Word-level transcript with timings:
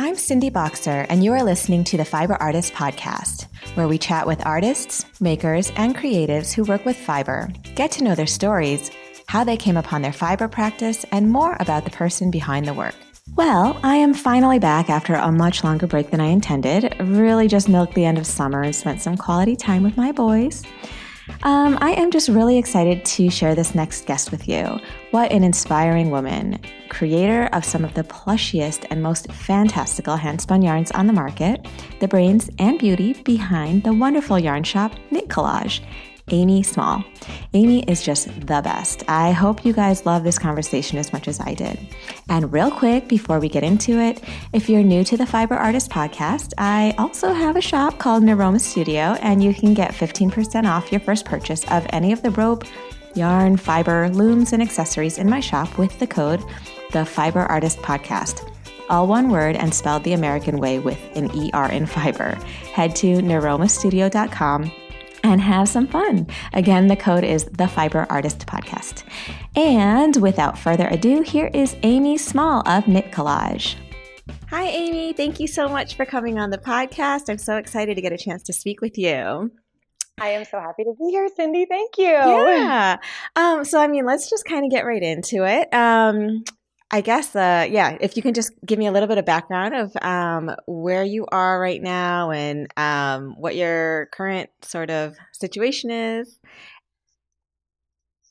I'm 0.00 0.14
Cindy 0.14 0.48
Bokser, 0.48 1.06
and 1.08 1.24
you 1.24 1.32
are 1.32 1.42
listening 1.42 1.82
to 1.82 1.96
the 1.96 2.04
Fiber 2.04 2.34
Artist 2.34 2.72
Podcast, 2.72 3.48
where 3.74 3.88
we 3.88 3.98
chat 3.98 4.28
with 4.28 4.46
artists, 4.46 5.04
makers, 5.20 5.72
and 5.74 5.96
creatives 5.96 6.52
who 6.52 6.62
work 6.62 6.84
with 6.84 6.96
fiber, 6.96 7.48
get 7.74 7.90
to 7.92 8.04
know 8.04 8.14
their 8.14 8.24
stories, 8.24 8.92
how 9.26 9.42
they 9.42 9.56
came 9.56 9.76
upon 9.76 10.02
their 10.02 10.12
fiber 10.12 10.46
practice, 10.46 11.04
and 11.10 11.32
more 11.32 11.56
about 11.58 11.84
the 11.84 11.90
person 11.90 12.30
behind 12.30 12.68
the 12.68 12.74
work. 12.74 12.94
Well, 13.34 13.76
I 13.82 13.96
am 13.96 14.14
finally 14.14 14.60
back 14.60 14.88
after 14.88 15.14
a 15.14 15.32
much 15.32 15.64
longer 15.64 15.88
break 15.88 16.12
than 16.12 16.20
I 16.20 16.26
intended. 16.26 16.94
Really 17.00 17.48
just 17.48 17.68
milked 17.68 17.94
the 17.94 18.04
end 18.04 18.18
of 18.18 18.26
summer 18.26 18.62
and 18.62 18.76
spent 18.76 19.02
some 19.02 19.16
quality 19.16 19.56
time 19.56 19.82
with 19.82 19.96
my 19.96 20.12
boys. 20.12 20.62
Um, 21.42 21.78
I 21.80 21.92
am 21.92 22.10
just 22.10 22.28
really 22.28 22.58
excited 22.58 23.04
to 23.04 23.30
share 23.30 23.54
this 23.54 23.74
next 23.74 24.06
guest 24.06 24.30
with 24.30 24.48
you. 24.48 24.80
What 25.12 25.30
an 25.30 25.44
inspiring 25.44 26.10
woman, 26.10 26.58
creator 26.88 27.48
of 27.52 27.64
some 27.64 27.84
of 27.84 27.94
the 27.94 28.04
plushiest 28.04 28.86
and 28.90 29.02
most 29.02 29.30
fantastical 29.32 30.16
handspun 30.16 30.64
yarns 30.64 30.90
on 30.92 31.06
the 31.06 31.12
market, 31.12 31.66
the 32.00 32.08
brains 32.08 32.50
and 32.58 32.78
beauty 32.78 33.12
behind 33.22 33.84
the 33.84 33.92
wonderful 33.92 34.38
yarn 34.38 34.64
shop 34.64 34.92
Knit 35.10 35.28
Collage. 35.28 35.80
Amy 36.30 36.62
Small. 36.62 37.04
Amy 37.54 37.82
is 37.84 38.02
just 38.02 38.28
the 38.40 38.60
best. 38.62 39.02
I 39.08 39.32
hope 39.32 39.64
you 39.64 39.72
guys 39.72 40.06
love 40.06 40.24
this 40.24 40.38
conversation 40.38 40.98
as 40.98 41.12
much 41.12 41.28
as 41.28 41.40
I 41.40 41.54
did. 41.54 41.78
And 42.28 42.52
real 42.52 42.70
quick, 42.70 43.08
before 43.08 43.40
we 43.40 43.48
get 43.48 43.62
into 43.62 43.98
it, 44.00 44.22
if 44.52 44.68
you're 44.68 44.82
new 44.82 45.04
to 45.04 45.16
the 45.16 45.26
Fiber 45.26 45.54
Artist 45.54 45.90
podcast, 45.90 46.52
I 46.58 46.94
also 46.98 47.32
have 47.32 47.56
a 47.56 47.60
shop 47.60 47.98
called 47.98 48.22
Niroma 48.22 48.60
Studio, 48.60 49.16
and 49.22 49.42
you 49.42 49.54
can 49.54 49.74
get 49.74 49.92
15% 49.92 50.64
off 50.68 50.92
your 50.92 51.00
first 51.00 51.24
purchase 51.24 51.64
of 51.70 51.86
any 51.90 52.12
of 52.12 52.22
the 52.22 52.30
rope, 52.30 52.64
yarn, 53.14 53.56
fiber, 53.56 54.08
looms, 54.10 54.52
and 54.52 54.62
accessories 54.62 55.18
in 55.18 55.28
my 55.28 55.40
shop 55.40 55.78
with 55.78 55.98
the 55.98 56.06
code 56.06 56.42
the 56.92 57.04
Fiber 57.04 57.40
Artist 57.40 57.78
Podcast 57.80 58.50
all 58.88 59.06
one 59.06 59.28
word 59.28 59.56
and 59.56 59.74
spelled 59.74 60.04
the 60.04 60.14
American 60.14 60.58
way 60.58 60.78
with 60.78 60.98
an 61.14 61.30
ER 61.30 61.70
in 61.70 61.86
fiber. 61.86 62.34
Head 62.72 62.96
to 62.96 63.18
niromastudio.com 63.18 64.72
and 65.22 65.40
have 65.40 65.68
some 65.68 65.86
fun. 65.86 66.26
Again, 66.52 66.86
the 66.86 66.96
code 66.96 67.24
is 67.24 67.44
the 67.44 67.68
Fiber 67.68 68.06
Artist 68.10 68.46
Podcast. 68.46 69.04
And 69.56 70.16
without 70.16 70.58
further 70.58 70.88
ado, 70.88 71.22
here 71.22 71.50
is 71.52 71.76
Amy 71.82 72.18
Small 72.18 72.62
of 72.68 72.86
Knit 72.86 73.10
Collage. 73.10 73.76
Hi, 74.50 74.64
Amy. 74.64 75.12
Thank 75.12 75.40
you 75.40 75.46
so 75.46 75.68
much 75.68 75.96
for 75.96 76.06
coming 76.06 76.38
on 76.38 76.50
the 76.50 76.58
podcast. 76.58 77.28
I'm 77.28 77.38
so 77.38 77.56
excited 77.56 77.96
to 77.96 78.00
get 78.00 78.12
a 78.12 78.18
chance 78.18 78.42
to 78.44 78.52
speak 78.52 78.80
with 78.80 78.96
you. 78.96 79.50
I 80.20 80.30
am 80.30 80.44
so 80.44 80.58
happy 80.58 80.84
to 80.84 80.94
be 80.98 81.10
here, 81.10 81.28
Cindy. 81.36 81.66
Thank 81.66 81.96
you. 81.98 82.06
Yeah. 82.06 82.96
Um, 83.36 83.64
so, 83.64 83.80
I 83.80 83.86
mean, 83.86 84.04
let's 84.04 84.28
just 84.28 84.44
kind 84.44 84.64
of 84.64 84.70
get 84.70 84.84
right 84.84 85.02
into 85.02 85.44
it. 85.44 85.72
Um, 85.72 86.44
I 86.90 87.02
guess, 87.02 87.36
uh, 87.36 87.66
yeah, 87.68 87.98
if 88.00 88.16
you 88.16 88.22
can 88.22 88.32
just 88.32 88.52
give 88.64 88.78
me 88.78 88.86
a 88.86 88.92
little 88.92 89.08
bit 89.08 89.18
of 89.18 89.26
background 89.26 89.74
of 89.74 89.92
um, 90.00 90.50
where 90.66 91.04
you 91.04 91.26
are 91.30 91.60
right 91.60 91.82
now 91.82 92.30
and 92.30 92.66
um, 92.78 93.34
what 93.36 93.56
your 93.56 94.06
current 94.12 94.48
sort 94.62 94.90
of 94.90 95.16
situation 95.32 95.90
is. 95.90 96.38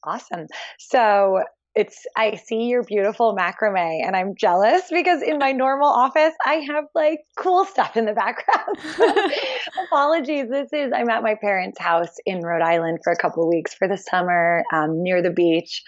Awesome. 0.03 0.47
So, 0.80 1.44
it's 1.78 2.08
I 2.16 2.35
see 2.35 2.63
your 2.63 2.83
beautiful 2.83 3.35
macrame 3.35 4.03
and 4.03 4.16
I'm 4.16 4.33
jealous 4.35 4.81
because 4.89 5.22
in 5.22 5.38
my 5.38 5.52
normal 5.52 5.88
office 5.88 6.33
I 6.44 6.55
have 6.67 6.85
like 6.95 7.19
cool 7.38 7.66
stuff 7.66 7.95
in 7.95 8.05
the 8.05 8.13
background. 8.13 8.80
Apologies. 9.85 10.50
This 10.50 10.69
is 10.73 10.91
I'm 10.94 11.08
at 11.09 11.22
my 11.22 11.35
parents' 11.35 11.80
house 11.80 12.16
in 12.25 12.41
Rhode 12.41 12.63
Island 12.63 13.00
for 13.03 13.13
a 13.13 13.16
couple 13.16 13.44
of 13.44 13.50
weeks 13.50 13.75
for 13.75 13.88
the 13.88 13.97
summer 13.97 14.63
um, 14.73 15.03
near 15.03 15.22
the 15.22 15.30
beach, 15.30 15.83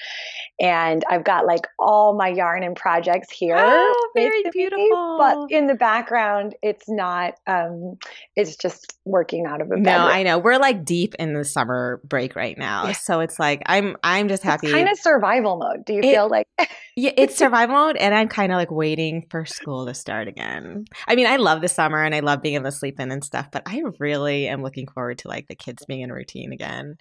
and 0.60 1.04
I've 1.10 1.24
got 1.24 1.46
like 1.46 1.66
all 1.80 2.16
my 2.16 2.28
yarn 2.28 2.64
and 2.64 2.76
projects 2.76 3.32
here. 3.32 3.56
Oh, 3.58 4.10
very 4.16 4.44
beautiful. 4.52 5.18
But 5.18 5.52
in 5.56 5.68
the 5.68 5.76
background, 5.76 6.56
it's 6.62 6.90
not. 6.90 7.36
Um, 7.48 7.98
it's 8.36 8.58
just 8.58 8.98
working 9.06 9.46
out 9.46 9.62
of 9.62 9.68
a 9.68 9.78
bedroom. 9.78 9.84
No, 9.84 9.98
I 9.98 10.24
know 10.24 10.40
we're 10.40 10.60
like 10.60 10.84
deep 10.84 11.16
in 11.16 11.34
the 11.34 11.46
summer 11.46 12.02
break 12.04 12.36
right 12.36 12.58
now, 12.58 12.88
yeah. 12.88 12.92
so 12.94 13.22
it's 13.22 13.40
like 13.40 13.64
I'm 13.66 13.96
I'm 14.04 14.28
just 14.28 14.44
happy. 14.44 14.68
It's 14.68 14.76
kind 14.76 14.90
of 14.90 14.98
survival 14.98 15.58
mode 15.58 15.70
mode? 15.70 15.86
Do 15.86 15.94
you 15.94 16.00
it, 16.00 16.14
feel 16.14 16.30
like 16.30 16.48
Yeah, 16.96 17.12
it's 17.18 17.36
survival 17.36 17.76
mode 17.76 17.98
and 17.98 18.14
I'm 18.14 18.28
kind 18.28 18.52
of 18.52 18.58
like 18.58 18.72
waiting 18.72 19.26
for 19.30 19.46
school 19.46 19.86
to 19.86 19.94
start 19.94 20.28
again. 20.28 20.86
I 21.08 21.16
mean, 21.16 21.28
I 21.28 21.38
love 21.38 21.62
the 21.62 21.68
summer 21.68 22.04
and 22.04 22.14
I 22.14 22.20
love 22.20 22.42
being 22.42 22.56
able 22.56 22.66
to 22.66 22.72
sleep 22.72 23.00
in 23.00 23.12
and 23.12 23.24
stuff, 23.24 23.50
but 23.52 23.64
I 23.66 23.82
really 24.00 24.48
am 24.48 24.64
looking 24.64 24.88
forward 24.88 25.20
to 25.20 25.28
like 25.28 25.48
the 25.48 25.56
kids 25.56 25.86
being 25.86 26.02
in 26.02 26.12
routine 26.12 26.52
again. 26.52 26.98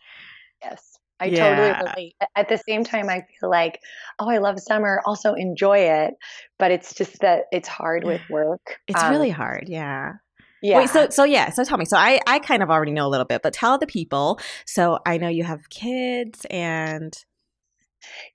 Yes. 0.62 0.98
I 1.20 1.26
yeah. 1.26 1.56
totally 1.56 1.90
relate. 1.90 2.14
At 2.36 2.48
the 2.48 2.58
same 2.58 2.84
time, 2.84 3.08
I 3.08 3.26
feel 3.40 3.50
like, 3.50 3.80
oh, 4.18 4.28
I 4.28 4.38
love 4.38 4.60
summer. 4.60 5.02
Also 5.04 5.34
enjoy 5.34 5.78
it, 5.78 6.14
but 6.58 6.70
it's 6.70 6.94
just 6.94 7.20
that 7.20 7.44
it's 7.52 7.68
hard 7.68 8.04
with 8.04 8.20
work. 8.30 8.78
It's 8.86 9.02
um, 9.02 9.10
really 9.10 9.30
hard. 9.30 9.64
Yeah. 9.68 10.14
Yeah. 10.60 10.78
Wait, 10.78 10.90
so 10.90 11.08
so 11.08 11.22
yeah, 11.24 11.50
so 11.50 11.62
tell 11.64 11.78
me. 11.78 11.84
So 11.84 11.96
I 11.96 12.20
I 12.26 12.40
kind 12.40 12.62
of 12.62 12.70
already 12.70 12.90
know 12.90 13.06
a 13.06 13.10
little 13.10 13.26
bit, 13.26 13.42
but 13.42 13.52
tell 13.52 13.78
the 13.78 13.86
people. 13.86 14.40
So 14.66 14.98
I 15.06 15.18
know 15.18 15.28
you 15.28 15.44
have 15.44 15.68
kids 15.70 16.44
and 16.50 17.16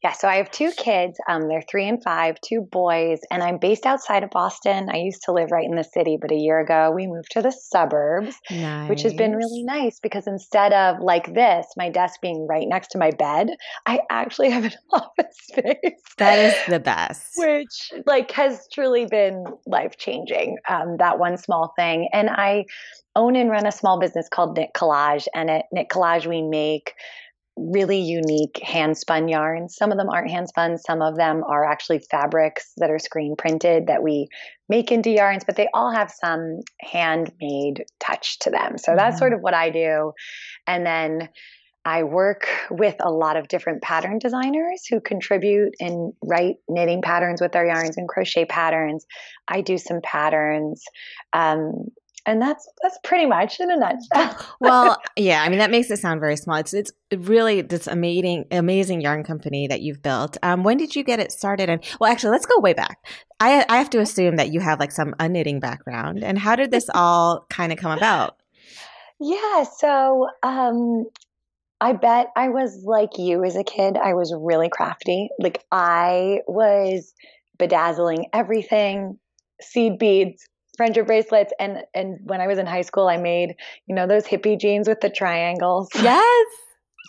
yeah, 0.03 0.11
so 0.11 0.27
I 0.27 0.35
have 0.35 0.51
two 0.51 0.71
kids. 0.71 1.17
Um, 1.27 1.47
they're 1.47 1.63
three 1.69 1.87
and 1.87 2.03
five, 2.03 2.35
two 2.41 2.61
boys, 2.61 3.19
and 3.31 3.41
I'm 3.41 3.57
based 3.57 3.85
outside 3.85 4.23
of 4.23 4.29
Boston. 4.29 4.89
I 4.91 4.97
used 4.97 5.23
to 5.23 5.31
live 5.31 5.51
right 5.51 5.65
in 5.65 5.75
the 5.75 5.83
city, 5.83 6.17
but 6.19 6.31
a 6.31 6.35
year 6.35 6.59
ago 6.59 6.91
we 6.91 7.07
moved 7.07 7.31
to 7.31 7.41
the 7.41 7.51
suburbs, 7.51 8.35
nice. 8.51 8.89
which 8.89 9.01
has 9.03 9.13
been 9.13 9.35
really 9.35 9.63
nice 9.63 9.99
because 10.01 10.27
instead 10.27 10.73
of 10.73 10.99
like 10.99 11.33
this, 11.33 11.65
my 11.77 11.89
desk 11.89 12.19
being 12.21 12.45
right 12.47 12.67
next 12.67 12.89
to 12.89 12.97
my 12.97 13.11
bed, 13.11 13.49
I 13.85 14.01
actually 14.09 14.49
have 14.49 14.65
an 14.65 14.73
office 14.91 15.37
space. 15.37 16.01
That 16.17 16.39
is 16.39 16.55
the 16.67 16.79
best. 16.79 17.33
Which 17.37 17.91
like 18.05 18.31
has 18.31 18.67
truly 18.73 19.05
been 19.05 19.45
life 19.65 19.97
changing. 19.97 20.57
Um, 20.67 20.97
that 20.97 21.19
one 21.19 21.37
small 21.37 21.73
thing, 21.77 22.09
and 22.11 22.29
I 22.29 22.65
own 23.15 23.35
and 23.35 23.49
run 23.49 23.65
a 23.65 23.71
small 23.71 23.99
business 23.99 24.27
called 24.27 24.57
Knit 24.57 24.71
Collage, 24.75 25.27
and 25.33 25.49
at 25.49 25.65
Knit 25.71 25.87
Collage 25.89 26.25
we 26.25 26.41
make 26.41 26.93
really 27.55 27.99
unique 27.99 28.59
hand 28.63 28.97
spun 28.97 29.27
yarns. 29.27 29.75
Some 29.75 29.91
of 29.91 29.97
them 29.97 30.09
aren't 30.09 30.31
hand 30.31 30.49
spun, 30.49 30.77
some 30.77 31.01
of 31.01 31.15
them 31.15 31.43
are 31.47 31.65
actually 31.65 31.99
fabrics 31.99 32.73
that 32.77 32.89
are 32.89 32.99
screen 32.99 33.35
printed 33.37 33.87
that 33.87 34.03
we 34.03 34.27
make 34.69 34.91
into 34.91 35.09
yarns, 35.09 35.43
but 35.43 35.55
they 35.55 35.67
all 35.73 35.91
have 35.91 36.11
some 36.11 36.59
handmade 36.81 37.85
touch 37.99 38.39
to 38.39 38.49
them. 38.49 38.77
So 38.77 38.95
that's 38.95 39.13
mm-hmm. 39.13 39.19
sort 39.19 39.33
of 39.33 39.41
what 39.41 39.53
I 39.53 39.69
do. 39.69 40.13
And 40.65 40.85
then 40.85 41.29
I 41.85 42.03
work 42.03 42.47
with 42.71 42.95
a 43.01 43.11
lot 43.11 43.35
of 43.35 43.49
different 43.49 43.81
pattern 43.81 44.17
designers 44.17 44.85
who 44.89 45.01
contribute 45.01 45.73
and 45.79 46.13
write 46.23 46.55
knitting 46.69 47.01
patterns 47.01 47.41
with 47.41 47.51
their 47.51 47.65
yarns 47.65 47.97
and 47.97 48.07
crochet 48.07 48.45
patterns. 48.45 49.05
I 49.47 49.61
do 49.61 49.77
some 49.77 49.99
patterns. 50.01 50.83
Um, 51.33 51.89
and 52.25 52.41
that's 52.41 52.67
that's 52.81 52.97
pretty 53.03 53.25
much 53.25 53.59
in 53.59 53.69
a 53.71 53.77
nutshell. 53.77 54.45
well, 54.59 55.01
yeah, 55.17 55.43
I 55.43 55.49
mean 55.49 55.59
that 55.59 55.71
makes 55.71 55.91
it 55.91 55.99
sound 55.99 56.19
very 56.19 56.37
small. 56.37 56.57
It's 56.57 56.73
it's 56.73 56.91
really 57.15 57.61
this 57.61 57.87
amazing 57.87 58.45
amazing 58.51 59.01
yarn 59.01 59.23
company 59.23 59.67
that 59.67 59.81
you've 59.81 60.01
built. 60.01 60.37
Um, 60.43 60.63
when 60.63 60.77
did 60.77 60.95
you 60.95 61.03
get 61.03 61.19
it 61.19 61.31
started? 61.31 61.69
And 61.69 61.83
well, 61.99 62.11
actually, 62.11 62.31
let's 62.31 62.45
go 62.45 62.59
way 62.59 62.73
back. 62.73 62.97
I 63.39 63.65
I 63.69 63.77
have 63.77 63.89
to 63.91 63.99
assume 63.99 64.37
that 64.37 64.51
you 64.53 64.59
have 64.61 64.79
like 64.79 64.91
some 64.91 65.15
a 65.19 65.27
knitting 65.27 65.59
background. 65.59 66.23
And 66.23 66.39
how 66.39 66.55
did 66.55 66.71
this 66.71 66.89
all 66.93 67.45
kind 67.49 67.71
of 67.71 67.77
come 67.77 67.97
about? 67.97 68.37
Yeah, 69.19 69.63
so 69.63 70.27
um, 70.41 71.05
I 71.79 71.93
bet 71.93 72.27
I 72.35 72.49
was 72.49 72.83
like 72.85 73.17
you 73.17 73.43
as 73.43 73.55
a 73.55 73.63
kid. 73.63 73.97
I 73.97 74.13
was 74.13 74.33
really 74.37 74.69
crafty. 74.69 75.29
Like 75.39 75.63
I 75.71 76.39
was 76.47 77.13
bedazzling 77.57 78.27
everything, 78.33 79.19
seed 79.61 79.99
beads, 79.99 80.47
friendship 80.77 81.07
bracelets 81.07 81.53
and 81.59 81.83
and 81.93 82.19
when 82.23 82.41
I 82.41 82.47
was 82.47 82.57
in 82.57 82.65
high 82.65 82.81
school 82.81 83.07
I 83.07 83.17
made, 83.17 83.55
you 83.87 83.95
know, 83.95 84.07
those 84.07 84.25
hippie 84.25 84.59
jeans 84.59 84.87
with 84.87 85.01
the 85.01 85.09
triangles. 85.09 85.89
Yes. 86.03 86.47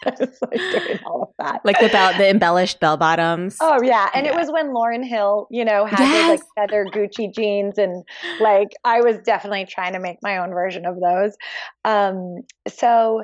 like 0.05 1.01
all 1.07 1.23
of 1.23 1.29
that. 1.39 1.61
Like 1.65 1.79
the 1.79 1.89
the 1.89 2.29
embellished 2.29 2.81
bell 2.81 2.97
bottoms. 2.97 3.57
Oh 3.61 3.81
yeah. 3.83 4.11
And 4.13 4.27
yeah. 4.27 4.33
it 4.33 4.37
was 4.37 4.51
when 4.51 4.75
Lauryn 4.75 5.07
Hill, 5.07 5.47
you 5.51 5.65
know, 5.65 5.87
had 5.87 6.01
yes. 6.01 6.11
those 6.11 6.41
like 6.41 6.71
feather 6.71 6.85
Gucci 6.87 7.33
jeans 7.33 7.79
and 7.79 8.05
like 8.41 8.69
I 8.85 9.01
was 9.01 9.19
definitely 9.25 9.67
trying 9.67 9.93
to 9.93 10.01
make 10.01 10.19
my 10.21 10.39
own 10.39 10.51
version 10.51 10.85
of 10.85 10.97
those. 11.01 11.37
Um 11.85 12.43
so 12.69 13.23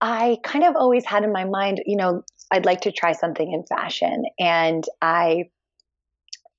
I 0.00 0.38
kind 0.42 0.64
of 0.64 0.76
always 0.76 1.06
had 1.06 1.24
in 1.24 1.32
my 1.32 1.44
mind, 1.44 1.82
you 1.86 1.96
know, 1.96 2.22
I'd 2.50 2.66
like 2.66 2.82
to 2.82 2.92
try 2.92 3.12
something 3.12 3.50
in 3.50 3.64
fashion. 3.64 4.24
And 4.38 4.84
I 5.00 5.44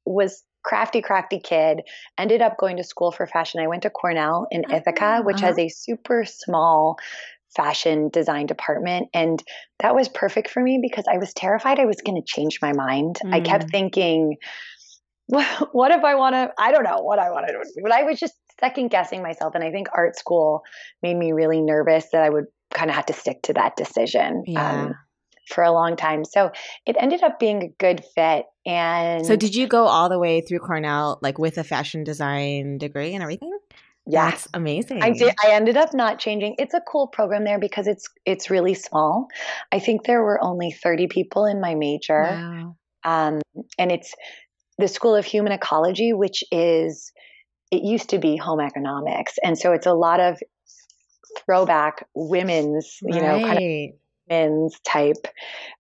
was 0.06 0.44
crafty, 0.68 1.02
crafty 1.02 1.40
kid. 1.40 1.82
Ended 2.18 2.42
up 2.42 2.58
going 2.58 2.78
to 2.78 2.84
school 2.84 3.12
for 3.12 3.26
fashion. 3.26 3.62
I 3.62 3.68
went 3.68 3.84
to 3.84 3.90
Cornell 3.90 4.48
in 4.52 4.66
Ithaca, 4.70 5.22
which 5.24 5.38
uh-huh. 5.38 5.48
has 5.48 5.60
a 5.60 5.70
super 5.70 6.26
small 6.26 6.98
fashion 7.56 8.10
design 8.10 8.46
department. 8.46 9.08
And 9.14 9.42
that 9.80 9.96
was 9.96 10.10
perfect 10.10 10.50
for 10.50 10.62
me 10.62 10.80
because 10.82 11.06
I 11.10 11.18
was 11.18 11.34
terrified 11.34 11.80
I 11.80 11.86
was 11.86 12.02
going 12.02 12.22
to 12.22 12.26
change 12.26 12.60
my 12.62 12.74
mind. 12.74 13.18
Mm. 13.24 13.34
I 13.34 13.40
kept 13.40 13.68
mm. 13.68 13.72
thinking, 13.72 14.36
what 15.28 15.92
if 15.92 16.04
I 16.04 16.16
want 16.16 16.36
to? 16.36 16.52
I 16.60 16.72
don't 16.74 16.84
know 16.84 17.02
what 17.02 17.18
I 17.18 17.32
wanted 17.32 17.54
to 17.54 17.64
do, 17.76 17.82
but 17.82 17.94
I 17.94 18.04
was 18.04 18.20
just 18.20 18.34
second 18.60 18.90
guessing 18.90 19.24
myself. 19.24 19.56
And 19.56 19.64
I 19.64 19.72
think 19.72 19.88
art 19.96 20.18
school 20.18 20.64
made 21.02 21.16
me 21.16 21.32
really 21.32 21.62
nervous 21.62 22.08
that 22.12 22.24
I 22.24 22.30
would 22.30 22.46
kind 22.74 22.90
of 22.90 22.96
have 22.96 23.06
to 23.06 23.14
stick 23.14 23.42
to 23.44 23.54
that 23.54 23.78
decision. 23.78 24.44
Yeah. 24.46 24.72
Um, 24.72 24.96
for 25.48 25.64
a 25.64 25.72
long 25.72 25.96
time. 25.96 26.26
So 26.26 26.52
it 26.86 26.96
ended 27.00 27.24
up 27.24 27.40
being 27.40 27.64
a 27.64 27.68
good 27.80 28.04
fit. 28.16 28.46
And 28.66 29.26
so, 29.26 29.36
did 29.36 29.56
you 29.56 29.68
go 29.68 29.86
all 29.86 30.10
the 30.10 30.20
way 30.20 30.42
through 30.42 30.60
Cornell, 30.60 31.20
like 31.22 31.40
with 31.40 31.58
a 31.58 31.64
fashion 31.64 32.04
design 32.04 32.78
degree 32.78 33.14
and 33.14 33.24
everything? 33.24 33.58
Yeah, 34.10 34.30
That's 34.30 34.48
amazing. 34.54 35.04
I 35.04 35.12
did. 35.12 35.34
I 35.44 35.52
ended 35.52 35.76
up 35.76 35.94
not 35.94 36.18
changing. 36.18 36.56
It's 36.60 36.74
a 36.74 36.82
cool 36.82 37.08
program 37.08 37.44
there 37.44 37.60
because 37.60 37.88
it's 37.88 38.08
it's 38.26 38.50
really 38.50 38.74
small. 38.74 39.28
I 39.72 39.80
think 39.80 40.06
there 40.06 40.22
were 40.24 40.42
only 40.42 40.72
thirty 40.72 41.08
people 41.08 41.46
in 41.46 41.60
my 41.60 41.76
major, 41.76 42.22
Wow. 42.22 42.78
um, 43.04 43.42
and 43.78 43.92
it's 43.92 44.14
the 44.78 44.88
School 44.88 45.16
of 45.16 45.26
Human 45.26 45.52
Ecology, 45.52 46.14
which 46.14 46.44
is 46.52 47.12
it 47.70 47.84
used 47.84 48.10
to 48.12 48.18
be 48.18 48.38
home 48.38 48.62
economics, 48.62 49.36
and 49.44 49.58
so 49.58 49.74
it's 49.74 49.88
a 49.88 49.94
lot 49.94 50.22
of 50.22 50.40
throwback 51.46 52.06
women's, 52.16 53.00
you 53.02 53.20
know, 53.22 53.40
kind 53.40 53.58
of 53.58 54.00
Women's 54.30 54.80
type 54.82 55.28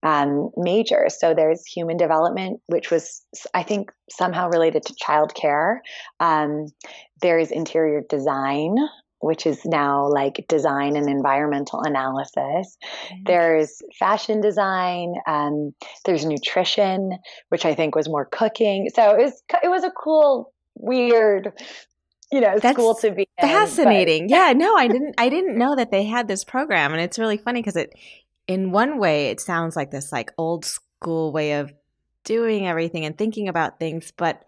um, 0.03 0.49
majors. 0.57 1.19
So 1.19 1.33
there's 1.33 1.65
human 1.65 1.97
development, 1.97 2.61
which 2.67 2.91
was, 2.91 3.21
I 3.53 3.63
think, 3.63 3.91
somehow 4.09 4.49
related 4.49 4.83
to 4.85 4.93
childcare. 4.93 5.77
Um, 6.19 6.67
there's 7.21 7.51
interior 7.51 8.01
design, 8.09 8.75
which 9.19 9.45
is 9.45 9.65
now 9.65 10.07
like 10.07 10.45
design 10.47 10.95
and 10.95 11.09
environmental 11.09 11.81
analysis. 11.81 12.77
There's 13.25 13.81
fashion 13.97 14.41
design. 14.41 15.15
Um, 15.27 15.73
there's 16.05 16.25
nutrition, 16.25 17.17
which 17.49 17.65
I 17.65 17.73
think 17.73 17.95
was 17.95 18.07
more 18.07 18.25
cooking. 18.25 18.89
So 18.93 19.11
it 19.11 19.17
was 19.17 19.43
it 19.63 19.69
was 19.69 19.83
a 19.83 19.91
cool, 19.91 20.53
weird, 20.75 21.51
you 22.31 22.41
know, 22.41 22.59
That's 22.59 22.75
school 22.75 22.93
to 22.95 23.11
be 23.11 23.27
in, 23.41 23.47
fascinating. 23.47 24.29
yeah, 24.29 24.53
no, 24.55 24.75
I 24.75 24.87
didn't. 24.87 25.15
I 25.17 25.29
didn't 25.29 25.57
know 25.57 25.75
that 25.75 25.91
they 25.91 26.03
had 26.03 26.27
this 26.27 26.43
program, 26.43 26.93
and 26.93 27.01
it's 27.01 27.17
really 27.17 27.37
funny 27.37 27.61
because 27.61 27.75
it, 27.75 27.93
in 28.47 28.71
one 28.71 28.99
way, 28.99 29.27
it 29.27 29.39
sounds 29.39 29.75
like 29.75 29.91
this 29.91 30.11
like 30.11 30.31
old 30.37 30.65
school 30.65 31.31
way 31.31 31.53
of 31.53 31.73
doing 32.23 32.67
everything 32.67 33.05
and 33.05 33.17
thinking 33.17 33.47
about 33.47 33.79
things, 33.79 34.11
but. 34.15 34.43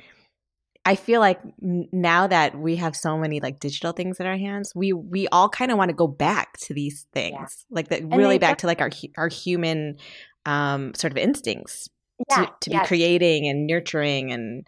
I 0.86 0.96
feel 0.96 1.20
like 1.20 1.40
now 1.62 2.26
that 2.28 2.58
we 2.58 2.78
have 2.78 2.96
so 2.96 3.18
many 3.18 3.42
like 3.42 3.60
digital 3.60 3.92
things 3.92 4.20
in 4.20 4.26
our 4.26 4.38
hands, 4.38 4.72
we 4.74 4.92
we 4.94 5.28
all 5.28 5.50
kind 5.50 5.72
of 5.72 5.78
want 5.78 5.90
to 5.90 5.94
go 5.94 6.08
back 6.08 6.58
to 6.62 6.74
these 6.74 7.06
things, 7.14 7.66
like 7.70 7.90
that 7.90 8.02
really 8.06 8.40
back 8.40 8.60
to 8.60 8.66
like 8.66 8.82
our 8.82 8.90
our 9.18 9.28
human 9.28 9.98
um, 10.46 10.94
sort 10.96 11.12
of 11.12 11.18
instincts 11.18 11.90
yeah, 12.30 12.46
to, 12.46 12.52
to 12.62 12.70
be 12.72 12.86
creating 12.86 13.48
and 13.48 13.68
nurturing 13.68 14.32
and 14.32 14.68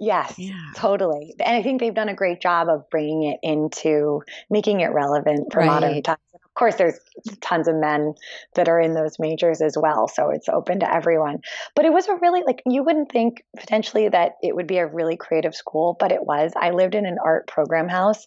Yes. 0.00 0.38
yeah. 0.38 0.54
Totally. 0.76 1.34
And 1.40 1.56
I 1.56 1.62
think 1.62 1.80
they've 1.80 1.94
done 1.94 2.08
a 2.08 2.14
great 2.14 2.40
job 2.40 2.68
of 2.68 2.88
bringing 2.90 3.24
it 3.24 3.38
into 3.42 4.22
making 4.48 4.80
it 4.80 4.92
relevant 4.92 5.52
for 5.52 5.64
modern 5.64 6.02
times. 6.02 6.18
Of 6.34 6.54
course, 6.54 6.76
there's 6.76 6.98
tons 7.40 7.68
of 7.68 7.76
men 7.76 8.14
that 8.54 8.68
are 8.68 8.80
in 8.80 8.92
those 8.92 9.18
majors 9.20 9.60
as 9.60 9.76
well. 9.80 10.08
So 10.08 10.30
it's 10.30 10.48
open 10.48 10.80
to 10.80 10.92
everyone. 10.92 11.38
But 11.76 11.84
it 11.84 11.92
was 11.92 12.08
a 12.08 12.16
really, 12.16 12.42
like, 12.44 12.62
you 12.66 12.82
wouldn't 12.82 13.12
think 13.12 13.44
potentially 13.56 14.08
that 14.08 14.32
it 14.42 14.56
would 14.56 14.66
be 14.66 14.78
a 14.78 14.86
really 14.86 15.16
creative 15.16 15.54
school, 15.54 15.96
but 16.00 16.10
it 16.10 16.24
was. 16.24 16.52
I 16.56 16.70
lived 16.70 16.96
in 16.96 17.06
an 17.06 17.18
art 17.24 17.46
program 17.46 17.88
house 17.88 18.26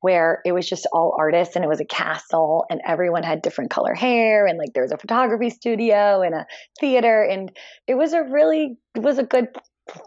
where 0.00 0.42
it 0.44 0.52
was 0.52 0.68
just 0.68 0.86
all 0.92 1.16
artists 1.18 1.56
and 1.56 1.64
it 1.64 1.68
was 1.68 1.80
a 1.80 1.84
castle 1.84 2.66
and 2.70 2.80
everyone 2.86 3.24
had 3.24 3.42
different 3.42 3.70
color 3.70 3.94
hair 3.94 4.46
and 4.46 4.58
like 4.58 4.72
there 4.74 4.84
was 4.84 4.92
a 4.92 4.98
photography 4.98 5.50
studio 5.50 6.22
and 6.22 6.34
a 6.34 6.46
theater. 6.78 7.22
And 7.22 7.50
it 7.88 7.94
was 7.94 8.12
a 8.12 8.22
really, 8.22 8.76
it 8.94 9.02
was 9.02 9.18
a 9.18 9.24
good 9.24 9.48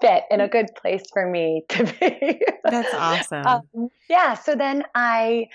fit 0.01 0.23
and 0.31 0.41
a 0.41 0.47
good 0.47 0.67
place 0.75 1.03
for 1.11 1.29
me 1.29 1.63
to 1.69 1.83
be. 1.99 2.41
That's 2.63 2.93
awesome. 2.93 3.45
Um, 3.45 3.89
yeah. 4.09 4.35
So 4.35 4.55
then 4.55 4.83
I 4.93 5.47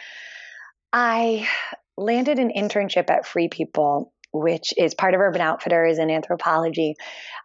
I 0.92 1.48
landed 1.96 2.38
an 2.38 2.50
internship 2.56 3.10
at 3.10 3.26
Free 3.26 3.48
People, 3.48 4.12
which 4.32 4.72
is 4.76 4.94
part 4.94 5.14
of 5.14 5.20
Urban 5.20 5.40
Outfitters 5.40 5.98
in 5.98 6.08
Anthropologie, 6.08 6.94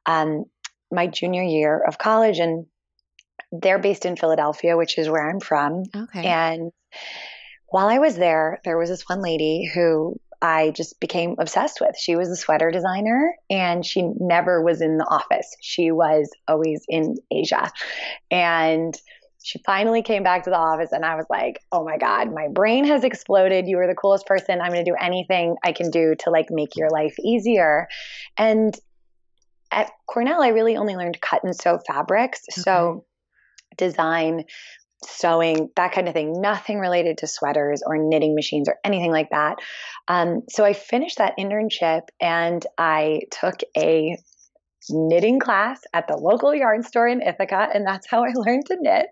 um, 0.05 0.45
my 0.91 1.07
junior 1.07 1.43
year 1.43 1.81
of 1.85 1.97
college, 1.97 2.39
and 2.39 2.65
they're 3.51 3.79
based 3.79 4.05
in 4.05 4.15
Philadelphia, 4.15 4.77
which 4.77 4.97
is 4.97 5.09
where 5.09 5.27
I'm 5.27 5.39
from. 5.39 5.83
okay. 5.95 6.25
And 6.25 6.71
while 7.67 7.87
I 7.87 7.97
was 7.97 8.15
there, 8.15 8.59
there 8.63 8.77
was 8.77 8.89
this 8.89 9.03
one 9.07 9.21
lady 9.21 9.69
who 9.73 10.19
I 10.45 10.69
just 10.71 10.99
became 10.99 11.35
obsessed 11.39 11.81
with. 11.81 11.97
She 11.97 12.15
was 12.15 12.29
a 12.29 12.35
sweater 12.35 12.69
designer 12.69 13.35
and 13.49 13.83
she 13.83 14.03
never 14.19 14.61
was 14.61 14.79
in 14.79 14.97
the 14.97 15.05
office. 15.05 15.55
She 15.59 15.91
was 15.91 16.29
always 16.47 16.85
in 16.87 17.15
Asia. 17.31 17.71
And 18.29 18.93
she 19.43 19.59
finally 19.65 20.03
came 20.03 20.21
back 20.23 20.43
to 20.43 20.51
the 20.51 20.57
office 20.57 20.91
and 20.91 21.03
I 21.03 21.15
was 21.15 21.25
like, 21.29 21.59
"Oh 21.71 21.83
my 21.83 21.97
god, 21.97 22.33
my 22.33 22.47
brain 22.47 22.85
has 22.85 23.03
exploded. 23.03 23.67
You 23.67 23.79
are 23.79 23.87
the 23.87 23.95
coolest 23.95 24.25
person. 24.25 24.61
I'm 24.61 24.71
going 24.71 24.85
to 24.85 24.91
do 24.91 24.97
anything 24.99 25.55
I 25.63 25.71
can 25.71 25.89
do 25.91 26.15
to 26.19 26.29
like 26.29 26.47
make 26.49 26.75
your 26.75 26.89
life 26.89 27.15
easier." 27.19 27.87
And 28.37 28.75
at 29.71 29.91
Cornell, 30.07 30.41
I 30.41 30.49
really 30.49 30.77
only 30.77 30.95
learned 30.95 31.21
cut 31.21 31.43
and 31.43 31.55
sew 31.55 31.79
fabrics. 31.85 32.41
So 32.49 33.05
design, 33.77 34.45
sewing, 35.07 35.69
that 35.75 35.91
kind 35.91 36.07
of 36.07 36.13
thing, 36.13 36.41
nothing 36.41 36.79
related 36.79 37.19
to 37.19 37.27
sweaters 37.27 37.81
or 37.85 37.97
knitting 37.97 38.35
machines 38.35 38.67
or 38.67 38.77
anything 38.83 39.11
like 39.11 39.29
that. 39.31 39.57
Um, 40.07 40.41
so 40.49 40.63
I 40.63 40.73
finished 40.73 41.17
that 41.17 41.33
internship 41.39 42.01
and 42.19 42.65
I 42.77 43.21
took 43.31 43.59
a 43.77 44.17
knitting 44.89 45.39
class 45.39 45.81
at 45.93 46.07
the 46.07 46.15
local 46.15 46.53
yarn 46.53 46.83
store 46.83 47.07
in 47.07 47.21
Ithaca, 47.21 47.69
and 47.73 47.85
that's 47.85 48.07
how 48.09 48.23
I 48.23 48.31
learned 48.35 48.65
to 48.67 48.77
knit. 48.79 49.07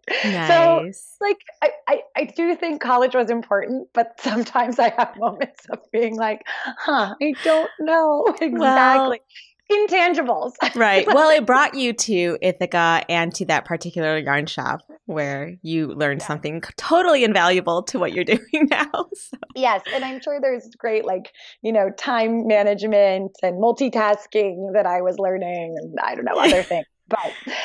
So 0.48 0.92
like 1.22 1.38
I, 1.62 1.69
I, 1.88 2.01
I 2.16 2.24
do 2.25 2.56
think 2.56 2.81
college 2.81 3.16
was 3.16 3.30
important, 3.30 3.88
but 3.94 4.19
sometimes 4.19 4.80
I 4.80 4.94
have 4.98 5.18
moments 5.18 5.66
of 5.69 5.80
being 5.92 6.16
like, 6.16 6.42
huh, 6.46 7.16
I 7.22 7.34
don't 7.44 7.72
know 7.80 8.36
exactly. 8.42 9.22
Intangibles. 9.71 10.54
right. 10.75 11.07
Well, 11.07 11.30
it 11.30 11.45
brought 11.45 11.74
you 11.74 11.94
to 11.94 12.38
Ithaca 12.42 13.04
and 13.10 13.33
to 13.36 13.45
that 13.45 13.65
particular 13.65 14.18
yarn 14.18 14.45
shop 14.45 14.81
where 15.06 15.56
you 15.62 15.88
learned 15.88 16.21
Yeah. 16.21 16.27
something 16.27 16.62
totally 16.77 17.24
invaluable 17.24 17.83
to 17.83 18.00
what 18.00 18.13
you're 18.13 18.24
doing 18.36 18.68
now. 18.69 18.89
So- 19.13 19.38
Yes, 19.56 19.81
and 19.94 20.04
I'm 20.04 20.21
sure 20.21 20.39
there's 20.42 20.69
great 20.77 21.06
like, 21.06 21.31
you 21.62 21.71
know, 21.71 21.89
time 21.98 22.48
management 22.48 23.31
and 23.42 23.62
multitasking 23.62 24.74
that 24.74 24.86
I 24.86 25.01
was 25.01 25.18
learning 25.19 25.75
and 25.81 25.98
I 26.01 26.15
don't 26.15 26.25
know, 26.25 26.38
other 26.38 26.63
things. 26.63 26.86
But 27.07 27.19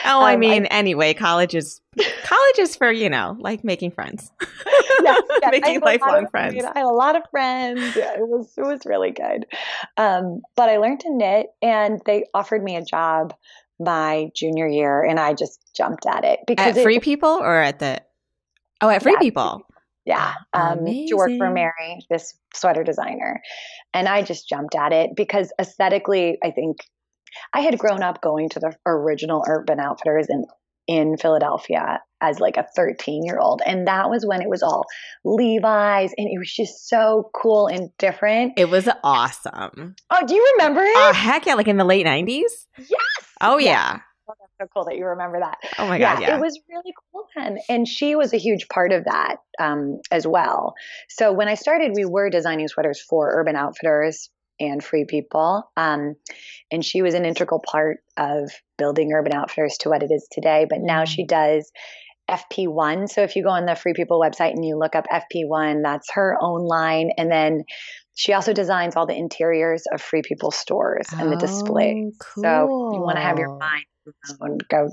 Oh, 0.05 0.21
I 0.21 0.35
Um, 0.35 0.41
mean, 0.41 0.67
anyway, 0.67 1.15
college 1.15 1.55
is 1.55 1.81
college 2.25 2.59
is 2.59 2.77
for 2.77 2.91
you 2.93 3.09
know, 3.09 3.37
like 3.39 3.63
making 3.65 3.93
friends, 3.93 4.31
yes, 4.41 4.51
yes, 5.01 5.41
I 5.45 5.51
making 5.51 5.75
had 5.75 5.83
a 5.83 5.85
lot 5.85 5.85
lifelong 5.85 6.25
of- 6.25 6.31
friends. 6.31 6.65
I 6.65 6.79
had 6.79 6.85
a 6.85 6.89
lot 6.89 7.17
of 7.17 7.23
friends. 7.31 7.97
Yeah, 7.97 8.15
It 8.15 8.27
was 8.29 8.53
it 8.57 8.63
was 8.63 8.81
really 8.85 9.11
good. 9.13 9.47
Um, 9.97 10.41
but 10.57 10.69
I 10.69 10.79
learned 10.79 11.01
to 11.01 11.15
knit 11.15 11.47
and 11.63 12.01
they 12.07 12.25
offered 12.35 12.63
me 12.63 12.77
a 12.77 12.83
job 12.85 13.35
my 13.81 14.29
junior 14.35 14.67
year 14.67 15.05
and 15.05 15.21
I 15.21 15.35
just 15.35 15.61
jumped 15.77 16.05
at 16.07 16.25
it 16.25 16.41
because 16.47 16.67
At 16.67 16.77
it- 16.79 16.83
Free 16.83 16.99
People 17.01 17.31
or 17.41 17.57
at 17.61 17.79
the 17.79 18.03
oh, 18.81 18.89
at 18.89 19.03
Free 19.03 19.13
Yeah. 19.13 19.19
People. 19.21 19.63
Yeah. 20.05 20.33
Um, 20.55 20.87
to 20.87 21.15
work 21.17 21.31
for 21.37 21.51
Mary, 21.51 22.05
this 22.11 22.35
sweater 22.55 22.83
designer. 22.83 23.43
And 23.93 24.09
I 24.09 24.23
just 24.23 24.49
jumped 24.49 24.75
at 24.75 24.91
it 24.93 25.11
because 25.15 25.53
aesthetically, 25.61 26.39
I 26.43 26.51
think 26.51 26.79
I 27.53 27.61
had 27.61 27.79
grown 27.79 28.03
up 28.03 28.21
going 28.21 28.49
to 28.51 28.61
the 28.61 28.75
original 28.87 29.45
Urban 29.47 29.81
Outfitters 29.81 30.27
in, 30.29 30.45
in 30.87 31.17
Philadelphia 31.17 32.01
as 32.21 32.41
like 32.41 32.57
a 32.57 32.67
13 32.75 33.25
year 33.25 33.39
old. 33.39 33.63
And 33.65 33.87
that 33.87 34.11
was 34.11 34.25
when 34.27 34.43
it 34.43 34.49
was 34.49 34.63
all 34.63 34.85
Levi's 35.25 36.13
and 36.17 36.29
it 36.29 36.39
was 36.39 36.53
just 36.53 36.89
so 36.89 37.31
cool 37.35 37.67
and 37.69 37.91
different. 37.99 38.55
It 38.57 38.69
was 38.71 38.89
awesome. 39.05 39.95
Oh, 40.11 40.27
do 40.27 40.35
you 40.35 40.55
remember 40.59 40.81
it? 40.83 40.93
Oh 40.97 41.13
heck 41.15 41.47
yeah! 41.47 41.55
Like 41.55 41.69
in 41.69 41.77
the 41.77 41.85
late 41.85 42.05
nineties. 42.05 42.67
yes. 42.77 42.91
Oh 43.41 43.59
Yeah. 43.59 43.71
yeah. 43.71 43.99
Oh, 44.31 44.35
that's 44.41 44.53
so 44.61 44.67
cool 44.75 44.85
that 44.87 44.97
you 44.97 45.07
remember 45.07 45.41
that. 45.41 45.57
Oh 45.79 45.89
my 45.89 45.99
god. 45.99 46.21
Yeah. 46.21 46.37
it 46.37 46.41
was 46.41 46.59
really 46.69 46.93
cool 47.13 47.25
then. 47.37 47.59
And 47.69 47.87
she 47.89 48.15
was 48.15 48.35
a 48.35 48.37
huge 48.37 48.69
part 48.69 48.93
of 48.93 49.05
that 49.05 49.37
um, 49.59 50.01
as 50.11 50.27
well. 50.27 50.75
So 51.09 51.33
when 51.33 51.49
I 51.49 51.55
started, 51.55 51.93
we 51.95 52.05
were 52.05 52.29
designing 52.29 52.69
sweaters 52.69 53.01
for 53.01 53.31
Urban 53.41 53.57
Outfitters 53.57 54.29
and 54.61 54.83
Free 54.83 55.05
People. 55.09 55.71
Um, 55.77 56.15
and 56.71 56.85
she 56.85 57.03
was 57.03 57.15
an 57.15 57.25
integral 57.25 57.61
part 57.65 57.99
of 58.17 58.51
building 58.77 59.13
Urban 59.13 59.33
Outfitters 59.35 59.77
to 59.81 59.89
what 59.89 60.03
it 60.03 60.11
is 60.11 60.27
today. 60.31 60.67
But 60.69 60.81
now 60.81 61.03
Mm. 61.05 61.09
she 61.09 61.27
does 61.27 61.71
FP1. 62.31 63.09
So 63.09 63.23
if 63.23 63.37
you 63.37 63.43
go 63.43 63.51
on 63.51 63.65
the 63.67 63.75
Free 63.75 63.95
People 63.95 64.21
website 64.21 64.51
and 64.53 64.65
you 64.65 64.77
look 64.79 64.95
up 64.95 65.07
FP1, 65.11 65.83
that's 65.83 66.11
her 66.13 66.37
own 66.41 66.65
line. 66.67 67.11
And 67.17 67.31
then 67.31 67.65
she 68.15 68.33
also 68.33 68.53
designs 68.53 68.97
all 68.97 69.07
the 69.07 69.17
interiors 69.17 69.85
of 69.93 70.03
Free 70.03 70.23
People 70.23 70.51
stores 70.51 71.07
and 71.19 71.33
the 71.33 71.37
displays. 71.37 72.17
Oh, 72.21 72.43
So 72.43 72.93
you 72.95 73.01
want 73.01 73.17
to 73.17 73.23
have 73.23 73.39
your 73.39 73.57
mind 73.57 73.85
go 74.71 74.91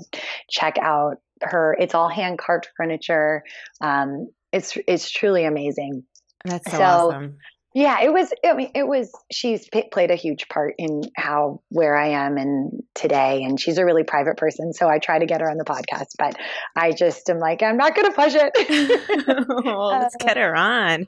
check 0.50 0.76
out 0.80 1.16
her. 1.42 1.76
It's 1.78 1.94
all 1.94 2.08
hand 2.08 2.38
carved 2.38 2.68
furniture. 2.76 3.42
Um, 3.80 4.28
it's 4.52 4.76
it's 4.86 5.10
truly 5.10 5.44
amazing. 5.44 6.04
That's 6.44 6.70
so, 6.70 6.76
So- 6.78 6.82
awesome. 6.84 7.38
Yeah, 7.76 8.00
it 8.00 8.10
was. 8.10 8.32
I 8.42 8.54
mean, 8.54 8.70
it 8.74 8.88
was. 8.88 9.12
She's 9.30 9.68
played 9.92 10.10
a 10.10 10.14
huge 10.14 10.48
part 10.48 10.76
in 10.78 11.02
how 11.14 11.60
where 11.68 11.94
I 11.94 12.24
am 12.24 12.38
and 12.38 12.82
today, 12.94 13.42
and 13.42 13.60
she's 13.60 13.76
a 13.76 13.84
really 13.84 14.02
private 14.02 14.38
person. 14.38 14.72
So 14.72 14.88
I 14.88 14.98
try 14.98 15.18
to 15.18 15.26
get 15.26 15.42
her 15.42 15.50
on 15.50 15.58
the 15.58 15.64
podcast, 15.64 16.14
but 16.18 16.36
I 16.74 16.92
just 16.92 17.28
am 17.28 17.38
like, 17.38 17.62
I'm 17.62 17.76
not 17.76 17.94
going 17.94 18.10
to 18.10 18.14
push 18.14 18.34
it. 18.34 19.26
well, 19.66 19.88
let's 19.88 20.14
Uh, 20.22 20.24
get 20.24 20.38
her 20.38 20.56
on. 20.56 21.06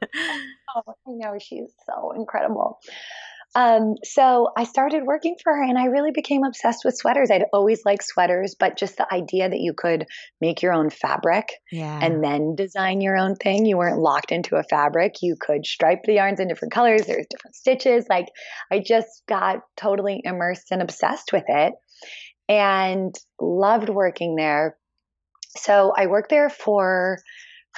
Oh, 0.76 0.82
I 1.06 1.12
know 1.12 1.38
she's 1.40 1.72
so 1.86 2.12
incredible. 2.12 2.78
Um, 3.54 3.94
so 4.04 4.48
I 4.56 4.64
started 4.64 5.04
working 5.04 5.36
for 5.42 5.54
her 5.54 5.62
and 5.62 5.78
I 5.78 5.86
really 5.86 6.10
became 6.10 6.44
obsessed 6.44 6.84
with 6.84 6.96
sweaters. 6.96 7.30
I'd 7.30 7.46
always 7.52 7.84
liked 7.84 8.04
sweaters, 8.04 8.54
but 8.58 8.76
just 8.76 8.98
the 8.98 9.12
idea 9.12 9.48
that 9.48 9.58
you 9.58 9.72
could 9.72 10.06
make 10.40 10.60
your 10.62 10.74
own 10.74 10.90
fabric 10.90 11.48
yeah. 11.72 11.98
and 12.02 12.22
then 12.22 12.54
design 12.56 13.00
your 13.00 13.16
own 13.16 13.36
thing. 13.36 13.64
You 13.64 13.78
weren't 13.78 14.00
locked 14.00 14.32
into 14.32 14.56
a 14.56 14.62
fabric. 14.62 15.16
You 15.22 15.36
could 15.40 15.64
stripe 15.66 16.02
the 16.04 16.14
yarns 16.14 16.40
in 16.40 16.48
different 16.48 16.72
colors. 16.72 17.06
There's 17.06 17.26
different 17.28 17.56
stitches. 17.56 18.04
Like 18.08 18.26
I 18.70 18.80
just 18.80 19.22
got 19.26 19.60
totally 19.76 20.20
immersed 20.24 20.70
and 20.70 20.82
obsessed 20.82 21.32
with 21.32 21.44
it 21.48 21.72
and 22.48 23.14
loved 23.40 23.88
working 23.88 24.36
there. 24.36 24.76
So 25.56 25.92
I 25.96 26.06
worked 26.06 26.30
there 26.30 26.50
for 26.50 27.18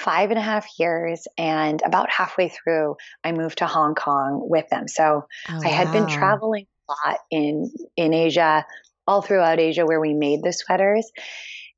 five 0.01 0.31
and 0.31 0.39
a 0.39 0.41
half 0.41 0.67
years 0.79 1.27
and 1.37 1.81
about 1.85 2.09
halfway 2.09 2.49
through 2.49 2.95
i 3.23 3.31
moved 3.31 3.59
to 3.59 3.67
hong 3.67 3.93
kong 3.93 4.41
with 4.49 4.67
them. 4.69 4.87
So 4.87 5.25
oh, 5.49 5.61
i 5.63 5.67
had 5.67 5.87
wow. 5.87 5.93
been 5.93 6.07
traveling 6.07 6.65
a 6.89 6.93
lot 7.07 7.17
in 7.29 7.71
in 7.95 8.13
asia 8.13 8.65
all 9.07 9.21
throughout 9.21 9.59
asia 9.59 9.85
where 9.85 10.01
we 10.01 10.13
made 10.13 10.41
the 10.43 10.53
sweaters 10.53 11.11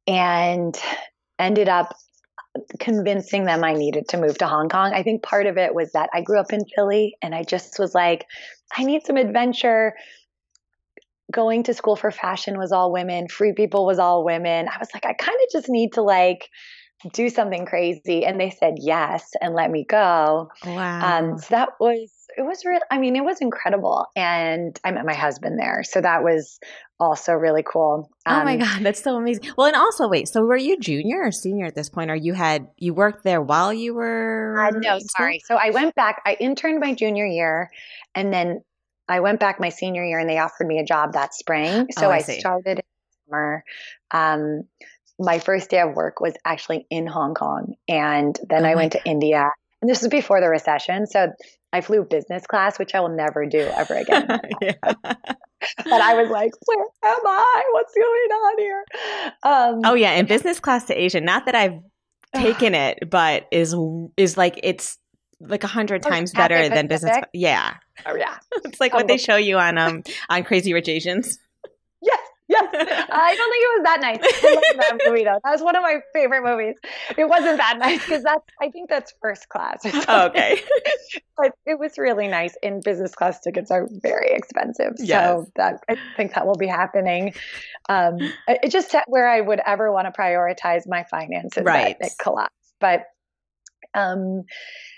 and 0.08 0.80
ended 1.38 1.68
up 1.68 1.96
convincing 2.80 3.46
them 3.46 3.64
i 3.64 3.74
needed 3.74 4.08
to 4.10 4.18
move 4.18 4.38
to 4.38 4.48
hong 4.48 4.70
kong. 4.70 4.94
I 4.94 5.04
think 5.04 5.24
part 5.24 5.46
of 5.46 5.58
it 5.58 5.76
was 5.76 5.92
that 5.92 6.10
i 6.14 6.22
grew 6.22 6.40
up 6.40 6.54
in 6.54 6.62
philly 6.76 7.16
and 7.22 7.36
i 7.36 7.44
just 7.44 7.78
was 7.78 7.94
like 7.94 8.26
i 8.78 8.84
need 8.84 9.06
some 9.06 9.18
adventure. 9.18 9.94
Going 11.32 11.64
to 11.64 11.74
school 11.74 11.96
for 11.96 12.12
fashion 12.12 12.60
was 12.60 12.72
all 12.72 12.92
women 12.92 13.28
free 13.28 13.54
people 13.54 13.88
was 13.88 13.98
all 13.98 14.24
women. 14.24 14.68
I 14.68 14.78
was 14.78 14.90
like 14.94 15.06
i 15.06 15.14
kind 15.14 15.38
of 15.44 15.52
just 15.52 15.68
need 15.68 15.94
to 15.94 16.02
like 16.04 16.48
do 17.12 17.30
something 17.30 17.66
crazy 17.66 18.26
and 18.26 18.40
they 18.40 18.50
said 18.50 18.76
yes 18.80 19.32
and 19.42 19.54
let 19.54 19.70
me 19.70 19.86
go. 19.88 20.50
Wow. 20.66 21.20
um, 21.20 21.38
so 21.38 21.48
that 21.50 21.70
was 21.80 22.12
it 22.36 22.42
was 22.42 22.66
real 22.66 22.80
i 22.90 22.98
mean 22.98 23.16
it 23.16 23.24
was 23.24 23.42
incredible. 23.42 24.06
And 24.16 24.80
i 24.84 24.92
met 24.92 25.06
my 25.06 25.14
husband 25.14 25.60
there 25.60 25.84
so 25.84 26.02
that 26.02 26.24
was 26.24 26.60
also 27.00 27.34
really 27.34 27.64
cool. 27.64 28.10
Um, 28.26 28.42
oh 28.42 28.46
my 28.46 28.54
um, 28.54 28.60
god 28.60 28.84
that's 28.84 29.04
so 29.04 29.16
amazing. 29.16 29.52
Well 29.58 29.68
and 29.68 29.76
also 29.76 30.08
wait 30.08 30.28
so 30.28 30.42
were 30.42 30.58
you 30.58 30.80
junior 30.80 31.22
or 31.24 31.32
senior 31.32 31.66
at 31.66 31.76
this 31.76 31.90
point? 31.90 32.10
Or 32.10 32.16
you 32.16 32.34
had 32.34 32.68
you 32.78 32.94
worked 32.94 33.24
there 33.24 33.42
while 33.42 33.74
you 33.74 33.94
were 33.94 34.56
uh, 34.60 34.72
no 34.80 35.00
sorry. 35.00 35.42
So 35.46 35.56
i 35.56 35.72
went 35.72 35.96
back 35.96 36.22
i 36.26 36.36
interned 36.40 36.80
my 36.80 36.94
junior 36.94 37.26
year 37.26 37.70
and 38.16 38.32
then 38.34 38.62
i 39.10 39.20
went 39.20 39.40
back 39.40 39.60
my 39.60 39.70
senior 39.70 40.04
year 40.04 40.20
and 40.20 40.30
they 40.30 40.38
offered 40.38 40.68
me 40.68 40.80
a 40.80 40.86
job 40.86 41.14
that 41.14 41.34
spring. 41.34 41.88
So 41.92 42.08
oh, 42.08 42.12
I, 42.12 42.18
I 42.18 42.22
started 42.22 42.80
in 42.80 42.84
summer. 43.28 43.64
Um, 44.12 44.64
my 45.24 45.40
first 45.40 45.70
day 45.70 45.80
of 45.80 45.96
work 45.96 46.20
was 46.20 46.34
actually 46.46 46.86
in 46.90 47.08
Hong 47.08 47.34
Kong. 47.34 47.76
And 47.88 48.38
then 48.50 48.66
oh 48.66 48.70
I 48.70 48.76
went 48.76 48.94
God. 48.94 49.00
to 49.00 49.10
India. 49.10 49.50
And 49.82 49.90
this 49.90 50.02
was 50.02 50.10
before 50.10 50.42
the 50.42 50.50
recession. 50.50 51.08
So 51.08 51.32
I 51.72 51.82
flew 51.82 52.04
business 52.04 52.46
class, 52.46 52.78
which 52.78 52.94
I 52.94 53.00
will 53.00 53.16
never 53.16 53.46
do 53.46 53.60
ever 53.60 53.96
again. 53.96 54.28
but 54.28 55.88
I 55.88 56.22
was 56.22 56.30
like, 56.30 56.52
where 56.66 56.86
am 57.04 57.28
I? 57.28 57.64
What's 57.72 57.94
going 57.94 58.06
on 58.06 58.60
here? 58.60 58.86
Um, 59.44 59.82
oh, 59.86 59.94
yeah. 59.94 60.12
And 60.12 60.28
business 60.28 60.60
class 60.60 60.86
to 60.86 60.94
Asia, 60.94 61.22
not 61.22 61.46
that 61.46 61.56
I've 61.56 61.80
taken 62.36 62.76
it, 62.76 63.10
but 63.10 63.48
is 63.52 63.76
is 64.18 64.38
like 64.38 64.60
it's 64.64 64.98
like 65.40 65.64
a 65.64 65.68
hundred 65.68 66.04
times 66.04 66.32
better 66.32 66.70
than 66.70 66.88
business. 66.88 67.18
Yeah. 67.34 67.76
Oh 68.06 68.16
yeah. 68.16 68.38
it's 68.64 68.80
like 68.80 68.94
what 68.94 69.08
they 69.08 69.18
show 69.18 69.36
you 69.36 69.58
on 69.58 69.78
um 69.78 70.04
on 70.30 70.44
Crazy 70.44 70.74
Rich 70.74 70.90
Asians. 70.90 71.38
Yes, 72.02 72.20
yes. 72.54 73.06
I 73.12 73.36
don't 73.36 73.52
think 73.52 73.64
it 73.64 73.72
was 73.78 73.84
that 73.84 74.02
nice. 74.02 74.20
I 74.22 74.54
love 74.54 74.64
that 74.78 75.00
movie 75.08 75.24
though. 75.24 75.40
That 75.44 75.52
was 75.52 75.62
one 75.62 75.76
of 75.76 75.82
my 75.82 76.00
favorite 76.14 76.44
movies. 76.44 76.76
It 77.18 77.26
wasn't 77.26 77.58
that 77.58 77.78
nice 77.80 78.04
because 78.04 78.24
that's 78.24 78.46
I 78.62 78.70
think 78.70 78.90
that's 78.90 79.14
first 79.22 79.50
class. 79.50 79.82
Oh, 80.08 80.26
okay. 80.28 80.62
but 81.38 81.54
it 81.66 81.80
was 81.80 81.98
really 81.98 82.28
nice. 82.28 82.56
And 82.64 82.84
business 82.84 83.14
class 83.16 83.40
tickets 83.40 83.72
are 83.72 83.88
very 84.02 84.32
expensive. 84.32 84.94
Yes. 85.00 85.24
So 85.24 85.46
that 85.56 85.80
I 85.90 85.98
think 86.16 86.34
that 86.36 86.46
will 86.46 86.56
be 86.56 86.68
happening. 86.68 87.34
Um, 87.90 88.18
it 88.48 88.72
just 88.72 88.96
where 89.08 89.28
I 89.28 89.42
would 89.42 89.62
ever 89.66 89.92
want 89.92 90.14
to 90.14 90.20
prioritize 90.20 90.84
my 90.88 91.04
finances. 91.10 91.64
Right. 91.64 91.98
That, 92.00 92.12
it 92.12 92.14
collapsed. 92.20 92.74
But 92.80 93.04
um 93.96 94.44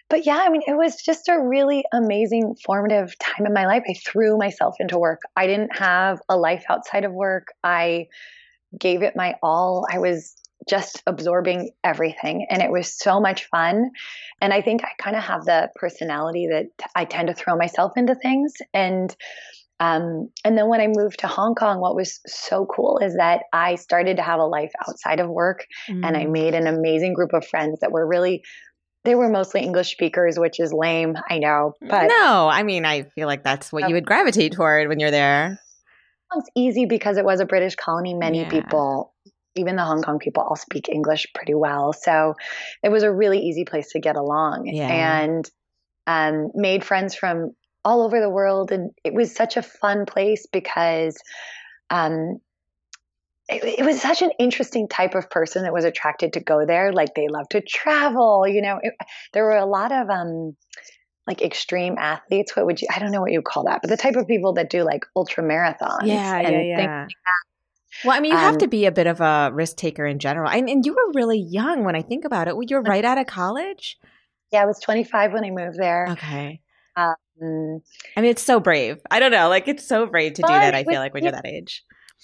but 0.10 0.26
yeah, 0.26 0.38
I 0.38 0.50
mean, 0.50 0.62
it 0.68 0.78
was 0.78 1.02
just 1.02 1.28
a 1.30 1.40
really 1.40 1.84
amazing, 1.92 2.56
formative 2.64 3.18
time 3.20 3.46
in 3.46 3.54
my 3.54 3.66
life. 3.66 3.84
I 3.90 3.94
threw 3.94 4.38
myself 4.38 4.76
into 4.80 5.00
work. 5.00 5.22
I 5.36 5.48
didn't 5.48 5.76
have 5.78 6.20
a 6.30 6.38
life 6.38 6.66
outside 6.70 7.06
of 7.06 7.12
work. 7.12 7.48
I 7.64 8.08
gave 8.78 9.02
it 9.02 9.16
my 9.16 9.36
all. 9.42 9.86
I 9.92 10.00
was 10.00 10.36
just 10.70 11.04
absorbing 11.06 11.72
everything 11.84 12.48
and 12.50 12.62
it 12.62 12.72
was 12.72 12.98
so 12.98 13.20
much 13.20 13.46
fun 13.50 13.92
and 14.42 14.54
i 14.54 14.62
think 14.62 14.84
i 14.84 14.90
kind 14.98 15.16
of 15.16 15.22
have 15.22 15.46
the 15.46 15.70
personality 15.76 16.48
that 16.50 16.66
i 16.96 17.06
tend 17.06 17.28
to 17.28 17.34
throw 17.36 17.56
myself 17.56 17.92
into 17.98 18.16
things 18.16 18.54
and 18.74 19.16
um, 19.80 20.30
and 20.46 20.58
then 20.58 20.70
when 20.70 20.80
I 20.80 20.88
moved 20.88 21.20
to 21.20 21.28
Hong 21.28 21.54
Kong, 21.54 21.82
what 21.82 21.96
was 21.96 22.22
so 22.26 22.66
cool 22.66 23.00
is 23.00 23.18
that 23.18 23.42
I 23.52 23.76
started 23.76 24.16
to 24.16 24.24
have 24.24 24.40
a 24.40 24.46
life 24.46 24.72
outside 24.88 25.20
of 25.20 25.30
work 25.30 25.68
mm. 25.90 26.02
and 26.02 26.16
I 26.16 26.26
mm. 26.26 26.32
made 26.32 26.54
an 26.54 26.66
amazing 26.66 27.14
group 27.14 27.34
of 27.34 27.46
friends 27.46 27.82
that 27.82 27.92
were 27.92 28.08
really 28.08 28.42
they 29.06 29.16
were 29.16 29.30
mostly 29.30 29.62
English 29.62 29.92
speakers, 29.92 30.38
which 30.38 30.60
is 30.60 30.74
lame, 30.74 31.16
I 31.30 31.38
know. 31.38 31.74
But 31.80 32.08
no, 32.08 32.50
I 32.52 32.64
mean, 32.64 32.86
I 32.86 33.04
feel 33.04 33.28
like 33.28 33.44
that's 33.44 33.72
what 33.72 33.88
you 33.88 33.96
would 33.96 34.06
gravitate 34.06 34.54
toward 34.54 34.90
when 34.90 35.00
you're 35.00 35.12
there. 35.12 35.60
It's 36.36 36.50
easy 36.56 36.86
because 36.86 37.18
it 37.18 37.24
was 37.24 37.40
a 37.40 37.46
British 37.46 37.76
colony. 37.76 38.14
Many 38.14 38.42
yeah. 38.42 38.50
people, 38.50 39.14
even 39.56 39.76
the 39.76 39.84
Hong 39.84 40.02
Kong 40.02 40.20
people, 40.20 40.44
all 40.44 40.56
speak 40.56 40.90
English 40.90 41.28
pretty 41.34 41.54
well. 41.54 41.94
So 41.94 42.34
it 42.84 42.90
was 42.90 43.04
a 43.04 43.12
really 43.12 43.40
easy 43.40 43.64
place 43.64 43.92
to 43.92 44.00
get 44.00 44.16
along, 44.16 44.66
yeah. 44.66 45.22
and 45.22 45.50
um, 46.08 46.52
made 46.54 46.84
friends 46.84 47.16
from 47.16 47.52
all 47.86 48.02
over 48.02 48.20
the 48.20 48.30
world. 48.30 48.72
And 48.72 48.92
it 49.04 49.14
was 49.14 49.34
such 49.34 49.56
a 49.56 49.62
fun 49.62 50.06
place 50.06 50.46
because 50.52 51.16
um, 51.90 52.40
it, 53.48 53.80
it, 53.80 53.86
was 53.86 54.02
such 54.02 54.22
an 54.22 54.32
interesting 54.40 54.88
type 54.88 55.14
of 55.14 55.30
person 55.30 55.64
that 55.64 55.74
was 55.74 55.86
attracted 55.86 56.34
to 56.34 56.40
go 56.40 56.66
there. 56.66 56.92
Like 56.92 57.14
they 57.16 57.28
love 57.28 57.48
to 57.50 57.62
travel, 57.62 58.48
you 58.48 58.62
know. 58.62 58.80
It, 58.82 58.94
there 59.34 59.44
were 59.44 59.58
a 59.58 59.66
lot 59.66 59.92
of 59.92 60.10
um, 60.10 60.56
like 61.28 61.42
extreme 61.42 61.96
athletes. 62.00 62.56
What 62.56 62.66
would 62.66 62.82
you? 62.82 62.88
I 62.94 63.00
don't 63.00 63.12
know 63.12 63.22
what 63.22 63.32
you 63.32 63.42
call 63.42 63.66
that, 63.66 63.82
but 63.82 63.90
the 63.90 63.98
type 63.98 64.16
of 64.16 64.28
people 64.28 64.54
that 64.54 64.70
do 64.70 64.84
like 64.84 65.06
ultra 65.16 65.44
marathons. 65.44 66.06
Yeah, 66.06 66.42
yeah, 66.42 66.62
yeah. 66.62 67.02
Like 67.02 67.10
well, 68.04 68.18
I 68.18 68.20
mean, 68.20 68.32
you 68.32 68.38
um, 68.38 68.44
have 68.44 68.58
to 68.60 68.68
be 68.68 68.86
a 68.86 68.92
bit 68.92 69.08
of 69.08 69.22
a 69.22 69.52
risk 69.54 69.78
taker 69.78 70.06
in 70.06 70.20
general. 70.20 70.50
I 70.52 70.62
mean, 70.62 70.82
you 70.84 70.94
were 70.94 71.12
really 71.14 71.40
young 71.40 71.86
when 71.86 71.96
I 71.96 72.02
think 72.02 72.26
about 72.26 72.48
it. 72.48 72.56
You're 72.68 72.82
right 72.82 73.06
out 73.06 73.18
of 73.18 73.28
college. 73.28 73.98
Yeah, 74.52 74.64
I 74.64 74.66
was 74.66 74.80
25 74.80 75.34
when 75.34 75.46
I 75.46 75.52
moved 75.52 75.78
there. 75.78 76.08
Okay. 76.12 76.62
Um, 76.98 77.16
I 78.18 78.22
mean, 78.22 78.32
it's 78.32 78.44
so 78.44 78.60
brave. 78.60 79.02
I 79.10 79.20
don't 79.20 79.32
know, 79.32 79.50
like 79.50 79.68
it's 79.68 79.86
so 79.86 80.06
brave 80.06 80.34
to 80.34 80.42
do 80.42 80.48
that. 80.48 80.74
I 80.74 80.84
feel 80.84 81.00
like 81.00 81.14
when 81.14 81.24
you're 81.24 81.32
that 81.32 81.46
age 81.46 81.84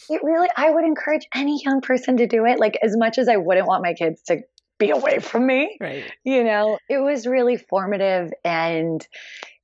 it 0.10 0.22
really 0.24 0.48
i 0.56 0.70
would 0.70 0.84
encourage 0.84 1.26
any 1.34 1.62
young 1.64 1.82
person 1.82 2.18
to 2.18 2.28
do 2.28 2.46
it 2.46 2.60
like 2.60 2.78
as 2.82 2.96
much 2.98 3.18
as 3.18 3.28
i 3.28 3.38
wouldn't 3.38 3.68
want 3.68 3.84
my 3.84 3.94
kids 3.94 4.22
to 4.24 4.42
be 4.80 4.90
away 4.90 5.20
from 5.20 5.46
me 5.46 5.78
right 5.80 6.12
you 6.24 6.44
know 6.44 6.78
it 6.90 6.98
was 6.98 7.28
really 7.28 7.58
formative 7.58 8.32
and 8.44 9.06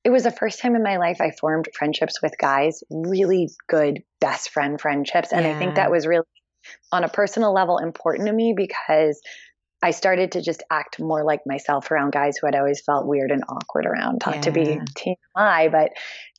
it 0.04 0.10
was 0.10 0.24
the 0.24 0.32
first 0.32 0.60
time 0.60 0.76
in 0.76 0.84
my 0.84 0.98
life 0.98 1.20
i 1.22 1.32
formed 1.32 1.68
friendships 1.74 2.22
with 2.22 2.34
guys 2.40 2.84
really 2.90 3.50
good 3.68 4.04
best 4.22 4.52
friend 4.52 4.80
friendships 4.80 5.34
and 5.34 5.46
yeah. 5.46 5.56
i 5.56 5.60
think 5.60 5.76
that 5.76 5.92
was 5.92 6.06
really 6.06 6.26
on 6.92 7.04
a 7.04 7.10
personal 7.10 7.54
level 7.54 7.78
important 7.78 8.28
to 8.28 8.34
me 8.34 8.54
because 8.56 9.22
I 9.82 9.92
started 9.92 10.32
to 10.32 10.42
just 10.42 10.64
act 10.72 11.00
more 11.00 11.24
like 11.24 11.42
myself 11.46 11.92
around 11.92 12.12
guys 12.12 12.38
who 12.38 12.48
I'd 12.48 12.56
always 12.56 12.82
felt 12.82 13.06
weird 13.06 13.32
and 13.32 13.44
awkward 13.48 13.86
around. 13.86 14.24
Not 14.26 14.36
yeah. 14.36 14.42
to 14.42 14.52
be 14.52 14.80
TMI, 14.96 15.72
but 15.72 15.92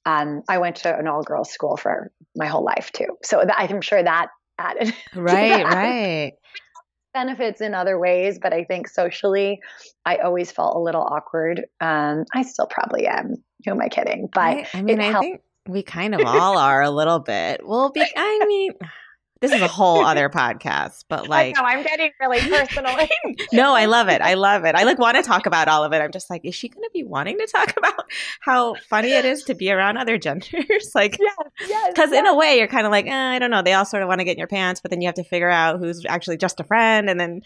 um, 0.08 0.42
I 0.48 0.56
went 0.58 0.76
to 0.76 0.96
an 0.96 1.06
all 1.06 1.22
girls 1.22 1.50
school 1.50 1.76
for 1.76 2.10
my 2.34 2.46
whole 2.46 2.64
life 2.64 2.90
too. 2.92 3.18
So 3.22 3.42
that, 3.44 3.54
I'm 3.58 3.82
sure 3.82 4.02
that 4.02 4.28
added. 4.58 4.94
Right, 5.14 5.64
that. 5.64 5.74
right. 5.74 6.32
Benefits 7.14 7.60
in 7.60 7.74
other 7.74 7.98
ways, 7.98 8.38
but 8.40 8.52
I 8.52 8.64
think 8.64 8.88
socially, 8.88 9.60
I 10.04 10.18
always 10.18 10.50
felt 10.50 10.76
a 10.76 10.78
little 10.78 11.02
awkward. 11.02 11.64
Um, 11.80 12.24
I 12.34 12.42
still 12.42 12.66
probably 12.66 13.06
am. 13.06 13.34
Who 13.64 13.72
am 13.72 13.80
I 13.80 13.88
kidding? 13.88 14.28
But 14.32 14.40
I, 14.40 14.66
I 14.74 14.82
mean, 14.82 15.00
I 15.00 15.10
helped. 15.10 15.24
think 15.24 15.40
we 15.66 15.82
kind 15.82 16.14
of 16.14 16.24
all 16.24 16.56
are 16.56 16.82
a 16.82 16.90
little 16.90 17.18
bit. 17.18 17.66
Well, 17.66 17.90
be, 17.90 18.04
I 18.16 18.44
mean, 18.46 18.72
this 19.40 19.52
is 19.52 19.61
a 19.61 19.68
whole 19.68 20.04
other 20.04 20.28
podcast, 20.35 21.04
but 21.09 21.28
like, 21.28 21.57
no, 21.57 21.62
I'm 21.62 21.83
getting 21.83 22.11
really 22.21 22.40
personal. 22.40 22.97
no, 23.52 23.75
I 23.75 23.85
love 23.87 24.09
it. 24.09 24.21
I 24.21 24.35
love 24.35 24.64
it. 24.64 24.75
I 24.75 24.85
like 24.85 24.99
want 24.99 25.16
to 25.16 25.23
talk 25.23 25.47
about 25.47 25.68
all 25.68 25.85
of 25.85 25.92
it. 25.92 26.00
I'm 26.00 26.11
just 26.11 26.30
like, 26.30 26.45
is 26.45 26.54
she 26.54 26.68
going 26.68 26.83
to 26.83 26.90
be 26.92 27.04
wanting 27.04 27.38
to 27.38 27.47
talk 27.47 27.76
about 27.76 28.04
how 28.40 28.75
funny 28.88 29.12
it 29.12 29.25
is 29.25 29.45
to 29.45 29.54
be 29.54 29.71
around 29.71 29.97
other 29.97 30.18
genders? 30.18 30.92
like, 30.95 31.18
yes, 31.18 31.37
yes, 31.68 31.88
because 31.95 32.11
yes. 32.11 32.21
in 32.21 32.26
a 32.26 32.35
way, 32.35 32.59
you're 32.59 32.66
kind 32.66 32.87
of 32.87 32.90
like, 32.90 33.07
eh, 33.07 33.12
I 33.12 33.38
don't 33.38 33.50
know. 33.50 33.62
They 33.62 33.75
all 33.75 33.85
sort 33.85 34.02
of 34.02 34.09
want 34.09 34.21
to 34.21 34.25
get 34.25 34.33
in 34.33 34.38
your 34.38 34.49
pants, 34.49 34.80
but 34.80 34.90
then 34.90 35.00
you 35.00 35.09
have 35.09 35.14
to 35.16 35.25
figure 35.25 35.50
out 35.50 35.78
who's 35.78 36.04
actually 36.07 36.37
just 36.37 36.61
a 36.61 36.64
friend, 36.64 37.09
and 37.09 37.18
then 37.18 37.42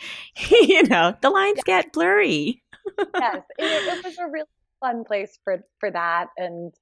you 0.51 0.83
know 0.85 1.15
the 1.21 1.31
lines 1.31 1.61
yes. 1.67 1.85
get 1.85 1.93
blurry. 1.93 2.63
yes, 2.99 3.43
it, 3.59 3.99
it 3.99 4.05
was 4.05 4.19
a 4.19 4.27
really 4.27 4.47
fun 4.81 5.05
place 5.05 5.39
for 5.45 5.65
for 5.79 5.91
that, 5.91 6.29
and 6.37 6.73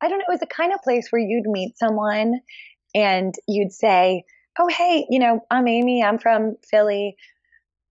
I 0.00 0.08
don't 0.08 0.18
know. 0.18 0.24
It 0.28 0.32
was 0.32 0.40
the 0.40 0.46
kind 0.46 0.72
of 0.72 0.80
place 0.82 1.08
where 1.10 1.20
you'd 1.20 1.46
meet 1.46 1.78
someone, 1.78 2.40
and 2.94 3.34
you'd 3.46 3.72
say 3.72 4.24
oh, 4.58 4.68
hey, 4.68 5.06
you 5.08 5.18
know, 5.18 5.40
I'm 5.50 5.68
Amy. 5.68 6.02
I'm 6.02 6.18
from 6.18 6.56
Philly. 6.68 7.16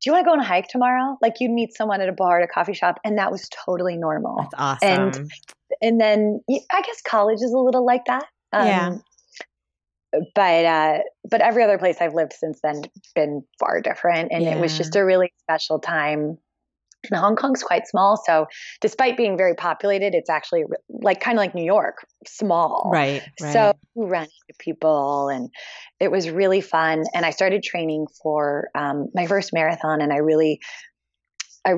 Do 0.02 0.10
you 0.10 0.14
want 0.14 0.26
to 0.26 0.28
go 0.28 0.34
on 0.34 0.40
a 0.40 0.44
hike 0.44 0.68
tomorrow? 0.68 1.18
Like 1.22 1.36
you'd 1.40 1.52
meet 1.52 1.76
someone 1.76 2.02
at 2.02 2.10
a 2.10 2.14
bar, 2.14 2.40
at 2.40 2.44
a 2.44 2.48
coffee 2.48 2.74
shop, 2.74 3.00
and 3.04 3.18
that 3.18 3.32
was 3.32 3.50
totally 3.50 3.98
normal. 3.98 4.38
That's 4.38 4.54
awesome. 4.84 4.90
And 4.90 5.32
and 5.82 6.02
then 6.02 6.42
I 6.50 6.82
guess 6.82 7.02
college 7.02 7.42
is 7.42 7.52
a 7.52 7.58
little 7.58 7.86
like 7.86 8.06
that. 8.06 8.26
Um, 8.54 8.68
yeah. 8.68 8.98
But 10.36 10.66
uh, 10.66 11.00
but 11.30 11.42
every 11.42 11.64
other 11.64 11.78
place 11.78 11.98
I've 12.00 12.14
lived 12.14 12.34
since 12.34 12.60
then 12.62 12.84
been 13.16 13.44
far 13.60 13.82
different, 13.82 14.32
and 14.32 14.44
yeah. 14.44 14.56
it 14.56 14.62
was 14.62 14.78
just 14.78 14.96
a 14.96 15.04
really 15.04 15.34
special 15.42 15.80
time 15.80 16.38
and 17.10 17.20
Hong 17.20 17.36
Kong's 17.36 17.64
quite 17.64 17.88
small, 17.88 18.22
so 18.26 18.48
despite 18.82 19.18
being 19.18 19.38
very 19.38 19.56
populated, 19.56 20.14
it's 20.14 20.30
actually 20.30 20.64
like 20.90 21.20
kind 21.20 21.38
of 21.38 21.40
like 21.40 21.56
New 21.56 21.66
York, 21.66 22.06
small. 22.26 22.90
Right, 22.92 23.22
right. 23.42 23.54
So 23.54 23.74
you 23.96 24.06
run 24.06 24.24
into 24.24 24.58
people, 24.60 25.30
and 25.30 25.50
it 26.00 26.12
was 26.12 26.30
really 26.30 26.62
fun. 26.62 27.04
And 27.14 27.26
I 27.26 27.32
started 27.32 27.64
training 27.64 28.08
for 28.22 28.70
um, 28.76 29.08
my 29.14 29.28
first 29.28 29.52
marathon, 29.54 30.02
and 30.02 30.12
I 30.12 30.18
really, 30.18 30.60
I 31.66 31.74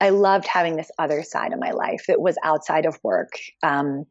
I 0.00 0.10
loved 0.10 0.46
having 0.46 0.76
this 0.76 0.90
other 0.98 1.22
side 1.22 1.52
of 1.52 1.60
my 1.60 1.70
life 1.70 2.04
that 2.08 2.20
was 2.20 2.36
outside 2.42 2.84
of 2.84 2.98
work. 3.02 3.30
Um, 3.62 4.04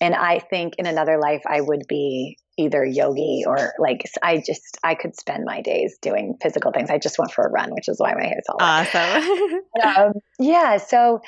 and 0.00 0.14
I 0.14 0.38
think 0.38 0.74
in 0.78 0.86
another 0.86 1.18
life, 1.20 1.42
I 1.46 1.60
would 1.60 1.82
be 1.88 2.38
either 2.58 2.84
yogi 2.84 3.44
or 3.46 3.74
like 3.78 4.08
I 4.22 4.42
just 4.44 4.78
I 4.82 4.94
could 4.94 5.18
spend 5.18 5.44
my 5.44 5.60
days 5.60 5.98
doing 6.00 6.36
physical 6.40 6.72
things. 6.72 6.90
I 6.90 6.98
just 6.98 7.18
went 7.18 7.32
for 7.32 7.44
a 7.44 7.50
run, 7.50 7.70
which 7.72 7.88
is 7.88 7.98
why 7.98 8.14
my 8.14 8.26
hair's 8.26 8.44
all 8.48 8.56
awesome. 8.60 9.60
um, 9.84 10.12
yeah, 10.38 10.78
so 10.78 11.20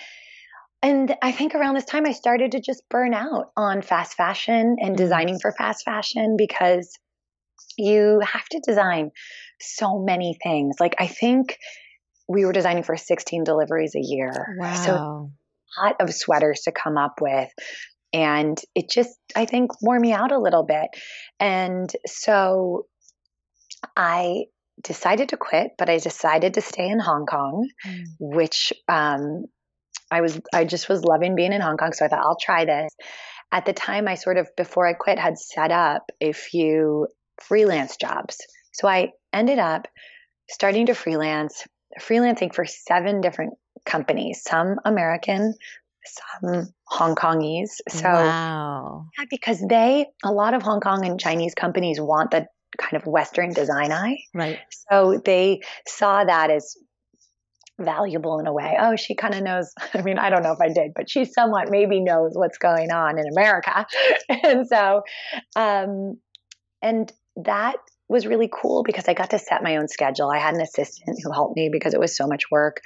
and 0.82 1.14
I 1.22 1.32
think 1.32 1.54
around 1.54 1.74
this 1.74 1.84
time 1.84 2.06
I 2.06 2.12
started 2.12 2.52
to 2.52 2.60
just 2.60 2.88
burn 2.88 3.12
out 3.14 3.50
on 3.56 3.82
fast 3.82 4.14
fashion 4.14 4.76
and 4.78 4.90
mm-hmm. 4.90 4.94
designing 4.94 5.38
for 5.40 5.52
fast 5.52 5.84
fashion 5.84 6.36
because 6.38 6.96
you 7.76 8.20
have 8.20 8.48
to 8.50 8.60
design 8.64 9.10
so 9.60 9.98
many 9.98 10.38
things. 10.42 10.76
Like 10.78 10.94
I 10.98 11.08
think 11.08 11.58
we 12.28 12.44
were 12.44 12.52
designing 12.52 12.84
for 12.84 12.96
16 12.96 13.44
deliveries 13.44 13.94
a 13.96 14.00
year. 14.00 14.32
Wow. 14.58 14.74
So 14.74 15.30
a 15.78 15.84
lot 15.84 15.96
of 16.00 16.14
sweaters 16.14 16.62
to 16.64 16.72
come 16.72 16.96
up 16.96 17.20
with 17.20 17.50
and 18.12 18.58
it 18.74 18.90
just 18.90 19.16
i 19.36 19.44
think 19.44 19.70
wore 19.82 19.98
me 19.98 20.12
out 20.12 20.32
a 20.32 20.38
little 20.38 20.64
bit. 20.64 20.88
And 21.40 21.90
so 22.06 22.86
i 23.96 24.44
decided 24.82 25.28
to 25.30 25.36
quit 25.36 25.72
but 25.76 25.88
i 25.88 25.98
decided 25.98 26.54
to 26.54 26.60
stay 26.60 26.88
in 26.88 27.00
hong 27.00 27.26
kong 27.26 27.68
mm. 27.86 28.04
which 28.20 28.72
um, 28.88 29.44
i 30.10 30.20
was 30.20 30.40
i 30.52 30.64
just 30.64 30.88
was 30.88 31.04
loving 31.04 31.34
being 31.34 31.52
in 31.52 31.60
hong 31.60 31.76
kong 31.76 31.92
so 31.92 32.04
i 32.04 32.08
thought 32.08 32.22
i'll 32.22 32.38
try 32.40 32.64
this. 32.64 32.90
At 33.50 33.66
the 33.66 33.72
time 33.72 34.08
i 34.08 34.14
sort 34.14 34.36
of 34.36 34.48
before 34.56 34.86
i 34.86 34.92
quit 34.92 35.18
had 35.18 35.38
set 35.38 35.70
up 35.70 36.10
a 36.20 36.32
few 36.32 37.08
freelance 37.42 37.96
jobs. 37.96 38.36
So 38.72 38.88
i 38.88 39.10
ended 39.32 39.58
up 39.58 39.88
starting 40.50 40.86
to 40.86 40.94
freelance 40.94 41.66
freelancing 42.00 42.54
for 42.54 42.64
seven 42.64 43.20
different 43.20 43.54
companies 43.84 44.42
some 44.44 44.76
american 44.84 45.54
some 46.42 46.68
Hong 46.86 47.14
Kongese. 47.14 47.78
So, 47.88 48.08
wow. 48.08 49.06
yeah, 49.18 49.24
because 49.30 49.64
they, 49.66 50.06
a 50.24 50.32
lot 50.32 50.54
of 50.54 50.62
Hong 50.62 50.80
Kong 50.80 51.04
and 51.06 51.18
Chinese 51.18 51.54
companies 51.54 52.00
want 52.00 52.30
the 52.30 52.46
kind 52.76 53.00
of 53.00 53.06
Western 53.06 53.52
design 53.52 53.92
eye. 53.92 54.18
Right. 54.34 54.58
So 54.90 55.20
they 55.24 55.60
saw 55.86 56.24
that 56.24 56.50
as 56.50 56.76
valuable 57.78 58.40
in 58.40 58.46
a 58.46 58.52
way. 58.52 58.76
Oh, 58.78 58.96
she 58.96 59.14
kind 59.14 59.34
of 59.34 59.42
knows. 59.42 59.72
I 59.94 60.02
mean, 60.02 60.18
I 60.18 60.30
don't 60.30 60.42
know 60.42 60.52
if 60.52 60.60
I 60.60 60.68
did, 60.68 60.92
but 60.94 61.10
she 61.10 61.24
somewhat 61.24 61.70
maybe 61.70 62.00
knows 62.00 62.32
what's 62.34 62.58
going 62.58 62.90
on 62.90 63.18
in 63.18 63.24
America. 63.28 63.86
and 64.28 64.66
so, 64.66 65.02
um, 65.56 66.18
and 66.82 67.12
that 67.36 67.76
was 68.08 68.26
really 68.26 68.48
cool 68.50 68.82
because 68.82 69.06
I 69.06 69.14
got 69.14 69.30
to 69.30 69.38
set 69.38 69.62
my 69.62 69.76
own 69.76 69.86
schedule. 69.88 70.30
I 70.30 70.38
had 70.38 70.54
an 70.54 70.62
assistant 70.62 71.18
who 71.22 71.30
helped 71.30 71.56
me 71.56 71.68
because 71.70 71.94
it 71.94 72.00
was 72.00 72.16
so 72.16 72.26
much 72.26 72.44
work. 72.50 72.80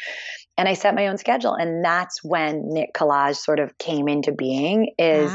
And 0.59 0.69
I 0.69 0.75
set 0.75 0.95
my 0.95 1.09
own 1.09 1.19
schedule. 1.19 1.55
And 1.55 1.85
that's 1.85 2.23
when 2.23 2.69
Knit 2.69 2.91
Collage 2.95 3.37
sort 3.37 3.59
of 3.59 3.77
came 3.79 4.09
into 4.09 4.33
being 4.33 4.93
is 4.99 5.33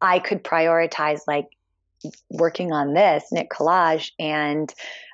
I 0.00 0.18
could 0.18 0.42
prioritize 0.42 1.20
like 1.26 1.46
working 2.30 2.72
on 2.72 2.92
this 2.94 3.24
Knit 3.32 3.48
Collage 3.48 4.10
and 4.18 4.72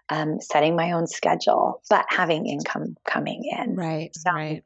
um, 0.09 0.41
setting 0.41 0.77
my 0.77 0.93
own 0.93 1.07
schedule, 1.07 1.81
but 1.89 2.05
having 2.09 2.47
income 2.47 2.97
coming 3.07 3.43
in. 3.45 3.77
Right. 3.77 4.15
So 4.17 4.31
right. 4.33 4.65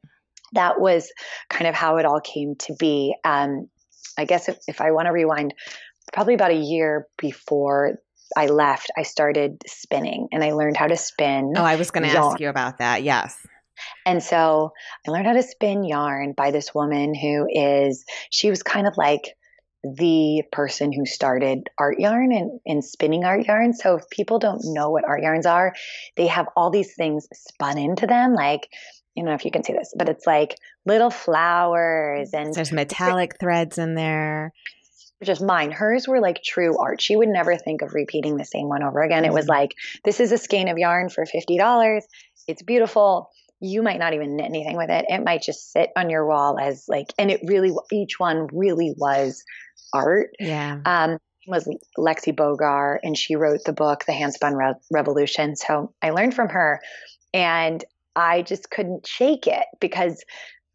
That 0.52 0.80
was 0.80 1.12
kind 1.50 1.66
of 1.66 1.74
how 1.74 1.96
it 1.96 2.06
all 2.06 2.20
came 2.20 2.54
to 2.60 2.74
be. 2.78 3.14
Um, 3.24 3.68
I 4.16 4.24
guess 4.24 4.48
if, 4.48 4.58
if 4.68 4.80
I 4.80 4.92
want 4.92 5.06
to 5.06 5.12
rewind, 5.12 5.54
probably 6.12 6.34
about 6.34 6.52
a 6.52 6.56
year 6.56 7.06
before 7.18 7.98
I 8.36 8.46
left, 8.46 8.90
I 8.96 9.02
started 9.02 9.62
spinning 9.66 10.28
and 10.32 10.42
I 10.42 10.52
learned 10.52 10.76
how 10.76 10.86
to 10.86 10.96
spin. 10.96 11.52
Oh, 11.56 11.64
I 11.64 11.76
was 11.76 11.90
going 11.90 12.08
to 12.08 12.16
ask 12.16 12.40
you 12.40 12.48
about 12.48 12.78
that. 12.78 13.02
Yes. 13.02 13.36
And 14.04 14.22
so 14.22 14.72
I 15.06 15.10
learned 15.10 15.26
how 15.26 15.32
to 15.32 15.42
spin 15.42 15.84
yarn 15.84 16.32
by 16.32 16.50
this 16.50 16.74
woman 16.74 17.14
who 17.14 17.46
is, 17.50 18.04
she 18.30 18.50
was 18.50 18.62
kind 18.62 18.86
of 18.86 18.96
like 18.96 19.36
the 19.82 20.42
person 20.50 20.92
who 20.92 21.06
started 21.06 21.68
art 21.78 21.98
yarn 21.98 22.32
and, 22.32 22.60
and 22.66 22.84
spinning 22.84 23.24
art 23.24 23.46
yarn. 23.46 23.72
So 23.72 23.96
if 23.96 24.08
people 24.10 24.38
don't 24.38 24.60
know 24.64 24.90
what 24.90 25.04
art 25.04 25.22
yarns 25.22 25.46
are, 25.46 25.74
they 26.16 26.26
have 26.26 26.46
all 26.56 26.70
these 26.70 26.94
things 26.94 27.28
spun 27.32 27.78
into 27.78 28.06
them. 28.06 28.34
Like, 28.34 28.68
I 29.16 29.20
don't 29.20 29.26
know 29.26 29.34
if 29.34 29.44
you 29.44 29.50
can 29.50 29.64
see 29.64 29.72
this, 29.72 29.94
but 29.96 30.08
it's 30.08 30.26
like 30.26 30.56
little 30.84 31.10
flowers 31.10 32.30
and 32.34 32.52
there's 32.52 32.72
metallic 32.72 33.38
threads 33.40 33.78
in 33.78 33.94
there 33.94 34.52
just 35.24 35.42
mine. 35.42 35.72
Hers 35.72 36.06
were 36.06 36.20
like 36.20 36.42
true 36.42 36.78
art. 36.78 37.00
She 37.00 37.16
would 37.16 37.28
never 37.28 37.56
think 37.56 37.82
of 37.82 37.94
repeating 37.94 38.36
the 38.36 38.44
same 38.44 38.68
one 38.68 38.82
over 38.82 39.00
again. 39.00 39.22
Mm-hmm. 39.22 39.32
It 39.32 39.34
was 39.34 39.44
mm-hmm. 39.46 39.60
like, 39.60 39.74
this 40.04 40.20
is 40.20 40.32
a 40.32 40.38
skein 40.38 40.68
of 40.68 40.78
yarn 40.78 41.08
for 41.08 41.24
$50. 41.24 42.02
It's 42.46 42.62
beautiful. 42.62 43.30
You 43.60 43.82
might 43.82 43.98
not 43.98 44.14
even 44.14 44.36
knit 44.36 44.46
anything 44.46 44.76
with 44.76 44.90
it. 44.90 45.06
It 45.08 45.24
might 45.24 45.42
just 45.42 45.72
sit 45.72 45.90
on 45.96 46.10
your 46.10 46.26
wall 46.26 46.58
as 46.58 46.84
like, 46.88 47.12
and 47.18 47.30
it 47.30 47.40
really, 47.44 47.72
each 47.90 48.18
one 48.18 48.48
really 48.52 48.94
was 48.96 49.42
art. 49.92 50.30
Yeah. 50.38 50.80
Um, 50.84 51.18
was 51.46 51.68
Lexi 51.96 52.34
Boeger, 52.34 52.98
and 53.02 53.16
she 53.16 53.36
wrote 53.36 53.60
the 53.64 53.72
book, 53.72 54.04
The 54.04 54.12
Handspun 54.12 54.56
Re- 54.56 54.74
Revolution. 54.90 55.56
So 55.56 55.94
I 56.02 56.10
learned 56.10 56.34
from 56.34 56.48
her, 56.48 56.80
and 57.32 57.84
I 58.14 58.42
just 58.42 58.70
couldn't 58.70 59.06
shake 59.06 59.46
it 59.46 59.64
because 59.80 60.24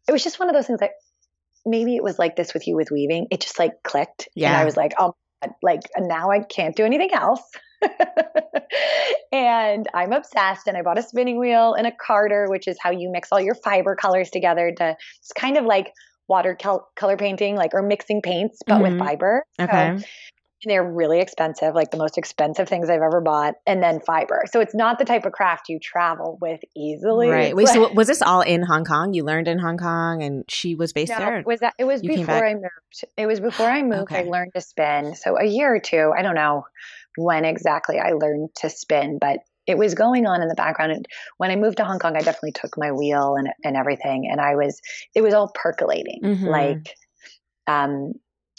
it 0.08 0.12
was 0.12 0.24
just 0.24 0.38
one 0.38 0.48
of 0.48 0.54
those 0.54 0.66
things 0.66 0.80
that 0.80 0.92
maybe 1.66 1.96
it 1.96 2.02
was 2.02 2.18
like 2.18 2.36
this 2.36 2.54
with 2.54 2.66
you 2.66 2.76
with 2.76 2.90
weaving. 2.90 3.26
It 3.30 3.40
just 3.40 3.58
like 3.58 3.82
clicked. 3.82 4.28
Yeah. 4.34 4.48
And 4.48 4.56
I 4.56 4.64
was 4.64 4.76
like, 4.76 4.94
oh, 4.98 5.14
like 5.62 5.82
now 5.98 6.30
I 6.30 6.40
can't 6.40 6.74
do 6.74 6.84
anything 6.84 7.12
else. 7.12 7.42
and 9.32 9.88
I'm 9.94 10.12
obsessed. 10.12 10.66
And 10.66 10.76
I 10.76 10.82
bought 10.82 10.98
a 10.98 11.02
spinning 11.02 11.38
wheel 11.38 11.74
and 11.74 11.86
a 11.86 11.92
carder, 11.92 12.46
which 12.48 12.68
is 12.68 12.76
how 12.80 12.90
you 12.90 13.10
mix 13.10 13.30
all 13.32 13.40
your 13.40 13.54
fiber 13.54 13.96
colors 13.96 14.30
together 14.30 14.72
to, 14.78 14.96
it's 15.18 15.32
kind 15.32 15.56
of 15.56 15.64
like 15.64 15.92
water 16.28 16.56
color 16.96 17.16
painting, 17.16 17.56
like, 17.56 17.74
or 17.74 17.82
mixing 17.82 18.22
paints, 18.22 18.60
but 18.66 18.74
mm-hmm. 18.74 18.82
with 18.82 18.98
fiber. 18.98 19.44
Okay. 19.60 19.98
So 20.62 20.68
they're 20.68 20.88
really 20.88 21.18
expensive, 21.20 21.74
like 21.74 21.90
the 21.90 21.96
most 21.96 22.16
expensive 22.16 22.68
things 22.68 22.88
I've 22.88 23.02
ever 23.02 23.20
bought, 23.20 23.54
and 23.66 23.82
then 23.82 23.98
fiber. 23.98 24.44
So 24.52 24.60
it's 24.60 24.76
not 24.76 25.00
the 25.00 25.04
type 25.04 25.26
of 25.26 25.32
craft 25.32 25.68
you 25.68 25.80
travel 25.80 26.38
with 26.40 26.60
easily. 26.76 27.28
Right. 27.28 27.56
Wait, 27.56 27.66
so 27.66 27.92
was 27.94 28.06
this 28.06 28.22
all 28.22 28.42
in 28.42 28.62
Hong 28.62 28.84
Kong? 28.84 29.12
You 29.12 29.24
learned 29.24 29.48
in 29.48 29.58
Hong 29.58 29.76
Kong, 29.76 30.22
and 30.22 30.44
she 30.48 30.76
was 30.76 30.92
based 30.92 31.10
no, 31.10 31.18
there. 31.18 31.42
Was 31.44 31.60
that? 31.60 31.74
It 31.80 31.84
was 31.84 32.04
you 32.04 32.14
before 32.14 32.46
I 32.46 32.54
moved. 32.54 33.04
It 33.16 33.26
was 33.26 33.40
before 33.40 33.66
I 33.66 33.82
moved. 33.82 34.12
Okay. 34.12 34.20
I 34.20 34.22
learned 34.22 34.52
to 34.54 34.60
spin. 34.60 35.16
So 35.16 35.36
a 35.36 35.44
year 35.44 35.74
or 35.74 35.80
two. 35.80 36.12
I 36.16 36.22
don't 36.22 36.36
know 36.36 36.64
when 37.16 37.44
exactly 37.44 37.98
I 37.98 38.12
learned 38.12 38.50
to 38.56 38.70
spin, 38.70 39.18
but 39.20 39.40
it 39.66 39.78
was 39.78 39.94
going 39.94 40.26
on 40.26 40.42
in 40.42 40.48
the 40.48 40.54
background. 40.54 40.92
And 40.92 41.06
when 41.36 41.50
I 41.50 41.56
moved 41.56 41.76
to 41.76 41.84
Hong 41.84 41.98
Kong, 41.98 42.16
I 42.16 42.22
definitely 42.22 42.52
took 42.52 42.76
my 42.76 42.92
wheel 42.92 43.36
and 43.36 43.48
and 43.64 43.76
everything, 43.76 44.28
and 44.30 44.40
I 44.40 44.56
was. 44.56 44.80
It 45.14 45.22
was 45.22 45.34
all 45.34 45.50
percolating, 45.54 46.20
mm-hmm. 46.22 46.46
like. 46.46 46.94
Um, 47.66 48.14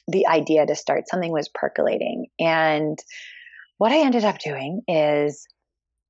the 0.08 0.28
idea 0.28 0.66
to 0.66 0.76
start 0.76 1.08
something 1.08 1.32
was 1.32 1.50
percolating. 1.54 2.28
And 2.40 3.00
what 3.78 3.92
I 3.92 4.00
ended 4.00 4.26
up 4.26 4.38
doing 4.38 4.82
is 4.88 5.48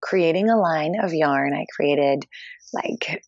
creating 0.01 0.49
a 0.49 0.59
line 0.59 0.95
of 1.01 1.13
yarn. 1.13 1.53
I 1.53 1.65
created 1.75 2.25
like, 2.73 3.23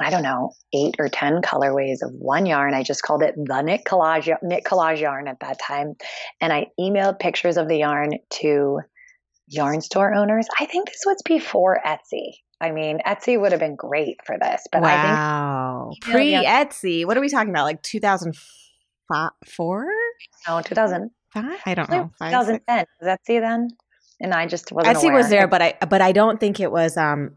I 0.00 0.10
don't 0.10 0.22
know, 0.22 0.52
eight 0.72 0.94
or 0.98 1.08
10 1.08 1.42
colorways 1.42 2.02
of 2.02 2.10
one 2.12 2.46
yarn. 2.46 2.74
I 2.74 2.82
just 2.82 3.02
called 3.02 3.22
it 3.22 3.36
the 3.36 3.62
knit 3.62 3.82
collage, 3.86 4.34
knit 4.42 4.64
collage 4.64 5.00
yarn 5.00 5.28
at 5.28 5.38
that 5.40 5.60
time. 5.60 5.94
And 6.40 6.52
I 6.52 6.66
emailed 6.78 7.20
pictures 7.20 7.56
of 7.56 7.68
the 7.68 7.78
yarn 7.78 8.18
to 8.40 8.80
yarn 9.46 9.80
store 9.80 10.12
owners. 10.14 10.48
I 10.58 10.66
think 10.66 10.88
this 10.88 11.02
was 11.06 11.22
before 11.24 11.80
Etsy. 11.84 12.32
I 12.60 12.72
mean, 12.72 12.98
Etsy 13.06 13.40
would 13.40 13.52
have 13.52 13.60
been 13.60 13.76
great 13.76 14.16
for 14.24 14.36
this, 14.40 14.66
but 14.72 14.82
wow. 14.82 15.90
I 15.90 15.92
think 15.92 16.02
pre 16.02 16.32
Etsy. 16.32 17.06
What 17.06 17.16
are 17.16 17.20
we 17.20 17.28
talking 17.28 17.50
about? 17.50 17.62
Like 17.64 17.82
2004? 17.82 19.86
No, 20.48 20.60
2000. 20.60 21.10
Five? 21.30 21.60
I 21.66 21.74
don't 21.74 21.90
know. 21.90 22.10
Five, 22.18 22.30
2010. 22.30 22.78
Six. 22.78 22.90
Was 23.00 23.08
Etsy 23.08 23.40
then? 23.40 23.68
And 24.20 24.32
I 24.32 24.46
just 24.46 24.70
wasn't 24.72 24.96
Etsy 24.96 25.04
aware. 25.04 25.16
was 25.16 25.28
there, 25.28 25.48
but 25.48 25.60
I 25.60 25.74
but 25.88 26.00
I 26.00 26.12
don't 26.12 26.38
think 26.38 26.60
it 26.60 26.70
was 26.70 26.96
um 26.96 27.34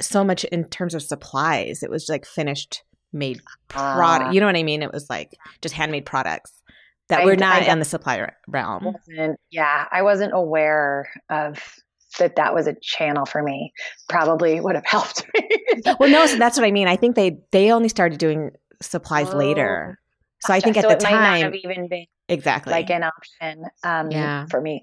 so 0.00 0.24
much 0.24 0.44
in 0.44 0.64
terms 0.64 0.94
of 0.94 1.02
supplies. 1.02 1.82
It 1.82 1.90
was 1.90 2.08
like 2.08 2.26
finished 2.26 2.82
made 3.12 3.40
product. 3.68 4.28
Uh, 4.28 4.32
you 4.32 4.40
know 4.40 4.46
what 4.46 4.56
I 4.56 4.62
mean? 4.62 4.82
It 4.82 4.92
was 4.92 5.08
like 5.10 5.36
just 5.62 5.74
handmade 5.74 6.06
products 6.06 6.52
that 7.08 7.20
I, 7.20 7.24
were 7.24 7.36
not 7.36 7.66
in 7.66 7.78
the 7.78 7.84
supplier 7.84 8.36
realm. 8.46 8.94
Yeah, 9.50 9.86
I 9.90 10.02
wasn't 10.02 10.32
aware 10.34 11.08
of 11.28 11.58
that 12.18 12.36
that 12.36 12.54
was 12.54 12.66
a 12.66 12.74
channel 12.82 13.24
for 13.24 13.40
me 13.40 13.72
probably 14.08 14.60
would 14.60 14.74
have 14.74 14.84
helped 14.84 15.24
me 15.32 15.48
well 16.00 16.10
no 16.10 16.26
so 16.26 16.36
that's 16.38 16.58
what 16.58 16.66
i 16.66 16.72
mean 16.72 16.88
i 16.88 16.96
think 16.96 17.14
they 17.14 17.38
they 17.52 17.70
only 17.70 17.88
started 17.88 18.18
doing 18.18 18.50
supplies 18.82 19.28
oh. 19.32 19.36
later 19.36 20.00
So 20.40 20.54
I 20.54 20.60
think 20.60 20.76
at 20.76 20.84
so 20.84 20.90
the 20.90 20.96
time, 20.96 21.12
might 21.14 21.40
not 21.40 21.52
have 21.52 21.54
even 21.54 21.88
been 21.88 22.06
exactly 22.28 22.72
like 22.72 22.90
an 22.90 23.04
option 23.04 23.64
um, 23.84 24.10
Yeah. 24.10 24.46
for 24.46 24.60
me. 24.60 24.82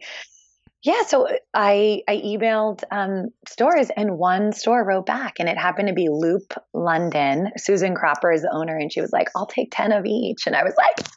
Yeah, 0.84 1.02
so 1.04 1.28
I 1.54 2.04
I 2.08 2.18
emailed 2.18 2.84
um, 2.92 3.30
stores 3.48 3.90
and 3.98 4.18
one 4.18 4.54
store 4.54 4.86
wrote 4.86 5.06
back 5.06 5.36
and 5.40 5.50
it 5.50 5.58
happened 5.58 5.88
to 5.88 5.94
be 5.94 6.08
Loop 6.10 6.54
London. 6.74 7.50
Susan 7.58 7.96
Cropper 7.96 8.32
is 8.32 8.44
the 8.44 8.52
owner 8.54 8.78
and 8.78 8.92
she 8.92 9.02
was 9.02 9.12
like, 9.12 9.28
"I'll 9.36 9.48
take 9.48 9.70
10 9.72 9.92
of 9.92 10.06
each." 10.06 10.46
And 10.46 10.56
I 10.56 10.64
was 10.64 10.76
like, 10.78 11.08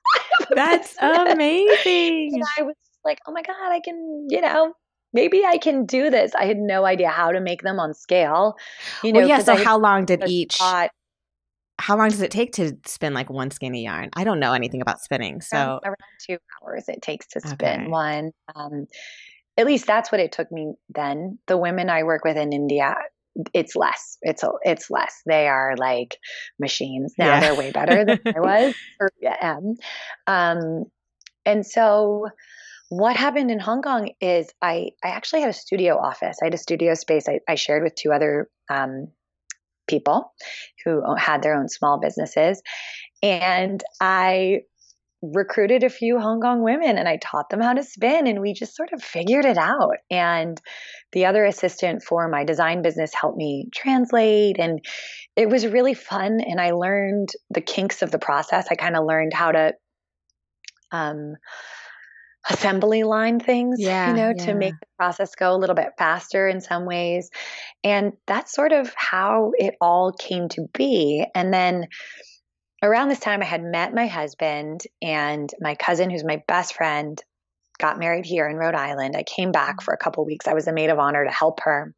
That's 0.55 0.96
amazing. 1.01 2.31
and 2.35 2.42
I 2.59 2.62
was 2.62 2.75
like, 3.05 3.18
"Oh 3.27 3.33
my 3.33 3.42
god, 3.42 3.70
I 3.70 3.81
can, 3.81 4.27
you 4.31 4.40
know, 4.40 4.73
maybe 5.12 5.44
I 5.44 5.59
can 5.59 5.85
do 5.85 6.09
this." 6.11 6.35
I 6.35 6.46
had 6.46 6.57
no 6.57 6.85
idea 6.87 7.09
how 7.11 7.31
to 7.31 7.40
make 7.40 7.62
them 7.62 7.79
on 7.79 7.92
scale. 7.92 8.57
You 9.05 9.12
know, 9.12 9.20
well, 9.20 9.29
yeah. 9.29 9.38
So 9.40 9.55
how 9.57 9.79
long 9.79 10.07
did 10.07 10.27
each? 10.27 10.59
How 11.81 11.96
long 11.96 12.11
does 12.11 12.20
it 12.20 12.31
take 12.31 12.53
to 12.55 12.77
spin 12.87 13.14
like 13.14 13.31
one 13.31 13.51
skein 13.51 13.75
of 13.75 13.81
yarn? 13.81 14.11
I 14.14 14.25
don't 14.25 14.38
know 14.38 14.53
anything 14.53 14.83
about 14.83 15.01
spinning, 15.01 15.40
so 15.40 15.57
around, 15.57 15.81
around 15.85 15.96
2 16.27 16.37
hours 16.62 16.88
it 16.88 17.01
takes 17.01 17.27
to 17.29 17.40
spin 17.40 17.81
Okay. 17.81 17.90
one. 17.90 18.33
Um 18.55 18.87
at 19.61 19.66
least 19.66 19.87
that's 19.87 20.11
what 20.11 20.20
it 20.20 20.33
took 20.33 20.51
me 20.51 20.73
then. 20.88 21.38
The 21.46 21.59
women 21.59 21.90
I 21.90 22.05
work 22.05 22.25
with 22.25 22.38
in 22.38 22.53
India, 22.53 22.96
it's 23.53 23.77
less. 23.77 24.16
It's 24.23 24.42
it's 24.62 24.90
less. 24.90 25.20
They 25.27 25.49
are 25.49 25.75
like 25.77 26.16
machines 26.59 27.14
now. 27.18 27.27
Yeah. 27.27 27.40
They're 27.40 27.55
way 27.55 27.70
better 27.70 28.05
than 28.07 28.20
I 28.25 28.40
was 28.40 28.75
or 28.99 29.11
am. 29.23 29.75
Um, 30.27 30.85
and 31.44 31.66
so, 31.66 32.29
what 32.88 33.16
happened 33.16 33.51
in 33.51 33.61
Hong 33.61 33.83
Kong 33.83 34.11
is 34.20 34.49
I 34.62 34.92
I 35.05 35.09
actually 35.09 35.42
had 35.42 35.51
a 35.51 35.55
studio 35.55 35.99
office. 35.99 36.38
I 36.42 36.46
had 36.46 36.55
a 36.55 36.59
studio 36.59 36.94
space 36.94 37.29
I, 37.29 37.40
I 37.46 37.55
shared 37.55 37.83
with 37.83 37.94
two 37.94 38.12
other 38.12 38.49
um, 38.70 39.09
people 39.87 40.33
who 40.87 41.03
had 41.16 41.42
their 41.42 41.55
own 41.55 41.68
small 41.68 42.01
businesses, 42.01 42.62
and 43.23 43.85
I 44.01 44.62
recruited 45.22 45.85
a 45.85 45.90
few 45.90 46.18
Hong 46.18 46.40
Kong 46.40 46.62
women 46.62 46.96
and 46.96 47.09
I 47.09 47.18
taught 47.22 47.50
them 47.50 47.61
how 47.61 47.74
to 47.74 47.83
spin 47.83 48.26
and 48.26 48.40
we 48.40 48.54
just 48.54 48.74
sort 48.74 48.92
of 48.92 49.02
figured 49.02 49.44
it 49.44 49.59
out. 49.59 49.96
And 50.11 50.61
the 51.12 51.26
other 51.26 51.44
assistant 51.44 52.02
for 52.02 52.28
my 52.28 52.44
design 52.44 52.83
business 52.83 53.12
helped 53.14 53.37
me 53.37 53.68
translate 53.74 54.56
and 54.59 54.80
it 55.37 55.48
was 55.48 55.66
really 55.66 55.94
fun 55.94 56.40
and 56.40 56.61
I 56.61 56.70
learned 56.72 57.30
the 57.50 57.61
kinks 57.61 58.02
of 58.02 58.11
the 58.11 58.18
process. 58.18 58.68
I 58.70 58.74
kind 58.74 58.96
of 58.96 59.04
learned 59.04 59.33
how 59.35 59.52
to 59.52 59.72
um 60.92 61.35
assembly 62.48 63.02
line 63.02 63.38
things, 63.38 63.76
Yeah, 63.78 64.11
you 64.11 64.16
know, 64.16 64.33
yeah. 64.37 64.44
to 64.46 64.54
make 64.54 64.72
the 64.80 64.87
process 64.98 65.35
go 65.35 65.54
a 65.54 65.59
little 65.59 65.76
bit 65.76 65.90
faster 65.98 66.48
in 66.48 66.61
some 66.61 66.87
ways. 66.87 67.30
And 67.85 68.12
that's 68.26 68.52
sort 68.54 68.72
of 68.72 68.92
how 68.96 69.52
it 69.59 69.74
all 69.80 70.12
came 70.12 70.48
to 70.50 70.66
be. 70.72 71.26
And 71.35 71.52
then 71.52 71.87
around 72.83 73.09
this 73.09 73.21
time, 73.21 73.43
I 73.43 73.47
had 73.47 73.62
met 73.62 73.95
my 73.95 74.07
husband 74.07 74.83
and 75.03 75.51
my 75.61 75.75
cousin, 75.75 76.11
who's 76.11 76.25
my 76.25 76.43
best 76.49 76.75
friend, 76.75 77.23
got 77.79 77.99
married 77.99 78.27
here 78.27 78.49
in 78.49 78.57
Rhode 78.57 78.75
Island. 78.75 79.14
I 79.16 79.23
came 79.23 79.53
back 79.53 79.77
mm-hmm. 79.77 79.85
for 79.85 79.95
a 79.95 79.99
couple 79.99 80.25
weeks. 80.25 80.47
I 80.47 80.55
was 80.55 80.66
a 80.66 80.73
maid 80.73 80.90
of 80.90 80.99
honor 80.99 81.25
to 81.25 81.31
help 81.31 81.61
her. 81.64 81.95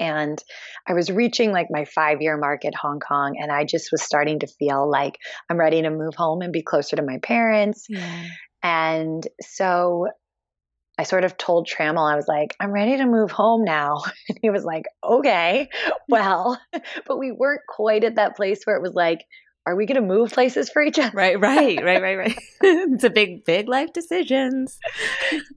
And 0.00 0.42
I 0.86 0.92
was 0.92 1.10
reaching 1.10 1.50
like 1.50 1.68
my 1.70 1.84
five 1.84 2.22
year 2.22 2.36
mark 2.36 2.64
at 2.64 2.74
Hong 2.74 3.00
Kong, 3.00 3.36
and 3.40 3.50
I 3.50 3.64
just 3.64 3.90
was 3.90 4.02
starting 4.02 4.38
to 4.40 4.46
feel 4.46 4.88
like 4.88 5.18
I'm 5.50 5.58
ready 5.58 5.82
to 5.82 5.90
move 5.90 6.14
home 6.14 6.40
and 6.42 6.52
be 6.52 6.62
closer 6.62 6.96
to 6.96 7.02
my 7.02 7.18
parents. 7.18 7.86
yeah. 7.88 8.24
And 8.62 9.26
so 9.40 10.08
I 10.98 11.04
sort 11.04 11.22
of 11.22 11.38
told 11.38 11.68
Trammell, 11.68 12.10
I 12.10 12.16
was 12.16 12.26
like, 12.26 12.56
I'm 12.58 12.72
ready 12.72 12.96
to 12.96 13.06
move 13.06 13.30
home 13.30 13.64
now. 13.64 14.02
And 14.28 14.38
he 14.42 14.50
was 14.50 14.64
like, 14.64 14.84
okay, 15.02 15.68
well, 16.08 16.60
but 17.06 17.18
we 17.18 17.30
weren't 17.30 17.62
quite 17.68 18.04
at 18.04 18.16
that 18.16 18.36
place 18.36 18.64
where 18.64 18.76
it 18.76 18.82
was 18.82 18.94
like, 18.94 19.20
are 19.66 19.76
we 19.76 19.84
going 19.84 20.00
to 20.00 20.06
move 20.06 20.32
places 20.32 20.70
for 20.70 20.82
each 20.82 20.98
other? 20.98 21.14
Right, 21.14 21.38
right, 21.38 21.82
right, 21.82 22.00
right, 22.00 22.16
right. 22.16 22.38
it's 22.62 23.04
a 23.04 23.10
big, 23.10 23.44
big 23.44 23.68
life 23.68 23.92
decisions. 23.92 24.78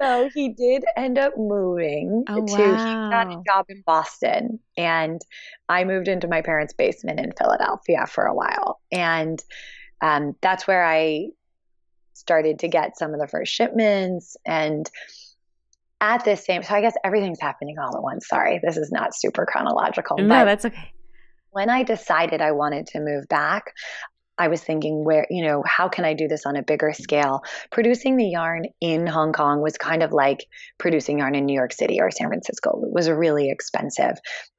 So 0.01 0.29
he 0.33 0.49
did 0.49 0.83
end 0.97 1.17
up 1.17 1.37
moving 1.37 2.25
Oh, 2.27 2.45
to, 2.45 2.53
he 2.55 2.93
got 2.93 3.27
a 3.27 3.41
job 3.47 3.65
in 3.69 3.83
Boston. 3.85 4.59
And 4.77 5.21
I 5.69 5.85
moved 5.85 6.07
into 6.07 6.27
my 6.27 6.41
parents' 6.41 6.73
basement 6.73 7.19
in 7.19 7.31
Philadelphia 7.37 8.05
for 8.05 8.25
a 8.25 8.35
while. 8.35 8.81
And 8.91 9.41
um, 10.01 10.35
that's 10.41 10.67
where 10.67 10.83
I 10.85 11.27
started 12.13 12.59
to 12.59 12.67
get 12.67 12.97
some 12.97 13.13
of 13.13 13.19
the 13.19 13.27
first 13.27 13.53
shipments. 13.53 14.35
And 14.45 14.89
at 16.01 16.25
this 16.25 16.45
same, 16.45 16.63
so 16.63 16.75
I 16.75 16.81
guess 16.81 16.95
everything's 17.03 17.39
happening 17.39 17.77
all 17.79 17.95
at 17.95 18.03
once. 18.03 18.27
Sorry, 18.27 18.59
this 18.61 18.75
is 18.75 18.91
not 18.91 19.15
super 19.15 19.45
chronological. 19.45 20.17
No, 20.17 20.27
but 20.27 20.45
that's 20.45 20.65
okay. 20.65 20.91
When 21.51 21.69
I 21.69 21.83
decided 21.83 22.41
I 22.41 22.51
wanted 22.51 22.87
to 22.87 22.99
move 22.99 23.27
back, 23.29 23.73
I 24.37 24.47
was 24.47 24.63
thinking, 24.63 25.03
where, 25.03 25.27
you 25.29 25.45
know, 25.45 25.63
how 25.65 25.87
can 25.87 26.03
I 26.03 26.13
do 26.13 26.27
this 26.27 26.45
on 26.45 26.55
a 26.55 26.63
bigger 26.63 26.93
scale? 26.93 27.41
Producing 27.71 28.17
the 28.17 28.25
yarn 28.25 28.65
in 28.79 29.05
Hong 29.05 29.33
Kong 29.33 29.61
was 29.61 29.77
kind 29.77 30.01
of 30.01 30.13
like 30.13 30.39
producing 30.79 31.19
yarn 31.19 31.35
in 31.35 31.45
New 31.45 31.53
York 31.53 31.73
City 31.73 31.99
or 32.01 32.09
San 32.09 32.29
Francisco. 32.29 32.81
It 32.83 32.91
was 32.91 33.09
really 33.09 33.51
expensive. 33.51 34.17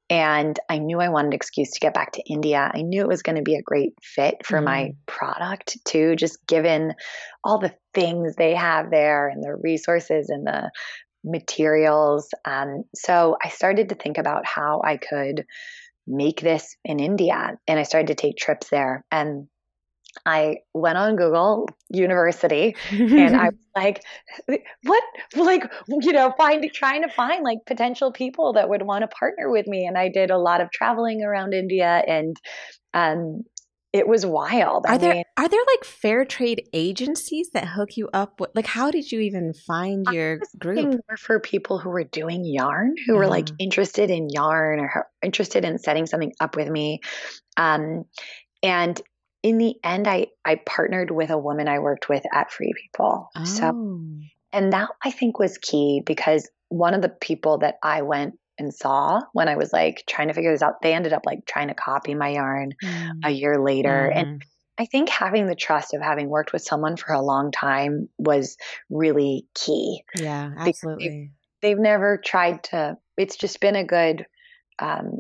And 0.08 0.58
I 0.68 0.78
knew 0.78 1.00
I 1.00 1.08
wanted 1.08 1.28
an 1.28 1.32
excuse 1.32 1.70
to 1.70 1.80
get 1.80 1.94
back 1.94 2.12
to 2.12 2.22
India. 2.30 2.70
I 2.72 2.82
knew 2.82 3.00
it 3.00 3.08
was 3.08 3.22
going 3.22 3.36
to 3.36 3.42
be 3.42 3.54
a 3.54 3.62
great 3.62 3.94
fit 4.02 4.44
for 4.44 4.60
my 4.60 4.90
product 5.06 5.78
too, 5.86 6.16
just 6.16 6.46
given 6.46 6.92
all 7.42 7.58
the 7.58 7.74
things 7.94 8.36
they 8.36 8.54
have 8.54 8.90
there 8.90 9.28
and 9.28 9.42
the 9.42 9.54
resources 9.54 10.28
and 10.28 10.46
the 10.46 10.70
materials. 11.24 12.28
Um, 12.44 12.84
so 12.94 13.36
I 13.42 13.48
started 13.48 13.88
to 13.88 13.94
think 13.94 14.18
about 14.18 14.44
how 14.44 14.82
I 14.84 14.98
could 14.98 15.46
make 16.06 16.40
this 16.40 16.76
in 16.84 17.00
India. 17.00 17.58
And 17.66 17.78
I 17.78 17.84
started 17.84 18.08
to 18.08 18.14
take 18.14 18.36
trips 18.36 18.68
there. 18.68 19.04
And 19.10 19.48
I 20.26 20.58
went 20.74 20.98
on 20.98 21.16
Google 21.16 21.68
University 21.88 22.76
and 22.90 23.34
I 23.34 23.44
was 23.48 23.66
like, 23.74 24.02
what, 24.84 25.02
like, 25.36 25.72
you 25.88 26.12
know, 26.12 26.34
find, 26.36 26.64
trying 26.72 27.02
to 27.02 27.08
find 27.08 27.42
like 27.42 27.58
potential 27.66 28.12
people 28.12 28.52
that 28.54 28.68
would 28.68 28.82
want 28.82 29.02
to 29.02 29.08
partner 29.08 29.50
with 29.50 29.66
me. 29.66 29.86
And 29.86 29.96
I 29.96 30.08
did 30.08 30.30
a 30.30 30.38
lot 30.38 30.60
of 30.60 30.70
traveling 30.70 31.22
around 31.22 31.54
India 31.54 32.02
and, 32.06 32.36
um, 32.94 33.42
it 33.92 34.08
was 34.08 34.24
wild. 34.24 34.86
are 34.86 34.94
I 34.94 34.98
there 34.98 35.12
mean, 35.14 35.24
are 35.36 35.48
there 35.48 35.60
like 35.74 35.84
fair 35.84 36.24
trade 36.24 36.68
agencies 36.72 37.50
that 37.52 37.66
hook 37.68 37.96
you 37.96 38.08
up 38.12 38.40
with 38.40 38.50
like 38.54 38.66
how 38.66 38.90
did 38.90 39.10
you 39.12 39.20
even 39.20 39.52
find 39.66 40.06
your 40.10 40.38
group? 40.58 40.76
more 41.08 41.16
for 41.18 41.40
people 41.40 41.78
who 41.78 41.90
were 41.90 42.04
doing 42.04 42.44
yarn, 42.44 42.94
who 43.06 43.14
were 43.16 43.26
like 43.28 43.48
Ah. 43.50 43.54
interested 43.58 44.10
in 44.10 44.28
yarn 44.30 44.80
or 44.80 45.06
interested 45.22 45.64
in 45.64 45.78
setting 45.78 46.06
something 46.06 46.32
up 46.40 46.56
with 46.56 46.68
me. 46.68 47.00
Um, 47.56 48.04
and 48.62 49.00
in 49.42 49.58
the 49.58 49.74
end, 49.84 50.06
I 50.08 50.28
I 50.44 50.54
partnered 50.64 51.10
with 51.10 51.30
a 51.30 51.38
woman 51.38 51.68
I 51.68 51.80
worked 51.80 52.08
with 52.08 52.22
at 52.32 52.50
Free 52.50 52.72
People. 52.74 53.28
So, 53.44 53.68
Oh. 53.74 54.00
and 54.52 54.72
that 54.72 54.88
I 55.04 55.10
think 55.10 55.38
was 55.38 55.58
key 55.58 56.02
because 56.04 56.48
one 56.68 56.94
of 56.94 57.02
the 57.02 57.08
people 57.10 57.58
that 57.58 57.74
I 57.82 58.02
went 58.02 58.34
and 58.62 58.72
saw 58.72 59.20
when 59.32 59.48
I 59.48 59.56
was 59.56 59.72
like 59.72 60.04
trying 60.08 60.28
to 60.28 60.34
figure 60.34 60.52
this 60.52 60.62
out, 60.62 60.80
they 60.82 60.94
ended 60.94 61.12
up 61.12 61.26
like 61.26 61.44
trying 61.44 61.68
to 61.68 61.74
copy 61.74 62.14
my 62.14 62.30
yarn 62.30 62.72
Mm. 62.82 63.20
a 63.24 63.30
year 63.30 63.62
later, 63.62 64.08
and 64.08 64.26
Mhm. 64.26 64.42
I 64.78 64.86
think 64.86 65.10
having 65.10 65.46
the 65.46 65.54
trust 65.54 65.92
of 65.92 66.00
having 66.00 66.28
worked 66.30 66.52
with 66.52 66.62
someone 66.62 66.96
for 66.96 67.12
a 67.12 67.20
long 67.20 67.52
time 67.52 68.08
was 68.18 68.56
really 68.88 69.46
key. 69.54 70.02
yeah, 70.14 70.50
absolutely. 70.56 71.30
They've 71.60 71.78
never 71.78 72.16
tried 72.16 72.64
to, 72.64 72.96
it's 73.18 73.36
just 73.36 73.60
been 73.60 73.76
a 73.76 73.84
good, 73.84 74.26
um, 74.78 75.18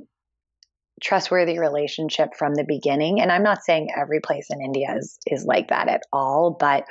trustworthy 1.02 1.58
relationship 1.58 2.30
from 2.38 2.54
the 2.54 2.64
beginning. 2.64 3.20
And 3.20 3.30
I'm 3.30 3.42
not 3.42 3.62
saying 3.62 3.90
every 3.96 4.20
place 4.20 4.48
in 4.50 4.62
India 4.62 4.94
is, 4.96 5.18
is 5.26 5.44
like 5.44 5.68
that 5.68 5.88
at 5.88 6.02
all, 6.12 6.56
but 6.58 6.84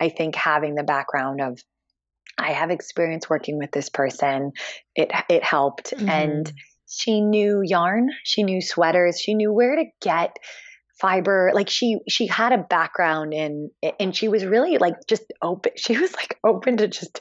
I 0.00 0.08
think 0.08 0.34
having 0.36 0.74
the 0.74 0.84
background 0.84 1.40
of, 1.40 1.60
I 2.38 2.52
have 2.52 2.70
experience 2.70 3.28
working 3.28 3.58
with 3.58 3.70
this 3.72 3.88
person, 3.88 4.52
it, 4.94 5.10
it 5.28 5.44
helped. 5.44 5.92
And 6.08 6.46
Mhm. 6.46 6.54
she 6.88 7.20
knew 7.20 7.60
yarn, 7.62 8.10
she 8.24 8.42
knew 8.42 8.60
sweaters, 8.60 9.20
she 9.20 9.34
knew 9.34 9.52
where 9.52 9.76
to 9.76 9.84
get 10.00 10.36
fiber 11.00 11.50
like 11.54 11.68
she 11.68 11.98
she 12.08 12.26
had 12.26 12.52
a 12.52 12.58
background 12.58 13.34
in 13.34 13.68
and 13.98 14.14
she 14.14 14.28
was 14.28 14.44
really 14.44 14.78
like 14.78 14.94
just 15.08 15.24
open 15.42 15.72
she 15.76 15.98
was 15.98 16.14
like 16.14 16.38
open 16.44 16.76
to 16.76 16.86
just 16.86 17.20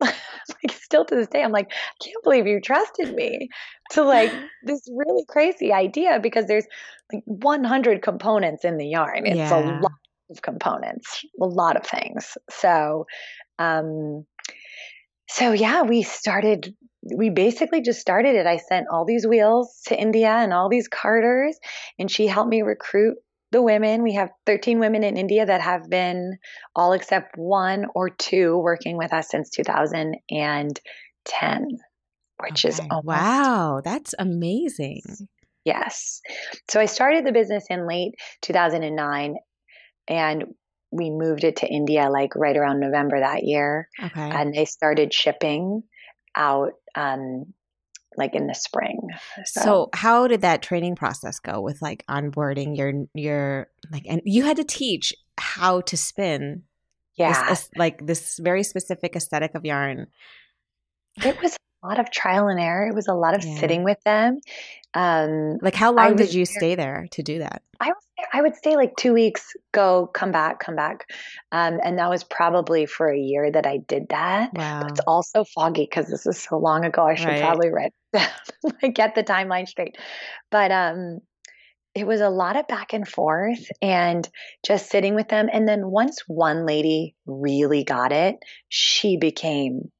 like 0.00 0.72
still 0.72 1.04
to 1.04 1.14
this 1.14 1.28
day 1.28 1.42
i'm 1.42 1.52
like 1.52 1.68
i 1.70 2.04
can't 2.04 2.22
believe 2.24 2.46
you 2.46 2.60
trusted 2.60 3.14
me 3.14 3.48
to 3.90 4.02
like 4.02 4.32
this 4.62 4.80
really 4.94 5.24
crazy 5.28 5.72
idea 5.72 6.18
because 6.20 6.46
there's 6.46 6.66
like 7.12 7.22
100 7.26 8.02
components 8.02 8.64
in 8.64 8.76
the 8.76 8.86
yarn 8.88 9.24
it's 9.24 9.50
Yeah. 9.50 9.54
a 9.54 9.56
lot 9.56 9.92
of 10.30 10.42
components 10.42 11.24
a 11.40 11.44
lot 11.46 11.76
of 11.76 11.86
things 11.86 12.36
so 12.50 13.06
um 13.58 14.26
so 15.28 15.52
yeah 15.52 15.82
we 15.82 16.02
started 16.02 16.74
we 17.14 17.30
basically 17.30 17.82
just 17.82 18.00
started 18.00 18.34
it. 18.34 18.46
I 18.46 18.56
sent 18.56 18.86
all 18.90 19.04
these 19.04 19.26
wheels 19.26 19.82
to 19.86 20.00
India 20.00 20.30
and 20.30 20.52
all 20.52 20.68
these 20.68 20.88
carders, 20.88 21.56
and 21.98 22.10
she 22.10 22.26
helped 22.26 22.50
me 22.50 22.62
recruit 22.62 23.16
the 23.52 23.62
women. 23.62 24.02
We 24.02 24.14
have 24.14 24.30
13 24.46 24.80
women 24.80 25.04
in 25.04 25.16
India 25.16 25.46
that 25.46 25.60
have 25.60 25.88
been 25.88 26.38
all 26.74 26.92
except 26.92 27.36
one 27.36 27.86
or 27.94 28.10
two 28.10 28.58
working 28.58 28.96
with 28.96 29.12
us 29.12 29.28
since 29.30 29.50
2010, 29.50 30.70
which 32.40 32.64
is 32.64 32.80
almost 32.90 33.06
wow, 33.06 33.80
that's 33.84 34.14
amazing. 34.18 35.02
Yes. 35.64 36.20
So 36.70 36.80
I 36.80 36.86
started 36.86 37.26
the 37.26 37.32
business 37.32 37.66
in 37.70 37.86
late 37.88 38.14
2009 38.42 39.36
and 40.08 40.44
we 40.90 41.10
moved 41.10 41.44
it 41.44 41.56
to 41.56 41.66
India 41.66 42.08
like 42.10 42.34
right 42.36 42.56
around 42.56 42.80
November 42.80 43.20
that 43.20 43.44
year. 43.44 43.88
Okay. 44.02 44.30
And 44.30 44.54
they 44.54 44.64
started 44.64 45.12
shipping 45.12 45.82
out 46.34 46.72
um, 46.94 47.52
like 48.16 48.34
in 48.34 48.46
the 48.46 48.54
spring. 48.54 49.08
So. 49.44 49.60
so. 49.60 49.90
how 49.92 50.26
did 50.26 50.42
that 50.42 50.62
training 50.62 50.96
process 50.96 51.38
go 51.38 51.60
with 51.60 51.82
like 51.82 52.04
onboarding 52.08 52.76
your 52.76 52.92
your 53.14 53.68
like 53.92 54.04
and 54.08 54.22
you 54.24 54.44
had 54.44 54.56
to 54.56 54.64
teach 54.64 55.14
how 55.38 55.82
to 55.82 55.96
spin 55.96 56.62
yeah 57.16 57.50
this, 57.50 57.70
like 57.76 58.06
this 58.06 58.38
very 58.38 58.62
specific 58.62 59.14
aesthetic 59.16 59.54
of 59.54 59.64
yarn 59.64 60.06
it 61.22 61.40
was 61.42 61.56
a 61.86 61.88
lot 61.88 62.00
of 62.00 62.10
trial 62.10 62.48
and 62.48 62.60
error 62.60 62.88
it 62.88 62.94
was 62.94 63.08
a 63.08 63.14
lot 63.14 63.34
of 63.34 63.44
yeah. 63.44 63.58
sitting 63.58 63.84
with 63.84 63.98
them 64.04 64.38
um 64.94 65.58
like 65.62 65.74
how 65.74 65.92
long 65.92 66.16
did 66.16 66.32
you 66.32 66.44
there, 66.44 66.56
stay 66.58 66.74
there 66.74 67.06
to 67.10 67.22
do 67.22 67.38
that 67.38 67.62
i 67.80 67.88
was 67.88 68.06
I 68.32 68.42
would 68.42 68.56
stay 68.56 68.76
like 68.76 68.96
two 68.96 69.12
weeks, 69.12 69.54
go, 69.72 70.06
come 70.06 70.32
back, 70.32 70.60
come 70.60 70.76
back. 70.76 71.08
Um, 71.52 71.78
and 71.82 71.98
that 71.98 72.08
was 72.08 72.24
probably 72.24 72.86
for 72.86 73.08
a 73.08 73.18
year 73.18 73.50
that 73.50 73.66
I 73.66 73.78
did 73.78 74.08
that. 74.10 74.52
Wow. 74.54 74.82
But 74.82 74.90
it's 74.92 75.00
also 75.00 75.44
foggy 75.44 75.86
because 75.88 76.08
this 76.08 76.26
is 76.26 76.42
so 76.42 76.58
long 76.58 76.84
ago. 76.84 77.02
I 77.02 77.14
should 77.14 77.28
right. 77.28 77.40
probably 77.40 77.70
write 77.70 77.92
down, 78.12 78.92
get 78.92 79.14
the 79.14 79.22
timeline 79.22 79.68
straight. 79.68 79.96
But 80.50 80.70
um, 80.70 81.20
it 81.94 82.06
was 82.06 82.20
a 82.20 82.28
lot 82.28 82.56
of 82.56 82.68
back 82.68 82.92
and 82.92 83.06
forth 83.06 83.66
and 83.80 84.28
just 84.66 84.90
sitting 84.90 85.14
with 85.14 85.28
them. 85.28 85.48
And 85.52 85.66
then 85.66 85.90
once 85.90 86.22
one 86.26 86.66
lady 86.66 87.14
really 87.26 87.84
got 87.84 88.12
it, 88.12 88.36
she 88.68 89.16
became 89.16 89.90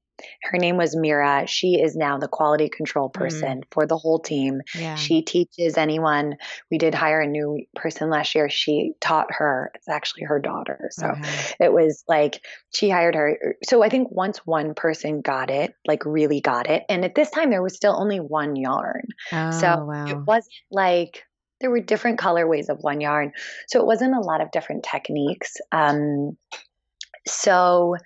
her 0.42 0.58
name 0.58 0.76
was 0.76 0.96
Mira. 0.96 1.46
She 1.46 1.80
is 1.80 1.96
now 1.96 2.18
the 2.18 2.28
quality 2.28 2.68
control 2.68 3.08
mm-hmm. 3.08 3.22
person 3.22 3.60
mm. 3.60 3.64
for 3.70 3.86
the 3.86 3.96
whole 3.96 4.18
team. 4.18 4.62
Yeah. 4.74 4.94
She 4.94 5.22
teaches 5.22 5.76
anyone. 5.76 6.36
We 6.70 6.78
did 6.78 6.94
hire 6.94 7.20
a 7.20 7.26
new 7.26 7.64
person 7.74 8.10
last 8.10 8.34
year. 8.34 8.48
She 8.48 8.92
taught 9.00 9.28
her. 9.30 9.70
It's 9.74 9.88
actually 9.88 10.24
her 10.24 10.38
daughter. 10.38 10.88
So 10.92 11.14
it 11.60 11.72
was 11.72 12.04
like 12.08 12.40
she 12.74 12.90
hired 12.90 13.14
her. 13.14 13.56
So 13.64 13.82
I 13.82 13.88
think 13.88 14.10
once 14.10 14.38
one 14.38 14.74
person 14.74 15.20
got 15.20 15.50
it, 15.50 15.74
like 15.86 16.04
really 16.04 16.40
got 16.40 16.68
it, 16.68 16.84
and 16.88 17.04
at 17.04 17.14
this 17.14 17.30
time 17.30 17.50
there 17.50 17.62
was 17.62 17.74
still 17.74 17.94
only 17.96 18.18
one 18.18 18.56
yarn. 18.56 19.08
Oh, 19.32 19.50
so 19.50 19.84
wow. 19.84 20.06
it 20.06 20.18
wasn't 20.18 20.54
like 20.70 21.24
there 21.60 21.70
were 21.70 21.80
different 21.80 22.18
colorways 22.18 22.68
of 22.68 22.78
one 22.80 23.00
yarn. 23.00 23.32
So 23.68 23.80
it 23.80 23.86
wasn't 23.86 24.14
a 24.14 24.20
lot 24.20 24.40
of 24.40 24.50
different 24.50 24.84
techniques. 24.84 25.56
Um, 25.72 26.36
so 27.26 27.96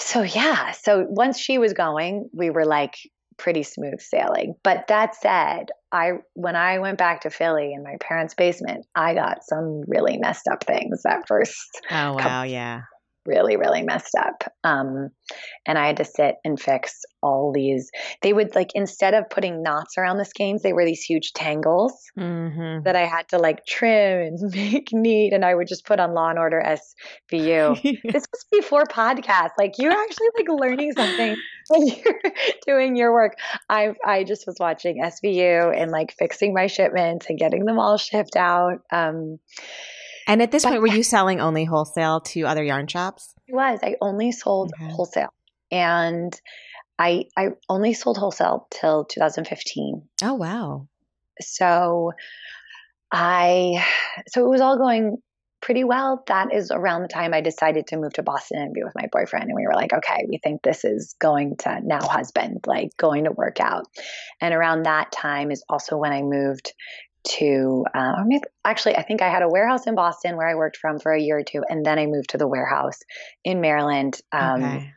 so 0.00 0.22
yeah, 0.22 0.72
so 0.72 1.06
once 1.08 1.38
she 1.38 1.58
was 1.58 1.72
going, 1.72 2.28
we 2.32 2.50
were 2.50 2.64
like 2.64 2.96
pretty 3.36 3.62
smooth 3.62 4.00
sailing. 4.00 4.54
But 4.62 4.86
that 4.88 5.14
said, 5.14 5.70
I 5.92 6.12
when 6.34 6.56
I 6.56 6.78
went 6.78 6.98
back 6.98 7.22
to 7.22 7.30
Philly 7.30 7.72
in 7.72 7.82
my 7.82 7.96
parents' 8.00 8.34
basement, 8.34 8.86
I 8.94 9.14
got 9.14 9.44
some 9.44 9.82
really 9.86 10.18
messed 10.18 10.48
up 10.48 10.64
things 10.64 11.02
that 11.04 11.26
first. 11.26 11.80
Oh 11.90 12.14
wow, 12.14 12.42
yeah 12.42 12.82
really, 13.26 13.56
really 13.56 13.82
messed 13.82 14.14
up. 14.18 14.44
Um, 14.64 15.10
and 15.66 15.78
I 15.78 15.86
had 15.86 15.98
to 15.98 16.04
sit 16.04 16.36
and 16.44 16.58
fix 16.58 17.00
all 17.22 17.52
these. 17.54 17.90
They 18.22 18.32
would 18.32 18.54
like, 18.54 18.70
instead 18.74 19.14
of 19.14 19.28
putting 19.30 19.62
knots 19.62 19.98
around 19.98 20.18
the 20.18 20.24
skeins, 20.24 20.62
they 20.62 20.72
were 20.72 20.84
these 20.84 21.02
huge 21.02 21.32
tangles 21.32 21.92
mm-hmm. 22.18 22.82
that 22.84 22.96
I 22.96 23.06
had 23.06 23.28
to 23.28 23.38
like 23.38 23.64
trim 23.66 24.22
and 24.22 24.38
make 24.54 24.88
neat. 24.92 25.32
And 25.32 25.44
I 25.44 25.54
would 25.54 25.68
just 25.68 25.84
put 25.84 26.00
on 26.00 26.14
Law 26.14 26.30
and 26.30 26.38
Order 26.38 26.62
SVU. 26.64 27.82
this 28.04 28.24
was 28.32 28.46
before 28.50 28.84
podcast. 28.84 29.50
Like, 29.58 29.74
you're 29.78 29.92
actually 29.92 30.28
like 30.36 30.48
learning 30.48 30.92
something 30.92 31.36
when 31.68 31.86
you're 31.86 32.20
doing 32.66 32.96
your 32.96 33.12
work. 33.12 33.36
I, 33.68 33.94
I 34.04 34.24
just 34.24 34.46
was 34.46 34.56
watching 34.58 35.02
SVU 35.02 35.76
and 35.76 35.90
like 35.90 36.14
fixing 36.18 36.54
my 36.54 36.66
shipments 36.66 37.26
and 37.28 37.38
getting 37.38 37.64
them 37.64 37.78
all 37.78 37.98
shipped 37.98 38.36
out. 38.36 38.80
Um, 38.90 39.38
and 40.26 40.42
at 40.42 40.50
this 40.50 40.62
but, 40.62 40.70
point, 40.70 40.82
were 40.82 40.88
you 40.88 41.02
selling 41.02 41.40
only 41.40 41.64
wholesale 41.64 42.20
to 42.20 42.42
other 42.44 42.62
yarn 42.62 42.86
shops? 42.86 43.34
I 43.50 43.54
was. 43.54 43.80
I 43.82 43.96
only 44.00 44.32
sold 44.32 44.72
okay. 44.74 44.90
wholesale. 44.90 45.32
And 45.70 46.38
I 46.98 47.26
I 47.36 47.50
only 47.68 47.94
sold 47.94 48.18
wholesale 48.18 48.66
till 48.70 49.04
2015. 49.06 50.02
Oh 50.22 50.34
wow. 50.34 50.88
So 51.40 52.12
I 53.12 53.84
so 54.28 54.44
it 54.44 54.48
was 54.48 54.60
all 54.60 54.76
going 54.76 55.18
pretty 55.60 55.84
well. 55.84 56.22
That 56.26 56.52
is 56.52 56.70
around 56.70 57.02
the 57.02 57.08
time 57.08 57.34
I 57.34 57.40
decided 57.40 57.86
to 57.88 57.96
move 57.96 58.14
to 58.14 58.22
Boston 58.22 58.62
and 58.62 58.74
be 58.74 58.82
with 58.82 58.94
my 58.94 59.08
boyfriend. 59.12 59.44
And 59.44 59.54
we 59.54 59.66
were 59.66 59.74
like, 59.74 59.92
okay, 59.92 60.24
we 60.28 60.38
think 60.38 60.62
this 60.62 60.84
is 60.84 61.14
going 61.18 61.56
to 61.58 61.80
now 61.82 62.00
husband, 62.00 62.64
like 62.66 62.96
going 62.96 63.24
to 63.24 63.32
work 63.32 63.60
out. 63.60 63.84
And 64.40 64.54
around 64.54 64.84
that 64.84 65.12
time 65.12 65.50
is 65.50 65.62
also 65.68 65.96
when 65.96 66.12
I 66.12 66.22
moved 66.22 66.72
to 67.22 67.84
um, 67.94 68.28
actually 68.64 68.96
i 68.96 69.02
think 69.02 69.20
i 69.22 69.28
had 69.28 69.42
a 69.42 69.48
warehouse 69.48 69.86
in 69.86 69.94
boston 69.94 70.36
where 70.36 70.48
i 70.48 70.54
worked 70.54 70.76
from 70.76 70.98
for 70.98 71.12
a 71.12 71.20
year 71.20 71.38
or 71.38 71.42
two 71.42 71.62
and 71.68 71.84
then 71.84 71.98
i 71.98 72.06
moved 72.06 72.30
to 72.30 72.38
the 72.38 72.48
warehouse 72.48 72.98
in 73.44 73.60
maryland 73.60 74.20
um, 74.32 74.62
okay. 74.62 74.92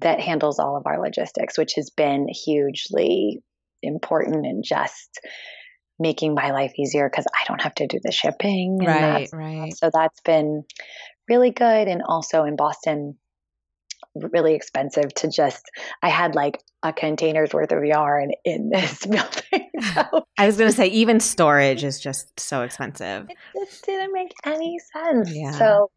that 0.00 0.20
handles 0.20 0.58
all 0.58 0.76
of 0.76 0.86
our 0.86 1.00
logistics 1.00 1.58
which 1.58 1.74
has 1.74 1.90
been 1.90 2.28
hugely 2.28 3.42
important 3.82 4.46
and 4.46 4.64
just 4.64 5.20
making 5.98 6.34
my 6.34 6.52
life 6.52 6.72
easier 6.78 7.08
because 7.08 7.26
i 7.34 7.44
don't 7.48 7.62
have 7.62 7.74
to 7.74 7.86
do 7.86 7.98
the 8.02 8.12
shipping 8.12 8.78
right 8.78 9.28
right 9.32 9.76
so 9.76 9.90
that's 9.92 10.20
been 10.20 10.62
really 11.28 11.50
good 11.50 11.88
and 11.88 12.02
also 12.06 12.44
in 12.44 12.54
boston 12.54 13.16
really 14.32 14.54
expensive 14.54 15.12
to 15.14 15.28
just 15.28 15.70
I 16.02 16.08
had 16.08 16.34
like 16.34 16.62
a 16.82 16.92
container's 16.92 17.52
worth 17.52 17.72
of 17.72 17.84
yarn 17.84 18.32
in 18.44 18.70
this 18.72 19.04
building. 19.06 19.70
So 19.94 20.24
I 20.38 20.46
was 20.46 20.56
going 20.56 20.70
to 20.70 20.76
say 20.76 20.86
even 20.88 21.20
storage 21.20 21.84
is 21.84 22.00
just 22.00 22.40
so 22.40 22.62
expensive. 22.62 23.26
It 23.28 23.36
just 23.66 23.84
didn't 23.84 24.12
make 24.12 24.32
any 24.44 24.78
sense. 24.92 25.30
Yeah. 25.32 25.50
So 25.52 25.90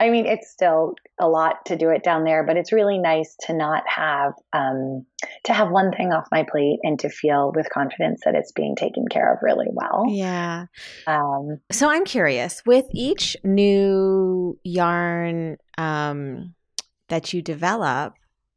I 0.00 0.10
mean 0.10 0.26
it's 0.26 0.50
still 0.50 0.94
a 1.20 1.28
lot 1.28 1.66
to 1.66 1.76
do 1.76 1.90
it 1.90 2.02
down 2.02 2.24
there, 2.24 2.44
but 2.44 2.56
it's 2.56 2.72
really 2.72 2.98
nice 2.98 3.36
to 3.42 3.52
not 3.52 3.84
have 3.86 4.32
um, 4.52 5.04
to 5.44 5.52
have 5.52 5.70
one 5.70 5.92
thing 5.92 6.12
off 6.12 6.28
my 6.32 6.44
plate 6.50 6.78
and 6.82 6.98
to 7.00 7.08
feel 7.08 7.52
with 7.54 7.68
confidence 7.70 8.22
that 8.24 8.34
it's 8.34 8.52
being 8.52 8.74
taken 8.74 9.06
care 9.08 9.32
of 9.32 9.38
really 9.42 9.68
well. 9.70 10.04
Yeah. 10.08 10.66
Um, 11.06 11.60
so 11.70 11.90
I'm 11.90 12.04
curious 12.04 12.62
with 12.66 12.86
each 12.92 13.36
new 13.44 14.58
yarn 14.64 15.58
um, 15.78 16.54
that 17.08 17.32
you 17.32 17.42
develop 17.42 18.14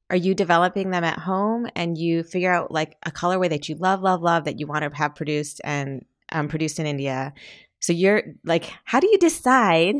are 0.09 0.15
you 0.15 0.33
developing 0.33 0.89
them 0.89 1.03
at 1.03 1.19
home 1.19 1.67
and 1.75 1.95
you 1.97 2.23
figure 2.23 2.51
out 2.51 2.71
like 2.71 2.97
a 3.05 3.11
colorway 3.11 3.49
that 3.49 3.69
you 3.69 3.75
love 3.75 4.01
love 4.01 4.21
love 4.21 4.45
that 4.45 4.59
you 4.59 4.65
want 4.65 4.83
to 4.83 4.97
have 4.97 5.15
produced 5.15 5.61
and 5.63 6.05
um, 6.31 6.47
produced 6.47 6.79
in 6.79 6.85
india 6.85 7.33
so 7.79 7.93
you're 7.93 8.23
like 8.43 8.71
how 8.85 8.99
do 8.99 9.07
you 9.07 9.17
decide 9.17 9.95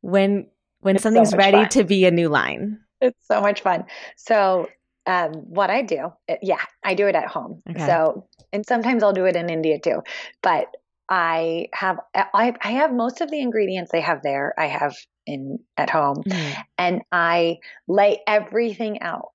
when 0.00 0.46
when 0.80 0.96
it's 0.96 1.02
something's 1.02 1.30
so 1.30 1.36
ready 1.36 1.58
fun. 1.58 1.68
to 1.68 1.84
be 1.84 2.04
a 2.04 2.10
new 2.10 2.28
line 2.28 2.78
it's 3.00 3.26
so 3.26 3.40
much 3.40 3.62
fun 3.62 3.84
so 4.16 4.68
um, 5.06 5.32
what 5.32 5.70
i 5.70 5.82
do 5.82 6.12
it, 6.28 6.38
yeah 6.42 6.62
i 6.82 6.94
do 6.94 7.06
it 7.06 7.14
at 7.14 7.26
home 7.26 7.62
okay. 7.68 7.86
so 7.86 8.26
and 8.52 8.64
sometimes 8.66 9.02
i'll 9.02 9.12
do 9.12 9.26
it 9.26 9.36
in 9.36 9.48
india 9.48 9.78
too 9.78 10.02
but 10.42 10.68
I 11.08 11.66
have 11.72 12.00
I, 12.14 12.54
I 12.62 12.72
have 12.72 12.92
most 12.92 13.20
of 13.20 13.30
the 13.30 13.40
ingredients 13.40 13.92
they 13.92 14.00
have 14.00 14.22
there. 14.22 14.54
I 14.58 14.66
have 14.66 14.96
in 15.26 15.58
at 15.76 15.90
home, 15.90 16.22
mm. 16.26 16.56
and 16.78 17.02
I 17.10 17.58
lay 17.88 18.20
everything 18.26 19.00
out, 19.02 19.28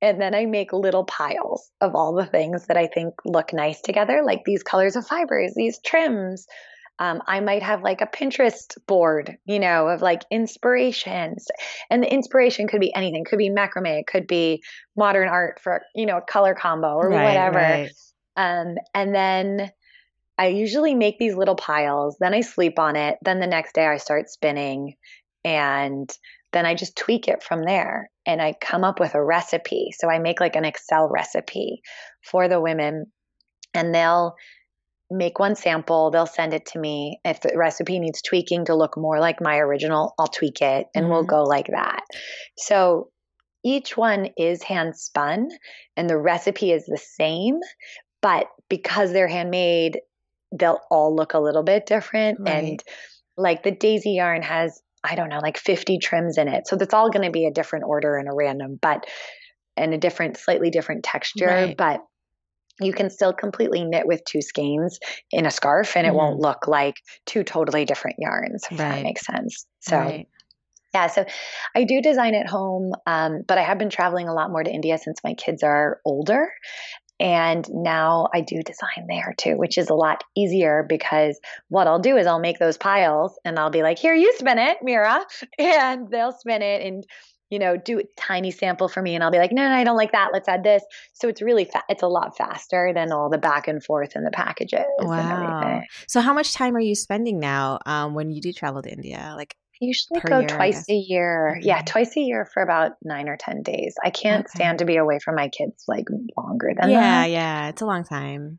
and 0.00 0.20
then 0.20 0.34
I 0.34 0.46
make 0.46 0.72
little 0.72 1.04
piles 1.04 1.70
of 1.80 1.94
all 1.94 2.14
the 2.14 2.26
things 2.26 2.66
that 2.66 2.76
I 2.76 2.86
think 2.86 3.14
look 3.24 3.52
nice 3.52 3.80
together, 3.80 4.22
like 4.24 4.44
these 4.44 4.62
colors 4.62 4.96
of 4.96 5.06
fibers, 5.06 5.54
these 5.54 5.78
trims. 5.84 6.46
Um, 6.98 7.22
I 7.26 7.40
might 7.40 7.62
have 7.62 7.82
like 7.82 8.00
a 8.00 8.06
Pinterest 8.06 8.76
board, 8.86 9.36
you 9.44 9.58
know, 9.58 9.88
of 9.88 10.02
like 10.02 10.22
inspirations, 10.30 11.46
and 11.90 12.02
the 12.02 12.12
inspiration 12.12 12.68
could 12.68 12.80
be 12.80 12.94
anything. 12.94 13.24
Could 13.24 13.38
be 13.38 13.50
macrame, 13.50 14.00
it 14.00 14.06
could 14.06 14.26
be 14.26 14.62
modern 14.96 15.28
art 15.28 15.60
for 15.60 15.82
you 15.94 16.06
know 16.06 16.18
a 16.18 16.22
color 16.22 16.54
combo 16.54 16.94
or 16.94 17.08
right, 17.08 17.24
whatever. 17.24 17.58
Right. 17.58 17.90
Um, 18.36 18.76
and 18.94 19.14
then 19.14 19.70
I 20.42 20.48
usually 20.48 20.96
make 20.96 21.20
these 21.20 21.36
little 21.36 21.54
piles, 21.54 22.16
then 22.18 22.34
I 22.34 22.40
sleep 22.40 22.80
on 22.80 22.96
it, 22.96 23.16
then 23.22 23.38
the 23.38 23.46
next 23.46 23.76
day 23.76 23.86
I 23.86 23.98
start 23.98 24.28
spinning 24.28 24.94
and 25.44 26.10
then 26.52 26.66
I 26.66 26.74
just 26.74 26.96
tweak 26.96 27.28
it 27.28 27.44
from 27.44 27.62
there 27.62 28.10
and 28.26 28.42
I 28.42 28.54
come 28.60 28.82
up 28.82 28.98
with 28.98 29.14
a 29.14 29.22
recipe. 29.22 29.90
So 29.96 30.10
I 30.10 30.18
make 30.18 30.40
like 30.40 30.56
an 30.56 30.64
Excel 30.64 31.08
recipe 31.08 31.80
for 32.24 32.48
the 32.48 32.60
women 32.60 33.06
and 33.72 33.94
they'll 33.94 34.34
make 35.12 35.38
one 35.38 35.54
sample, 35.54 36.10
they'll 36.10 36.26
send 36.26 36.54
it 36.54 36.66
to 36.72 36.78
me. 36.80 37.20
If 37.24 37.42
the 37.42 37.52
recipe 37.56 38.00
needs 38.00 38.20
tweaking 38.20 38.64
to 38.64 38.74
look 38.74 38.96
more 38.96 39.20
like 39.20 39.40
my 39.40 39.58
original, 39.58 40.12
I'll 40.18 40.26
tweak 40.26 40.60
it 40.60 40.88
and 40.92 41.04
mm-hmm. 41.04 41.12
we'll 41.12 41.22
go 41.22 41.44
like 41.44 41.68
that. 41.68 42.02
So 42.58 43.10
each 43.64 43.96
one 43.96 44.30
is 44.36 44.64
hand 44.64 44.96
spun 44.96 45.50
and 45.96 46.10
the 46.10 46.18
recipe 46.18 46.72
is 46.72 46.84
the 46.84 46.98
same, 46.98 47.60
but 48.20 48.48
because 48.68 49.12
they're 49.12 49.28
handmade, 49.28 50.00
they'll 50.58 50.80
all 50.90 51.14
look 51.14 51.34
a 51.34 51.38
little 51.38 51.62
bit 51.62 51.86
different. 51.86 52.38
Right. 52.40 52.64
And 52.64 52.84
like 53.36 53.62
the 53.62 53.70
daisy 53.70 54.12
yarn 54.12 54.42
has, 54.42 54.80
I 55.02 55.14
don't 55.14 55.28
know, 55.28 55.40
like 55.40 55.58
50 55.58 55.98
trims 55.98 56.38
in 56.38 56.48
it. 56.48 56.66
So 56.66 56.76
that's 56.76 56.94
all 56.94 57.10
going 57.10 57.24
to 57.24 57.30
be 57.30 57.46
a 57.46 57.52
different 57.52 57.84
order 57.86 58.16
and 58.16 58.28
a 58.28 58.34
random, 58.34 58.78
but 58.80 59.06
and 59.76 59.94
a 59.94 59.98
different, 59.98 60.36
slightly 60.36 60.70
different 60.70 61.02
texture. 61.02 61.46
Right. 61.46 61.76
But 61.76 62.00
you 62.80 62.92
can 62.92 63.10
still 63.10 63.32
completely 63.32 63.84
knit 63.84 64.06
with 64.06 64.22
two 64.24 64.42
skeins 64.42 64.98
in 65.30 65.46
a 65.46 65.50
scarf 65.50 65.96
and 65.96 66.06
it 66.06 66.10
mm-hmm. 66.10 66.18
won't 66.18 66.40
look 66.40 66.66
like 66.66 66.96
two 67.26 67.44
totally 67.44 67.84
different 67.84 68.16
yarns, 68.18 68.64
if 68.70 68.78
right. 68.78 68.96
that 68.96 69.02
makes 69.02 69.26
sense. 69.26 69.66
So. 69.80 70.24
Yeah, 70.94 71.06
so 71.06 71.24
I 71.74 71.84
do 71.84 72.02
design 72.02 72.34
at 72.34 72.46
home, 72.46 72.92
um, 73.06 73.44
but 73.48 73.56
I 73.56 73.62
have 73.62 73.78
been 73.78 73.88
traveling 73.88 74.28
a 74.28 74.34
lot 74.34 74.50
more 74.50 74.62
to 74.62 74.70
India 74.70 74.98
since 74.98 75.20
my 75.24 75.32
kids 75.32 75.62
are 75.62 76.00
older. 76.04 76.52
And 77.22 77.64
now 77.72 78.28
I 78.34 78.40
do 78.40 78.64
design 78.64 79.06
there 79.06 79.32
too, 79.38 79.56
which 79.56 79.78
is 79.78 79.88
a 79.88 79.94
lot 79.94 80.24
easier 80.36 80.84
because 80.88 81.38
what 81.68 81.86
I'll 81.86 82.00
do 82.00 82.16
is 82.16 82.26
I'll 82.26 82.40
make 82.40 82.58
those 82.58 82.76
piles 82.76 83.38
and 83.44 83.60
I'll 83.60 83.70
be 83.70 83.84
like, 83.84 83.96
here, 83.96 84.12
you 84.12 84.34
spin 84.36 84.58
it, 84.58 84.78
Mira. 84.82 85.24
And 85.58 86.10
they'll 86.10 86.32
spin 86.32 86.62
it 86.62 86.84
and, 86.84 87.06
you 87.48 87.60
know, 87.60 87.76
do 87.76 88.00
a 88.00 88.02
tiny 88.18 88.50
sample 88.50 88.88
for 88.88 89.00
me. 89.00 89.14
And 89.14 89.22
I'll 89.22 89.30
be 89.30 89.38
like, 89.38 89.52
no, 89.52 89.68
no, 89.68 89.72
I 89.72 89.84
don't 89.84 89.96
like 89.96 90.10
that. 90.10 90.30
Let's 90.32 90.48
add 90.48 90.64
this. 90.64 90.82
So 91.12 91.28
it's 91.28 91.40
really, 91.40 91.64
fa- 91.64 91.84
it's 91.88 92.02
a 92.02 92.08
lot 92.08 92.36
faster 92.36 92.90
than 92.92 93.12
all 93.12 93.30
the 93.30 93.38
back 93.38 93.68
and 93.68 93.84
forth 93.84 94.16
in 94.16 94.24
the 94.24 94.32
packages. 94.32 94.82
Wow. 94.98 95.80
So 96.08 96.20
how 96.20 96.32
much 96.32 96.54
time 96.54 96.74
are 96.74 96.80
you 96.80 96.96
spending 96.96 97.38
now 97.38 97.78
um, 97.86 98.14
when 98.14 98.32
you 98.32 98.40
do 98.40 98.52
travel 98.52 98.82
to 98.82 98.90
India? 98.90 99.34
Like 99.36 99.54
usually 99.82 100.20
go 100.20 100.40
year, 100.40 100.48
twice 100.48 100.88
a 100.88 100.94
year. 100.94 101.54
Mm-hmm. 101.56 101.68
Yeah, 101.68 101.82
twice 101.82 102.16
a 102.16 102.20
year 102.20 102.48
for 102.52 102.62
about 102.62 102.92
nine 103.02 103.28
or 103.28 103.36
10 103.36 103.62
days. 103.62 103.94
I 104.02 104.10
can't 104.10 104.46
okay. 104.46 104.54
stand 104.54 104.78
to 104.78 104.84
be 104.84 104.96
away 104.96 105.18
from 105.18 105.34
my 105.34 105.48
kids 105.48 105.84
like 105.88 106.06
longer 106.36 106.72
than 106.78 106.90
yeah, 106.90 107.00
that. 107.00 107.30
Yeah, 107.30 107.64
yeah. 107.64 107.68
It's 107.68 107.82
a 107.82 107.86
long 107.86 108.04
time. 108.04 108.58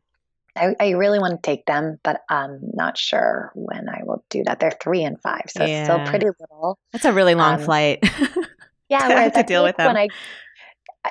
I, 0.56 0.74
I, 0.78 0.90
really 0.90 1.18
want 1.18 1.42
to 1.42 1.44
take 1.44 1.66
them, 1.66 1.98
but 2.04 2.20
I'm 2.30 2.60
not 2.62 2.96
sure 2.96 3.50
when 3.56 3.88
I 3.88 4.02
will 4.04 4.24
do 4.30 4.44
that. 4.44 4.60
They're 4.60 4.76
three 4.80 5.02
and 5.02 5.20
five, 5.20 5.46
so 5.48 5.64
yeah. 5.64 5.80
it's 5.80 5.88
still 5.88 6.06
pretty 6.06 6.26
little. 6.26 6.78
That's 6.92 7.04
a 7.04 7.12
really 7.12 7.34
long 7.34 7.54
um, 7.54 7.60
flight. 7.60 7.98
yeah, 8.88 9.08
to, 9.08 9.14
have 9.14 9.32
to 9.32 9.42
deal 9.42 9.64
with 9.64 9.76
them. 9.76 9.88
When 9.88 9.96
I, 9.96 10.08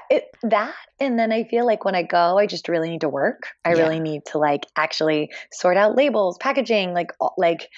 it, 0.10 0.30
that 0.44 0.74
and 1.00 1.20
then 1.20 1.32
I 1.32 1.44
feel 1.44 1.66
like 1.66 1.84
when 1.84 1.96
I 1.96 2.04
go, 2.04 2.38
I 2.38 2.48
just 2.48 2.70
really 2.70 2.90
need 2.90 3.02
to 3.02 3.10
work. 3.10 3.48
I 3.66 3.74
yeah. 3.74 3.82
really 3.82 4.00
need 4.00 4.26
to 4.28 4.38
like 4.38 4.66
actually 4.78 5.30
sort 5.52 5.76
out 5.76 5.96
labels, 5.96 6.38
packaging, 6.40 6.94
like 6.94 7.12
like 7.38 7.70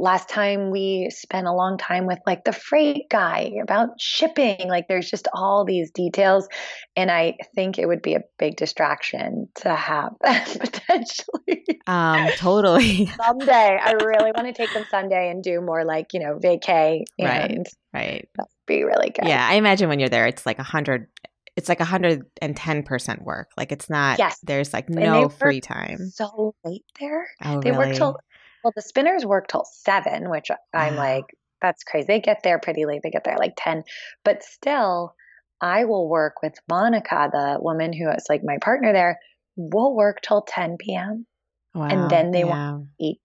last 0.00 0.30
time 0.30 0.70
we 0.70 1.10
spent 1.10 1.46
a 1.46 1.52
long 1.52 1.76
time 1.76 2.06
with 2.06 2.18
like 2.26 2.42
the 2.44 2.52
freight 2.52 3.04
guy 3.10 3.52
about 3.62 3.88
shipping 4.00 4.66
like 4.66 4.88
there's 4.88 5.10
just 5.10 5.28
all 5.34 5.64
these 5.66 5.90
details 5.90 6.48
and 6.96 7.10
i 7.10 7.36
think 7.54 7.78
it 7.78 7.86
would 7.86 8.00
be 8.00 8.14
a 8.14 8.22
big 8.38 8.56
distraction 8.56 9.46
to 9.54 9.74
have 9.74 10.12
that 10.22 10.46
potentially 10.60 11.80
um 11.86 12.28
totally 12.36 13.06
someday 13.24 13.78
i 13.80 13.92
really 13.92 14.32
want 14.32 14.46
to 14.46 14.54
take 14.54 14.72
them 14.72 14.84
sunday 14.90 15.30
and 15.30 15.42
do 15.42 15.60
more 15.60 15.84
like 15.84 16.14
you 16.14 16.20
know 16.20 16.38
vacay 16.42 17.02
right 17.20 17.66
right 17.92 18.28
that'd 18.36 18.50
be 18.66 18.82
really 18.84 19.10
good 19.10 19.28
yeah 19.28 19.46
i 19.46 19.54
imagine 19.54 19.88
when 19.90 20.00
you're 20.00 20.08
there 20.08 20.26
it's 20.26 20.46
like 20.46 20.58
a 20.58 20.64
hundred 20.64 21.08
it's 21.56 21.68
like 21.68 21.78
110% 21.80 23.22
work. 23.22 23.48
Like 23.56 23.70
it's 23.70 23.90
not, 23.90 24.18
yes. 24.18 24.38
there's 24.42 24.72
like 24.72 24.88
no 24.88 25.28
free 25.28 25.60
time. 25.60 25.98
So 26.10 26.54
late 26.64 26.84
there. 26.98 27.28
Oh, 27.44 27.60
they 27.60 27.70
really? 27.72 27.88
work 27.88 27.96
till 27.96 28.16
well, 28.62 28.72
the 28.74 28.82
spinners 28.82 29.24
work 29.24 29.48
till 29.48 29.64
seven, 29.64 30.30
which 30.30 30.48
I'm 30.74 30.96
like, 30.96 31.24
that's 31.60 31.84
crazy. 31.84 32.06
They 32.06 32.20
get 32.20 32.42
there 32.42 32.58
pretty 32.58 32.86
late. 32.86 33.00
They 33.02 33.10
get 33.10 33.24
there 33.24 33.36
like 33.38 33.54
10. 33.56 33.84
But 34.24 34.42
still, 34.42 35.14
I 35.60 35.84
will 35.84 36.08
work 36.08 36.42
with 36.42 36.54
Monica, 36.68 37.28
the 37.32 37.58
woman 37.60 37.92
who 37.92 38.10
is 38.10 38.26
like 38.28 38.42
my 38.44 38.58
partner 38.58 38.92
there. 38.92 39.18
We'll 39.56 39.94
work 39.94 40.20
till 40.22 40.42
10 40.42 40.78
p.m. 40.78 41.26
Wow, 41.74 41.88
and 41.88 42.10
then 42.10 42.30
they 42.30 42.40
yeah. 42.40 42.46
want 42.46 42.84
to 42.84 43.04
eat. 43.04 43.20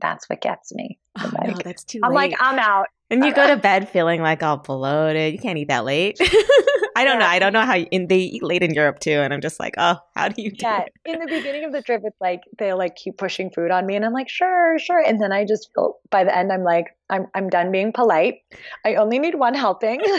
That's 0.00 0.28
what 0.28 0.40
gets 0.40 0.72
me. 0.72 0.98
Oh, 1.20 1.30
like, 1.36 1.48
no, 1.48 1.56
that's 1.64 1.82
too 1.82 1.98
I'm 2.04 2.12
late. 2.12 2.30
like, 2.30 2.40
I'm 2.40 2.60
out. 2.60 2.86
And 3.10 3.24
you 3.24 3.34
go 3.34 3.44
to 3.48 3.56
bed 3.56 3.88
feeling 3.88 4.22
like 4.22 4.40
all 4.44 4.58
bloated. 4.58 5.32
You 5.32 5.40
can't 5.40 5.58
eat 5.58 5.66
that 5.66 5.84
late. 5.84 6.20
I 6.98 7.04
don't 7.04 7.20
yeah. 7.20 7.26
know. 7.26 7.26
I 7.26 7.38
don't 7.38 7.52
know 7.52 7.64
how 7.64 7.76
in, 7.76 8.08
they 8.08 8.18
eat 8.18 8.42
late 8.42 8.64
in 8.64 8.74
Europe 8.74 8.98
too, 8.98 9.12
and 9.12 9.32
I'm 9.32 9.40
just 9.40 9.60
like, 9.60 9.74
oh, 9.78 9.98
how 10.16 10.30
do 10.30 10.42
you 10.42 10.50
do 10.50 10.66
yeah. 10.66 10.80
It? 10.80 10.92
In 11.04 11.20
the 11.20 11.26
beginning 11.26 11.64
of 11.64 11.70
the 11.70 11.80
trip, 11.80 12.02
it's 12.04 12.20
like 12.20 12.40
they'll 12.58 12.76
like 12.76 12.96
keep 12.96 13.16
pushing 13.16 13.50
food 13.50 13.70
on 13.70 13.86
me, 13.86 13.94
and 13.94 14.04
I'm 14.04 14.12
like, 14.12 14.28
sure, 14.28 14.76
sure, 14.80 15.00
and 15.00 15.20
then 15.20 15.30
I 15.30 15.44
just 15.44 15.70
feel 15.72 15.98
by 16.10 16.24
the 16.24 16.36
end, 16.36 16.52
I'm 16.52 16.64
like, 16.64 16.86
I'm 17.08 17.28
I'm 17.36 17.50
done 17.50 17.70
being 17.70 17.92
polite. 17.92 18.38
I 18.84 18.96
only 18.96 19.20
need 19.20 19.36
one 19.36 19.54
helping. 19.54 20.00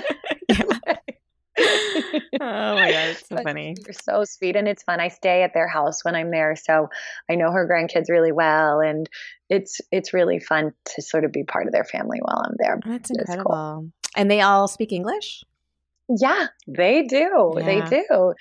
oh 1.59 2.75
my 2.75 2.91
god, 2.91 3.09
it's 3.09 3.27
so 3.27 3.35
but 3.35 3.43
funny. 3.43 3.75
You're 3.85 3.93
so 3.93 4.23
sweet 4.23 4.55
and 4.55 4.65
it's 4.65 4.83
fun. 4.83 5.01
I 5.01 5.09
stay 5.09 5.43
at 5.43 5.53
their 5.53 5.67
house 5.67 6.05
when 6.05 6.15
I'm 6.15 6.31
there, 6.31 6.55
so 6.55 6.87
I 7.29 7.35
know 7.35 7.51
her 7.51 7.67
grandkids 7.67 8.09
really 8.09 8.31
well, 8.31 8.79
and 8.79 9.09
it's 9.49 9.81
it's 9.91 10.13
really 10.13 10.39
fun 10.39 10.71
to 10.95 11.01
sort 11.01 11.25
of 11.25 11.33
be 11.33 11.43
part 11.43 11.67
of 11.67 11.73
their 11.73 11.83
family 11.83 12.19
while 12.21 12.41
I'm 12.45 12.55
there. 12.57 12.79
That's 12.85 13.09
incredible. 13.09 13.51
Cool. 13.51 13.91
And 14.15 14.31
they 14.31 14.39
all 14.39 14.69
speak 14.69 14.93
English. 14.93 15.43
Yeah, 16.09 16.47
they 16.67 17.03
do. 17.03 17.53
Yeah. 17.57 17.63
They 17.65 17.81
do. 17.81 18.33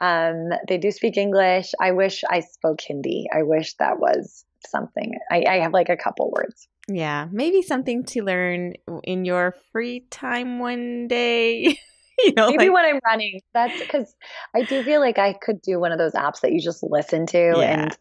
Um, 0.00 0.50
they 0.68 0.78
do 0.78 0.90
speak 0.90 1.16
English. 1.16 1.72
I 1.80 1.92
wish 1.92 2.24
I 2.28 2.40
spoke 2.40 2.80
Hindi. 2.80 3.26
I 3.32 3.42
wish 3.42 3.74
that 3.74 3.98
was 3.98 4.44
something. 4.66 5.14
I, 5.30 5.44
I 5.48 5.56
have 5.60 5.72
like 5.72 5.88
a 5.88 5.96
couple 5.96 6.30
words. 6.30 6.68
Yeah, 6.88 7.28
maybe 7.32 7.62
something 7.62 8.04
to 8.06 8.22
learn 8.22 8.74
in 9.04 9.24
your 9.24 9.54
free 9.72 10.04
time 10.10 10.58
one 10.58 11.08
day. 11.08 11.78
you 12.18 12.32
know, 12.36 12.50
maybe 12.50 12.68
like, 12.68 12.74
when 12.74 12.84
I'm 12.84 13.00
running. 13.06 13.40
That's 13.54 13.78
because 13.80 14.14
I 14.54 14.62
do 14.62 14.82
feel 14.82 15.00
like 15.00 15.18
I 15.18 15.32
could 15.32 15.62
do 15.62 15.80
one 15.80 15.92
of 15.92 15.98
those 15.98 16.12
apps 16.12 16.40
that 16.40 16.52
you 16.52 16.60
just 16.60 16.82
listen 16.82 17.26
to, 17.28 17.54
yeah. 17.56 17.84
and 17.84 17.98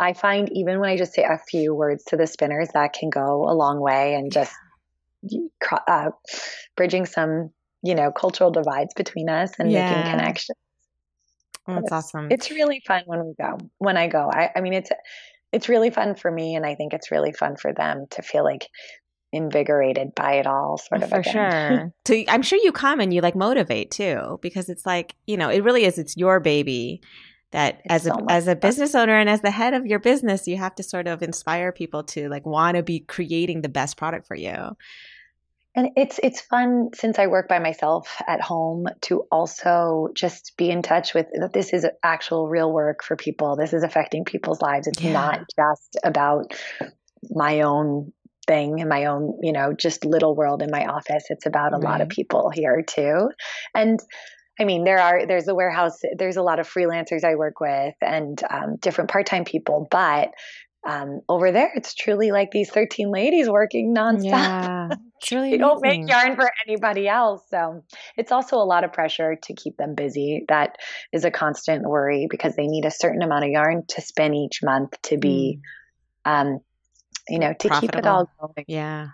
I 0.00 0.12
find 0.12 0.50
even 0.52 0.80
when 0.80 0.90
I 0.90 0.96
just 0.96 1.14
say 1.14 1.22
a 1.22 1.38
few 1.38 1.74
words 1.74 2.04
to 2.06 2.16
the 2.16 2.26
spinners, 2.26 2.68
that 2.74 2.92
can 2.92 3.10
go 3.10 3.48
a 3.48 3.54
long 3.54 3.80
way, 3.80 4.14
and 4.14 4.32
just 4.32 4.52
uh, 5.86 6.10
bridging 6.76 7.06
some 7.06 7.50
you 7.82 7.94
know 7.94 8.10
cultural 8.10 8.50
divides 8.50 8.94
between 8.94 9.28
us 9.28 9.52
and 9.58 9.70
yeah. 9.70 9.90
making 9.90 10.10
connections. 10.12 10.58
Oh, 11.68 11.74
that's 11.74 11.84
it's, 11.84 11.92
awesome. 11.92 12.28
It's 12.30 12.50
really 12.50 12.82
fun 12.86 13.02
when 13.06 13.24
we 13.24 13.34
go. 13.40 13.58
When 13.78 13.96
I 13.96 14.08
go, 14.08 14.30
I, 14.30 14.50
I 14.54 14.60
mean, 14.60 14.72
it's 14.72 14.90
it's 15.52 15.68
really 15.68 15.90
fun 15.90 16.14
for 16.14 16.30
me, 16.30 16.54
and 16.54 16.64
I 16.64 16.74
think 16.74 16.92
it's 16.92 17.10
really 17.10 17.32
fun 17.32 17.56
for 17.56 17.72
them 17.72 18.06
to 18.10 18.22
feel 18.22 18.44
like 18.44 18.68
invigorated 19.32 20.14
by 20.14 20.34
it 20.34 20.46
all 20.46 20.78
sort 20.78 21.02
of 21.02 21.10
for 21.10 21.18
again. 21.18 21.32
sure 21.32 21.92
so 22.06 22.24
i'm 22.32 22.42
sure 22.42 22.58
you 22.62 22.72
come 22.72 23.00
and 23.00 23.12
you 23.12 23.20
like 23.20 23.34
motivate 23.34 23.90
too 23.90 24.38
because 24.40 24.68
it's 24.68 24.86
like 24.86 25.14
you 25.26 25.36
know 25.36 25.50
it 25.50 25.64
really 25.64 25.84
is 25.84 25.98
it's 25.98 26.16
your 26.16 26.38
baby 26.38 27.02
that 27.50 27.80
it's 27.84 27.92
as 27.92 28.02
so 28.04 28.12
a 28.12 28.32
as 28.32 28.46
a 28.46 28.56
business 28.56 28.94
owner 28.94 29.18
and 29.18 29.28
as 29.28 29.40
the 29.40 29.50
head 29.50 29.74
of 29.74 29.84
your 29.84 29.98
business 29.98 30.46
you 30.46 30.56
have 30.56 30.74
to 30.74 30.82
sort 30.82 31.08
of 31.08 31.22
inspire 31.22 31.72
people 31.72 32.04
to 32.04 32.28
like 32.28 32.46
want 32.46 32.76
to 32.76 32.82
be 32.82 33.00
creating 33.00 33.62
the 33.62 33.68
best 33.68 33.96
product 33.96 34.26
for 34.26 34.36
you 34.36 34.76
and 35.76 35.90
it's 35.94 36.18
it's 36.22 36.40
fun 36.40 36.88
since 36.94 37.18
I 37.18 37.26
work 37.26 37.48
by 37.48 37.58
myself 37.58 38.20
at 38.26 38.40
home 38.40 38.86
to 39.02 39.26
also 39.30 40.08
just 40.14 40.54
be 40.56 40.70
in 40.70 40.80
touch 40.82 41.12
with 41.12 41.26
that 41.38 41.52
this 41.52 41.74
is 41.74 41.86
actual 42.02 42.48
real 42.48 42.72
work 42.72 43.04
for 43.04 43.14
people. 43.14 43.56
This 43.56 43.74
is 43.74 43.82
affecting 43.82 44.24
people's 44.24 44.62
lives. 44.62 44.86
It's 44.86 45.02
yeah. 45.02 45.12
not 45.12 45.40
just 45.54 45.98
about 46.02 46.54
my 47.28 47.60
own 47.60 48.12
thing 48.46 48.78
in 48.78 48.88
my 48.88 49.04
own, 49.04 49.38
you 49.42 49.52
know, 49.52 49.74
just 49.74 50.04
little 50.04 50.34
world 50.34 50.62
in 50.62 50.70
my 50.70 50.86
office. 50.86 51.24
It's 51.28 51.46
about 51.46 51.74
a 51.74 51.76
right. 51.76 51.84
lot 51.84 52.00
of 52.00 52.08
people 52.08 52.50
here 52.50 52.82
too. 52.82 53.28
And 53.74 54.00
I 54.58 54.64
mean, 54.64 54.84
there 54.84 54.98
are 54.98 55.26
there's 55.26 55.48
a 55.48 55.54
warehouse. 55.54 56.00
There's 56.16 56.38
a 56.38 56.42
lot 56.42 56.58
of 56.58 56.66
freelancers 56.66 57.22
I 57.22 57.34
work 57.34 57.60
with 57.60 57.94
and 58.00 58.40
um, 58.48 58.76
different 58.76 59.10
part-time 59.10 59.44
people, 59.44 59.86
but 59.90 60.30
um, 60.86 61.20
over 61.28 61.50
there, 61.50 61.72
it's 61.74 61.94
truly 61.94 62.30
like 62.30 62.52
these 62.52 62.70
13 62.70 63.10
ladies 63.10 63.50
working 63.50 63.92
nonstop. 63.92 64.22
Yeah, 64.24 64.88
it's 65.20 65.32
really 65.32 65.50
they 65.50 65.58
don't 65.58 65.82
make 65.82 66.08
yarn 66.08 66.36
for 66.36 66.48
anybody 66.66 67.08
else. 67.08 67.42
So 67.50 67.82
it's 68.16 68.30
also 68.30 68.56
a 68.56 68.64
lot 68.64 68.84
of 68.84 68.92
pressure 68.92 69.36
to 69.42 69.54
keep 69.54 69.76
them 69.78 69.96
busy. 69.96 70.44
That 70.48 70.76
is 71.12 71.24
a 71.24 71.30
constant 71.30 71.82
worry 71.88 72.28
because 72.30 72.54
they 72.54 72.68
need 72.68 72.84
a 72.84 72.92
certain 72.92 73.22
amount 73.22 73.44
of 73.44 73.50
yarn 73.50 73.82
to 73.88 74.00
spin 74.00 74.32
each 74.34 74.60
month 74.62 74.92
to 75.04 75.18
be, 75.18 75.58
mm. 76.24 76.30
um, 76.30 76.60
you 77.28 77.40
know, 77.40 77.52
to 77.52 77.68
Profitable. 77.68 77.80
keep 77.80 77.98
it 77.98 78.06
all 78.06 78.30
going. 78.40 78.64
Yeah. 78.68 79.08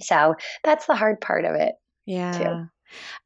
So 0.00 0.36
that's 0.62 0.86
the 0.86 0.94
hard 0.94 1.20
part 1.20 1.44
of 1.44 1.56
it. 1.56 1.74
Yeah. 2.06 2.68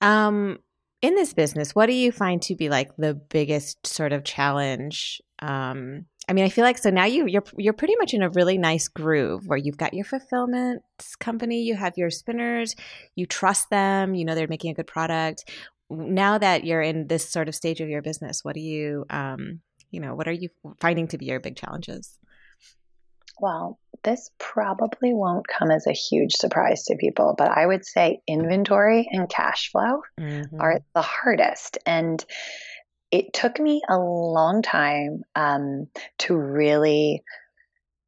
Too. 0.00 0.06
Um, 0.06 0.58
in 1.02 1.14
this 1.16 1.34
business, 1.34 1.74
what 1.74 1.86
do 1.86 1.92
you 1.92 2.10
find 2.10 2.40
to 2.42 2.54
be 2.54 2.70
like 2.70 2.96
the 2.96 3.12
biggest 3.12 3.86
sort 3.86 4.12
of 4.12 4.24
challenge? 4.24 5.20
Um, 5.40 6.06
I 6.32 6.34
mean, 6.34 6.46
I 6.46 6.48
feel 6.48 6.64
like 6.64 6.78
so 6.78 6.88
now 6.88 7.04
you 7.04 7.26
you're 7.26 7.44
you're 7.58 7.74
pretty 7.74 7.94
much 7.96 8.14
in 8.14 8.22
a 8.22 8.30
really 8.30 8.56
nice 8.56 8.88
groove 8.88 9.46
where 9.46 9.58
you've 9.58 9.76
got 9.76 9.92
your 9.92 10.06
fulfillment 10.06 10.80
company, 11.20 11.60
you 11.60 11.76
have 11.76 11.98
your 11.98 12.08
spinners, 12.08 12.74
you 13.14 13.26
trust 13.26 13.68
them, 13.68 14.14
you 14.14 14.24
know 14.24 14.34
they're 14.34 14.48
making 14.48 14.70
a 14.70 14.74
good 14.74 14.86
product. 14.86 15.44
Now 15.90 16.38
that 16.38 16.64
you're 16.64 16.80
in 16.80 17.06
this 17.06 17.28
sort 17.28 17.48
of 17.48 17.54
stage 17.54 17.82
of 17.82 17.90
your 17.90 18.00
business, 18.00 18.42
what 18.42 18.54
do 18.54 18.62
you 18.62 19.04
um, 19.10 19.60
you 19.90 20.00
know, 20.00 20.14
what 20.14 20.26
are 20.26 20.32
you 20.32 20.48
finding 20.80 21.06
to 21.08 21.18
be 21.18 21.26
your 21.26 21.38
big 21.38 21.54
challenges? 21.54 22.18
Well, 23.38 23.78
this 24.02 24.30
probably 24.38 25.12
won't 25.12 25.46
come 25.46 25.70
as 25.70 25.86
a 25.86 25.92
huge 25.92 26.32
surprise 26.32 26.84
to 26.84 26.96
people, 26.96 27.34
but 27.36 27.50
I 27.50 27.66
would 27.66 27.84
say 27.84 28.22
inventory 28.26 29.06
and 29.12 29.28
cash 29.28 29.70
flow 29.70 30.00
mm-hmm. 30.18 30.58
are 30.58 30.80
the 30.94 31.02
hardest. 31.02 31.76
And 31.84 32.24
it 33.12 33.34
took 33.34 33.60
me 33.60 33.82
a 33.88 33.98
long 33.98 34.62
time 34.62 35.22
um, 35.36 35.86
to 36.18 36.34
really 36.34 37.22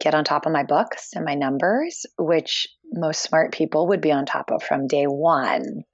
get 0.00 0.14
on 0.14 0.24
top 0.24 0.46
of 0.46 0.52
my 0.52 0.64
books 0.64 1.10
and 1.14 1.24
my 1.24 1.34
numbers, 1.34 2.06
which 2.18 2.66
most 2.90 3.22
smart 3.22 3.52
people 3.52 3.88
would 3.88 4.00
be 4.00 4.10
on 4.10 4.24
top 4.24 4.50
of 4.50 4.62
from 4.62 4.86
day 4.86 5.04
one. 5.04 5.84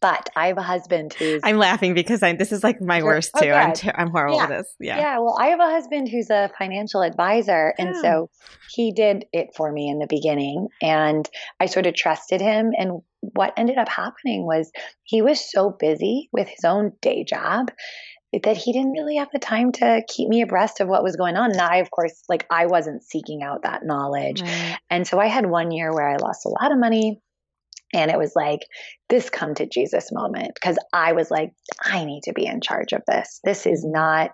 But 0.00 0.30
I 0.34 0.48
have 0.48 0.58
a 0.58 0.62
husband 0.62 1.12
who's. 1.12 1.42
I'm 1.44 1.58
laughing 1.58 1.94
because 1.94 2.22
I, 2.22 2.32
this 2.34 2.50
is 2.50 2.64
like 2.64 2.80
my 2.80 3.02
worst 3.02 3.32
too. 3.40 3.50
I'm, 3.50 3.72
ter- 3.72 3.94
I'm 3.94 4.10
horrible 4.10 4.38
yeah. 4.38 4.46
this. 4.46 4.74
Yeah. 4.80 4.98
Yeah. 4.98 5.18
Well, 5.18 5.36
I 5.38 5.48
have 5.48 5.60
a 5.60 5.70
husband 5.70 6.08
who's 6.08 6.28
a 6.28 6.50
financial 6.58 7.02
advisor. 7.02 7.72
And 7.78 7.94
so 7.96 8.28
he 8.66 8.92
did 8.92 9.26
it 9.32 9.50
for 9.56 9.70
me 9.70 9.88
in 9.88 10.00
the 10.00 10.08
beginning. 10.08 10.68
And 10.82 11.28
I 11.60 11.66
sort 11.66 11.86
of 11.86 11.94
trusted 11.94 12.40
him. 12.40 12.72
And 12.76 13.02
what 13.20 13.54
ended 13.56 13.78
up 13.78 13.88
happening 13.88 14.44
was 14.44 14.72
he 15.04 15.22
was 15.22 15.50
so 15.52 15.70
busy 15.70 16.28
with 16.32 16.48
his 16.48 16.64
own 16.64 16.92
day 17.00 17.22
job 17.22 17.70
that 18.42 18.56
he 18.56 18.72
didn't 18.72 18.92
really 18.92 19.16
have 19.16 19.28
the 19.32 19.38
time 19.38 19.72
to 19.72 20.02
keep 20.08 20.28
me 20.28 20.42
abreast 20.42 20.80
of 20.80 20.88
what 20.88 21.02
was 21.02 21.16
going 21.16 21.36
on. 21.36 21.52
And 21.52 21.60
I, 21.60 21.76
of 21.76 21.90
course, 21.90 22.22
like 22.28 22.46
I 22.50 22.66
wasn't 22.66 23.02
seeking 23.02 23.42
out 23.42 23.62
that 23.62 23.84
knowledge. 23.84 24.42
Right. 24.42 24.78
And 24.90 25.06
so 25.06 25.18
I 25.18 25.26
had 25.26 25.46
one 25.46 25.70
year 25.70 25.92
where 25.92 26.08
I 26.08 26.16
lost 26.16 26.46
a 26.46 26.50
lot 26.50 26.72
of 26.72 26.78
money. 26.78 27.20
And 27.94 28.10
it 28.10 28.18
was 28.18 28.32
like 28.34 28.60
this 29.08 29.30
come 29.30 29.54
to 29.54 29.66
Jesus 29.66 30.10
moment 30.12 30.52
because 30.54 30.76
I 30.92 31.12
was 31.12 31.30
like, 31.30 31.52
I 31.82 32.04
need 32.04 32.22
to 32.24 32.32
be 32.32 32.44
in 32.44 32.60
charge 32.60 32.92
of 32.92 33.02
this. 33.06 33.40
This 33.44 33.64
is 33.64 33.84
not. 33.86 34.32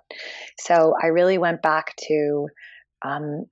So 0.58 0.94
I 1.00 1.08
really 1.08 1.36
went 1.38 1.60
back 1.60 1.94
to, 2.08 2.46
um, 3.04 3.44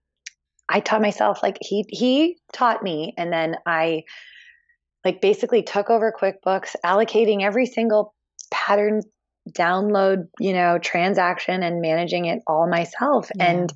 I 0.71 0.81
taught 0.81 1.03
myself 1.03 1.43
like 1.43 1.59
he 1.61 1.85
he 1.89 2.39
taught 2.53 2.83
me, 2.83 3.13
and 3.19 3.33
then 3.33 3.57
I 3.67 4.05
like 5.05 5.21
basically 5.21 5.63
took 5.63 5.91
over 5.91 6.13
QuickBooks, 6.13 6.77
allocating 6.85 7.43
every 7.43 7.67
single 7.67 8.15
pattern 8.53 9.03
download, 9.49 10.29
you 10.39 10.53
know, 10.53 10.79
transaction 10.79 11.63
and 11.63 11.81
managing 11.81 12.27
it 12.27 12.41
all 12.47 12.69
myself. 12.69 13.31
Yeah. 13.37 13.51
And 13.51 13.73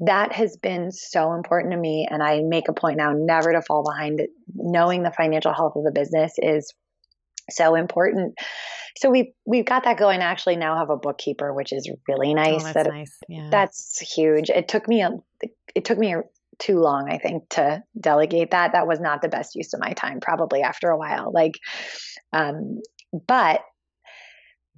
that 0.00 0.32
has 0.32 0.56
been 0.56 0.90
so 0.92 1.32
important 1.32 1.72
to 1.72 1.78
me. 1.78 2.06
And 2.08 2.22
I 2.22 2.40
make 2.42 2.68
a 2.68 2.72
point 2.72 2.98
now 2.98 3.12
never 3.14 3.52
to 3.52 3.62
fall 3.62 3.84
behind 3.84 4.20
it. 4.20 4.30
Knowing 4.54 5.02
the 5.02 5.10
financial 5.10 5.52
health 5.52 5.74
of 5.76 5.84
the 5.84 5.92
business 5.92 6.34
is 6.38 6.72
so 7.50 7.74
important. 7.74 8.34
So 8.96 9.10
we've 9.10 9.32
we've 9.46 9.64
got 9.64 9.84
that 9.84 9.98
going. 9.98 10.20
I 10.20 10.24
actually 10.24 10.56
now 10.56 10.76
have 10.78 10.90
a 10.90 10.96
bookkeeper, 10.96 11.52
which 11.52 11.72
is 11.72 11.90
really 12.08 12.34
nice. 12.34 12.62
Oh, 12.62 12.64
that's 12.64 12.74
that, 12.74 12.88
nice. 12.88 13.16
Yeah. 13.28 13.48
That's 13.50 14.00
huge. 14.00 14.50
It 14.50 14.68
took 14.68 14.88
me 14.88 15.02
a 15.02 15.10
it 15.74 15.84
took 15.84 15.98
me 15.98 16.16
too 16.58 16.80
long, 16.80 17.08
I 17.08 17.18
think, 17.18 17.48
to 17.50 17.82
delegate 17.98 18.50
that. 18.50 18.72
That 18.72 18.88
was 18.88 18.98
not 19.00 19.22
the 19.22 19.28
best 19.28 19.54
use 19.54 19.72
of 19.74 19.80
my 19.80 19.92
time, 19.92 20.20
probably 20.20 20.62
after 20.62 20.88
a 20.88 20.98
while. 20.98 21.30
Like, 21.32 21.54
um, 22.32 22.80
but 23.26 23.60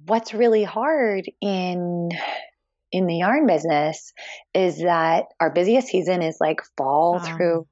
what's 0.05 0.33
really 0.33 0.63
hard 0.63 1.25
in 1.41 2.09
in 2.91 3.07
the 3.07 3.17
yarn 3.17 3.47
business 3.47 4.13
is 4.53 4.79
that 4.79 5.25
our 5.39 5.49
busiest 5.49 5.87
season 5.87 6.21
is 6.21 6.37
like 6.41 6.61
fall 6.75 7.19
through 7.19 7.65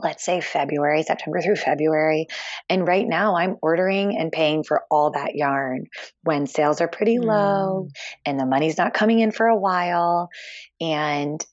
let's 0.00 0.24
say 0.24 0.40
February, 0.40 1.02
September 1.02 1.40
through 1.40 1.56
February. 1.56 2.28
And 2.68 2.86
right 2.86 3.06
now 3.06 3.36
I'm 3.36 3.56
ordering 3.60 4.16
and 4.16 4.30
paying 4.30 4.62
for 4.62 4.84
all 4.90 5.10
that 5.10 5.34
yarn 5.34 5.86
when 6.22 6.46
sales 6.46 6.80
are 6.80 6.88
pretty 6.88 7.18
low 7.18 7.88
mm. 7.88 7.90
and 8.24 8.38
the 8.38 8.46
money's 8.46 8.78
not 8.78 8.94
coming 8.94 9.18
in 9.18 9.32
for 9.32 9.46
a 9.46 9.58
while. 9.58 10.28
And 10.80 11.44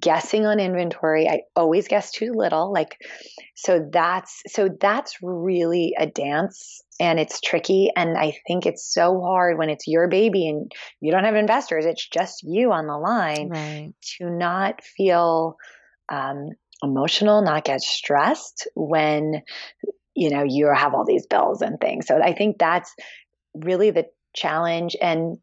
guessing 0.00 0.46
on 0.46 0.60
inventory 0.60 1.28
i 1.28 1.42
always 1.54 1.88
guess 1.88 2.10
too 2.10 2.32
little 2.32 2.72
like 2.72 2.96
so 3.54 3.86
that's 3.92 4.42
so 4.46 4.70
that's 4.80 5.18
really 5.20 5.94
a 5.98 6.06
dance 6.06 6.82
and 7.00 7.18
it's 7.18 7.40
tricky 7.40 7.90
and 7.96 8.16
i 8.16 8.36
think 8.46 8.66
it's 8.66 8.92
so 8.92 9.20
hard 9.20 9.58
when 9.58 9.70
it's 9.70 9.86
your 9.86 10.08
baby 10.08 10.48
and 10.48 10.70
you 11.00 11.10
don't 11.10 11.24
have 11.24 11.34
investors 11.34 11.84
it's 11.86 12.08
just 12.08 12.42
you 12.42 12.72
on 12.72 12.86
the 12.86 12.96
line 12.96 13.48
right. 13.48 13.92
to 14.00 14.30
not 14.30 14.82
feel 14.82 15.56
um, 16.08 16.50
emotional 16.82 17.42
not 17.42 17.64
get 17.64 17.80
stressed 17.80 18.68
when 18.74 19.42
you 20.14 20.30
know 20.30 20.44
you 20.46 20.70
have 20.72 20.94
all 20.94 21.04
these 21.04 21.26
bills 21.26 21.62
and 21.62 21.80
things 21.80 22.06
so 22.06 22.20
i 22.22 22.32
think 22.32 22.56
that's 22.58 22.94
really 23.54 23.90
the 23.90 24.06
challenge 24.34 24.96
and 25.00 25.38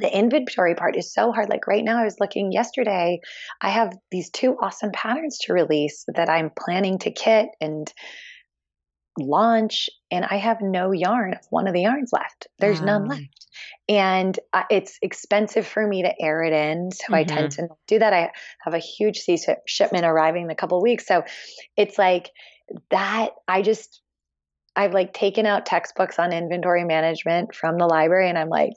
the 0.00 0.14
inventory 0.14 0.74
part 0.74 0.96
is 0.96 1.12
so 1.12 1.32
hard. 1.32 1.48
Like 1.48 1.66
right 1.66 1.84
now, 1.84 1.98
I 1.98 2.04
was 2.04 2.20
looking 2.20 2.52
yesterday, 2.52 3.20
I 3.60 3.70
have 3.70 3.96
these 4.10 4.30
two 4.30 4.56
awesome 4.60 4.90
patterns 4.92 5.38
to 5.42 5.52
release 5.52 6.04
that 6.14 6.28
I'm 6.28 6.50
planning 6.50 6.98
to 7.00 7.10
kit 7.10 7.48
and 7.60 7.92
launch, 9.18 9.88
and 10.10 10.24
I 10.24 10.36
have 10.36 10.60
no 10.60 10.92
yarn 10.92 11.34
of 11.34 11.44
one 11.50 11.66
of 11.66 11.74
the 11.74 11.82
yarns 11.82 12.12
left. 12.12 12.46
There's 12.58 12.80
wow. 12.80 12.86
none 12.86 13.08
left. 13.08 13.46
And 13.88 14.38
uh, 14.52 14.64
it's 14.70 14.98
expensive 15.02 15.66
for 15.66 15.86
me 15.86 16.02
to 16.02 16.12
air 16.20 16.42
it 16.42 16.52
in. 16.52 16.90
So 16.92 17.04
mm-hmm. 17.04 17.14
I 17.14 17.24
tend 17.24 17.52
mm-hmm. 17.52 17.66
to 17.66 17.74
do 17.86 17.98
that. 17.98 18.12
I 18.12 18.30
have 18.60 18.74
a 18.74 18.78
huge 18.78 19.18
sea 19.18 19.38
shipment 19.66 20.04
arriving 20.04 20.44
in 20.44 20.50
a 20.50 20.54
couple 20.54 20.80
weeks. 20.82 21.06
So 21.06 21.24
it's 21.76 21.98
like 21.98 22.30
that. 22.90 23.30
I 23.48 23.62
just, 23.62 24.00
I've 24.74 24.92
like 24.92 25.12
taken 25.12 25.46
out 25.46 25.66
textbooks 25.66 26.18
on 26.18 26.32
inventory 26.32 26.84
management 26.84 27.54
from 27.54 27.78
the 27.78 27.86
library 27.86 28.28
and 28.28 28.38
I'm 28.38 28.48
like, 28.48 28.72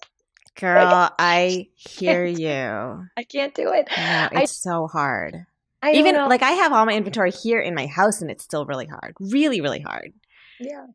Girl, 0.59 0.86
like, 0.86 1.11
I 1.19 1.67
hear 1.75 2.25
you. 2.25 3.05
I 3.17 3.23
can't 3.23 3.53
do 3.53 3.71
it. 3.71 3.88
No, 3.95 4.30
it's 4.32 4.41
I, 4.41 4.45
so 4.45 4.88
hard. 4.88 5.45
I 5.82 5.93
Even 5.93 6.15
like 6.15 6.43
I 6.43 6.51
have 6.51 6.73
all 6.73 6.86
my 6.86 6.93
inventory 6.93 7.32
here 7.32 7.59
in 7.59 7.73
my 7.73 7.86
house 7.86 8.21
and 8.21 8.30
it's 8.30 8.43
still 8.43 8.65
really 8.65 8.88
hard. 8.88 9.15
Really, 9.19 9.61
really 9.61 9.80
hard. 9.80 10.11
Yeah. 10.59 10.88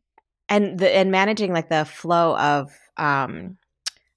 And 0.47 0.77
the 0.79 0.95
and 0.95 1.11
managing 1.11 1.53
like 1.53 1.69
the 1.69 1.85
flow 1.85 2.37
of 2.37 2.71
um 2.97 3.57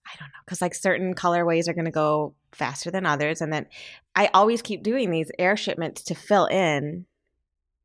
I 0.06 0.16
don't 0.18 0.28
know, 0.28 0.40
because 0.44 0.62
like 0.62 0.74
certain 0.74 1.14
colorways 1.14 1.68
are 1.68 1.74
gonna 1.74 1.90
go 1.90 2.34
faster 2.52 2.90
than 2.90 3.06
others. 3.06 3.40
And 3.40 3.52
then 3.52 3.66
I 4.14 4.30
always 4.34 4.62
keep 4.62 4.82
doing 4.82 5.10
these 5.10 5.30
air 5.38 5.56
shipments 5.56 6.04
to 6.04 6.14
fill 6.14 6.46
in 6.46 7.06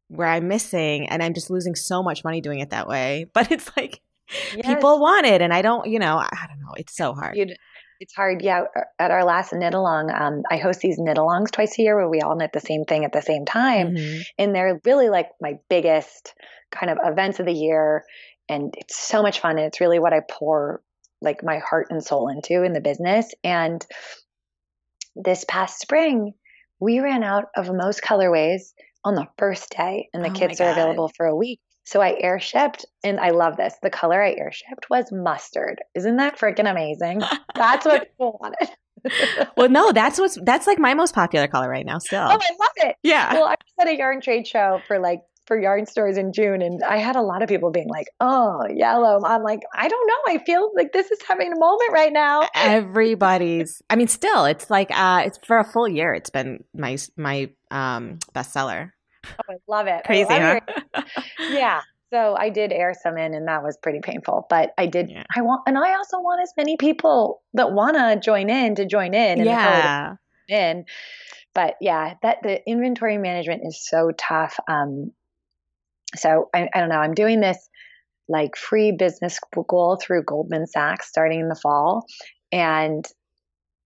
where 0.07 0.27
I'm 0.27 0.47
missing 0.47 1.09
and 1.09 1.23
I'm 1.23 1.33
just 1.33 1.49
losing 1.49 1.75
so 1.75 2.03
much 2.03 2.23
money 2.23 2.41
doing 2.41 2.59
it 2.59 2.69
that 2.71 2.87
way. 2.87 3.27
But 3.33 3.51
it's 3.51 3.69
like 3.75 4.01
yes. 4.55 4.65
people 4.65 4.99
want 4.99 5.25
it 5.25 5.41
and 5.41 5.53
i 5.53 5.61
don't 5.61 5.87
you 5.87 5.99
know 5.99 6.17
i 6.17 6.47
don't 6.47 6.59
know 6.59 6.73
it's 6.77 6.95
so 6.95 7.13
hard 7.13 7.35
You'd, 7.35 7.57
it's 7.99 8.13
hard 8.13 8.41
yeah 8.41 8.63
at 8.99 9.11
our 9.11 9.23
last 9.23 9.53
knit 9.53 9.73
along 9.73 10.11
um, 10.11 10.43
i 10.49 10.57
host 10.57 10.79
these 10.79 10.97
knit 10.97 11.17
alongs 11.17 11.51
twice 11.51 11.77
a 11.77 11.81
year 11.81 11.95
where 11.95 12.09
we 12.09 12.21
all 12.21 12.35
knit 12.35 12.51
the 12.53 12.59
same 12.59 12.85
thing 12.85 13.05
at 13.05 13.11
the 13.11 13.21
same 13.21 13.45
time 13.45 13.95
mm-hmm. 13.95 14.21
and 14.37 14.55
they're 14.55 14.79
really 14.85 15.09
like 15.09 15.29
my 15.41 15.59
biggest 15.69 16.33
kind 16.71 16.89
of 16.91 16.97
events 17.03 17.39
of 17.39 17.45
the 17.45 17.53
year 17.53 18.03
and 18.49 18.73
it's 18.77 18.97
so 18.97 19.21
much 19.21 19.39
fun 19.39 19.57
and 19.57 19.67
it's 19.67 19.81
really 19.81 19.99
what 19.99 20.13
i 20.13 20.21
pour 20.29 20.81
like 21.21 21.43
my 21.43 21.59
heart 21.59 21.87
and 21.89 22.03
soul 22.03 22.27
into 22.29 22.63
in 22.63 22.73
the 22.73 22.81
business 22.81 23.33
and 23.43 23.85
this 25.15 25.45
past 25.47 25.79
spring 25.79 26.33
we 26.79 26.99
ran 26.99 27.23
out 27.23 27.45
of 27.55 27.69
most 27.73 28.01
colorways 28.01 28.73
on 29.05 29.15
the 29.15 29.27
first 29.37 29.69
day 29.75 30.09
and 30.13 30.23
the 30.23 30.29
oh 30.29 30.33
kits 30.33 30.59
are 30.59 30.71
available 30.71 31.11
for 31.15 31.25
a 31.25 31.35
week 31.35 31.59
so 31.85 32.01
I 32.01 32.15
air 32.19 32.39
shipped, 32.39 32.85
and 33.03 33.19
I 33.19 33.31
love 33.31 33.57
this. 33.57 33.75
The 33.81 33.89
color 33.89 34.21
I 34.21 34.31
air 34.31 34.51
shipped 34.51 34.89
was 34.89 35.11
mustard. 35.11 35.81
Isn't 35.95 36.17
that 36.17 36.39
freaking 36.39 36.69
amazing? 36.69 37.21
That's 37.55 37.85
what 37.85 38.07
people 38.11 38.39
wanted. 38.39 38.69
well, 39.57 39.69
no, 39.69 39.91
that's 39.91 40.17
what's 40.17 40.37
that's 40.43 40.65
like 40.65 40.79
my 40.79 40.93
most 40.93 41.13
popular 41.13 41.47
color 41.47 41.69
right 41.69 41.85
now. 41.85 41.97
Still, 41.97 42.21
oh, 42.21 42.29
I 42.29 42.31
love 42.31 42.71
it. 42.77 42.95
Yeah. 43.03 43.33
Well, 43.33 43.45
I 43.45 43.51
was 43.51 43.73
at 43.81 43.87
a 43.89 43.97
yarn 43.97 44.21
trade 44.21 44.47
show 44.47 44.79
for 44.87 44.99
like 44.99 45.21
for 45.45 45.59
yarn 45.59 45.85
stores 45.85 46.17
in 46.17 46.31
June, 46.33 46.61
and 46.61 46.81
I 46.83 46.97
had 46.97 47.15
a 47.15 47.21
lot 47.21 47.41
of 47.41 47.49
people 47.49 47.71
being 47.71 47.89
like, 47.89 48.07
"Oh, 48.19 48.65
yellow." 48.73 49.21
I'm 49.23 49.43
like, 49.43 49.61
I 49.73 49.87
don't 49.87 50.07
know. 50.07 50.33
I 50.33 50.43
feel 50.45 50.71
like 50.75 50.93
this 50.93 51.11
is 51.11 51.19
having 51.27 51.51
a 51.51 51.59
moment 51.59 51.91
right 51.91 52.13
now. 52.13 52.47
Everybody's. 52.55 53.81
I 53.89 53.95
mean, 53.95 54.07
still, 54.07 54.45
it's 54.45 54.69
like 54.69 54.89
uh, 54.91 55.23
it's 55.25 55.39
for 55.43 55.59
a 55.59 55.63
full 55.63 55.87
year. 55.87 56.13
It's 56.13 56.29
been 56.29 56.63
my 56.73 56.97
my 57.17 57.49
um 57.71 58.19
bestseller. 58.33 58.91
Oh, 59.25 59.53
I 59.53 59.57
love 59.67 59.87
it. 59.87 60.03
Crazy, 60.05 60.27
huh? 60.29 60.59
yeah. 61.51 61.81
So 62.13 62.35
I 62.37 62.49
did 62.49 62.71
air 62.71 62.93
some 63.01 63.17
in, 63.17 63.33
and 63.33 63.47
that 63.47 63.63
was 63.63 63.75
pretty 63.77 63.99
painful. 63.99 64.45
But 64.49 64.71
I 64.77 64.85
did. 64.85 65.09
Yeah. 65.09 65.23
I 65.35 65.41
want, 65.41 65.63
and 65.65 65.77
I 65.77 65.95
also 65.95 66.19
want 66.19 66.41
as 66.43 66.53
many 66.55 66.77
people 66.77 67.41
that 67.55 67.71
want 67.71 67.97
to 67.97 68.19
join 68.23 68.49
in 68.49 68.75
to 68.75 68.85
join 68.85 69.13
in. 69.13 69.39
And 69.39 69.45
yeah. 69.45 70.15
In. 70.47 70.85
But 71.55 71.75
yeah, 71.81 72.15
that 72.21 72.37
the 72.43 72.61
inventory 72.69 73.17
management 73.17 73.63
is 73.65 73.83
so 73.83 74.11
tough. 74.11 74.59
Um, 74.67 75.11
so 76.15 76.49
I, 76.53 76.69
I 76.73 76.79
don't 76.79 76.89
know. 76.89 76.97
I'm 76.99 77.13
doing 77.13 77.39
this 77.39 77.69
like 78.29 78.55
free 78.55 78.91
business 78.91 79.35
school 79.35 79.99
through 80.01 80.23
Goldman 80.23 80.67
Sachs 80.67 81.09
starting 81.09 81.41
in 81.41 81.49
the 81.49 81.55
fall, 81.55 82.05
and 82.51 83.05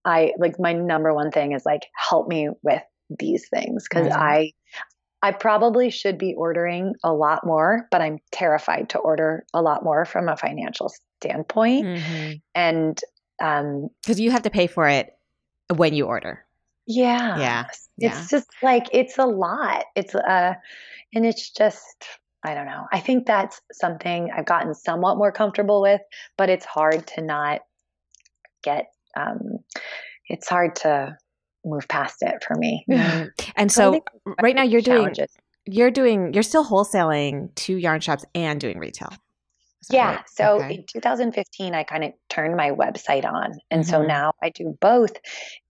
I 0.04 0.32
like 0.38 0.58
my 0.58 0.72
number 0.72 1.12
one 1.12 1.30
thing 1.30 1.52
is 1.52 1.64
like 1.66 1.86
help 1.96 2.28
me 2.28 2.48
with 2.62 2.82
these 3.18 3.48
things 3.48 3.86
because 3.88 4.08
I 4.12 4.52
I 5.22 5.32
probably 5.32 5.90
should 5.90 6.18
be 6.18 6.34
ordering 6.34 6.94
a 7.02 7.12
lot 7.12 7.44
more, 7.44 7.88
but 7.90 8.00
I'm 8.00 8.18
terrified 8.30 8.90
to 8.90 8.98
order 8.98 9.44
a 9.52 9.60
lot 9.60 9.82
more 9.82 10.04
from 10.04 10.28
a 10.28 10.36
financial 10.36 10.92
standpoint. 11.20 11.86
Mm-hmm. 11.86 12.32
And 12.54 13.00
um 13.42 13.88
cuz 14.06 14.20
you 14.20 14.30
have 14.30 14.42
to 14.42 14.50
pay 14.50 14.66
for 14.66 14.88
it 14.88 15.16
when 15.74 15.94
you 15.94 16.06
order. 16.06 16.44
Yeah. 16.86 17.38
Yeah. 17.38 17.64
It's 17.68 17.88
yeah. 17.98 18.26
just 18.30 18.48
like 18.62 18.86
it's 18.92 19.18
a 19.18 19.26
lot. 19.26 19.84
It's 19.96 20.14
uh 20.14 20.54
and 21.14 21.26
it's 21.26 21.50
just 21.50 22.06
I 22.44 22.54
don't 22.54 22.66
know. 22.66 22.86
I 22.92 23.00
think 23.00 23.26
that's 23.26 23.60
something 23.72 24.30
I've 24.34 24.46
gotten 24.46 24.74
somewhat 24.74 25.18
more 25.18 25.32
comfortable 25.32 25.82
with, 25.82 26.00
but 26.36 26.48
it's 26.48 26.64
hard 26.64 27.06
to 27.08 27.22
not 27.22 27.60
get 28.62 28.86
um 29.16 29.58
it's 30.28 30.48
hard 30.48 30.76
to 30.76 31.16
move 31.64 31.88
past 31.88 32.16
it 32.20 32.44
for 32.46 32.54
me. 32.56 32.84
Mm. 32.90 33.30
And 33.56 33.72
so, 33.72 33.92
so 33.92 34.34
right 34.40 34.54
now 34.54 34.62
you're 34.62 34.80
doing 34.80 35.14
you're 35.66 35.90
doing 35.90 36.32
you're 36.32 36.42
still 36.42 36.64
wholesaling 36.64 37.54
to 37.56 37.76
yarn 37.76 38.00
shops 38.00 38.24
and 38.34 38.60
doing 38.60 38.78
retail. 38.78 39.10
Yeah. 39.90 40.16
Right? 40.16 40.24
So 40.28 40.56
okay. 40.56 40.74
in 40.74 40.84
2015, 40.86 41.74
I 41.74 41.82
kind 41.82 42.04
of 42.04 42.12
turned 42.28 42.56
my 42.56 42.70
website 42.70 43.24
on. 43.24 43.52
And 43.70 43.82
mm-hmm. 43.82 43.90
so 43.90 44.02
now 44.02 44.32
I 44.42 44.50
do 44.50 44.76
both. 44.80 45.12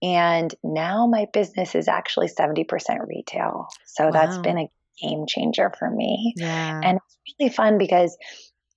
And 0.02 0.52
now 0.64 1.06
my 1.06 1.26
business 1.32 1.74
is 1.74 1.88
actually 1.88 2.28
70% 2.28 2.66
retail. 3.06 3.68
So 3.86 4.06
wow. 4.06 4.10
that's 4.10 4.38
been 4.38 4.58
a 4.58 4.70
game 5.02 5.26
changer 5.26 5.72
for 5.78 5.90
me. 5.90 6.34
Yeah. 6.36 6.80
And 6.82 6.98
it's 6.98 7.36
really 7.38 7.52
fun 7.52 7.78
because 7.78 8.16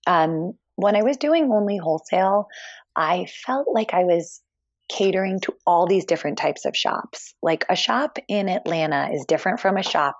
um, 0.07 0.53
when 0.75 0.95
I 0.95 1.03
was 1.03 1.17
doing 1.17 1.51
only 1.51 1.77
wholesale, 1.77 2.47
I 2.95 3.27
felt 3.45 3.67
like 3.71 3.93
I 3.93 4.03
was 4.03 4.41
catering 4.89 5.39
to 5.39 5.53
all 5.65 5.87
these 5.87 6.05
different 6.05 6.37
types 6.37 6.65
of 6.65 6.75
shops. 6.75 7.33
Like 7.41 7.65
a 7.69 7.75
shop 7.75 8.17
in 8.27 8.49
Atlanta 8.49 9.09
is 9.13 9.25
different 9.25 9.59
from 9.59 9.77
a 9.77 9.83
shop 9.83 10.17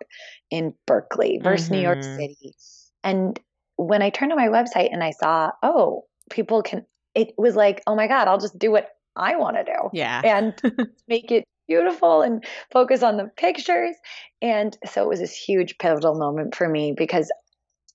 in 0.50 0.74
Berkeley 0.88 1.40
versus 1.44 1.68
mm-hmm. 1.68 1.76
New 1.76 1.82
York 1.82 2.00
mm-hmm. 2.00 2.16
City. 2.16 2.56
And 3.04 3.40
when 3.76 4.02
I 4.02 4.10
turned 4.10 4.32
to 4.32 4.36
my 4.36 4.48
website 4.48 4.90
and 4.92 5.04
I 5.04 5.12
saw, 5.12 5.52
oh, 5.62 6.04
people 6.30 6.62
can, 6.62 6.86
it 7.16 7.34
was 7.38 7.56
like, 7.56 7.82
oh 7.88 7.96
my 7.96 8.08
God, 8.08 8.28
I'll 8.28 8.40
just 8.40 8.58
do 8.58 8.72
what 8.72 8.88
I 9.16 9.36
want 9.36 9.58
to 9.58 9.64
do. 9.64 9.90
Yeah. 9.94 10.22
And 10.24 10.62
make 11.08 11.32
it 11.32 11.44
beautiful 11.72 12.22
and 12.22 12.44
focus 12.70 13.02
on 13.02 13.16
the 13.16 13.32
pictures. 13.38 13.96
And 14.42 14.78
so 14.86 15.04
it 15.04 15.08
was 15.08 15.20
this 15.20 15.34
huge 15.34 15.78
pivotal 15.78 16.16
moment 16.16 16.54
for 16.54 16.68
me 16.68 16.94
because 16.98 17.32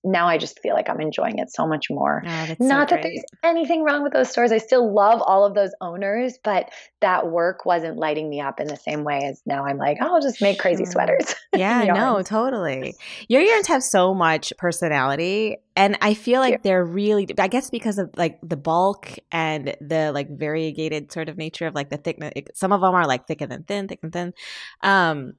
now 0.03 0.27
I 0.27 0.37
just 0.37 0.59
feel 0.59 0.73
like 0.73 0.89
I'm 0.89 1.01
enjoying 1.01 1.39
it 1.39 1.51
so 1.51 1.67
much 1.67 1.89
more. 1.89 2.23
Oh, 2.25 2.55
Not 2.59 2.89
so 2.89 2.95
that 2.95 3.03
there's 3.03 3.23
anything 3.43 3.83
wrong 3.83 4.03
with 4.03 4.13
those 4.13 4.29
stores. 4.29 4.51
I 4.51 4.57
still 4.59 4.93
love 4.93 5.21
all 5.21 5.45
of 5.45 5.53
those 5.53 5.71
owners, 5.81 6.37
but 6.43 6.69
that 7.01 7.27
work 7.27 7.65
wasn't 7.65 7.97
lighting 7.97 8.29
me 8.29 8.39
up 8.39 8.59
in 8.59 8.67
the 8.67 8.77
same 8.77 9.03
way 9.03 9.21
as 9.25 9.41
now 9.45 9.65
I'm 9.65 9.77
like, 9.77 9.97
oh, 10.01 10.15
I'll 10.15 10.21
just 10.21 10.41
make 10.41 10.59
crazy 10.59 10.85
sweaters. 10.85 11.35
Yeah, 11.55 11.85
no, 11.85 12.21
totally. 12.21 12.93
Your 13.29 13.41
yarns 13.41 13.67
have 13.67 13.81
so 13.81 14.13
much 14.13 14.53
personality. 14.59 15.57
And 15.75 15.97
I 16.01 16.13
feel 16.13 16.39
like 16.39 16.61
they're 16.61 16.83
really, 16.83 17.27
I 17.39 17.47
guess 17.47 17.71
because 17.71 17.97
of 17.97 18.11
like 18.15 18.37
the 18.43 18.57
bulk 18.57 19.17
and 19.31 19.75
the 19.81 20.11
like 20.13 20.29
variegated 20.29 21.11
sort 21.11 21.29
of 21.29 21.37
nature 21.37 21.65
of 21.65 21.73
like 21.73 21.89
the 21.89 21.97
thickness. 21.97 22.33
Some 22.53 22.73
of 22.73 22.81
them 22.81 22.93
are 22.93 23.07
like 23.07 23.25
thicker 23.25 23.47
than 23.47 23.63
thin, 23.63 23.87
thick 23.87 23.99
and 24.03 24.13
thin. 24.13 24.33
Um, 24.81 25.33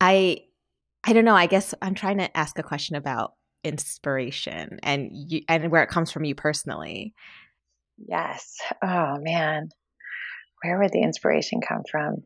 I, 0.00 0.38
I 1.04 1.12
don't 1.12 1.24
know. 1.24 1.36
I 1.36 1.46
guess 1.46 1.74
I'm 1.80 1.94
trying 1.94 2.18
to 2.18 2.36
ask 2.36 2.58
a 2.58 2.62
question 2.64 2.96
about 2.96 3.34
inspiration 3.64 4.78
and 4.82 5.10
you 5.12 5.42
and 5.48 5.70
where 5.70 5.82
it 5.82 5.88
comes 5.88 6.10
from 6.10 6.24
you 6.24 6.34
personally. 6.34 7.14
Yes. 7.98 8.58
Oh 8.82 9.18
man. 9.18 9.68
Where 10.62 10.78
would 10.78 10.92
the 10.92 11.02
inspiration 11.02 11.60
come 11.66 11.82
from? 11.90 12.22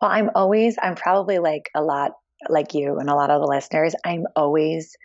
Well, 0.00 0.10
I'm 0.10 0.30
always 0.34 0.76
I'm 0.80 0.94
probably 0.94 1.38
like 1.38 1.70
a 1.74 1.82
lot 1.82 2.12
like 2.48 2.74
you 2.74 2.98
and 2.98 3.10
a 3.10 3.14
lot 3.14 3.30
of 3.30 3.40
the 3.40 3.48
listeners. 3.48 3.94
I'm 4.04 4.24
always 4.34 4.96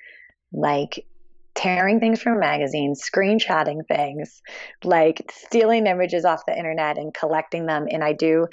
like 0.53 1.05
tearing 1.53 1.99
things 1.99 2.21
from 2.21 2.39
magazines, 2.39 3.01
screenshotting 3.03 3.88
things, 3.88 4.41
like 4.83 5.31
stealing 5.31 5.88
images 5.88 6.25
off 6.25 6.45
the 6.45 6.57
internet 6.57 6.97
and 6.97 7.13
collecting 7.13 7.65
them 7.65 7.88
and 7.89 8.03
I 8.03 8.13
do 8.13 8.47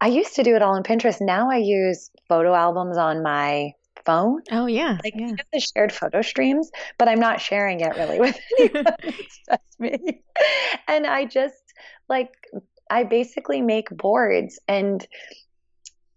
I 0.00 0.08
used 0.08 0.34
to 0.36 0.42
do 0.42 0.56
it 0.56 0.62
all 0.62 0.74
on 0.74 0.82
Pinterest. 0.82 1.20
Now 1.20 1.50
I 1.50 1.58
use 1.58 2.10
photo 2.28 2.52
albums 2.54 2.98
on 2.98 3.22
my 3.22 3.72
phone. 4.04 4.42
Oh 4.50 4.66
yeah, 4.66 4.98
like 5.02 5.14
yeah. 5.16 5.32
the 5.52 5.60
shared 5.60 5.92
photo 5.92 6.22
streams, 6.22 6.70
but 6.98 7.08
I'm 7.08 7.20
not 7.20 7.40
sharing 7.40 7.80
it 7.80 7.96
really 7.96 8.20
with 8.20 8.38
anyone. 8.58 8.94
it's 9.02 9.40
just 9.48 9.80
me, 9.80 10.22
and 10.88 11.06
I 11.06 11.24
just 11.24 11.62
like 12.08 12.32
I 12.90 13.04
basically 13.04 13.62
make 13.62 13.88
boards, 13.90 14.58
and 14.68 15.06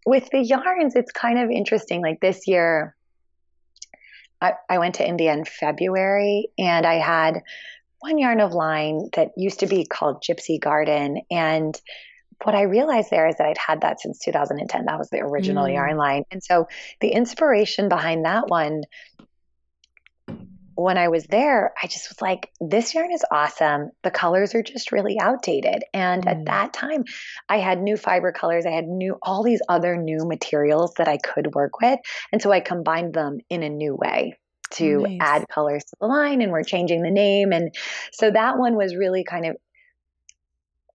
with 0.05 0.29
the 0.31 0.39
yarns, 0.39 0.95
it's 0.95 1.11
kind 1.11 1.39
of 1.39 1.49
interesting. 1.49 2.01
Like 2.01 2.19
this 2.19 2.47
year, 2.47 2.95
I, 4.41 4.53
I 4.69 4.77
went 4.79 4.95
to 4.95 5.07
India 5.07 5.33
in 5.33 5.45
February, 5.45 6.49
and 6.57 6.85
I 6.85 6.95
had 6.95 7.41
one 7.99 8.17
yarn 8.17 8.39
of 8.39 8.53
line 8.53 9.09
that 9.15 9.31
used 9.35 9.61
to 9.61 9.67
be 9.67 9.85
called 9.85 10.23
Gypsy 10.23 10.59
Garden, 10.59 11.21
and 11.31 11.79
what 12.43 12.55
I 12.55 12.63
realized 12.63 13.09
there 13.09 13.27
is 13.27 13.35
that 13.37 13.47
I'd 13.47 13.57
had 13.57 13.81
that 13.81 13.99
since 13.99 14.19
2010. 14.19 14.85
That 14.85 14.99
was 14.99 15.09
the 15.09 15.19
original 15.19 15.65
mm. 15.65 15.73
yarn 15.73 15.97
line. 15.97 16.23
And 16.31 16.43
so 16.43 16.67
the 17.01 17.09
inspiration 17.09 17.89
behind 17.89 18.25
that 18.25 18.47
one, 18.47 18.83
when 20.75 20.99
I 20.99 21.07
was 21.07 21.25
there, 21.25 21.73
I 21.81 21.87
just 21.87 22.09
was 22.09 22.21
like, 22.21 22.51
this 22.61 22.93
yarn 22.93 23.11
is 23.11 23.25
awesome. 23.31 23.89
The 24.03 24.11
colors 24.11 24.53
are 24.53 24.61
just 24.61 24.91
really 24.91 25.19
outdated. 25.19 25.83
And 25.93 26.23
mm. 26.23 26.29
at 26.29 26.45
that 26.45 26.73
time, 26.73 27.05
I 27.49 27.57
had 27.57 27.81
new 27.81 27.97
fiber 27.97 28.31
colors. 28.31 28.65
I 28.65 28.71
had 28.71 28.87
new, 28.87 29.17
all 29.23 29.43
these 29.43 29.61
other 29.67 29.97
new 29.97 30.19
materials 30.25 30.93
that 30.97 31.07
I 31.07 31.17
could 31.17 31.55
work 31.55 31.81
with. 31.81 31.99
And 32.31 32.41
so 32.41 32.51
I 32.51 32.59
combined 32.59 33.15
them 33.15 33.39
in 33.49 33.63
a 33.63 33.69
new 33.69 33.95
way 33.95 34.37
to 34.69 34.99
nice. 34.99 35.17
add 35.21 35.45
colors 35.49 35.83
to 35.85 35.95
the 35.99 36.07
line 36.07 36.41
and 36.41 36.51
we're 36.51 36.63
changing 36.63 37.01
the 37.01 37.09
name. 37.09 37.51
And 37.53 37.73
so 38.11 38.29
that 38.29 38.57
one 38.57 38.75
was 38.75 38.95
really 38.95 39.23
kind 39.23 39.45
of 39.45 39.55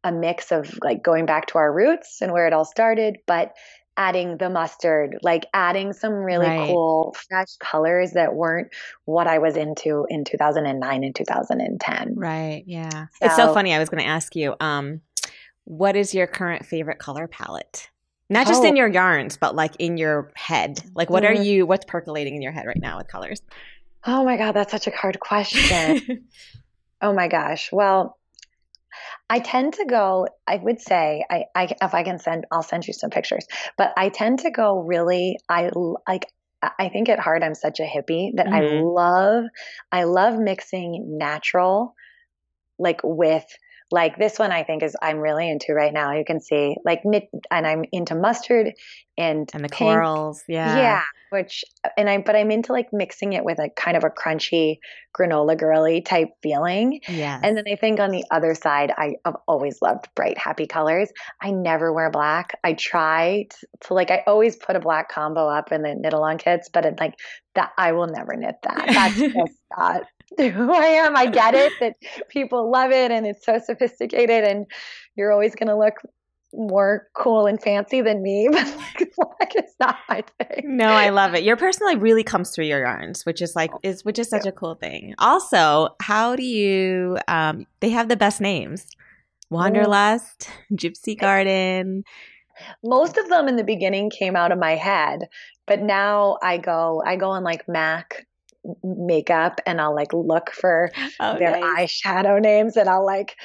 a 0.04 0.12
mix 0.12 0.52
of 0.52 0.78
like 0.82 1.02
going 1.02 1.26
back 1.26 1.46
to 1.46 1.58
our 1.58 1.72
roots 1.72 2.20
and 2.22 2.32
where 2.32 2.46
it 2.46 2.52
all 2.52 2.64
started, 2.64 3.18
but 3.26 3.54
adding 3.96 4.38
the 4.38 4.48
mustard, 4.48 5.18
like 5.22 5.46
adding 5.52 5.92
some 5.92 6.12
really 6.12 6.46
right. 6.46 6.68
cool 6.68 7.14
fresh 7.28 7.56
colors 7.60 8.12
that 8.12 8.34
weren't 8.34 8.68
what 9.04 9.26
I 9.26 9.38
was 9.38 9.56
into 9.56 10.06
in 10.08 10.24
2009 10.24 11.04
and 11.04 11.14
2010. 11.14 12.14
Right. 12.16 12.64
Yeah. 12.66 12.88
So, 12.90 13.06
it's 13.22 13.36
so 13.36 13.52
funny. 13.52 13.74
I 13.74 13.78
was 13.78 13.90
going 13.90 14.02
to 14.02 14.08
ask 14.08 14.34
you, 14.34 14.54
um, 14.60 15.02
what 15.64 15.94
is 15.94 16.14
your 16.14 16.26
current 16.26 16.64
favorite 16.64 16.98
color 16.98 17.28
palette? 17.28 17.90
Not 18.30 18.46
just 18.46 18.62
oh. 18.62 18.66
in 18.66 18.76
your 18.76 18.88
yarns, 18.88 19.36
but 19.36 19.54
like 19.54 19.76
in 19.78 19.98
your 19.98 20.32
head. 20.34 20.80
Like, 20.94 21.10
what 21.10 21.24
are 21.24 21.34
mm-hmm. 21.34 21.42
you, 21.42 21.66
what's 21.66 21.84
percolating 21.84 22.34
in 22.34 22.40
your 22.40 22.52
head 22.52 22.66
right 22.66 22.80
now 22.80 22.96
with 22.96 23.08
colors? 23.08 23.42
Oh 24.06 24.24
my 24.24 24.36
God, 24.38 24.52
that's 24.52 24.70
such 24.70 24.86
a 24.86 24.90
hard 24.90 25.20
question. 25.20 26.26
oh 27.02 27.12
my 27.12 27.28
gosh. 27.28 27.70
Well, 27.70 28.18
I 29.32 29.38
tend 29.38 29.72
to 29.74 29.86
go, 29.86 30.26
I 30.46 30.56
would 30.56 30.78
say, 30.78 31.24
I, 31.30 31.44
I, 31.56 31.74
if 31.80 31.94
I 31.94 32.02
can 32.02 32.18
send, 32.18 32.44
I'll 32.52 32.62
send 32.62 32.86
you 32.86 32.92
some 32.92 33.08
pictures, 33.08 33.46
but 33.78 33.94
I 33.96 34.10
tend 34.10 34.40
to 34.40 34.50
go 34.50 34.80
really, 34.80 35.38
I 35.48 35.70
like, 36.06 36.26
I 36.62 36.90
think 36.90 37.08
at 37.08 37.18
heart, 37.18 37.42
I'm 37.42 37.54
such 37.54 37.80
a 37.80 37.84
hippie 37.84 38.32
that 38.36 38.44
mm-hmm. 38.44 38.54
I 38.54 38.82
love, 38.82 39.44
I 39.90 40.04
love 40.04 40.38
mixing 40.38 41.16
natural, 41.16 41.94
like 42.78 43.00
with, 43.02 43.46
like 43.92 44.16
this 44.16 44.38
one, 44.38 44.50
I 44.50 44.64
think 44.64 44.82
is 44.82 44.96
I'm 45.00 45.18
really 45.18 45.48
into 45.48 45.74
right 45.74 45.92
now. 45.92 46.12
You 46.12 46.24
can 46.24 46.40
see 46.40 46.76
like 46.84 47.02
and 47.04 47.66
I'm 47.66 47.84
into 47.92 48.14
mustard 48.14 48.72
and 49.18 49.48
and 49.52 49.64
the 49.64 49.68
pink. 49.68 49.92
corals, 49.92 50.42
yeah, 50.48 50.76
yeah. 50.76 51.02
Which 51.30 51.64
and 51.96 52.08
I 52.08 52.18
but 52.18 52.34
I'm 52.34 52.50
into 52.50 52.72
like 52.72 52.88
mixing 52.92 53.34
it 53.34 53.44
with 53.44 53.58
a 53.58 53.68
kind 53.68 53.96
of 53.96 54.04
a 54.04 54.10
crunchy 54.10 54.78
granola 55.16 55.58
girly 55.58 56.00
type 56.00 56.28
feeling. 56.42 57.00
Yeah. 57.08 57.38
And 57.42 57.56
then 57.56 57.64
I 57.70 57.76
think 57.76 58.00
on 58.00 58.10
the 58.10 58.24
other 58.30 58.54
side, 58.54 58.92
I, 58.96 59.16
have 59.24 59.36
always 59.46 59.80
loved 59.82 60.08
bright, 60.14 60.38
happy 60.38 60.66
colors. 60.66 61.10
I 61.40 61.50
never 61.50 61.92
wear 61.92 62.10
black. 62.10 62.58
I 62.64 62.72
try 62.72 63.46
to, 63.50 63.66
to 63.88 63.94
like 63.94 64.10
I 64.10 64.22
always 64.26 64.56
put 64.56 64.76
a 64.76 64.80
black 64.80 65.10
combo 65.10 65.48
up 65.48 65.72
in 65.72 65.82
the 65.82 65.94
knit 65.94 66.12
along 66.12 66.38
kits, 66.38 66.70
but 66.72 66.86
it, 66.86 66.98
like 66.98 67.14
that 67.54 67.72
I 67.76 67.92
will 67.92 68.06
never 68.06 68.34
knit 68.34 68.56
that. 68.62 68.86
That's 68.88 69.16
just 69.34 69.58
not 69.76 70.02
who 70.52 70.72
I 70.72 70.86
am. 70.86 71.16
I 71.16 71.26
get 71.26 71.54
it 71.54 71.72
that 71.80 71.96
people 72.28 72.70
love 72.70 72.90
it 72.90 73.10
and 73.10 73.26
it's 73.26 73.44
so 73.44 73.58
sophisticated 73.58 74.44
and 74.44 74.66
you're 75.16 75.32
always 75.32 75.54
going 75.54 75.68
to 75.68 75.76
look 75.76 75.94
more 76.54 77.08
cool 77.14 77.46
and 77.46 77.60
fancy 77.62 78.02
than 78.02 78.22
me, 78.22 78.48
but 78.52 78.76
like 79.40 79.56
is 79.56 79.74
not 79.80 79.96
my 80.08 80.22
thing. 80.38 80.76
No, 80.76 80.86
I 80.86 81.10
love 81.10 81.34
it. 81.34 81.44
Your 81.44 81.56
personality 81.56 81.98
really 81.98 82.22
comes 82.22 82.50
through 82.50 82.66
your 82.66 82.80
yarns, 82.80 83.24
which 83.24 83.40
is 83.40 83.56
like 83.56 83.70
is 83.82 84.04
which 84.04 84.18
is 84.18 84.28
such 84.28 84.46
a 84.46 84.52
cool 84.52 84.74
thing. 84.74 85.14
Also, 85.18 85.88
how 86.00 86.36
do 86.36 86.44
you 86.44 87.18
um 87.28 87.66
they 87.80 87.90
have 87.90 88.08
the 88.08 88.16
best 88.16 88.40
names. 88.40 88.86
Wanderlust, 89.50 90.48
Gypsy 90.72 91.18
Garden. 91.18 92.04
Most 92.82 93.18
of 93.18 93.28
them 93.28 93.48
in 93.48 93.56
the 93.56 93.64
beginning 93.64 94.08
came 94.08 94.34
out 94.34 94.50
of 94.50 94.58
my 94.58 94.76
head, 94.76 95.28
but 95.66 95.80
now 95.80 96.38
I 96.42 96.56
go 96.58 97.02
I 97.04 97.16
go 97.16 97.30
on 97.30 97.44
like 97.44 97.68
Mac 97.68 98.26
makeup 98.82 99.60
and 99.66 99.80
I'll 99.80 99.94
like 99.94 100.12
look 100.12 100.50
for 100.50 100.90
oh, 101.20 101.38
their 101.38 101.58
nice. 101.58 102.00
eyeshadow 102.04 102.40
names 102.40 102.76
and 102.76 102.88
I'll 102.88 103.04
like 103.04 103.36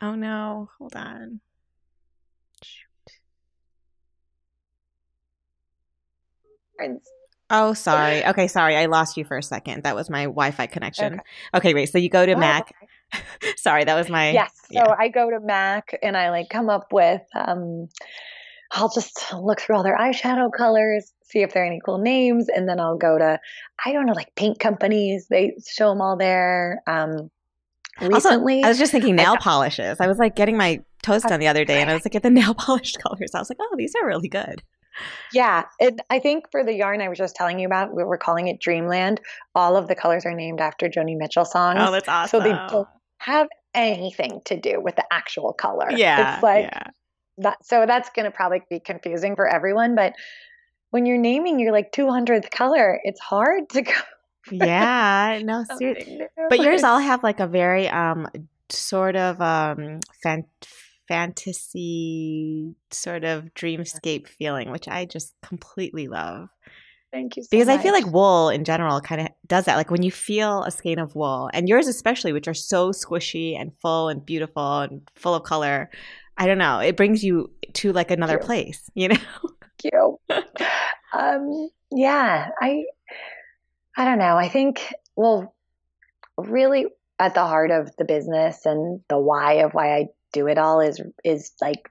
Oh 0.00 0.14
no, 0.14 0.68
hold 0.78 0.94
on. 0.94 1.40
Shoot. 2.62 2.86
Oh, 7.48 7.72
sorry. 7.74 8.26
Okay, 8.26 8.48
sorry. 8.48 8.76
I 8.76 8.86
lost 8.86 9.16
you 9.16 9.24
for 9.24 9.38
a 9.38 9.42
second. 9.42 9.84
That 9.84 9.94
was 9.94 10.10
my 10.10 10.24
Wi-Fi 10.24 10.66
connection. 10.66 11.14
Okay, 11.14 11.22
okay 11.54 11.72
great. 11.72 11.90
So 11.90 11.98
you 11.98 12.10
go 12.10 12.26
to 12.26 12.32
oh, 12.32 12.38
Mac. 12.38 12.74
Okay. 13.14 13.22
sorry, 13.56 13.84
that 13.84 13.94
was 13.94 14.10
my 14.10 14.32
Yes. 14.32 14.52
So 14.66 14.74
yeah. 14.74 14.94
I 14.98 15.08
go 15.08 15.30
to 15.30 15.40
Mac 15.40 15.98
and 16.02 16.16
I 16.16 16.30
like 16.30 16.48
come 16.50 16.68
up 16.68 16.92
with 16.92 17.22
um 17.34 17.88
I'll 18.72 18.90
just 18.90 19.32
look 19.32 19.60
through 19.60 19.76
all 19.76 19.82
their 19.84 19.96
eyeshadow 19.96 20.52
colors, 20.52 21.12
see 21.28 21.40
if 21.42 21.52
there 21.52 21.62
are 21.62 21.66
any 21.66 21.80
cool 21.84 21.98
names, 21.98 22.48
and 22.48 22.68
then 22.68 22.80
I'll 22.80 22.96
go 22.96 23.18
to, 23.18 23.38
I 23.84 23.92
don't 23.92 24.06
know, 24.06 24.12
like 24.12 24.34
paint 24.34 24.58
companies. 24.58 25.26
They 25.28 25.56
show 25.68 25.90
them 25.90 26.00
all 26.00 26.16
there. 26.16 26.82
Um, 26.86 27.30
recently, 28.00 28.56
also, 28.56 28.66
I 28.66 28.68
was 28.68 28.78
just 28.78 28.92
thinking 28.92 29.16
nail 29.16 29.34
I, 29.34 29.38
polishes. 29.38 30.00
I 30.00 30.06
was 30.06 30.18
like 30.18 30.36
getting 30.36 30.56
my 30.56 30.82
toes 31.02 31.22
done 31.22 31.40
the 31.40 31.48
other 31.48 31.64
day, 31.64 31.80
and 31.80 31.90
I 31.90 31.94
was 31.94 32.04
like, 32.04 32.14
at 32.14 32.22
the 32.22 32.30
nail 32.30 32.54
polish 32.54 32.92
colors. 32.94 33.30
I 33.34 33.38
was 33.38 33.50
like, 33.50 33.58
oh, 33.60 33.74
these 33.76 33.94
are 34.00 34.06
really 34.06 34.28
good. 34.28 34.62
Yeah, 35.32 35.64
it, 35.78 36.00
I 36.08 36.20
think 36.20 36.50
for 36.50 36.64
the 36.64 36.72
yarn 36.72 37.02
I 37.02 37.08
was 37.08 37.18
just 37.18 37.36
telling 37.36 37.58
you 37.58 37.66
about, 37.66 37.94
we 37.94 38.02
were 38.02 38.16
calling 38.16 38.48
it 38.48 38.60
Dreamland. 38.60 39.20
All 39.54 39.76
of 39.76 39.88
the 39.88 39.94
colors 39.94 40.24
are 40.24 40.32
named 40.32 40.60
after 40.60 40.88
Joni 40.88 41.18
Mitchell 41.18 41.44
songs. 41.44 41.78
Oh, 41.82 41.92
that's 41.92 42.08
awesome! 42.08 42.40
So 42.40 42.44
they 42.44 42.54
don't 42.54 42.88
have 43.18 43.48
anything 43.74 44.40
to 44.46 44.58
do 44.58 44.80
with 44.80 44.96
the 44.96 45.04
actual 45.10 45.52
color. 45.52 45.90
Yeah, 45.90 46.34
it's 46.34 46.42
like 46.42 46.64
yeah 46.64 46.90
that 47.38 47.64
so 47.64 47.84
that's 47.86 48.10
going 48.10 48.24
to 48.24 48.30
probably 48.30 48.62
be 48.70 48.80
confusing 48.80 49.36
for 49.36 49.46
everyone 49.46 49.94
but 49.94 50.14
when 50.90 51.06
you're 51.06 51.18
naming 51.18 51.58
your 51.60 51.72
like 51.72 51.92
200th 51.92 52.50
color, 52.50 53.00
it's 53.04 53.20
hard 53.20 53.68
to 53.70 53.82
go. 53.90 53.92
yeah, 54.50 55.40
no, 55.42 55.64
seriously. 55.76 56.20
But 56.48 56.60
yours 56.60 56.84
all 56.84 56.98
have 56.98 57.22
like 57.22 57.40
a 57.40 57.46
very 57.46 57.88
um 57.88 58.28
sort 58.68 59.16
of 59.16 59.40
um 59.40 60.00
fan- 60.22 60.46
fantasy 61.08 62.74
sort 62.90 63.24
of 63.24 63.44
dreamscape 63.54 64.28
feeling, 64.28 64.70
which 64.70 64.88
I 64.88 65.04
just 65.04 65.34
completely 65.42 66.08
love. 66.08 66.48
Thank 67.12 67.36
you 67.36 67.44
so 67.44 67.48
because 67.50 67.68
much. 67.68 67.80
I 67.80 67.82
feel 67.82 67.92
like 67.92 68.06
wool 68.06 68.50
in 68.50 68.64
general 68.64 69.00
kind 69.00 69.22
of 69.22 69.28
does 69.46 69.64
that. 69.64 69.76
Like 69.76 69.90
when 69.90 70.02
you 70.02 70.10
feel 70.10 70.62
a 70.64 70.70
skein 70.70 70.98
of 70.98 71.14
wool, 71.14 71.48
and 71.52 71.68
yours 71.68 71.86
especially, 71.88 72.32
which 72.32 72.48
are 72.48 72.54
so 72.54 72.90
squishy 72.90 73.58
and 73.58 73.72
full 73.80 74.08
and 74.08 74.24
beautiful 74.24 74.80
and 74.80 75.02
full 75.14 75.34
of 75.34 75.42
color. 75.44 75.90
I 76.38 76.46
don't 76.46 76.58
know. 76.58 76.80
It 76.80 76.98
brings 76.98 77.24
you 77.24 77.50
to 77.74 77.92
like 77.94 78.10
another 78.10 78.38
place, 78.38 78.90
you 78.94 79.08
know. 79.08 79.16
Thank 79.82 79.92
you. 79.92 80.18
um, 81.12 81.70
yeah, 81.90 82.48
I, 82.60 82.84
I 83.96 84.04
don't 84.04 84.18
know. 84.18 84.36
I 84.36 84.48
think 84.48 84.92
well, 85.16 85.54
really 86.36 86.86
at 87.18 87.34
the 87.34 87.40
heart 87.40 87.70
of 87.70 87.90
the 87.96 88.04
business 88.04 88.66
and 88.66 89.00
the 89.08 89.18
why 89.18 89.54
of 89.54 89.72
why 89.72 89.96
I 89.96 90.06
do 90.32 90.46
it 90.48 90.58
all 90.58 90.80
is 90.80 91.00
is 91.24 91.52
like 91.62 91.88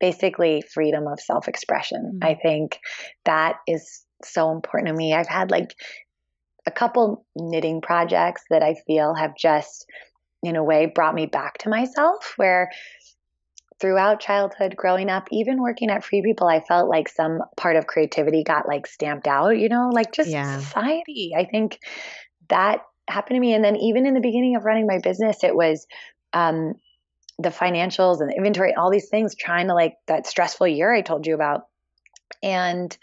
basically 0.00 0.62
freedom 0.62 1.06
of 1.06 1.20
self 1.20 1.46
expression. 1.46 2.14
Mm-hmm. 2.14 2.24
I 2.24 2.34
think 2.34 2.80
that 3.24 3.56
is 3.68 4.04
so 4.24 4.50
important 4.50 4.88
to 4.88 4.94
me. 4.94 5.14
I've 5.14 5.28
had 5.28 5.50
like 5.50 5.74
a 6.66 6.70
couple 6.70 7.24
knitting 7.36 7.80
projects 7.80 8.42
that 8.50 8.62
I 8.62 8.74
feel 8.86 9.14
have 9.14 9.36
just, 9.36 9.86
in 10.42 10.56
a 10.56 10.64
way, 10.64 10.86
brought 10.86 11.14
me 11.14 11.26
back 11.26 11.58
to 11.58 11.68
myself 11.68 12.34
where 12.36 12.70
throughout 13.80 14.20
childhood 14.20 14.74
growing 14.76 15.08
up 15.08 15.28
even 15.30 15.60
working 15.60 15.90
at 15.90 16.04
free 16.04 16.22
people 16.22 16.46
i 16.46 16.60
felt 16.60 16.88
like 16.88 17.08
some 17.08 17.40
part 17.56 17.76
of 17.76 17.86
creativity 17.86 18.42
got 18.44 18.68
like 18.68 18.86
stamped 18.86 19.26
out 19.26 19.58
you 19.58 19.68
know 19.68 19.90
like 19.92 20.12
just 20.12 20.30
yeah. 20.30 20.58
society 20.58 21.32
i 21.36 21.44
think 21.44 21.78
that 22.48 22.80
happened 23.08 23.36
to 23.36 23.40
me 23.40 23.54
and 23.54 23.64
then 23.64 23.76
even 23.76 24.06
in 24.06 24.14
the 24.14 24.20
beginning 24.20 24.56
of 24.56 24.64
running 24.64 24.86
my 24.86 24.98
business 25.02 25.42
it 25.42 25.54
was 25.54 25.86
um, 26.32 26.74
the 27.38 27.48
financials 27.48 28.20
and 28.20 28.30
the 28.30 28.36
inventory 28.36 28.74
all 28.74 28.90
these 28.90 29.08
things 29.08 29.34
trying 29.34 29.66
to 29.66 29.74
like 29.74 29.94
that 30.06 30.26
stressful 30.26 30.66
year 30.66 30.92
i 30.92 31.00
told 31.00 31.26
you 31.26 31.34
about 31.34 31.62
and 32.42 32.96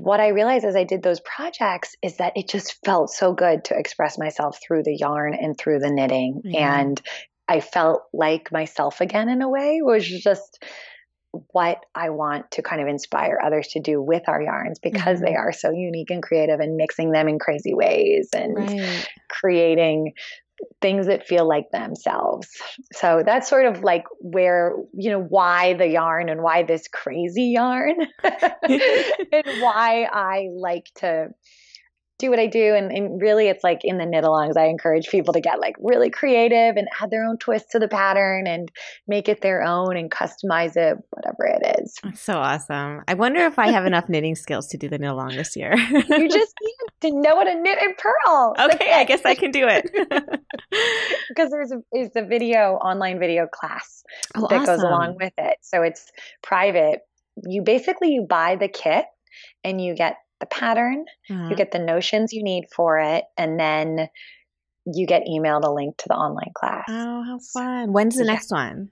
what 0.00 0.20
I 0.20 0.28
realized 0.28 0.64
as 0.64 0.76
I 0.76 0.84
did 0.84 1.02
those 1.02 1.20
projects 1.20 1.94
is 2.02 2.16
that 2.16 2.32
it 2.36 2.48
just 2.48 2.84
felt 2.84 3.10
so 3.10 3.32
good 3.32 3.64
to 3.66 3.78
express 3.78 4.18
myself 4.18 4.58
through 4.60 4.82
the 4.82 4.96
yarn 4.96 5.34
and 5.34 5.56
through 5.56 5.78
the 5.78 5.90
knitting. 5.90 6.42
Mm-hmm. 6.44 6.56
And 6.56 7.02
I 7.48 7.60
felt 7.60 8.02
like 8.12 8.52
myself 8.52 9.00
again 9.00 9.28
in 9.28 9.42
a 9.42 9.48
way, 9.48 9.80
which 9.82 10.10
is 10.10 10.22
just 10.22 10.64
what 11.52 11.78
I 11.94 12.10
want 12.10 12.52
to 12.52 12.62
kind 12.62 12.80
of 12.80 12.88
inspire 12.88 13.38
others 13.44 13.68
to 13.68 13.80
do 13.80 14.00
with 14.00 14.22
our 14.28 14.40
yarns 14.40 14.78
because 14.78 15.18
mm-hmm. 15.18 15.26
they 15.26 15.34
are 15.34 15.52
so 15.52 15.70
unique 15.70 16.10
and 16.10 16.22
creative 16.22 16.60
and 16.60 16.76
mixing 16.76 17.10
them 17.10 17.28
in 17.28 17.38
crazy 17.38 17.74
ways 17.74 18.28
and 18.34 18.56
right. 18.56 19.08
creating 19.28 20.12
things 20.80 21.06
that 21.06 21.26
feel 21.26 21.48
like 21.48 21.70
themselves. 21.72 22.48
So 22.92 23.22
that's 23.24 23.48
sort 23.48 23.66
of 23.66 23.82
like 23.82 24.04
where, 24.20 24.74
you 24.92 25.10
know, 25.10 25.20
why 25.20 25.74
the 25.74 25.88
yarn 25.88 26.28
and 26.28 26.42
why 26.42 26.62
this 26.62 26.86
crazy 26.88 27.52
yarn 27.54 27.96
and 28.22 29.46
why 29.60 30.08
I 30.10 30.48
like 30.54 30.86
to 30.96 31.30
do 32.18 32.30
what 32.30 32.38
I 32.38 32.46
do. 32.46 32.74
And, 32.74 32.92
and, 32.92 33.20
really, 33.20 33.48
it's 33.48 33.64
like 33.64 33.80
in 33.82 33.98
the 33.98 34.06
knit 34.06 34.24
alongs, 34.24 34.56
I 34.56 34.66
encourage 34.66 35.08
people 35.08 35.34
to 35.34 35.40
get 35.40 35.58
like 35.58 35.74
really 35.80 36.10
creative 36.10 36.76
and 36.76 36.86
add 37.00 37.10
their 37.10 37.24
own 37.24 37.38
twist 37.38 37.72
to 37.72 37.78
the 37.78 37.88
pattern 37.88 38.46
and 38.46 38.70
make 39.08 39.28
it 39.28 39.40
their 39.40 39.62
own 39.62 39.96
and 39.96 40.10
customize 40.10 40.76
it, 40.76 40.96
whatever 41.10 41.46
it 41.46 41.80
is. 41.80 41.98
So 42.14 42.34
awesome. 42.34 43.02
I 43.08 43.14
wonder 43.14 43.40
if 43.40 43.58
I 43.58 43.70
have 43.70 43.84
enough 43.84 44.08
knitting 44.08 44.36
skills 44.36 44.68
to 44.68 44.78
do 44.78 44.88
the 44.88 44.98
knit 44.98 45.10
along 45.10 45.30
this 45.30 45.56
year. 45.56 45.74
you 45.76 46.28
just 46.28 46.54
need 46.62 47.10
to 47.10 47.20
know 47.20 47.36
how 47.36 47.44
to 47.44 47.54
knit 47.60 47.78
and 47.80 47.96
purl. 47.96 48.54
Okay, 48.60 48.92
I 48.92 49.04
guess 49.04 49.24
I 49.24 49.34
can 49.34 49.50
do 49.50 49.66
it. 49.68 49.90
because 51.28 51.50
there's 51.50 51.72
a, 51.72 51.78
there's 51.92 52.10
a 52.14 52.24
video, 52.24 52.74
online 52.74 53.18
video 53.18 53.46
class 53.52 54.04
oh, 54.36 54.46
that 54.48 54.60
awesome. 54.60 54.66
goes 54.66 54.82
along 54.82 55.16
with 55.20 55.32
it. 55.38 55.56
So 55.62 55.82
it's 55.82 56.10
private. 56.42 57.00
You 57.44 57.62
basically 57.62 58.12
you 58.12 58.26
buy 58.28 58.54
the 58.54 58.68
kit 58.68 59.06
and 59.64 59.80
you 59.80 59.94
get 59.94 60.16
the 60.44 60.56
pattern, 60.56 61.04
mm-hmm. 61.30 61.50
you 61.50 61.56
get 61.56 61.72
the 61.72 61.78
notions 61.78 62.32
you 62.32 62.42
need 62.42 62.64
for 62.74 62.98
it, 62.98 63.24
and 63.36 63.58
then 63.58 64.08
you 64.86 65.06
get 65.06 65.22
emailed 65.26 65.64
a 65.64 65.70
link 65.70 65.96
to 65.98 66.04
the 66.08 66.14
online 66.14 66.52
class. 66.54 66.84
Oh, 66.88 67.22
how 67.24 67.38
fun. 67.52 67.92
When's 67.92 68.16
the 68.16 68.24
yeah. 68.24 68.32
next 68.32 68.50
one? 68.50 68.90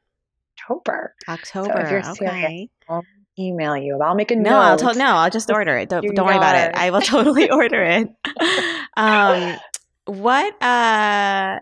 October. 0.58 1.14
October. 1.28 1.72
So 1.72 1.80
if 1.80 1.90
you're 1.90 2.10
okay. 2.12 2.68
I'll 2.88 3.04
email 3.38 3.76
you. 3.76 3.98
I'll 4.02 4.14
make 4.14 4.30
a 4.30 4.36
no. 4.36 4.50
Note. 4.50 4.56
I'll 4.56 4.78
to- 4.78 4.98
no. 4.98 5.06
I'll 5.06 5.30
just 5.30 5.50
order 5.50 5.76
it. 5.76 5.88
Don't, 5.88 6.02
don't 6.14 6.26
worry 6.26 6.36
about 6.36 6.56
it. 6.56 6.74
I 6.74 6.90
will 6.90 7.00
totally 7.00 7.50
order 7.50 7.82
it. 7.82 8.08
um, 8.96 9.56
what? 10.06 10.62
Uh, 10.62 11.58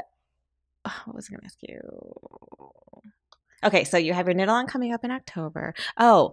what 1.05 1.17
was 1.17 1.29
I 1.29 1.33
going 1.33 1.41
to 1.41 1.47
ask 1.47 1.59
you? 1.63 1.81
Okay, 3.63 3.85
so 3.85 3.99
you 3.99 4.15
have 4.15 4.27
your 4.27 4.35
knit 4.35 4.49
along 4.49 4.69
coming 4.69 4.95
up 4.95 5.05
in 5.05 5.11
October. 5.11 5.75
Oh, 5.99 6.33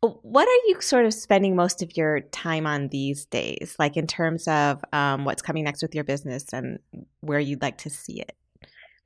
what 0.00 0.46
are 0.46 0.68
you 0.68 0.80
sort 0.80 1.06
of 1.06 1.14
spending 1.14 1.56
most 1.56 1.82
of 1.82 1.96
your 1.96 2.20
time 2.20 2.66
on 2.66 2.88
these 2.88 3.24
days, 3.26 3.74
like 3.78 3.96
in 3.96 4.06
terms 4.06 4.46
of 4.46 4.84
um, 4.92 5.24
what's 5.24 5.42
coming 5.42 5.64
next 5.64 5.82
with 5.82 5.94
your 5.94 6.04
business 6.04 6.52
and 6.52 6.78
where 7.20 7.40
you'd 7.40 7.62
like 7.62 7.78
to 7.78 7.90
see 7.90 8.20
it? 8.20 8.36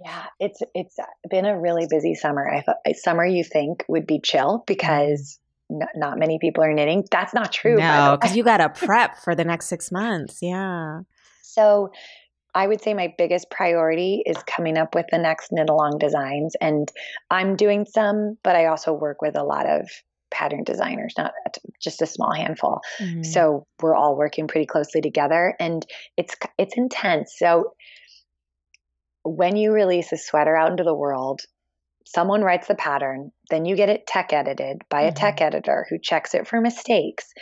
Yeah, 0.00 0.24
it's 0.40 0.60
it's 0.74 0.96
been 1.30 1.46
a 1.46 1.58
really 1.58 1.86
busy 1.88 2.14
summer. 2.14 2.48
I 2.48 2.60
thought 2.60 2.76
summer 2.96 3.24
you 3.24 3.44
think 3.44 3.84
would 3.88 4.06
be 4.06 4.20
chill 4.20 4.64
because 4.66 5.38
n- 5.70 5.86
not 5.94 6.18
many 6.18 6.38
people 6.40 6.64
are 6.64 6.74
knitting. 6.74 7.04
That's 7.10 7.32
not 7.32 7.52
true. 7.52 7.76
No, 7.76 8.18
because 8.20 8.36
you 8.36 8.42
got 8.42 8.58
to 8.58 8.68
prep 8.86 9.16
for 9.18 9.34
the 9.34 9.44
next 9.44 9.66
six 9.66 9.92
months. 9.92 10.38
Yeah. 10.42 11.02
So 11.42 11.92
I 12.54 12.66
would 12.66 12.82
say 12.82 12.94
my 12.94 13.14
biggest 13.16 13.48
priority 13.50 14.22
is 14.26 14.36
coming 14.46 14.76
up 14.76 14.94
with 14.94 15.06
the 15.10 15.18
next 15.18 15.52
knit 15.52 15.70
along 15.70 15.98
designs. 15.98 16.54
And 16.60 16.90
I'm 17.30 17.56
doing 17.56 17.86
some, 17.86 18.36
but 18.42 18.56
I 18.56 18.66
also 18.66 18.92
work 18.92 19.22
with 19.22 19.36
a 19.36 19.44
lot 19.44 19.66
of 19.66 19.88
pattern 20.32 20.64
designers, 20.64 21.14
not 21.16 21.32
just 21.80 22.02
a 22.02 22.06
small 22.06 22.32
handful. 22.34 22.80
Mm-hmm. 22.98 23.22
So 23.22 23.66
we're 23.80 23.94
all 23.94 24.16
working 24.16 24.48
pretty 24.48 24.66
closely 24.66 25.00
together 25.00 25.54
and 25.60 25.86
it's 26.16 26.34
it's 26.58 26.76
intense. 26.76 27.34
So 27.38 27.74
when 29.24 29.56
you 29.56 29.72
release 29.72 30.12
a 30.12 30.16
sweater 30.16 30.56
out 30.56 30.70
into 30.70 30.84
the 30.84 30.94
world, 30.94 31.42
someone 32.04 32.42
writes 32.42 32.66
the 32.66 32.74
pattern, 32.74 33.30
then 33.50 33.64
you 33.64 33.76
get 33.76 33.88
it 33.88 34.06
tech 34.06 34.32
edited 34.32 34.82
by 34.88 35.02
a 35.02 35.06
mm-hmm. 35.08 35.14
tech 35.14 35.40
editor 35.40 35.86
who 35.88 35.98
checks 35.98 36.34
it 36.34 36.48
for 36.48 36.60
mistakes. 36.60 37.32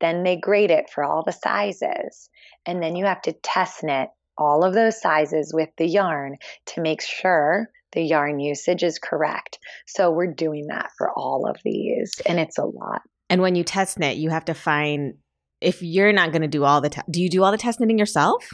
Then 0.00 0.22
they 0.22 0.36
grade 0.36 0.70
it 0.70 0.90
for 0.90 1.04
all 1.04 1.22
the 1.24 1.32
sizes. 1.32 2.28
And 2.66 2.82
then 2.82 2.96
you 2.96 3.04
have 3.06 3.22
to 3.22 3.32
test 3.32 3.82
knit 3.82 4.10
all 4.36 4.64
of 4.64 4.74
those 4.74 5.00
sizes 5.00 5.52
with 5.54 5.70
the 5.76 5.86
yarn 5.86 6.36
to 6.66 6.80
make 6.80 7.02
sure 7.02 7.68
the 7.92 8.02
yarn 8.02 8.40
usage 8.40 8.82
is 8.82 8.98
correct. 8.98 9.58
So 9.86 10.10
we're 10.10 10.32
doing 10.32 10.66
that 10.68 10.90
for 10.98 11.10
all 11.16 11.48
of 11.48 11.56
these, 11.64 12.12
and 12.26 12.38
it's 12.38 12.58
a 12.58 12.64
lot. 12.64 13.02
And 13.30 13.40
when 13.40 13.54
you 13.54 13.64
test 13.64 13.98
knit, 13.98 14.16
you 14.16 14.30
have 14.30 14.44
to 14.46 14.54
find 14.54 15.14
if 15.60 15.82
you're 15.82 16.12
not 16.12 16.30
going 16.30 16.42
to 16.42 16.48
do 16.48 16.64
all 16.64 16.80
the 16.80 16.90
te- 16.90 17.02
do 17.10 17.22
you 17.22 17.30
do 17.30 17.42
all 17.42 17.52
the 17.52 17.58
test 17.58 17.80
knitting 17.80 17.98
yourself? 17.98 18.44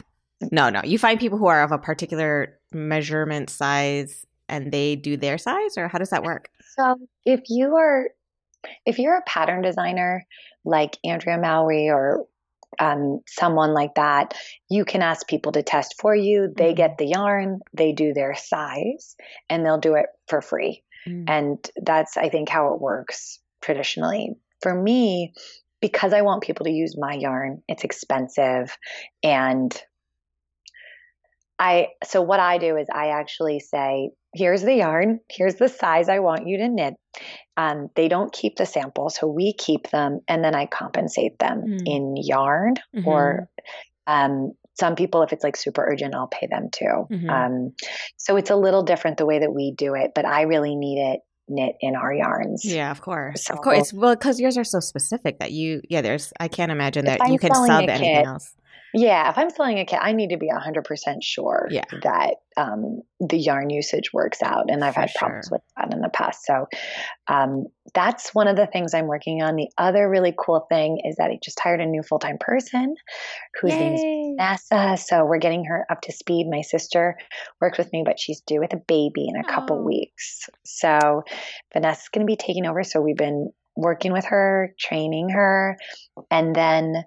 No, 0.53 0.71
no. 0.71 0.81
You 0.85 0.99
find 0.99 1.19
people 1.19 1.39
who 1.39 1.49
are 1.49 1.63
of 1.63 1.73
a 1.73 1.79
particular 1.79 2.59
measurement 2.73 3.51
size 3.51 4.25
and 4.49 4.73
they 4.73 4.97
do 4.97 5.17
their 5.17 5.39
size 5.39 5.77
or 5.77 5.89
how 5.89 5.99
does 5.99 6.11
that 6.11 6.23
work? 6.23 6.49
So, 6.77 6.97
if 7.25 7.41
you 7.49 7.77
are 7.77 8.11
if 8.87 8.99
you're 8.99 9.17
a 9.17 9.23
pattern 9.27 9.63
designer 9.63 10.27
like 10.65 10.99
Andrea 11.05 11.39
Mowry 11.39 11.89
or 11.89 12.27
um, 12.81 13.21
someone 13.29 13.75
like 13.75 13.95
that, 13.95 14.35
you 14.69 14.85
can 14.85 15.03
ask 15.03 15.29
people 15.29 15.53
to 15.53 15.63
test 15.63 15.95
for 16.01 16.15
you. 16.15 16.53
They 16.57 16.69
mm-hmm. 16.69 16.77
get 16.77 16.99
the 16.99 17.07
yarn, 17.07 17.61
they 17.73 17.93
do 17.93 18.13
their 18.13 18.35
size, 18.35 19.15
and 19.49 19.65
they'll 19.65 19.79
do 19.79 19.95
it 19.95 20.07
for 20.27 20.41
free. 20.41 20.83
Mm. 21.07 21.25
And 21.29 21.71
that's, 21.83 22.17
I 22.17 22.31
think, 22.31 22.49
how 22.49 22.75
it 22.75 22.81
works 22.81 23.39
traditionally. 23.61 24.35
For 24.63 24.75
me, 24.75 25.35
because 25.81 26.13
I 26.13 26.23
want 26.23 26.43
people 26.43 26.65
to 26.65 26.73
use 26.73 26.97
my 26.99 27.15
yarn, 27.15 27.63
it's 27.69 27.85
expensive. 27.85 28.77
And 29.23 29.81
I, 31.59 31.89
so 32.05 32.23
what 32.23 32.41
I 32.41 32.59
do 32.59 32.77
is 32.77 32.89
I 32.93 33.09
actually 33.09 33.61
say, 33.61 34.11
here's 34.35 34.63
the 34.63 34.75
yarn, 34.75 35.21
here's 35.29 35.57
the 35.57 35.69
size 35.69 36.09
I 36.09 36.21
want 36.21 36.47
you 36.47 36.59
to 36.59 36.69
knit. 36.69 36.95
Um, 37.57 37.91
they 37.97 38.09
don't 38.09 38.33
keep 38.33 38.57
the 38.57 38.67
sample, 38.67 39.11
so 39.11 39.27
we 39.27 39.53
keep 39.53 39.91
them, 39.91 40.21
and 40.29 40.45
then 40.45 40.55
I 40.55 40.67
compensate 40.67 41.39
them 41.39 41.63
mm. 41.67 41.83
in 41.85 42.15
yarn 42.17 42.75
mm-hmm. 42.95 43.07
or 43.07 43.49
um, 44.07 44.53
some 44.79 44.95
people, 44.95 45.23
if 45.23 45.33
it's 45.33 45.45
like 45.45 45.57
super 45.57 45.85
urgent, 45.85 46.15
I'll 46.15 46.27
pay 46.27 46.47
them 46.47 46.71
too. 46.73 47.07
Mm-hmm. 47.11 47.31
Um, 47.31 47.75
so 48.17 48.37
it's 48.37 48.51
a 48.51 48.57
little 48.57 48.83
different 48.83 49.19
the 49.19 49.27
way 49.27 49.41
that 49.41 49.53
we 49.53 49.75
do 49.77 49.95
it, 49.95 50.13
but 50.15 50.25
I 50.25 50.43
really 50.43 50.75
need 50.75 51.01
it 51.01 51.21
knit 51.49 51.75
in 51.81 51.97
our 51.97 52.15
yarns. 52.15 52.65
Yeah, 52.65 52.91
of 52.91 53.01
course. 53.03 53.45
So, 53.45 53.55
of 53.55 53.61
course. 53.61 53.93
Well, 53.93 54.15
because 54.15 54.41
yours 54.41 54.57
are 54.57 54.65
so 54.65 54.81
specific 54.81 55.41
that 55.41 55.53
you, 55.53 55.83
yeah, 55.89 56.01
there's, 56.01 56.33
I 56.41 56.49
can't 56.49 56.73
imagine 56.73 57.05
that 57.07 57.29
you 57.29 57.39
can 57.39 57.53
sub 57.53 57.69
anything 57.69 57.99
kit, 57.99 58.27
else. 58.27 58.55
Yeah, 58.95 59.31
if 59.31 59.39
I'm 59.39 59.51
selling 59.51 59.79
a 59.79 59.85
kit, 59.85 59.99
I 60.03 60.13
need 60.13 60.31
to 60.31 60.37
be 60.37 60.51
100% 60.51 61.17
sure 61.23 61.69
yeah. 61.71 61.85
that 62.03 62.37
um, 62.57 63.03
the 63.21 63.39
yarn 63.39 63.71
usage 63.71 64.13
works 64.13 64.43
out. 64.43 64.65
And 64.69 64.83
I've 64.85 64.95
For 64.95 65.01
had 65.03 65.11
problems 65.17 65.47
sure. 65.49 65.57
with 65.59 65.63
that 65.77 65.93
in 65.95 66.01
the 66.01 66.09
past. 66.09 66.45
So 66.45 66.67
um, 67.29 67.67
that's 67.95 68.35
one 68.35 68.49
of 68.49 68.57
the 68.57 68.67
things 68.67 68.93
I'm 68.95 69.07
working 69.07 69.43
on. 69.43 69.57
The 69.57 69.69
other 69.79 70.09
really 70.09 70.35
cool 70.37 70.67
thing 70.69 71.01
is 71.05 71.17
that 71.17 71.31
I 71.31 71.39
just 71.43 71.61
hired 71.61 71.81
a 71.81 71.87
new 71.87 72.03
full 72.03 72.19
time 72.19 72.37
person 72.39 72.95
whose 73.61 73.71
name 73.73 73.95
is. 73.95 74.03
Vanessa. 74.37 74.97
So 75.03 75.25
we're 75.25 75.39
getting 75.39 75.65
her 75.67 75.87
up 75.91 76.01
to 76.03 76.13
speed. 76.13 76.49
My 76.51 76.63
sister 76.63 77.17
works 77.61 77.79
with 77.79 77.93
me, 77.93 78.03
but 78.05 78.19
she's 78.19 78.41
due 78.41 78.61
with 78.61 78.73
a 78.73 78.81
baby 78.89 79.27
in 79.29 79.37
a 79.37 79.45
couple 79.45 79.79
Oh. 79.79 79.83
weeks. 79.83 80.49
So 80.65 81.23
Vanessa's 81.73 82.09
going 82.09 82.27
to 82.27 82.31
be 82.31 82.37
taking 82.37 82.67
over. 82.67 82.83
So 82.83 83.01
we've 83.01 83.17
been 83.17 83.51
working 83.77 84.13
with 84.13 84.25
her, 84.27 84.75
training 84.79 85.29
her. 85.31 85.77
And 86.31 86.55
then 86.55 87.05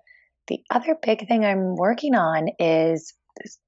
the 0.48 0.62
other 0.70 0.98
big 1.02 1.28
thing 1.28 1.46
I'm 1.46 1.76
working 1.76 2.16
on 2.16 2.50
is 2.60 3.14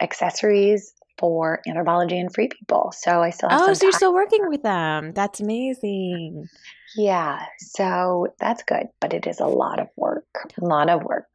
accessories 0.02 0.94
for 1.18 1.62
Anthropologie 1.68 2.20
and 2.20 2.34
free 2.34 2.50
people. 2.50 2.94
So 2.98 3.22
I 3.22 3.30
still 3.30 3.50
have 3.50 3.62
Oh, 3.62 3.74
so 3.74 3.86
you're 3.86 3.94
still 3.94 4.14
working 4.14 4.50
with 4.50 4.64
them. 4.64 5.14
That's 5.14 5.40
amazing. 5.40 6.48
Yeah, 6.96 7.40
so 7.58 8.28
that's 8.40 8.64
good, 8.64 8.88
but 9.00 9.14
it 9.14 9.28
is 9.28 9.40
a 9.40 9.48
lot 9.48 9.80
of 9.80 9.88
work. 9.96 10.26
A 10.62 10.66
lot 10.66 10.90
of 10.90 11.04
work. 11.04 11.28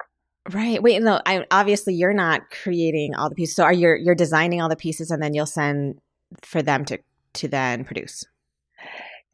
Right. 0.50 0.82
Wait, 0.82 1.02
no, 1.02 1.20
I 1.26 1.44
obviously 1.50 1.94
you're 1.94 2.14
not 2.14 2.50
creating 2.50 3.14
all 3.14 3.28
the 3.28 3.34
pieces. 3.34 3.56
So 3.56 3.64
are 3.64 3.72
you 3.72 3.96
you're 4.00 4.14
designing 4.14 4.60
all 4.60 4.68
the 4.68 4.76
pieces 4.76 5.10
and 5.10 5.22
then 5.22 5.34
you'll 5.34 5.46
send 5.46 6.00
for 6.42 6.62
them 6.62 6.84
to 6.86 6.98
to 7.34 7.48
then 7.48 7.84
produce. 7.84 8.24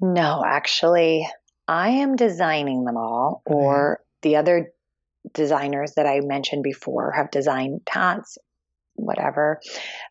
No, 0.01 0.43
actually, 0.47 1.27
I 1.69 1.91
am 1.91 2.17
designing 2.17 2.85
them 2.85 2.97
all, 2.97 3.43
or 3.47 4.01
the 4.23 4.37
other 4.37 4.73
designers 5.33 5.93
that 5.97 6.07
I 6.07 6.21
mentioned 6.21 6.63
before 6.63 7.13
have 7.13 7.31
designed 7.31 7.83
hats, 7.89 8.39
whatever, 8.95 9.61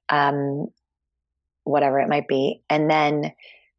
um, 0.09 0.67
whatever 1.63 1.99
it 1.99 2.09
might 2.09 2.27
be. 2.27 2.61
And 2.69 2.89
then 2.89 3.31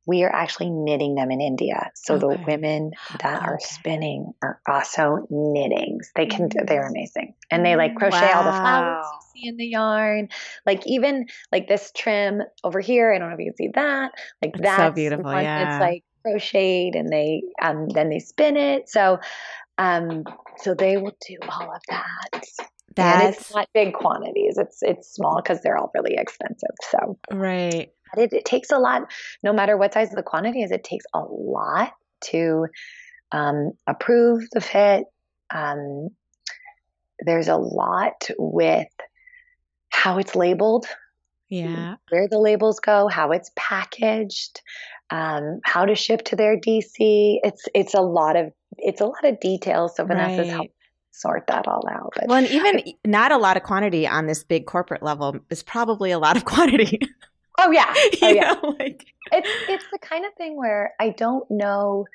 we 0.07 0.23
are 0.23 0.33
actually 0.33 0.71
knitting 0.71 1.17
them 1.17 1.33
in 1.33 1.41
India. 1.41 1.91
So 1.97 2.17
the 2.17 2.29
women 2.47 2.93
that 3.21 3.43
are 3.43 3.59
spinning 3.61 4.33
are 4.41 4.61
also 4.69 5.27
knitting. 5.31 5.99
They 6.15 6.27
can 6.27 6.49
they're 6.49 6.85
Mm. 6.85 6.91
amazing. 6.91 7.35
And 7.51 7.67
they 7.67 7.75
like 7.75 7.97
crochet 7.97 8.33
all 8.33 8.45
the 8.45 8.53
flowers 8.53 9.05
you 9.35 9.43
see 9.43 9.49
in 9.49 9.57
the 9.57 9.67
yarn. 9.67 10.29
Like 10.65 10.87
even 10.87 11.27
like 11.51 11.67
this 11.67 11.91
trim 11.97 12.43
over 12.63 12.79
here, 12.79 13.13
I 13.13 13.19
don't 13.19 13.31
know 13.31 13.35
if 13.35 13.41
you 13.41 13.47
can 13.47 13.57
see 13.57 13.71
that. 13.75 14.13
Like 14.41 14.55
It's 14.55 14.77
so 14.77 14.93
beautiful, 14.93 15.33
yeah. 15.33 15.65
that's 15.65 15.81
like 15.81 16.05
crocheted 16.23 16.95
and 16.95 17.13
they 17.13 17.43
um 17.61 17.89
then 17.89 18.09
they 18.09 18.21
spin 18.21 18.57
it. 18.57 18.89
So 18.89 19.19
um 19.79 20.23
so 20.59 20.75
they 20.75 20.97
will 20.97 21.17
do 21.27 21.37
all 21.49 21.75
of 21.75 21.83
that. 21.89 22.29
and 22.33 22.43
it's 22.43 23.39
That's 23.39 23.55
not 23.55 23.69
big 23.75 23.95
quantities. 23.95 24.59
It's 24.59 24.79
it's 24.83 25.15
small 25.15 25.41
because 25.43 25.63
they're 25.63 25.77
all 25.77 25.91
really 25.95 26.17
expensive. 26.17 26.71
So 26.91 27.19
right. 27.31 27.91
it, 28.17 28.33
it 28.33 28.45
takes 28.45 28.71
a 28.71 28.79
lot, 28.79 29.11
no 29.43 29.53
matter 29.53 29.77
what 29.77 29.93
size 29.95 30.11
the 30.11 30.23
quantity 30.23 30.63
is, 30.63 30.71
it 30.71 30.85
takes 30.85 31.05
a 31.15 31.21
lot 31.21 31.93
to 32.27 32.67
um, 33.33 33.73
approve 33.87 34.45
the 34.53 34.61
fit. 34.61 35.05
Um, 35.51 36.09
there's 37.21 37.49
a 37.49 37.57
lot 37.57 38.29
with 38.39 38.89
how 39.91 40.19
it's 40.19 40.35
labeled, 40.37 40.87
Yeah. 41.49 41.97
where 42.11 42.29
the 42.29 42.39
labels 42.39 42.81
go, 42.81 43.09
how 43.09 43.33
it's 43.33 43.51
packaged, 43.57 44.61
um, 45.11 45.61
how 45.65 45.85
to 45.85 45.95
ship 45.95 46.23
to 46.27 46.37
their 46.37 46.57
DC. 46.59 46.85
It's 47.43 47.65
it's 47.75 47.95
a 47.95 48.01
lot 48.01 48.37
of 48.37 48.53
it's 48.79 49.01
a 49.01 49.07
lot 49.07 49.25
of 49.25 49.39
details. 49.41 49.97
So 49.97 50.05
Vanessa's 50.05 50.39
Right. 50.49 50.51
helping 50.51 50.71
sort 51.13 51.47
that 51.49 51.67
all 51.67 51.83
out. 51.91 52.13
But 52.15 52.27
Well, 52.29 52.39
and 52.39 52.49
even 52.49 52.83
not 53.05 53.33
a 53.33 53.39
lot 53.39 53.57
of 53.57 53.63
quantity 53.63 54.07
on 54.07 54.27
this 54.27 54.45
big 54.45 54.67
corporate 54.67 55.03
level 55.03 55.37
is 55.51 55.63
probably 55.63 56.11
a 56.11 56.19
lot 56.19 56.37
of 56.37 56.45
quantity. 56.45 56.99
oh 57.59 57.71
yeah, 57.71 57.93
oh 58.23 58.29
yeah. 58.29 58.53
know, 58.63 58.77
like 58.79 59.07
it's 59.33 59.51
it's 59.69 59.87
the 59.93 59.99
kind 59.99 60.25
of 60.27 60.35
thing 60.35 60.57
where 60.57 60.93
I 61.01 61.11
don't 61.11 61.51
know. 61.51 62.07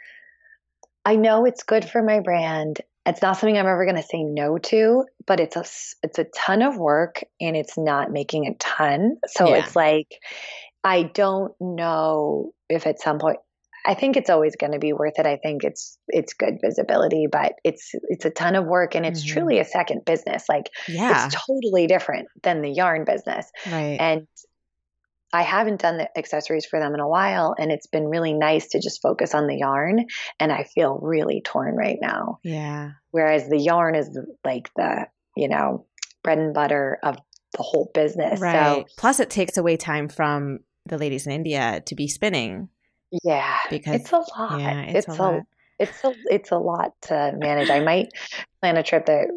I 1.06 1.16
know 1.16 1.46
it's 1.46 1.64
good 1.64 1.84
for 1.86 2.04
my 2.04 2.20
brand. 2.20 2.82
It's 3.08 3.24
not 3.24 3.38
something 3.38 3.58
I'm 3.58 3.66
ever 3.66 3.86
going 3.86 3.96
to 3.96 4.04
say 4.04 4.22
no 4.24 4.60
to, 4.60 5.06
but 5.26 5.40
it's 5.40 5.56
a 5.56 5.66
it's 6.04 6.20
a 6.20 6.26
ton 6.26 6.62
of 6.62 6.78
work 6.78 7.24
and 7.40 7.56
it's 7.58 7.76
not 7.76 8.12
making 8.12 8.46
a 8.46 8.54
ton. 8.56 9.18
So 9.28 9.48
Yeah. 9.48 9.64
it's 9.66 9.76
like 9.76 10.08
I 10.84 11.04
don't 11.04 11.54
know 11.60 12.54
if 12.70 12.88
at 12.88 13.00
some 13.00 13.20
point 13.20 13.38
I 13.86 13.96
think 13.96 14.16
it's 14.16 14.30
always 14.30 14.56
going 14.56 14.74
to 14.74 14.80
be 14.80 14.94
worth 14.94 15.18
it. 15.18 15.26
I 15.26 15.38
think 15.38 15.64
it's 15.64 15.98
it's 16.08 16.34
good 16.34 16.60
visibility, 16.64 17.26
but 17.32 17.54
it's 17.64 17.92
it's 18.10 18.26
a 18.26 18.30
ton 18.30 18.56
of 18.56 18.66
work 18.66 18.94
and 18.96 19.06
it's 19.06 19.24
Mhm. 19.24 19.34
truly 19.34 19.60
a 19.60 19.66
second 19.66 20.06
business. 20.06 20.46
Like 20.48 20.70
yeah. 20.88 21.26
it's 21.26 21.36
totally 21.48 21.88
different 21.88 22.28
than 22.44 22.62
the 22.62 22.70
yarn 22.72 23.06
business. 23.06 23.50
Right. 23.72 23.98
And 24.00 24.28
I 25.34 25.44
haven't 25.44 25.80
done 25.82 25.98
the 25.98 26.10
accessories 26.18 26.66
for 26.66 26.78
them 26.80 26.94
in 26.94 27.00
a 27.00 27.08
while, 27.08 27.56
and 27.58 27.72
it's 27.72 27.88
been 27.88 28.06
really 28.08 28.34
nice 28.34 28.68
to 28.70 28.82
just 28.82 29.02
focus 29.02 29.34
on 29.34 29.48
the 29.48 29.56
yarn. 29.58 30.06
And 30.42 30.52
I 30.52 30.64
feel 30.66 31.00
really 31.02 31.42
torn 31.42 31.76
right 31.76 31.98
now. 32.02 32.40
yeah. 32.44 32.92
Whereas 33.12 33.48
the 33.48 33.58
yarn 33.58 33.96
is 33.96 34.18
like 34.44 34.70
the, 34.76 35.08
you 35.38 35.48
know, 35.48 35.86
bread 36.22 36.38
and 36.38 36.54
butter 36.54 37.00
of 37.02 37.16
the 37.58 37.64
whole 37.64 37.90
business. 37.94 38.40
Right. 38.42 38.86
Plus 38.98 39.20
it 39.22 39.30
takes 39.30 39.58
away 39.58 39.78
time 39.78 40.08
from 40.10 40.60
the 40.86 40.98
ladies 40.98 41.26
in 41.28 41.32
India 41.34 41.82
to 41.86 41.96
be 41.96 42.08
spinning. 42.08 42.70
Yeah, 43.24 43.58
Because- 43.70 43.96
it's 44.02 44.12
a 44.12 44.18
lot. 44.18 44.60
Yeah, 44.60 44.82
it's, 44.84 45.08
it's 45.08 45.20
a 45.20 45.22
lot. 45.22 45.42
it's 45.80 46.04
a 46.04 46.14
it's 46.30 46.52
a 46.52 46.58
lot 46.58 46.92
to 47.04 47.34
manage. 47.38 47.70
I 47.70 47.82
might 47.82 48.10
plan 48.62 48.78
a 48.78 48.84
trip 48.84 49.06
that 49.08 49.28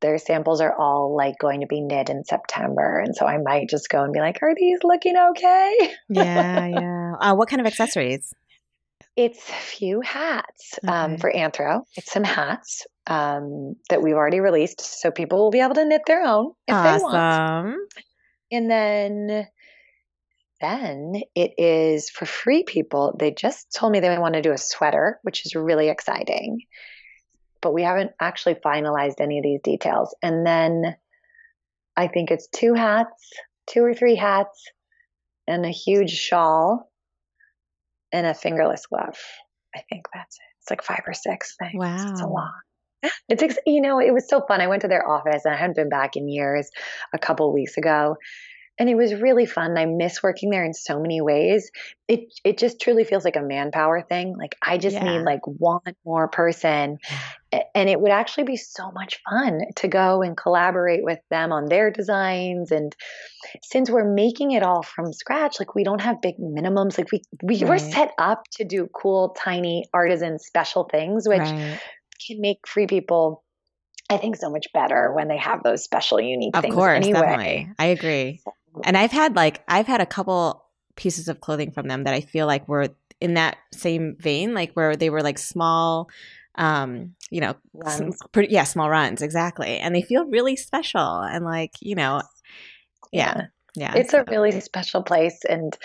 their 0.00 0.18
samples 0.18 0.60
are 0.60 0.74
all 0.76 1.14
like 1.16 1.38
going 1.38 1.60
to 1.60 1.66
be 1.66 1.80
knit 1.80 2.10
in 2.10 2.24
September, 2.24 2.98
and 2.98 3.14
so 3.14 3.24
I 3.26 3.38
might 3.38 3.68
just 3.68 3.88
go 3.88 4.02
and 4.02 4.12
be 4.12 4.18
like, 4.20 4.38
"Are 4.42 4.54
these 4.54 4.80
looking 4.82 5.16
okay?" 5.16 5.94
yeah, 6.08 6.66
yeah. 6.80 7.12
Uh, 7.20 7.34
what 7.34 7.48
kind 7.48 7.60
of 7.60 7.66
accessories? 7.66 8.34
It's 9.16 9.48
a 9.48 9.52
few 9.52 10.00
hats 10.00 10.80
um, 10.88 11.18
for 11.18 11.30
Anthro. 11.30 11.82
It's 11.96 12.10
some 12.10 12.24
hats 12.24 12.84
um, 13.06 13.76
that 13.88 14.02
we've 14.02 14.16
already 14.16 14.40
released, 14.40 14.80
so 14.80 15.12
people 15.12 15.38
will 15.38 15.52
be 15.52 15.60
able 15.60 15.76
to 15.76 15.84
knit 15.84 16.02
their 16.08 16.22
own 16.24 16.50
if 16.66 16.74
they 16.74 16.98
want. 17.00 17.14
awesome. 17.14 17.76
And 18.50 18.68
then, 18.68 19.46
then 20.64 21.22
it 21.34 21.52
is 21.58 22.10
for 22.10 22.26
free 22.26 22.64
people. 22.64 23.14
They 23.18 23.30
just 23.30 23.74
told 23.74 23.92
me 23.92 24.00
they 24.00 24.18
want 24.18 24.34
to 24.34 24.42
do 24.42 24.52
a 24.52 24.58
sweater, 24.58 25.18
which 25.22 25.44
is 25.44 25.54
really 25.54 25.88
exciting, 25.88 26.60
but 27.60 27.74
we 27.74 27.82
haven't 27.82 28.12
actually 28.20 28.54
finalized 28.56 29.20
any 29.20 29.38
of 29.38 29.44
these 29.44 29.60
details. 29.62 30.14
And 30.22 30.46
then, 30.46 30.96
I 31.96 32.08
think 32.08 32.30
it's 32.30 32.48
two 32.48 32.74
hats, 32.74 33.32
two 33.66 33.84
or 33.84 33.94
three 33.94 34.16
hats, 34.16 34.64
and 35.46 35.64
a 35.64 35.70
huge 35.70 36.10
shawl, 36.10 36.90
and 38.12 38.26
a 38.26 38.34
fingerless 38.34 38.86
glove. 38.86 39.18
I 39.76 39.82
think 39.90 40.06
that's 40.14 40.36
it. 40.36 40.54
It's 40.62 40.70
like 40.70 40.82
five 40.82 41.02
or 41.06 41.14
six 41.14 41.56
things. 41.58 41.74
Wow. 41.74 42.10
It's 42.10 42.22
a 42.22 42.26
lot. 42.26 42.52
It's 43.28 43.42
ex- 43.42 43.58
you 43.66 43.82
know 43.82 44.00
it 44.00 44.14
was 44.14 44.26
so 44.30 44.40
fun. 44.48 44.62
I 44.62 44.66
went 44.66 44.80
to 44.80 44.88
their 44.88 45.06
office 45.06 45.44
and 45.44 45.54
I 45.54 45.58
hadn't 45.58 45.76
been 45.76 45.90
back 45.90 46.16
in 46.16 46.26
years. 46.26 46.70
A 47.12 47.18
couple 47.18 47.52
weeks 47.52 47.76
ago, 47.76 48.16
and 48.78 48.88
it 48.88 48.96
was 48.96 49.14
really 49.14 49.46
fun. 49.46 49.78
I 49.78 49.86
miss 49.86 50.22
working 50.22 50.50
there 50.50 50.64
in 50.64 50.74
so 50.74 51.00
many 51.00 51.20
ways. 51.20 51.70
It 52.08 52.32
it 52.44 52.58
just 52.58 52.80
truly 52.80 53.04
feels 53.04 53.24
like 53.24 53.36
a 53.36 53.42
manpower 53.42 54.02
thing. 54.02 54.36
Like 54.36 54.56
I 54.62 54.78
just 54.78 54.96
Yeah. 54.96 55.04
need 55.04 55.22
like 55.22 55.46
one 55.46 55.80
more 56.04 56.28
person, 56.28 56.98
and 57.52 57.88
it 57.88 58.00
would 58.00 58.10
actually 58.10 58.44
be 58.44 58.56
so 58.56 58.90
much 58.90 59.20
fun 59.28 59.60
to 59.76 59.88
go 59.88 60.22
and 60.22 60.36
collaborate 60.36 61.04
with 61.04 61.20
them 61.30 61.52
on 61.52 61.66
their 61.66 61.90
designs. 61.90 62.72
And 62.72 62.94
since 63.62 63.88
we're 63.88 64.12
making 64.12 64.50
it 64.52 64.62
all 64.62 64.82
from 64.82 65.12
scratch, 65.12 65.60
like 65.60 65.74
we 65.74 65.84
don't 65.84 66.00
have 66.00 66.20
big 66.20 66.36
minimums. 66.38 66.98
Like 66.98 67.12
we 67.12 67.22
we 67.42 67.64
were 67.64 67.78
set 67.78 68.12
up 68.18 68.42
to 68.54 68.64
do 68.64 68.88
cool, 68.92 69.36
tiny 69.38 69.84
artisan 69.94 70.38
special 70.38 70.84
things, 70.84 71.28
which 71.28 71.38
right. 71.40 71.80
can 72.26 72.40
make 72.40 72.66
free 72.66 72.86
people. 72.86 73.42
I 74.10 74.18
think 74.18 74.36
so 74.36 74.50
much 74.50 74.66
better 74.74 75.12
when 75.14 75.28
they 75.28 75.38
have 75.38 75.62
those 75.62 75.82
special, 75.82 76.20
unique 76.20 76.54
Of 76.54 76.62
things. 76.62 76.74
course, 76.74 77.06
anyway. 77.06 77.20
definitely. 77.20 77.68
I 77.78 77.86
agree. 77.86 78.42
And 78.82 78.96
I've 78.96 79.12
had 79.12 79.36
like 79.36 79.62
I've 79.68 79.86
had 79.86 80.00
a 80.00 80.06
couple 80.06 80.64
pieces 80.96 81.28
of 81.28 81.40
clothing 81.40 81.70
from 81.70 81.86
them 81.88 82.04
that 82.04 82.14
I 82.14 82.20
feel 82.20 82.46
like 82.46 82.66
were 82.68 82.88
in 83.20 83.34
that 83.34 83.56
same 83.72 84.16
vein, 84.18 84.54
like 84.54 84.72
where 84.74 84.96
they 84.96 85.10
were 85.10 85.22
like 85.22 85.38
small, 85.38 86.08
um, 86.56 87.14
you 87.30 87.40
know, 87.40 87.54
pretty, 88.32 88.52
yeah, 88.52 88.64
small 88.64 88.90
runs 88.90 89.22
exactly, 89.22 89.78
and 89.78 89.94
they 89.94 90.02
feel 90.02 90.24
really 90.26 90.56
special 90.56 91.20
and 91.20 91.44
like 91.44 91.72
you 91.80 91.94
know, 91.94 92.22
yeah, 93.12 93.46
yeah, 93.76 93.94
It's 93.96 94.10
so- 94.10 94.20
a 94.20 94.24
really 94.30 94.60
special 94.60 95.02
place, 95.02 95.40
and 95.48 95.76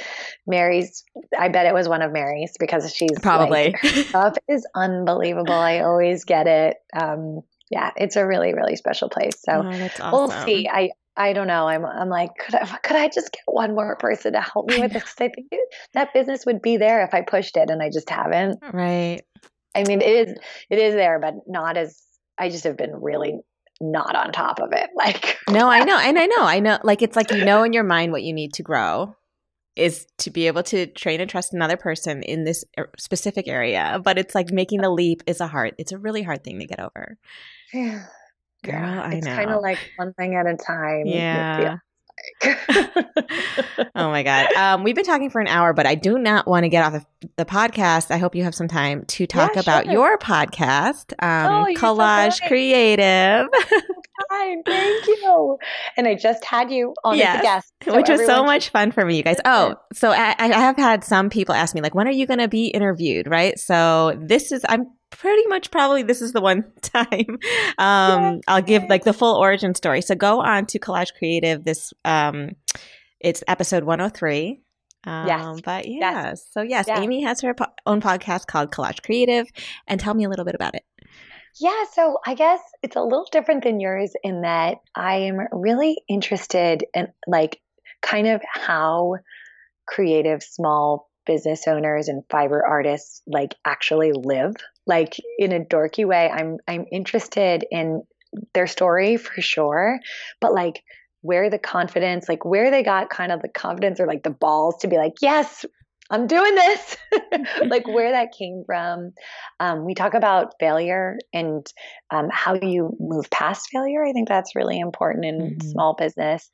Mary's. 0.47 1.03
I 1.37 1.49
bet 1.49 1.65
it 1.65 1.73
was 1.73 1.87
one 1.87 2.01
of 2.01 2.11
Mary's 2.11 2.53
because 2.59 2.93
she's 2.93 3.17
probably 3.21 3.75
like, 3.81 4.05
stuff 4.07 4.35
is 4.47 4.65
unbelievable. 4.75 5.53
I 5.53 5.79
always 5.79 6.23
get 6.25 6.47
it. 6.47 6.77
Um, 6.95 7.41
yeah, 7.71 7.91
it's 7.97 8.15
a 8.15 8.25
really 8.25 8.53
really 8.53 8.75
special 8.75 9.09
place. 9.09 9.35
So 9.43 9.53
Oh, 9.53 9.89
awesome. 9.99 10.11
we'll 10.11 10.31
see. 10.45 10.67
I 10.67 10.89
I 11.19 11.33
don't 11.33 11.47
know. 11.47 11.67
I'm 11.67 11.85
I'm 11.85 12.09
like, 12.09 12.31
could 12.39 12.55
I 12.55 12.65
could 12.83 12.95
I 12.95 13.09
just 13.09 13.31
get 13.31 13.43
one 13.45 13.75
more 13.75 13.95
person 13.97 14.33
to 14.33 14.41
help 14.41 14.69
me 14.69 14.79
with 14.79 14.93
this? 14.93 15.13
I 15.19 15.27
think 15.27 15.47
it, 15.51 15.75
that 15.93 16.13
business 16.13 16.45
would 16.45 16.61
be 16.61 16.77
there 16.77 17.03
if 17.03 17.13
I 17.13 17.21
pushed 17.21 17.57
it, 17.57 17.69
and 17.69 17.83
I 17.83 17.89
just 17.89 18.09
haven't. 18.09 18.59
Right. 18.73 19.21
I 19.75 19.83
mean, 19.83 20.01
it 20.01 20.29
is 20.29 20.37
it 20.69 20.79
is 20.79 20.95
there, 20.95 21.19
but 21.19 21.35
not 21.45 21.77
as. 21.77 22.01
I 22.41 22.47
just 22.47 22.63
have 22.63 22.77
been 22.77 22.95
really 22.95 23.37
not 23.81 24.15
on 24.15 24.31
top 24.31 24.61
of 24.61 24.69
it. 24.71 24.89
Like 24.95 25.37
No, 25.49 25.69
I 25.69 25.83
know. 25.83 25.97
And 25.97 26.17
I 26.17 26.25
know. 26.25 26.41
I 26.43 26.59
know 26.61 26.79
like 26.83 27.01
it's 27.01 27.15
like 27.15 27.31
you 27.31 27.43
know 27.43 27.63
in 27.63 27.73
your 27.73 27.83
mind 27.83 28.11
what 28.13 28.23
you 28.23 28.33
need 28.33 28.53
to 28.53 28.63
grow 28.63 29.15
is 29.75 30.07
to 30.19 30.31
be 30.31 30.47
able 30.47 30.63
to 30.63 30.87
train 30.87 31.21
and 31.21 31.29
trust 31.29 31.53
another 31.53 31.77
person 31.77 32.21
in 32.23 32.43
this 32.43 32.65
specific 32.97 33.47
area, 33.47 33.99
but 34.03 34.17
it's 34.17 34.35
like 34.35 34.51
making 34.51 34.81
the 34.81 34.89
leap 34.89 35.21
is 35.27 35.41
a 35.41 35.47
hard 35.47 35.75
it's 35.77 35.91
a 35.91 35.97
really 35.97 36.23
hard 36.23 36.43
thing 36.43 36.59
to 36.59 36.65
get 36.65 36.79
over. 36.79 37.17
Yeah. 37.73 38.05
Girl, 38.63 38.75
I 38.99 39.13
it's 39.15 39.25
know. 39.25 39.35
kind 39.35 39.49
of 39.51 39.61
like 39.61 39.79
one 39.97 40.13
thing 40.13 40.35
at 40.35 40.45
a 40.45 40.55
time. 40.55 41.05
Yeah. 41.05 41.77
oh 43.95 44.09
my 44.09 44.23
god. 44.23 44.51
Um, 44.53 44.83
we've 44.83 44.95
been 44.95 45.05
talking 45.05 45.29
for 45.29 45.39
an 45.41 45.47
hour, 45.47 45.73
but 45.73 45.85
I 45.85 45.95
do 45.95 46.17
not 46.17 46.47
want 46.47 46.63
to 46.63 46.69
get 46.69 46.83
off 46.85 46.93
of 46.95 47.05
the 47.37 47.45
podcast. 47.45 48.11
I 48.11 48.17
hope 48.17 48.35
you 48.35 48.43
have 48.43 48.55
some 48.55 48.67
time 48.67 49.05
to 49.05 49.25
talk 49.27 49.51
Yeah, 49.55 49.61
about 49.61 49.85
sure. 49.85 49.93
your 49.93 50.17
podcast, 50.17 51.13
um, 51.23 51.51
Oh, 51.63 51.67
you're 51.67 51.79
so 51.79 51.95
Collage. 51.97 52.47
Creative, 52.47 53.47
Fine, 54.29 54.63
thank 54.63 55.07
you. 55.07 55.57
And 55.95 56.07
I 56.07 56.15
just 56.15 56.43
had 56.43 56.69
you 56.71 56.93
on 57.05 57.17
Yes, 57.17 57.35
as 57.35 57.39
a 57.39 57.43
guest, 57.43 57.73
which 57.97 58.09
was 58.09 58.25
so 58.25 58.43
much 58.43 58.69
fun 58.69 58.91
for 58.91 59.05
me, 59.05 59.15
you 59.15 59.23
guys. 59.23 59.37
Oh, 59.45 59.75
so 59.93 60.11
I, 60.11 60.35
I 60.37 60.47
have 60.47 60.75
had 60.75 61.03
some 61.05 61.29
people 61.29 61.55
ask 61.55 61.73
me 61.73 61.79
like, 61.81 61.95
when 61.95 62.07
are 62.07 62.11
you 62.11 62.27
going 62.27 62.39
to 62.39 62.49
be 62.49 62.67
interviewed? 62.67 63.27
Right. 63.27 63.57
So 63.57 64.19
this 64.21 64.51
is 64.51 64.65
I'm 64.67 64.87
pretty 65.11 65.45
much 65.47 65.71
probably 65.71 66.03
this 66.03 66.21
is 66.21 66.33
the 66.33 66.41
one 66.41 66.63
time 66.81 67.37
um 67.77 68.41
i'll 68.47 68.61
give 68.61 68.83
like 68.89 69.03
the 69.03 69.13
full 69.13 69.35
origin 69.35 69.73
story 69.75 70.01
so 70.01 70.15
go 70.15 70.39
on 70.41 70.65
to 70.65 70.79
collage 70.79 71.13
creative 71.17 71.63
this 71.63 71.93
um 72.05 72.51
it's 73.19 73.43
episode 73.47 73.83
103 73.83 74.61
um 75.05 75.27
Yes. 75.27 75.61
but 75.65 75.87
yeah, 75.87 75.99
yes 76.23 76.45
so 76.51 76.61
yes 76.61 76.85
Yeah. 76.87 77.01
amy 77.01 77.23
has 77.23 77.41
her 77.41 77.53
po- 77.53 77.65
own 77.85 78.01
podcast 78.01 78.47
called 78.47 78.71
collage 78.71 79.01
creative 79.03 79.47
and 79.87 79.99
tell 79.99 80.13
me 80.13 80.25
a 80.25 80.29
little 80.29 80.45
bit 80.45 80.55
about 80.55 80.75
it 80.75 80.83
Yeah, 81.59 81.83
so 81.93 82.19
I 82.25 82.35
guess 82.35 82.61
it's 82.83 82.95
a 82.95 83.01
little 83.01 83.27
different 83.31 83.63
than 83.63 83.79
yours 83.79 84.13
in 84.23 84.41
that 84.41 84.77
I 84.95 85.15
am 85.29 85.39
really 85.51 85.97
interested 86.07 86.85
in 86.93 87.07
like 87.27 87.59
kind 88.01 88.27
of 88.27 88.41
how 88.53 89.15
creative 89.87 90.43
small 90.43 91.09
business 91.25 91.67
owners 91.67 92.07
and 92.07 92.23
fiber 92.29 92.63
artists 92.65 93.21
like 93.27 93.55
actually 93.65 94.11
live. 94.13 94.53
Like 94.89 95.15
in 95.37 95.51
a 95.51 95.59
dorky 95.59 96.05
way, 96.05 96.29
I'm 96.29 96.57
I'm 96.67 96.85
interested 96.91 97.63
in 97.69 98.01
their 98.53 98.67
story 98.67 99.17
for 99.17 99.39
sure, 99.39 99.99
but 100.41 100.53
like 100.53 100.81
where 101.21 101.49
the 101.49 101.59
confidence, 101.59 102.27
like 102.27 102.43
where 102.43 102.71
they 102.71 102.81
got 102.81 103.09
kind 103.09 103.31
of 103.31 103.41
the 103.41 103.49
confidence 103.49 103.99
or 103.99 104.07
like 104.07 104.23
the 104.23 104.29
balls 104.29 104.77
to 104.81 104.87
be 104.87 104.97
like, 104.97 105.13
yes, 105.21 105.65
I'm 106.09 106.25
doing 106.25 106.55
this. 106.55 106.97
like 107.65 107.87
where 107.87 108.11
that 108.11 108.31
came 108.37 108.63
from. 108.65 109.11
Um, 109.59 109.85
we 109.85 109.93
talk 109.93 110.15
about 110.15 110.53
failure 110.59 111.17
and 111.33 111.65
um, 112.09 112.29
how 112.31 112.55
you 112.55 112.95
move 112.99 113.29
past 113.29 113.69
failure. 113.71 114.03
I 114.03 114.11
think 114.13 114.27
that's 114.27 114.55
really 114.55 114.79
important 114.79 115.25
in 115.25 115.41
Mhm. 115.41 115.61
small 115.61 115.95
business. 115.95 116.49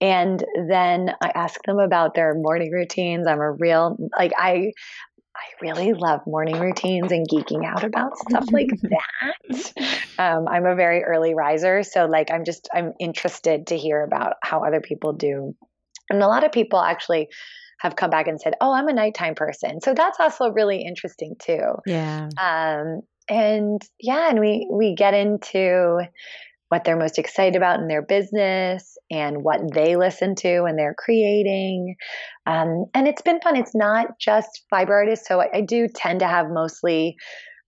And 0.00 0.42
then 0.68 1.10
I 1.22 1.30
ask 1.34 1.60
them 1.64 1.78
about 1.78 2.14
their 2.14 2.34
morning 2.34 2.72
routines. 2.72 3.26
I'm 3.26 3.40
a 3.40 3.52
real 3.52 3.98
like 4.18 4.32
I 4.36 4.72
I 5.40 5.64
really 5.64 5.94
love 5.94 6.20
morning 6.26 6.60
routines 6.60 7.12
and 7.12 7.26
geeking 7.26 7.64
out 7.64 7.82
about 7.82 8.18
stuff 8.18 8.46
like 8.52 8.68
that. 8.82 9.72
Um, 10.18 10.46
I'm 10.48 10.66
a 10.66 10.74
very 10.74 11.02
early 11.02 11.34
riser, 11.34 11.82
so 11.82 12.04
like 12.04 12.30
I'm 12.30 12.44
just 12.44 12.68
I'm 12.74 12.92
interested 13.00 13.68
to 13.68 13.76
hear 13.76 14.02
about 14.02 14.34
how 14.42 14.64
other 14.64 14.80
people 14.80 15.14
do. 15.14 15.54
And 16.10 16.22
a 16.22 16.26
lot 16.26 16.44
of 16.44 16.52
people 16.52 16.80
actually 16.80 17.28
have 17.80 17.96
come 17.96 18.10
back 18.10 18.28
and 18.28 18.40
said, 18.40 18.54
"Oh, 18.60 18.72
I'm 18.72 18.88
a 18.88 18.92
nighttime 18.92 19.34
person." 19.34 19.80
So 19.80 19.94
that's 19.94 20.20
also 20.20 20.50
really 20.50 20.82
interesting 20.82 21.36
too. 21.38 21.76
yeah 21.86 22.28
Um, 22.36 23.00
and 23.28 23.80
yeah, 23.98 24.28
and 24.28 24.40
we 24.40 24.68
we 24.70 24.94
get 24.94 25.14
into 25.14 26.00
what 26.70 26.84
they're 26.84 26.96
most 26.96 27.18
excited 27.18 27.56
about 27.56 27.80
in 27.80 27.88
their 27.88 28.00
business 28.00 28.96
and 29.10 29.42
what 29.42 29.60
they 29.74 29.96
listen 29.96 30.36
to 30.36 30.62
when 30.62 30.76
they're 30.76 30.94
creating. 30.96 31.96
Um, 32.46 32.86
and 32.94 33.08
it's 33.08 33.22
been 33.22 33.40
fun. 33.40 33.56
It's 33.56 33.74
not 33.74 34.18
just 34.20 34.64
fiber 34.70 34.94
artists. 34.94 35.26
So 35.26 35.40
I, 35.40 35.48
I 35.52 35.60
do 35.62 35.88
tend 35.88 36.20
to 36.20 36.28
have 36.28 36.46
mostly 36.48 37.16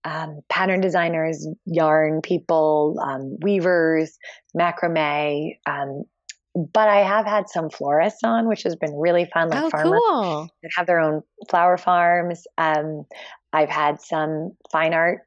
um, 0.05 0.41
pattern 0.49 0.81
designers, 0.81 1.47
yarn 1.67 2.21
people, 2.23 2.97
um, 3.05 3.39
weavers, 3.43 4.17
macrame. 4.57 5.57
Um, 5.67 6.05
but 6.55 6.89
I 6.89 7.01
have 7.01 7.27
had 7.27 7.49
some 7.49 7.71
florists 7.71 8.23
on, 8.23 8.49
which 8.49 8.63
has 8.63 8.77
been 8.77 8.95
really 8.97 9.29
fun, 9.35 9.49
like 9.49 9.65
oh 9.65 9.71
farmers 9.71 10.01
cool 10.09 10.49
that 10.63 10.71
have 10.77 10.87
their 10.87 11.01
own 11.01 11.23
flower 11.51 11.77
farms. 11.77 12.45
Um, 12.57 13.05
I've 13.53 13.69
had 13.69 14.01
some 14.01 14.53
fine 14.71 14.95
art, 14.95 15.23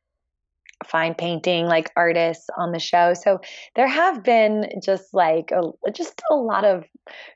fine 0.86 1.14
painting 1.16 1.66
like 1.66 1.92
artists 1.96 2.48
on 2.58 2.72
the 2.72 2.80
show. 2.80 3.14
So 3.14 3.40
there 3.76 3.88
have 3.88 4.24
been 4.24 4.70
just 4.84 5.14
like 5.14 5.52
a, 5.52 5.92
just 5.92 6.22
a 6.30 6.36
lot 6.36 6.66
of 6.66 6.84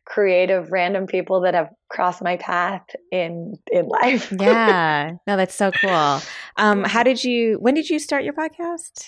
creative 0.06 0.72
random 0.72 1.08
people 1.08 1.42
that 1.42 1.54
have 1.54 1.70
crossed 1.90 2.22
my 2.22 2.38
path 2.38 2.86
in 3.12 3.56
in 3.72 3.88
life. 3.88 4.32
yeah 4.40 5.12
no 5.26 5.38
that's 5.38 5.56
so 5.56 5.72
cool 5.72 6.22
um 6.58 6.84
how 6.84 7.04
did 7.04 7.24
you 7.24 7.58
when 7.60 7.74
did 7.74 7.90
you 7.90 8.00
start 8.00 8.24
your 8.24 8.34
podcast 8.34 9.06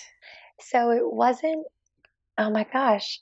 so 0.62 0.90
it 0.90 1.02
wasn't. 1.04 1.66
Oh 2.38 2.50
my 2.50 2.66
gosh. 2.72 3.20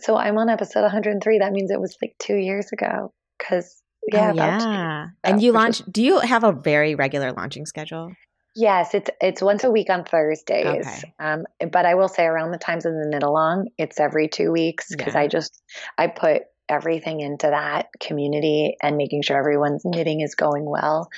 So 0.00 0.16
I'm 0.16 0.38
on 0.38 0.48
episode 0.48 0.82
103. 0.82 1.38
That 1.38 1.52
means 1.52 1.70
it 1.70 1.80
was 1.80 1.96
like 2.02 2.14
two 2.18 2.36
years 2.36 2.70
ago. 2.72 3.12
Because 3.38 3.82
yeah, 4.12 4.28
oh, 4.28 4.32
about 4.32 4.60
two 4.60 4.66
yeah 4.66 5.06
and 5.24 5.40
you 5.42 5.50
launch 5.50 5.80
do 5.90 6.02
you 6.02 6.18
have 6.20 6.44
a 6.44 6.52
very 6.52 6.94
regular 6.94 7.32
launching 7.32 7.64
schedule 7.64 8.12
Yes, 8.56 8.94
it's 8.94 9.10
it's 9.20 9.42
once 9.42 9.64
a 9.64 9.70
week 9.70 9.90
on 9.90 10.04
Thursdays. 10.04 10.86
Okay. 10.86 11.14
Um, 11.18 11.44
but 11.72 11.86
I 11.86 11.94
will 11.96 12.08
say 12.08 12.24
around 12.24 12.52
the 12.52 12.58
times 12.58 12.86
of 12.86 12.92
the 12.92 13.06
knit 13.08 13.22
along, 13.22 13.68
it's 13.78 13.98
every 13.98 14.28
two 14.28 14.52
weeks 14.52 14.94
because 14.94 15.14
Yeah. 15.14 15.20
I 15.22 15.26
just 15.28 15.60
I 15.98 16.06
put 16.06 16.42
everything 16.68 17.20
into 17.20 17.48
that 17.48 17.88
community 18.00 18.76
and 18.82 18.96
making 18.96 19.22
sure 19.22 19.36
everyone's 19.36 19.82
knitting 19.84 20.20
is 20.20 20.34
going 20.34 20.64
well. 20.64 21.08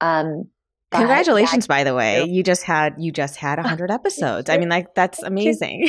Um, 0.00 0.44
Congratulations, 0.92 1.66
by 1.66 1.82
the 1.84 1.94
way. 1.94 2.24
you. 2.24 2.36
You 2.36 2.42
just 2.42 2.62
had 2.62 2.94
you 2.98 3.10
just 3.12 3.36
had 3.36 3.58
a 3.58 3.62
hundred 3.68 3.90
episodes. 3.90 4.48
I 4.48 4.56
mean, 4.56 4.68
like 4.68 4.94
that's 4.94 5.22
amazing. 5.22 5.88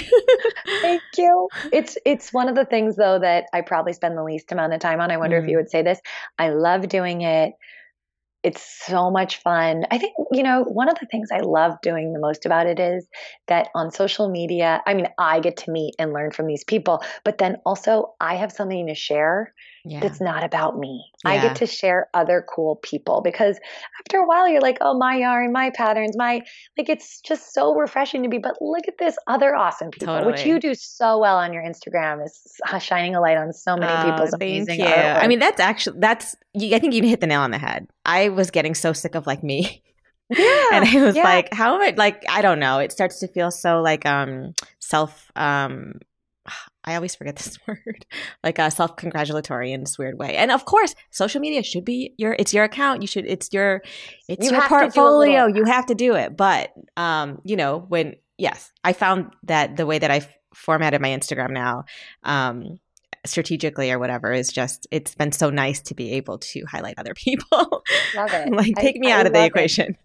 Thank 0.81 1.03
you. 1.17 1.47
It's 1.71 1.97
it's 2.05 2.33
one 2.33 2.49
of 2.49 2.55
the 2.55 2.65
things 2.65 2.95
though 2.95 3.19
that 3.19 3.45
I 3.53 3.61
probably 3.61 3.93
spend 3.93 4.17
the 4.17 4.23
least 4.23 4.51
amount 4.51 4.73
of 4.73 4.79
time 4.79 4.99
on. 4.99 5.11
I 5.11 5.17
wonder 5.17 5.37
if 5.37 5.45
Mm. 5.45 5.49
you 5.51 5.57
would 5.57 5.69
say 5.69 5.83
this. 5.83 5.99
I 6.39 6.49
love 6.49 6.87
doing 6.89 7.21
it. 7.21 7.53
It's 8.47 8.63
so 8.85 9.11
much 9.11 9.41
fun. 9.41 9.85
I 9.91 9.97
think, 9.97 10.13
you 10.31 10.41
know, 10.41 10.63
one 10.63 10.87
of 10.87 10.97
the 10.99 11.05
things 11.05 11.29
I 11.33 11.39
love 11.41 11.73
doing 11.81 12.13
the 12.13 12.19
most 12.19 12.45
about 12.45 12.65
it 12.65 12.79
is 12.79 13.05
that 13.47 13.67
on 13.75 13.91
social 13.91 14.29
media, 14.29 14.81
I 14.87 14.93
mean, 14.93 15.09
I 15.17 15.41
get 15.41 15.57
to 15.57 15.71
meet 15.71 15.95
and 15.99 16.13
learn 16.13 16.31
from 16.31 16.47
these 16.47 16.63
people, 16.63 17.03
but 17.25 17.39
then 17.39 17.57
also 17.65 18.13
I 18.21 18.35
have 18.35 18.53
something 18.53 18.87
to 18.87 18.95
share 18.95 19.53
yeah. 19.89 19.99
that's 19.99 20.19
not 20.21 20.43
about 20.43 20.77
me. 20.77 21.05
I 21.25 21.39
get 21.39 21.57
to 21.57 21.65
share 21.65 22.07
other 22.13 22.45
cool 22.47 22.77
people 22.77 23.21
because 23.21 23.59
after 23.99 24.17
a 24.17 24.25
while 24.25 24.47
you're 24.47 24.61
like, 24.61 24.77
oh, 24.81 24.97
my 24.97 25.17
yarn, 25.17 25.51
my 25.51 25.71
patterns, 25.71 26.15
my 26.17 26.41
like 26.77 26.89
it's 26.89 27.21
just 27.21 27.53
so 27.53 27.73
refreshing 27.75 28.23
to 28.23 28.29
be. 28.29 28.37
But 28.37 28.55
look 28.61 28.87
at 28.87 28.97
this 28.97 29.17
other 29.27 29.55
awesome 29.55 29.91
people, 29.91 30.25
which 30.25 30.45
you 30.45 30.59
do 30.59 30.73
so 30.75 31.19
well 31.19 31.37
on 31.37 31.53
your 31.53 31.63
Instagram, 31.63 32.23
is 32.23 32.39
uh, 32.71 32.79
shining 32.79 33.15
a 33.15 33.21
light 33.21 33.37
on 33.37 33.53
so 33.53 33.75
many 33.75 33.91
Oh, 33.91 34.11
people's 34.11 34.31
thank 34.31 34.41
amazing 34.41 34.79
you. 34.79 34.85
artwork. 34.85 35.23
I 35.23 35.27
mean, 35.27 35.39
that's 35.39 35.59
actually 35.59 35.99
that's. 35.99 36.35
I 36.55 36.79
think 36.79 36.93
you 36.93 37.03
hit 37.03 37.21
the 37.21 37.27
nail 37.27 37.41
on 37.41 37.51
the 37.51 37.57
head. 37.57 37.87
I 38.05 38.29
was 38.29 38.51
getting 38.51 38.75
so 38.75 38.93
sick 38.93 39.15
of 39.15 39.27
like 39.27 39.43
me, 39.43 39.83
yeah, 40.29 40.65
and 40.73 40.85
I 40.85 41.03
was 41.03 41.15
yeah. 41.15 41.23
like, 41.23 41.53
how 41.53 41.75
am 41.75 41.81
I? 41.81 41.93
Like, 41.95 42.23
I 42.29 42.41
don't 42.41 42.59
know. 42.59 42.79
It 42.79 42.91
starts 42.91 43.19
to 43.19 43.27
feel 43.27 43.51
so 43.51 43.81
like 43.81 44.05
um 44.05 44.53
self 44.79 45.31
um. 45.35 45.93
I 46.83 46.95
always 46.95 47.15
forget 47.15 47.35
this 47.35 47.57
word, 47.67 48.05
like 48.43 48.59
a 48.59 48.71
self-congratulatory 48.71 49.71
in 49.73 49.81
this 49.81 49.97
weird 49.97 50.17
way. 50.17 50.35
And 50.37 50.51
of 50.51 50.65
course, 50.65 50.95
social 51.11 51.41
media 51.41 51.63
should 51.63 51.85
be 51.85 52.13
your 52.17 52.35
it's 52.39 52.53
your 52.53 52.63
account. 52.63 53.01
You 53.01 53.07
should 53.07 53.25
it's 53.25 53.49
your 53.51 53.81
it's 54.29 54.45
You 54.45 54.51
your 54.51 54.61
have 54.61 54.69
to 54.69 54.75
do 54.75 54.75
a 54.75 54.79
portfolio. 54.79 55.45
little- 55.45 55.57
You 55.57 55.65
have 55.65 55.85
to 55.87 55.95
do 55.95 56.15
it. 56.15 56.37
But 56.37 56.71
um, 56.95 57.41
you 57.43 57.55
know, 57.55 57.79
when 57.87 58.15
yes, 58.37 58.71
I 58.83 58.93
found 58.93 59.33
that 59.43 59.75
the 59.77 59.85
way 59.85 59.99
that 59.99 60.11
I 60.11 60.21
formatted 60.53 61.01
my 61.01 61.09
Instagram 61.09 61.51
now, 61.51 61.83
um, 62.23 62.79
strategically 63.25 63.91
or 63.91 63.99
whatever, 63.99 64.31
is 64.31 64.49
just 64.49 64.87
it's 64.89 65.13
been 65.15 65.31
so 65.33 65.49
nice 65.49 65.81
to 65.81 65.93
be 65.95 66.13
able 66.13 66.37
to 66.37 66.63
highlight 66.69 66.95
other 66.97 67.13
people. 67.15 67.83
love 68.15 68.31
it. 68.33 68.49
like 68.51 68.73
I- 68.77 68.81
take 68.81 68.95
me 68.97 69.11
I 69.11 69.19
out 69.19 69.25
of 69.27 69.33
the 69.33 69.39
love 69.39 69.45
it. 69.47 69.49
equation. 69.49 69.97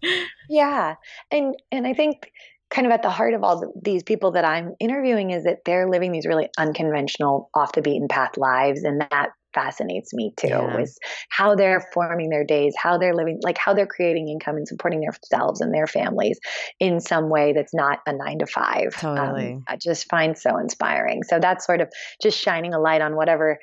Yeah. 0.49 0.95
And 1.31 1.55
and 1.71 1.87
I 1.87 1.93
think 1.93 2.31
kind 2.69 2.87
of 2.87 2.93
at 2.93 3.01
the 3.03 3.09
heart 3.09 3.33
of 3.33 3.43
all 3.43 3.59
the, 3.59 3.71
these 3.83 4.03
people 4.03 4.31
that 4.31 4.45
I'm 4.45 4.73
interviewing 4.79 5.29
is 5.31 5.43
that 5.43 5.59
they're 5.65 5.89
living 5.89 6.11
these 6.11 6.25
really 6.25 6.49
unconventional 6.57 7.49
off 7.55 7.73
the 7.73 7.81
beaten 7.81 8.07
path 8.07 8.37
lives 8.37 8.83
and 8.83 9.01
that 9.11 9.29
fascinates 9.53 10.11
me 10.15 10.33
too 10.35 10.47
Yeah. 10.47 10.79
is 10.79 10.97
how 11.29 11.53
they're 11.53 11.85
forming 11.93 12.29
their 12.29 12.43
days 12.43 12.73
how 12.75 12.97
they're 12.97 13.13
living 13.13 13.39
like 13.43 13.59
how 13.59 13.71
they're 13.75 13.85
creating 13.85 14.27
income 14.27 14.55
and 14.55 14.67
supporting 14.67 15.01
themselves 15.01 15.61
and 15.61 15.71
their 15.71 15.85
families 15.85 16.39
in 16.79 16.99
some 16.99 17.29
way 17.29 17.53
that's 17.53 17.73
not 17.73 17.99
a 18.07 18.13
nine 18.13 18.39
to 18.39 18.47
five 18.47 18.95
Um, 19.03 19.03
Totally. 19.15 19.59
i 19.67 19.77
just 19.77 20.09
find 20.09 20.35
so 20.35 20.57
inspiring 20.57 21.21
so 21.21 21.39
that's 21.39 21.67
sort 21.67 21.81
of 21.81 21.89
just 22.19 22.39
shining 22.39 22.73
a 22.73 22.79
light 22.79 23.01
on 23.01 23.15
whatever 23.15 23.59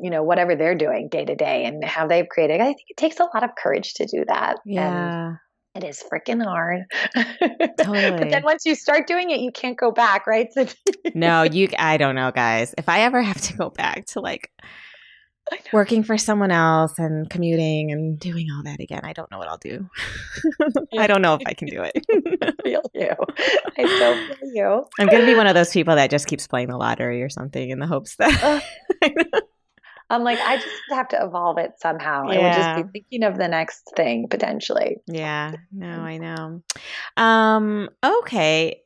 you 0.00 0.10
know 0.10 0.24
whatever 0.24 0.56
they're 0.56 0.74
doing 0.74 1.08
day 1.08 1.24
to 1.24 1.36
day 1.36 1.64
and 1.64 1.84
how 1.84 2.06
they've 2.08 2.28
created 2.28 2.60
i 2.60 2.64
think 2.64 2.80
it 2.88 2.96
takes 2.96 3.20
a 3.20 3.24
lot 3.32 3.44
of 3.44 3.50
courage 3.56 3.94
to 3.94 4.06
do 4.06 4.24
that 4.26 4.56
and 4.76 5.14
Yeah. 5.14 5.36
It 5.74 5.84
is 5.84 6.02
freaking 6.02 6.42
hard. 6.42 6.84
Totally. 7.78 8.10
but 8.18 8.30
then 8.30 8.42
once 8.42 8.66
you 8.66 8.74
start 8.74 9.06
doing 9.06 9.30
it, 9.30 9.40
you 9.40 9.50
can't 9.50 9.76
go 9.76 9.90
back, 9.90 10.26
right? 10.26 10.52
So 10.52 10.66
no, 11.14 11.42
you 11.44 11.68
I 11.78 11.96
don't 11.96 12.14
know, 12.14 12.30
guys. 12.30 12.74
If 12.76 12.88
I 12.88 13.00
ever 13.00 13.22
have 13.22 13.40
to 13.42 13.56
go 13.56 13.70
back 13.70 14.06
to 14.08 14.20
like 14.20 14.50
working 15.72 16.02
for 16.02 16.16
someone 16.16 16.50
else 16.50 16.98
and 16.98 17.28
commuting 17.28 17.90
and 17.90 18.18
doing 18.18 18.48
all 18.54 18.62
that 18.64 18.80
again, 18.80 19.00
I 19.02 19.12
don't 19.12 19.30
know 19.30 19.38
what 19.38 19.48
I'll 19.48 19.58
do. 19.58 19.88
I 20.98 21.06
don't 21.06 21.22
know 21.22 21.34
if 21.34 21.42
I 21.46 21.54
can 21.54 21.68
do 21.68 21.82
it. 21.82 22.04
I 22.42 22.52
feel 22.62 22.82
you. 22.94 23.10
I 23.78 23.98
so 23.98 24.34
feel 24.36 24.52
you. 24.52 24.84
I'm 24.98 25.08
going 25.08 25.20
to 25.20 25.26
be 25.26 25.34
one 25.34 25.46
of 25.46 25.54
those 25.54 25.70
people 25.70 25.96
that 25.96 26.10
just 26.10 26.26
keeps 26.26 26.46
playing 26.46 26.68
the 26.68 26.76
lottery 26.76 27.22
or 27.22 27.28
something 27.28 27.70
in 27.70 27.78
the 27.78 27.86
hopes 27.86 28.16
that 28.16 28.62
I'm 30.12 30.24
like, 30.24 30.38
I 30.40 30.56
just 30.56 30.68
have 30.90 31.08
to 31.08 31.24
evolve 31.24 31.56
it 31.56 31.72
somehow. 31.78 32.30
Yeah. 32.30 32.38
I 32.38 32.42
would 32.42 32.52
just 32.52 32.92
be 32.92 33.00
thinking 33.00 33.26
of 33.26 33.38
the 33.38 33.48
next 33.48 33.90
thing 33.96 34.28
potentially. 34.28 34.98
Yeah, 35.06 35.52
no, 35.72 35.88
I 35.88 36.18
know. 36.18 36.62
Um, 37.16 37.88
okay. 38.04 38.82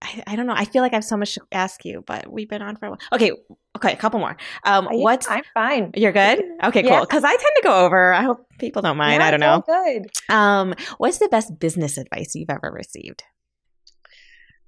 I, 0.00 0.22
I, 0.28 0.36
don't 0.36 0.46
know. 0.46 0.54
I 0.56 0.64
feel 0.64 0.82
like 0.82 0.92
I 0.92 0.96
have 0.96 1.04
so 1.04 1.16
much 1.16 1.34
to 1.34 1.40
ask 1.50 1.84
you, 1.84 2.04
but 2.06 2.30
we've 2.30 2.48
been 2.48 2.62
on 2.62 2.76
for 2.76 2.86
a 2.86 2.90
while. 2.90 3.00
Okay, 3.12 3.32
okay, 3.76 3.92
a 3.92 3.96
couple 3.96 4.20
more. 4.20 4.36
Um, 4.62 4.86
what's 4.92 5.28
I'm 5.28 5.42
fine. 5.52 5.90
You're 5.96 6.12
good. 6.12 6.40
Okay, 6.62 6.84
yeah. 6.84 6.98
cool. 6.98 7.00
Because 7.00 7.24
I 7.24 7.30
tend 7.30 7.52
to 7.56 7.62
go 7.64 7.84
over. 7.84 8.12
I 8.12 8.22
hope 8.22 8.46
people 8.60 8.80
don't 8.80 8.96
mind. 8.96 9.20
Yeah, 9.20 9.26
I 9.26 9.30
don't 9.32 9.40
know. 9.40 9.64
Good. 9.66 10.06
Um, 10.32 10.74
what's 10.98 11.18
the 11.18 11.28
best 11.28 11.58
business 11.58 11.98
advice 11.98 12.36
you've 12.36 12.50
ever 12.50 12.70
received? 12.70 13.24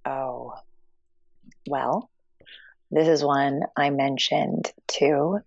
Oh, 0.05 0.55
well, 1.69 2.11
this 2.91 3.07
is 3.07 3.23
one 3.23 3.61
I 3.77 3.91
mentioned 3.91 4.73
to 4.99 5.43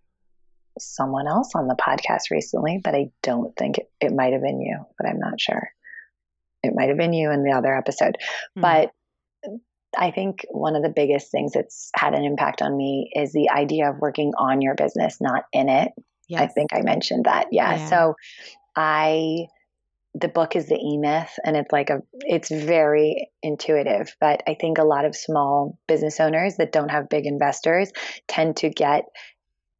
someone 0.79 1.27
else 1.27 1.51
on 1.55 1.67
the 1.67 1.75
podcast 1.75 2.31
recently, 2.31 2.79
but 2.83 2.95
I 2.95 3.11
don't 3.21 3.55
think 3.55 3.77
it, 3.77 3.91
it 4.01 4.13
might 4.13 4.33
have 4.33 4.41
been 4.41 4.61
you, 4.61 4.79
but 4.97 5.07
I'm 5.07 5.19
not 5.19 5.39
sure. 5.39 5.69
It 6.63 6.73
might 6.75 6.89
have 6.89 6.97
been 6.97 7.13
you 7.13 7.31
in 7.31 7.43
the 7.43 7.51
other 7.51 7.75
episode. 7.75 8.17
Mm. 8.57 8.61
But 8.61 8.91
I 9.97 10.11
think 10.11 10.45
one 10.49 10.75
of 10.75 10.83
the 10.83 10.89
biggest 10.89 11.31
things 11.31 11.53
that's 11.53 11.89
had 11.95 12.13
an 12.13 12.23
impact 12.23 12.61
on 12.61 12.75
me 12.75 13.11
is 13.13 13.31
the 13.31 13.49
idea 13.49 13.89
of 13.89 13.99
working 13.99 14.33
on 14.37 14.61
your 14.61 14.75
business, 14.75 15.17
not 15.21 15.43
in 15.51 15.69
it. 15.69 15.91
Yes. 16.27 16.41
I 16.41 16.47
think 16.47 16.73
I 16.73 16.81
mentioned 16.81 17.25
that. 17.25 17.47
Yeah. 17.51 17.75
yeah. 17.75 17.89
So 17.89 18.15
I 18.75 19.47
the 20.15 20.27
book 20.27 20.55
is 20.55 20.67
the 20.67 20.75
E 20.75 20.97
Myth, 20.97 21.39
and 21.43 21.57
it's 21.57 21.71
like 21.71 21.89
a 21.89 22.01
it's 22.21 22.49
very 22.49 23.29
intuitive. 23.41 24.15
But 24.19 24.43
I 24.47 24.55
think 24.59 24.77
a 24.77 24.83
lot 24.83 25.05
of 25.05 25.15
small 25.15 25.77
business 25.87 26.19
owners 26.19 26.57
that 26.57 26.71
don't 26.71 26.89
have 26.89 27.09
big 27.09 27.25
investors 27.25 27.91
tend 28.27 28.57
to 28.57 28.69
get 28.69 29.05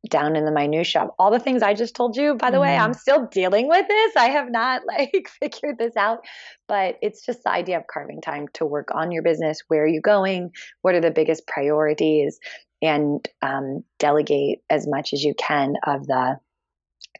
down 0.09 0.35
in 0.35 0.45
the 0.45 0.51
minutia. 0.51 1.07
All 1.17 1.31
the 1.31 1.39
things 1.39 1.63
I 1.63 1.73
just 1.73 1.95
told 1.95 2.17
you, 2.17 2.35
by 2.35 2.51
the 2.51 2.57
mm-hmm. 2.57 2.61
way, 2.63 2.77
I'm 2.77 2.93
still 2.93 3.25
dealing 3.27 3.69
with 3.69 3.87
this. 3.87 4.15
I 4.15 4.27
have 4.29 4.51
not 4.51 4.81
like 4.87 5.29
figured 5.39 5.77
this 5.77 5.95
out, 5.95 6.19
but 6.67 6.97
it's 7.01 7.25
just 7.25 7.43
the 7.43 7.51
idea 7.51 7.77
of 7.77 7.87
carving 7.87 8.21
time 8.21 8.47
to 8.53 8.65
work 8.65 8.89
on 8.93 9.11
your 9.11 9.23
business. 9.23 9.61
Where 9.67 9.83
are 9.83 9.87
you 9.87 10.01
going? 10.01 10.51
What 10.81 10.95
are 10.95 11.01
the 11.01 11.11
biggest 11.11 11.47
priorities? 11.47 12.39
And 12.81 13.25
um, 13.41 13.83
delegate 13.97 14.59
as 14.69 14.85
much 14.87 15.13
as 15.13 15.23
you 15.23 15.33
can 15.35 15.75
of 15.87 16.05
the 16.05 16.37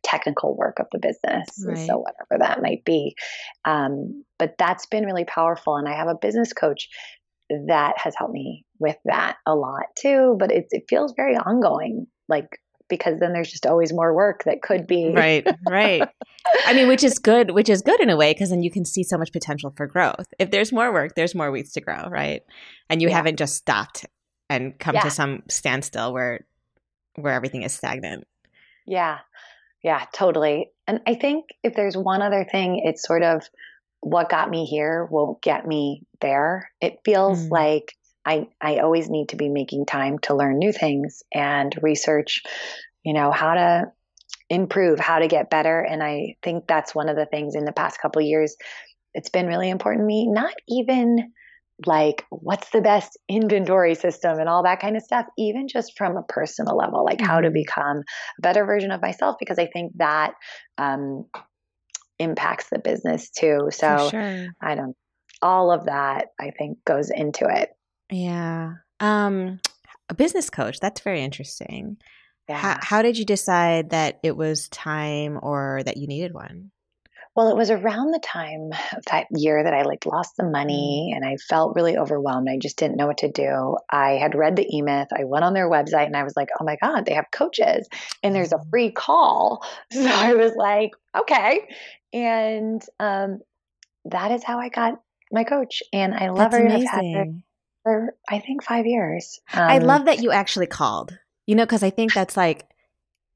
technical 0.03 0.57
work 0.57 0.79
of 0.79 0.88
the 0.91 0.99
business. 0.99 1.47
Right. 1.65 1.77
So 1.77 1.99
whatever 1.99 2.39
that 2.39 2.61
might 2.61 2.84
be. 2.84 3.15
Um, 3.63 4.25
but 4.38 4.55
that's 4.59 4.86
been 4.88 5.05
really 5.05 5.23
powerful. 5.23 5.77
And 5.77 5.88
I 5.88 5.93
have 5.95 6.09
a 6.09 6.15
business 6.15 6.51
coach 6.51 6.89
that 7.67 7.97
has 7.97 8.13
helped 8.17 8.34
me 8.34 8.65
with 8.79 8.97
that 9.05 9.38
a 9.45 9.55
lot 9.55 9.86
too. 9.97 10.36
But 10.38 10.51
it, 10.51 10.65
it 10.71 10.84
feels 10.89 11.13
very 11.15 11.38
ongoing. 11.38 12.07
Like 12.27 12.59
because 12.89 13.19
then 13.19 13.34
there's 13.34 13.51
just 13.51 13.65
always 13.65 13.93
more 13.93 14.13
work 14.13 14.43
that 14.45 14.61
could 14.61 14.88
be. 14.88 15.11
Right 15.13 15.45
right. 15.67 16.07
I 16.65 16.73
mean 16.73 16.88
which 16.88 17.03
is 17.03 17.19
good 17.19 17.51
which 17.51 17.69
is 17.69 17.81
good 17.81 17.99
in 17.99 18.09
a 18.09 18.17
way 18.17 18.34
because 18.34 18.49
then 18.49 18.63
you 18.63 18.71
can 18.71 18.86
see 18.86 19.03
so 19.03 19.17
much 19.17 19.31
potential 19.31 19.73
for 19.75 19.88
growth. 19.88 20.27
If 20.39 20.51
there's 20.51 20.71
more 20.71 20.91
work 20.91 21.15
there's 21.15 21.36
more 21.36 21.51
weeds 21.51 21.73
to 21.73 21.81
grow 21.81 22.07
right? 22.09 22.41
And 22.89 23.01
you 23.01 23.09
yeah. 23.09 23.15
haven't 23.15 23.38
just 23.38 23.55
stopped 23.55 24.05
and 24.49 24.77
come 24.77 24.95
yeah. 24.95 25.03
to 25.03 25.09
some 25.09 25.43
standstill 25.49 26.13
where 26.13 26.45
where 27.15 27.34
everything 27.34 27.63
is 27.63 27.73
stagnant. 27.73 28.27
Yeah. 28.86 29.19
Yeah 29.84 30.05
totally. 30.13 30.71
And 30.88 31.01
i 31.07 31.15
think 31.15 31.45
if 31.63 31.75
there's 31.75 31.95
one 31.95 32.21
other 32.21 32.45
thing 32.49 32.81
it's 32.84 33.05
sort 33.07 33.23
of 33.23 33.47
what 34.03 34.29
got 34.29 34.49
me 34.49 34.65
here 34.65 35.07
won't 35.09 35.41
get 35.41 35.65
me 35.65 36.03
there. 36.19 36.69
It 36.81 36.99
feels 37.05 37.45
mm. 37.45 37.51
like 37.51 37.95
I, 38.26 38.47
I 38.61 38.78
always 38.78 39.09
need 39.09 39.30
to 39.30 39.36
be 39.36 39.49
making 39.49 39.86
time 39.86 40.19
to 40.19 40.36
learn 40.36 40.57
new 40.57 40.71
things 40.71 41.24
and 41.34 41.76
research, 41.82 42.41
you 43.03 43.13
know, 43.13 43.32
how 43.32 43.53
to 43.53 43.91
improve, 44.49 44.99
how 44.99 45.19
to 45.19 45.28
get 45.28 45.49
better. 45.49 45.80
And 45.80 46.03
I 46.03 46.36
think 46.41 46.67
that's 46.67 46.95
one 46.95 47.09
of 47.09 47.15
the 47.15 47.26
things 47.26 47.55
in 47.55 47.65
the 47.65 47.71
past 47.71 47.99
couple 47.99 48.21
years, 48.21 48.55
it's 49.13 49.30
been 49.30 49.47
really 49.47 49.69
important 49.69 50.03
to 50.03 50.07
me, 50.07 50.28
not 50.28 50.53
even 50.67 51.32
like 51.86 52.26
what's 52.30 52.69
the 52.69 52.82
best 52.82 53.17
inventory 53.30 53.95
system 53.95 54.39
and 54.39 54.47
all 54.47 54.63
that 54.63 54.80
kind 54.80 54.95
of 54.95 55.03
stuff, 55.03 55.26
even 55.38 55.67
just 55.67 55.97
from 55.97 56.17
a 56.17 56.24
personal 56.24 56.78
level, 56.78 57.03
like 57.03 57.21
how 57.21 57.41
to 57.41 57.47
mm-hmm. 57.47 57.53
become 57.53 57.97
a 57.97 58.41
better 58.41 58.65
version 58.65 58.91
of 58.91 59.01
myself, 59.01 59.36
because 59.39 59.59
I 59.59 59.67
think 59.67 59.93
that 59.97 60.34
um, 60.78 61.26
impacts 62.19 62.69
the 62.69 62.80
business 62.80 63.30
too. 63.30 63.69
So 63.71 64.09
sure. 64.09 64.47
I 64.61 64.76
don't, 64.76 64.95
all 65.41 65.71
of 65.71 65.86
that 65.86 66.28
I 66.39 66.51
think 66.57 66.78
goes 66.86 67.09
into 67.09 67.45
it. 67.49 67.69
Yeah. 68.11 68.73
Um, 68.99 69.59
a 70.09 70.13
business 70.13 70.49
coach. 70.49 70.79
That's 70.79 71.01
very 71.01 71.21
interesting. 71.21 71.97
Yeah. 72.49 72.57
How, 72.57 72.77
how 72.81 73.01
did 73.01 73.17
you 73.17 73.25
decide 73.25 73.91
that 73.91 74.19
it 74.23 74.35
was 74.35 74.67
time 74.69 75.39
or 75.41 75.81
that 75.85 75.97
you 75.97 76.07
needed 76.07 76.33
one? 76.33 76.71
Well, 77.35 77.49
it 77.49 77.57
was 77.57 77.71
around 77.71 78.11
the 78.11 78.19
time 78.19 78.69
of 78.95 79.05
that 79.05 79.25
year 79.31 79.63
that 79.63 79.73
I 79.73 79.81
like 79.83 80.05
lost 80.05 80.37
the 80.37 80.43
money 80.43 81.11
mm. 81.11 81.15
and 81.15 81.25
I 81.25 81.37
felt 81.37 81.75
really 81.75 81.97
overwhelmed. 81.97 82.47
I 82.47 82.59
just 82.59 82.77
didn't 82.77 82.97
know 82.97 83.07
what 83.07 83.19
to 83.19 83.31
do. 83.31 83.77
I 83.89 84.11
had 84.11 84.35
read 84.35 84.55
the 84.55 84.67
E 84.71 84.83
Myth. 84.83 85.07
I 85.17 85.23
went 85.23 85.43
on 85.43 85.53
their 85.53 85.69
website 85.69 86.05
and 86.05 86.15
I 86.15 86.23
was 86.23 86.35
like, 86.35 86.49
oh 86.59 86.63
my 86.63 86.77
God, 86.79 87.05
they 87.05 87.15
have 87.15 87.31
coaches 87.31 87.87
and 88.21 88.35
there's 88.35 88.51
a 88.51 88.57
mm. 88.57 88.69
free 88.69 88.91
call. 88.91 89.65
So 89.91 90.05
I 90.05 90.33
was 90.33 90.53
like, 90.55 90.91
okay. 91.17 91.61
And 92.11 92.83
um, 92.99 93.39
that 94.05 94.31
is 94.31 94.43
how 94.43 94.59
I 94.59 94.69
got 94.69 94.99
my 95.31 95.43
coach. 95.43 95.81
And 95.91 96.13
I 96.13 96.29
love 96.29 96.51
That's 96.51 96.55
her. 96.55 96.65
Amazing. 96.65 97.43
I've 97.86 97.93
had 97.93 97.99
her 97.99 98.05
for 98.07 98.15
I 98.29 98.39
think 98.39 98.63
five 98.63 98.86
years. 98.86 99.39
Um, 99.53 99.63
I 99.63 99.77
love 99.79 100.05
that 100.05 100.21
you 100.21 100.31
actually 100.31 100.67
called. 100.67 101.17
You 101.45 101.55
know, 101.55 101.63
because 101.63 101.84
I 101.84 101.89
think 101.89 102.13
that's 102.13 102.38
like, 102.38 102.65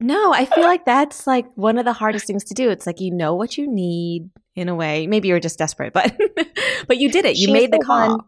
no, 0.00 0.32
I 0.32 0.46
feel 0.46 0.64
like 0.64 0.86
that's 0.86 1.26
like 1.26 1.46
one 1.56 1.76
of 1.76 1.84
the 1.84 1.92
hardest 1.92 2.26
things 2.26 2.44
to 2.44 2.54
do. 2.54 2.70
It's 2.70 2.86
like 2.86 3.00
you 3.00 3.12
know 3.12 3.34
what 3.34 3.58
you 3.58 3.70
need 3.70 4.30
in 4.54 4.68
a 4.68 4.74
way. 4.74 5.06
Maybe 5.06 5.28
you're 5.28 5.40
just 5.40 5.58
desperate, 5.58 5.92
but 5.92 6.18
but 6.86 6.98
you 6.98 7.10
did 7.10 7.24
it. 7.24 7.36
You 7.36 7.52
made 7.52 7.72
the, 7.72 7.78
the 7.78 7.84
call. 7.84 8.16
One, 8.16 8.20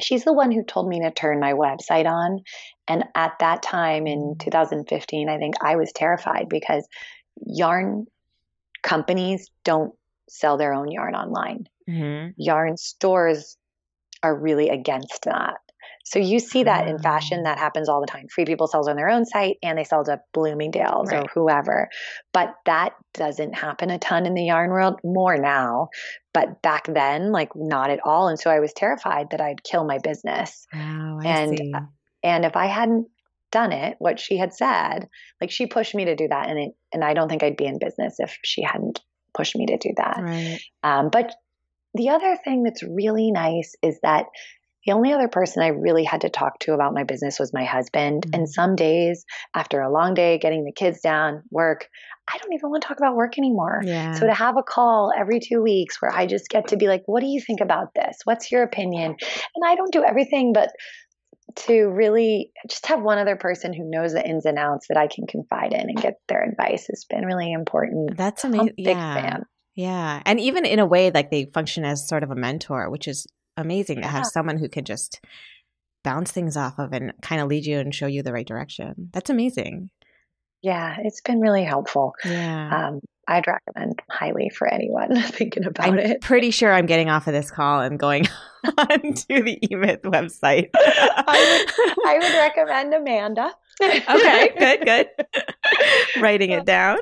she's 0.00 0.24
the 0.24 0.32
one 0.32 0.52
who 0.52 0.64
told 0.64 0.88
me 0.88 1.00
to 1.02 1.10
turn 1.10 1.40
my 1.40 1.52
website 1.52 2.06
on, 2.06 2.42
and 2.88 3.04
at 3.14 3.38
that 3.40 3.62
time 3.62 4.06
in 4.06 4.34
mm. 4.34 4.40
2015, 4.40 5.28
I 5.28 5.38
think 5.38 5.54
I 5.62 5.76
was 5.76 5.92
terrified 5.92 6.48
because 6.48 6.86
yarn 7.44 8.06
companies 8.82 9.50
don't 9.64 9.94
sell 10.28 10.56
their 10.56 10.72
own 10.72 10.90
yarn 10.90 11.14
online. 11.14 11.68
Mm-hmm. 11.88 12.30
Yarn 12.36 12.76
stores 12.76 13.56
are 14.26 14.38
really 14.38 14.68
against 14.68 15.24
that. 15.24 15.54
So 16.04 16.20
you 16.20 16.38
see 16.38 16.62
that 16.62 16.86
in 16.86 16.98
fashion, 17.00 17.42
that 17.42 17.58
happens 17.58 17.88
all 17.88 18.00
the 18.00 18.06
time. 18.06 18.26
Free 18.32 18.44
People 18.44 18.68
sells 18.68 18.88
on 18.88 18.94
their 18.94 19.08
own 19.08 19.24
site 19.24 19.56
and 19.62 19.76
they 19.76 19.82
sell 19.82 20.04
to 20.04 20.20
Bloomingdale's 20.32 21.10
right. 21.10 21.24
or 21.24 21.26
whoever. 21.34 21.88
But 22.32 22.54
that 22.64 22.94
doesn't 23.12 23.54
happen 23.54 23.90
a 23.90 23.98
ton 23.98 24.24
in 24.24 24.34
the 24.34 24.44
yarn 24.44 24.70
world, 24.70 25.00
more 25.02 25.36
now. 25.36 25.88
But 26.32 26.62
back 26.62 26.86
then, 26.86 27.32
like 27.32 27.50
not 27.56 27.90
at 27.90 27.98
all. 28.04 28.28
And 28.28 28.38
so 28.38 28.50
I 28.50 28.60
was 28.60 28.72
terrified 28.72 29.30
that 29.30 29.40
I'd 29.40 29.64
kill 29.64 29.84
my 29.84 29.98
business. 29.98 30.66
Wow, 30.72 31.18
I 31.22 31.26
and 31.26 31.58
see. 31.58 31.72
and 32.22 32.44
if 32.44 32.56
I 32.56 32.66
hadn't 32.66 33.08
done 33.50 33.72
it, 33.72 33.96
what 33.98 34.20
she 34.20 34.36
had 34.36 34.52
said, 34.52 35.08
like 35.40 35.50
she 35.50 35.66
pushed 35.66 35.94
me 35.94 36.04
to 36.04 36.14
do 36.14 36.28
that, 36.28 36.48
and 36.48 36.58
it, 36.58 36.72
and 36.92 37.02
I 37.02 37.14
don't 37.14 37.28
think 37.28 37.42
I'd 37.42 37.56
be 37.56 37.66
in 37.66 37.80
business 37.80 38.16
if 38.18 38.38
she 38.44 38.62
hadn't 38.62 39.00
pushed 39.34 39.56
me 39.56 39.66
to 39.66 39.76
do 39.76 39.90
that. 39.96 40.18
Right. 40.20 40.60
Um, 40.84 41.08
but 41.10 41.34
the 41.96 42.10
other 42.10 42.36
thing 42.42 42.62
that's 42.62 42.82
really 42.82 43.30
nice 43.30 43.74
is 43.82 43.98
that 44.02 44.26
the 44.86 44.92
only 44.92 45.12
other 45.12 45.28
person 45.28 45.62
I 45.62 45.68
really 45.68 46.04
had 46.04 46.20
to 46.20 46.28
talk 46.28 46.60
to 46.60 46.72
about 46.72 46.94
my 46.94 47.02
business 47.02 47.40
was 47.40 47.52
my 47.52 47.64
husband. 47.64 48.22
Mm-hmm. 48.22 48.34
And 48.34 48.48
some 48.48 48.76
days, 48.76 49.24
after 49.54 49.80
a 49.80 49.92
long 49.92 50.14
day 50.14 50.38
getting 50.38 50.64
the 50.64 50.72
kids 50.72 51.00
down, 51.00 51.42
work, 51.50 51.88
I 52.32 52.38
don't 52.38 52.52
even 52.52 52.70
want 52.70 52.82
to 52.82 52.88
talk 52.88 52.98
about 52.98 53.16
work 53.16 53.36
anymore. 53.36 53.82
Yeah. 53.84 54.12
So 54.12 54.26
to 54.26 54.34
have 54.34 54.56
a 54.56 54.62
call 54.62 55.12
every 55.16 55.40
two 55.40 55.60
weeks 55.60 56.00
where 56.00 56.12
I 56.12 56.26
just 56.26 56.48
get 56.48 56.68
to 56.68 56.76
be 56.76 56.86
like, 56.86 57.02
what 57.06 57.20
do 57.20 57.26
you 57.26 57.40
think 57.40 57.60
about 57.60 57.94
this? 57.94 58.18
What's 58.24 58.50
your 58.52 58.62
opinion? 58.62 59.16
And 59.54 59.64
I 59.64 59.74
don't 59.74 59.92
do 59.92 60.04
everything, 60.04 60.52
but 60.52 60.70
to 61.56 61.88
really 61.88 62.50
just 62.68 62.86
have 62.86 63.02
one 63.02 63.18
other 63.18 63.36
person 63.36 63.72
who 63.72 63.88
knows 63.88 64.12
the 64.12 64.24
ins 64.24 64.46
and 64.46 64.58
outs 64.58 64.86
that 64.88 64.98
I 64.98 65.06
can 65.06 65.26
confide 65.26 65.72
in 65.72 65.80
and 65.80 65.96
get 65.96 66.14
their 66.28 66.44
advice 66.44 66.86
has 66.88 67.06
been 67.08 67.24
really 67.24 67.52
important. 67.52 68.16
That's 68.16 68.44
amazing. 68.44 68.74
Big 68.76 68.88
yeah. 68.88 69.14
fan. 69.14 69.42
Yeah. 69.76 70.22
And 70.24 70.40
even 70.40 70.64
in 70.64 70.78
a 70.78 70.86
way, 70.86 71.10
like 71.10 71.30
they 71.30 71.44
function 71.52 71.84
as 71.84 72.08
sort 72.08 72.22
of 72.22 72.30
a 72.30 72.34
mentor, 72.34 72.90
which 72.90 73.06
is 73.06 73.26
amazing 73.56 73.98
yeah. 73.98 74.04
to 74.04 74.08
have 74.08 74.26
someone 74.26 74.58
who 74.58 74.68
can 74.68 74.84
just 74.84 75.20
bounce 76.02 76.32
things 76.32 76.56
off 76.56 76.78
of 76.78 76.92
and 76.92 77.12
kind 77.20 77.40
of 77.40 77.48
lead 77.48 77.66
you 77.66 77.78
and 77.78 77.94
show 77.94 78.06
you 78.06 78.22
the 78.22 78.32
right 78.32 78.46
direction. 78.46 79.10
That's 79.12 79.30
amazing. 79.30 79.90
Yeah, 80.62 80.96
it's 81.04 81.20
been 81.20 81.40
really 81.40 81.64
helpful. 81.64 82.14
Yeah. 82.24 82.88
Um, 82.88 83.00
I'd 83.28 83.46
recommend 83.46 84.00
highly 84.10 84.48
for 84.48 84.66
anyone 84.66 85.20
thinking 85.22 85.66
about 85.66 85.88
I'm 85.88 85.98
it. 85.98 86.20
Pretty 86.22 86.50
sure 86.50 86.72
I'm 86.72 86.86
getting 86.86 87.10
off 87.10 87.26
of 87.26 87.34
this 87.34 87.50
call 87.50 87.80
and 87.80 87.98
going 87.98 88.26
on 88.64 88.88
to 89.14 89.42
the 89.42 89.58
eMyth 89.70 90.02
website. 90.02 90.70
I, 90.74 91.64
would, 91.76 92.06
I 92.06 92.14
would 92.14 92.34
recommend 92.34 92.94
Amanda. 92.94 93.52
Okay, 93.82 94.52
good, 94.58 94.84
good. 94.84 95.08
Writing 96.20 96.50
it 96.50 96.64
down. 96.64 96.98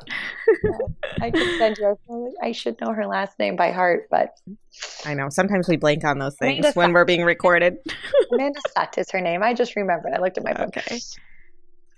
I 1.21 1.31
could 1.31 1.59
send 1.59 1.79
you. 1.79 2.35
I 2.43 2.53
should 2.53 2.81
know 2.81 2.93
her 2.93 3.07
last 3.07 3.39
name 3.39 3.57
by 3.57 3.71
heart, 3.71 4.09
but 4.11 4.37
I 5.05 5.15
know 5.15 5.29
sometimes 5.29 5.69
we 5.69 5.77
blank 5.77 6.05
on 6.05 6.19
those 6.19 6.37
things 6.37 6.61
Amanda 6.61 6.73
when 6.79 6.93
we're 6.93 7.05
being 7.05 7.25
recorded. 7.25 7.77
Amanda 8.33 8.61
Sutt 8.77 8.99
is 8.99 9.11
her 9.11 9.21
name. 9.21 9.43
I 9.43 9.55
just 9.55 9.77
remembered. 9.77 10.13
I 10.13 10.21
looked 10.21 10.39
at 10.39 10.45
my 10.45 10.53
book. 10.53 10.77
Okay. 10.77 10.99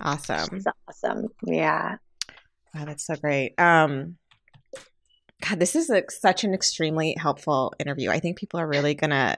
Awesome. 0.01 0.49
She's 0.53 0.67
awesome. 0.89 1.29
Yeah. 1.43 1.97
Wow, 2.75 2.85
that's 2.85 3.07
so 3.07 3.17
great. 3.17 3.59
Um, 3.59 4.17
God, 5.47 5.59
this 5.59 5.75
is 5.75 5.89
a, 5.91 6.03
such 6.11 6.45
an 6.45 6.53
extremely 6.53 7.15
helpful 7.19 7.73
interview. 7.79 8.11
I 8.11 8.21
think 8.21 8.39
people 8.39 8.61
are 8.61 8.67
really 8.67 8.95
gonna 8.95 9.37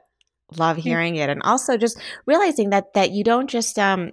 love 0.56 0.76
hearing 0.76 1.16
it, 1.16 1.30
and 1.30 1.42
also 1.42 1.76
just 1.76 2.00
realizing 2.26 2.70
that 2.70 2.94
that 2.94 3.12
you 3.12 3.22
don't 3.22 3.48
just 3.48 3.78
um 3.78 4.12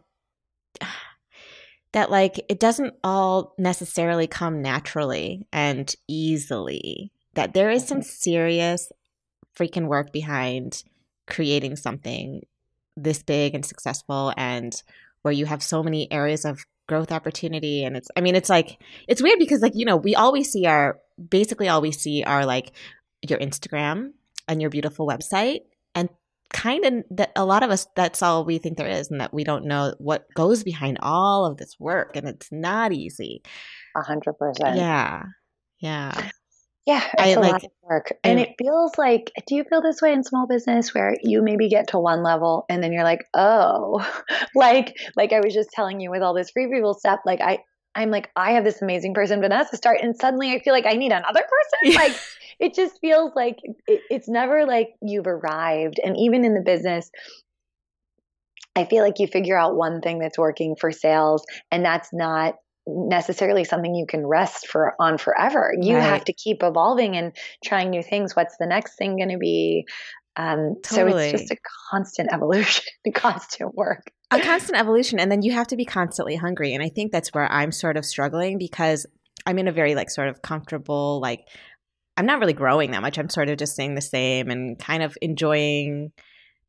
that 1.96 2.12
like 2.12 2.44
it 2.50 2.60
doesn't 2.60 2.94
all 3.06 3.56
necessarily 3.58 4.28
come 4.28 4.62
naturally 4.62 5.48
and 5.54 5.96
easily. 6.10 7.10
That 7.36 7.54
there 7.54 7.72
is 7.72 7.88
some 7.88 8.00
mm-hmm. 8.00 8.06
serious 8.06 8.92
freaking 9.58 9.88
work 9.88 10.12
behind 10.12 10.84
creating 11.26 11.78
something 11.78 12.46
this 12.98 13.24
big 13.24 13.56
and 13.56 13.66
successful 13.66 14.34
and 14.36 14.84
where 15.22 15.32
you 15.32 15.46
have 15.46 15.64
so 15.64 15.82
many 15.82 16.12
areas 16.12 16.44
of 16.44 16.66
growth 16.88 17.12
opportunity 17.12 17.84
and 17.84 17.98
it's 17.98 18.10
i 18.16 18.22
mean 18.22 18.36
it's 18.36 18.50
like 18.50 18.80
it's 19.08 19.24
weird 19.24 19.40
because 19.40 19.62
like 19.62 19.74
you 19.74 19.86
know 19.86 19.98
we 19.98 20.14
always 20.14 20.52
see 20.52 20.68
our 20.68 21.00
basically 21.30 21.68
all 21.68 21.82
we 21.82 21.92
see 21.92 22.24
are 22.24 22.46
like 22.46 22.74
your 23.28 23.40
instagram 23.40 24.12
and 24.48 24.62
your 24.62 24.70
beautiful 24.70 25.08
website 25.08 25.62
and 25.96 26.10
kind 26.56 26.86
of 26.86 27.04
that 27.12 27.32
a 27.36 27.44
lot 27.44 27.64
of 27.64 27.70
us 27.70 27.86
that's 27.98 28.24
all 28.24 28.46
we 28.46 28.58
think 28.58 28.78
there 28.78 28.88
is 28.88 29.12
and 29.12 29.20
that 29.20 29.34
we 29.34 29.44
don't 29.44 29.66
know 29.66 29.94
what 30.00 30.26
goes 30.36 30.64
behind 30.64 30.98
all 31.02 31.46
of 31.46 31.58
this 31.58 31.76
work 31.80 32.16
and 32.16 32.28
it's 32.28 32.48
not 32.50 32.94
easy. 32.94 33.44
A 33.96 34.02
hundred 34.02 34.34
percent. 34.34 34.78
Yeah. 34.78 35.24
Yeah. 35.80 36.30
Yeah, 36.86 37.04
it's 37.04 37.22
I, 37.24 37.28
a 37.30 37.40
like, 37.40 37.52
lot 37.52 37.64
of 37.64 37.72
work. 37.82 38.14
And 38.24 38.40
it 38.40 38.52
feels 38.60 38.92
like, 38.96 39.32
do 39.48 39.56
you 39.56 39.64
feel 39.64 39.82
this 39.82 40.04
way 40.04 40.14
in 40.14 40.24
small 40.24 40.46
business 40.48 40.94
where 40.94 41.16
you 41.24 41.42
maybe 41.42 41.68
get 41.68 41.88
to 41.90 42.00
one 42.00 42.22
level 42.22 42.64
and 42.70 42.84
then 42.84 42.94
you're 42.94 43.04
like, 43.04 43.26
oh, 43.34 44.08
like, 44.56 44.96
like 45.16 45.34
I 45.34 45.40
was 45.40 45.52
just 45.52 45.72
telling 45.72 46.00
you 46.00 46.12
with 46.12 46.22
all 46.22 46.36
this 46.36 46.52
free 46.52 46.70
people 46.72 46.94
stuff, 46.94 47.22
like 47.26 47.42
I, 47.42 47.58
I'm 47.96 48.12
like, 48.12 48.30
I 48.36 48.52
have 48.52 48.64
this 48.64 48.82
amazing 48.82 49.14
person, 49.14 49.40
Vanessa, 49.42 49.78
start, 49.78 50.00
and 50.02 50.16
suddenly 50.16 50.52
I 50.52 50.60
feel 50.60 50.74
like 50.74 50.86
I 50.86 50.94
need 50.94 51.12
another 51.12 51.44
person. 51.44 51.96
Like, 51.96 52.16
it 52.60 52.74
just 52.74 53.00
feels 53.00 53.32
like 53.36 53.58
it, 53.88 54.02
it's 54.10 54.28
never 54.28 54.66
like 54.66 54.90
you've 55.02 55.28
arrived. 55.28 56.00
And 56.04 56.18
even 56.18 56.44
in 56.44 56.54
the 56.54 56.62
business, 56.62 57.10
I 58.76 58.86
feel 58.86 59.04
like 59.04 59.20
you 59.20 59.28
figure 59.28 59.58
out 59.58 59.76
one 59.76 60.02
thing 60.02 60.20
that's 60.20 60.38
working 60.38 60.76
for 60.80 60.92
sales, 60.92 61.46
and 61.72 61.86
that's 61.86 62.10
not 62.12 62.56
necessarily 62.88 63.64
something 63.64 63.96
you 63.96 64.06
can 64.06 64.28
rest 64.28 64.68
for 64.68 64.94
on 65.00 65.18
forever. 65.18 65.74
You 65.80 65.96
right. 65.96 66.04
have 66.04 66.26
to 66.26 66.34
keep 66.34 66.62
evolving 66.62 67.16
and 67.16 67.36
trying 67.64 67.90
new 67.90 68.04
things. 68.04 68.36
What's 68.36 68.58
the 68.60 68.68
next 68.68 68.98
thing 68.98 69.18
going 69.18 69.30
to 69.30 69.38
be? 69.38 69.86
Um, 70.38 70.76
totally. 70.84 71.30
So 71.30 71.36
it's 71.36 71.42
just 71.42 71.52
a 71.52 71.58
constant 71.92 72.30
evolution, 72.34 72.86
a 73.06 73.12
constant 73.14 73.76
work. 73.76 74.12
A 74.32 74.40
constant 74.40 74.78
evolution. 74.78 75.20
And 75.20 75.32
then 75.32 75.44
you 75.44 75.54
have 75.54 75.68
to 75.68 75.76
be 75.76 75.86
constantly 75.86 76.36
hungry. 76.36 76.74
And 76.74 76.84
I 76.84 76.90
think 76.90 77.12
that's 77.12 77.34
where 77.34 77.50
I'm 77.52 77.72
sort 77.72 77.96
of 77.96 78.06
struggling 78.06 78.58
because 78.58 79.06
I'm 79.46 79.60
in 79.60 79.68
a 79.68 79.72
very 79.72 79.96
like 79.96 80.10
sort 80.10 80.28
of 80.28 80.42
comfortable, 80.42 81.22
like 81.22 81.48
I'm 82.18 82.26
not 82.26 82.40
really 82.40 82.54
growing 82.54 82.92
that 82.92 83.02
much. 83.02 83.18
I'm 83.18 83.30
sort 83.30 83.50
of 83.50 83.58
just 83.58 83.74
staying 83.74 83.96
the 83.96 84.02
same 84.02 84.50
and 84.50 84.80
kind 84.80 85.04
of 85.04 85.18
enjoying 85.22 86.12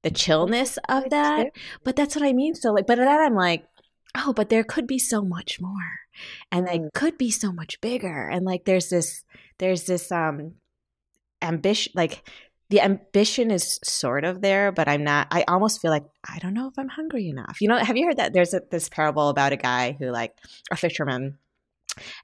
the 0.02 0.10
chillness 0.10 0.78
of 0.88 1.10
that. 1.10 1.48
But 1.82 1.96
that's 1.96 2.14
what 2.14 2.24
I 2.24 2.32
mean. 2.32 2.54
So 2.54 2.72
like, 2.72 2.86
but 2.86 2.98
then 2.98 3.08
I'm 3.08 3.34
like, 3.34 3.64
oh, 4.16 4.32
but 4.32 4.48
there 4.48 4.64
could 4.64 4.86
be 4.86 4.98
so 4.98 5.22
much 5.22 5.60
more 5.60 5.72
and 6.50 6.66
they 6.66 6.78
mm. 6.78 6.92
could 6.94 7.18
be 7.18 7.30
so 7.30 7.52
much 7.52 7.80
bigger. 7.80 8.28
And 8.28 8.44
like 8.44 8.64
there's 8.64 8.88
this 8.88 9.24
there's 9.58 9.84
this 9.84 10.12
um 10.12 10.54
ambition 11.42 11.92
like 11.94 12.28
the 12.68 12.80
ambition 12.80 13.50
is 13.50 13.78
sort 13.84 14.24
of 14.24 14.40
there, 14.40 14.72
but 14.72 14.88
I'm 14.88 15.04
not. 15.04 15.28
I 15.30 15.44
almost 15.46 15.80
feel 15.80 15.90
like 15.90 16.04
I 16.28 16.38
don't 16.38 16.54
know 16.54 16.68
if 16.68 16.74
I'm 16.78 16.88
hungry 16.88 17.28
enough. 17.28 17.58
You 17.60 17.68
know, 17.68 17.76
have 17.76 17.96
you 17.96 18.06
heard 18.06 18.16
that? 18.16 18.32
There's 18.32 18.54
a, 18.54 18.62
this 18.70 18.88
parable 18.88 19.28
about 19.28 19.52
a 19.52 19.56
guy 19.56 19.96
who, 19.98 20.10
like, 20.10 20.36
a 20.70 20.76
fisherman, 20.76 21.38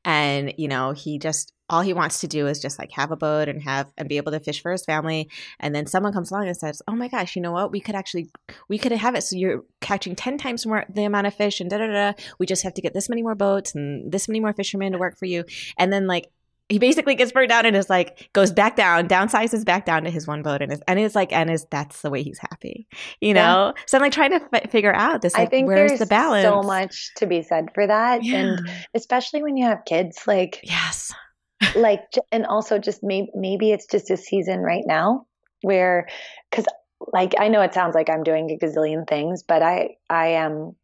and 0.04 0.54
you 0.58 0.68
know, 0.68 0.92
he 0.92 1.18
just 1.18 1.52
all 1.72 1.80
he 1.80 1.94
wants 1.94 2.20
to 2.20 2.28
do 2.28 2.46
is 2.46 2.60
just 2.60 2.78
like 2.78 2.92
have 2.92 3.10
a 3.10 3.16
boat 3.16 3.48
and 3.48 3.62
have 3.62 3.90
and 3.96 4.06
be 4.06 4.18
able 4.18 4.30
to 4.30 4.38
fish 4.38 4.60
for 4.60 4.70
his 4.70 4.84
family 4.84 5.30
and 5.58 5.74
then 5.74 5.86
someone 5.86 6.12
comes 6.12 6.30
along 6.30 6.46
and 6.46 6.56
says 6.56 6.82
oh 6.86 6.94
my 6.94 7.08
gosh 7.08 7.34
you 7.34 7.40
know 7.40 7.50
what 7.50 7.72
we 7.72 7.80
could 7.80 7.94
actually 7.94 8.28
we 8.68 8.76
could 8.76 8.92
have 8.92 9.14
it 9.14 9.22
so 9.22 9.36
you're 9.36 9.64
catching 9.80 10.14
10 10.14 10.36
times 10.36 10.66
more 10.66 10.84
the 10.90 11.04
amount 11.04 11.26
of 11.26 11.32
fish 11.32 11.60
and 11.60 11.70
da 11.70 11.78
da 11.78 11.86
da 11.86 12.12
we 12.38 12.44
just 12.44 12.62
have 12.62 12.74
to 12.74 12.82
get 12.82 12.92
this 12.92 13.08
many 13.08 13.22
more 13.22 13.34
boats 13.34 13.74
and 13.74 14.12
this 14.12 14.28
many 14.28 14.38
more 14.38 14.52
fishermen 14.52 14.92
to 14.92 14.98
work 14.98 15.18
for 15.18 15.24
you 15.24 15.44
and 15.78 15.90
then 15.90 16.06
like 16.06 16.28
he 16.72 16.78
basically 16.78 17.14
gets 17.14 17.30
burned 17.32 17.52
out 17.52 17.66
and 17.66 17.76
is 17.76 17.90
like 17.90 18.30
goes 18.32 18.50
back 18.50 18.76
down, 18.76 19.06
downsizes 19.06 19.62
back 19.62 19.84
down 19.84 20.04
to 20.04 20.10
his 20.10 20.26
one 20.26 20.42
boat, 20.42 20.62
and 20.62 20.72
is 20.72 20.80
and 20.88 20.98
is 20.98 21.14
like 21.14 21.30
and 21.30 21.50
is 21.50 21.66
that's 21.70 22.00
the 22.00 22.08
way 22.08 22.22
he's 22.22 22.38
happy, 22.38 22.88
you 23.20 23.34
know. 23.34 23.74
Yeah. 23.76 23.82
So 23.86 23.98
I'm 23.98 24.02
like 24.02 24.12
trying 24.12 24.30
to 24.30 24.40
f- 24.52 24.70
figure 24.70 24.94
out 24.94 25.20
this. 25.20 25.34
Like, 25.34 25.48
I 25.48 25.50
think 25.50 25.68
where's 25.68 25.98
the 25.98 26.06
balance? 26.06 26.44
So 26.44 26.62
much 26.62 27.10
to 27.16 27.26
be 27.26 27.42
said 27.42 27.68
for 27.74 27.86
that, 27.86 28.24
yeah. 28.24 28.36
and 28.36 28.70
especially 28.94 29.42
when 29.42 29.58
you 29.58 29.66
have 29.66 29.84
kids, 29.84 30.22
like 30.26 30.60
yes, 30.62 31.12
like 31.76 32.00
and 32.32 32.46
also 32.46 32.78
just 32.78 33.02
maybe 33.02 33.28
maybe 33.34 33.70
it's 33.70 33.86
just 33.86 34.10
a 34.10 34.16
season 34.16 34.60
right 34.60 34.84
now 34.86 35.26
where 35.60 36.08
because 36.50 36.64
like 37.12 37.34
I 37.38 37.48
know 37.48 37.60
it 37.60 37.74
sounds 37.74 37.94
like 37.94 38.08
I'm 38.08 38.22
doing 38.22 38.50
a 38.50 38.64
gazillion 38.64 39.06
things, 39.06 39.42
but 39.42 39.62
I 39.62 39.96
I 40.08 40.28
am 40.28 40.74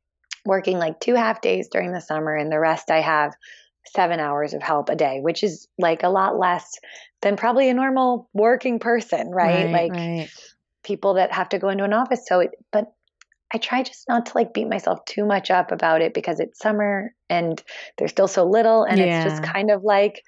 working 0.44 0.78
like 0.78 1.00
two 1.00 1.14
half 1.14 1.40
days 1.40 1.68
during 1.68 1.92
the 1.92 2.00
summer, 2.02 2.34
and 2.34 2.52
the 2.52 2.60
rest 2.60 2.90
I 2.90 3.00
have 3.00 3.32
seven 3.94 4.20
hours 4.20 4.54
of 4.54 4.62
help 4.62 4.88
a 4.88 4.96
day, 4.96 5.20
which 5.20 5.42
is 5.42 5.68
like 5.78 6.02
a 6.02 6.08
lot 6.08 6.38
less 6.38 6.78
than 7.22 7.36
probably 7.36 7.68
a 7.68 7.74
normal 7.74 8.28
working 8.32 8.78
person, 8.78 9.30
right? 9.30 9.66
right 9.66 9.72
like 9.72 9.92
right. 9.92 10.30
people 10.84 11.14
that 11.14 11.32
have 11.32 11.48
to 11.50 11.58
go 11.58 11.68
into 11.68 11.84
an 11.84 11.92
office. 11.92 12.24
So, 12.26 12.40
it, 12.40 12.50
but 12.72 12.86
I 13.52 13.58
try 13.58 13.82
just 13.82 14.04
not 14.08 14.26
to 14.26 14.32
like 14.34 14.52
beat 14.52 14.68
myself 14.68 15.04
too 15.06 15.24
much 15.24 15.50
up 15.50 15.72
about 15.72 16.02
it 16.02 16.12
because 16.12 16.38
it's 16.38 16.58
summer 16.58 17.14
and 17.30 17.62
there's 17.96 18.10
still 18.10 18.28
so 18.28 18.44
little, 18.44 18.84
and 18.84 18.98
yeah. 18.98 19.24
it's 19.24 19.30
just 19.30 19.42
kind 19.42 19.70
of 19.70 19.82
like 19.82 20.22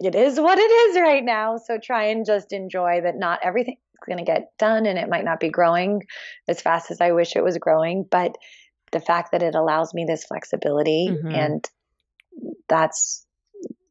it 0.00 0.14
is 0.14 0.38
what 0.40 0.58
it 0.58 0.70
is 0.70 1.00
right 1.00 1.24
now. 1.24 1.56
So 1.58 1.78
try 1.82 2.06
and 2.06 2.26
just 2.26 2.52
enjoy 2.52 3.00
that 3.02 3.16
not 3.16 3.40
everything's 3.42 3.78
going 4.06 4.18
to 4.18 4.24
get 4.24 4.48
done 4.58 4.86
and 4.86 4.98
it 4.98 5.08
might 5.08 5.24
not 5.24 5.38
be 5.38 5.48
growing 5.48 6.02
as 6.48 6.60
fast 6.60 6.90
as 6.90 7.00
I 7.00 7.12
wish 7.12 7.36
it 7.36 7.44
was 7.44 7.58
growing. 7.58 8.04
But 8.10 8.36
the 8.90 9.00
fact 9.00 9.32
that 9.32 9.42
it 9.42 9.54
allows 9.54 9.94
me 9.94 10.04
this 10.06 10.24
flexibility 10.24 11.08
mm-hmm. 11.10 11.34
and 11.34 11.64
that's 12.68 13.26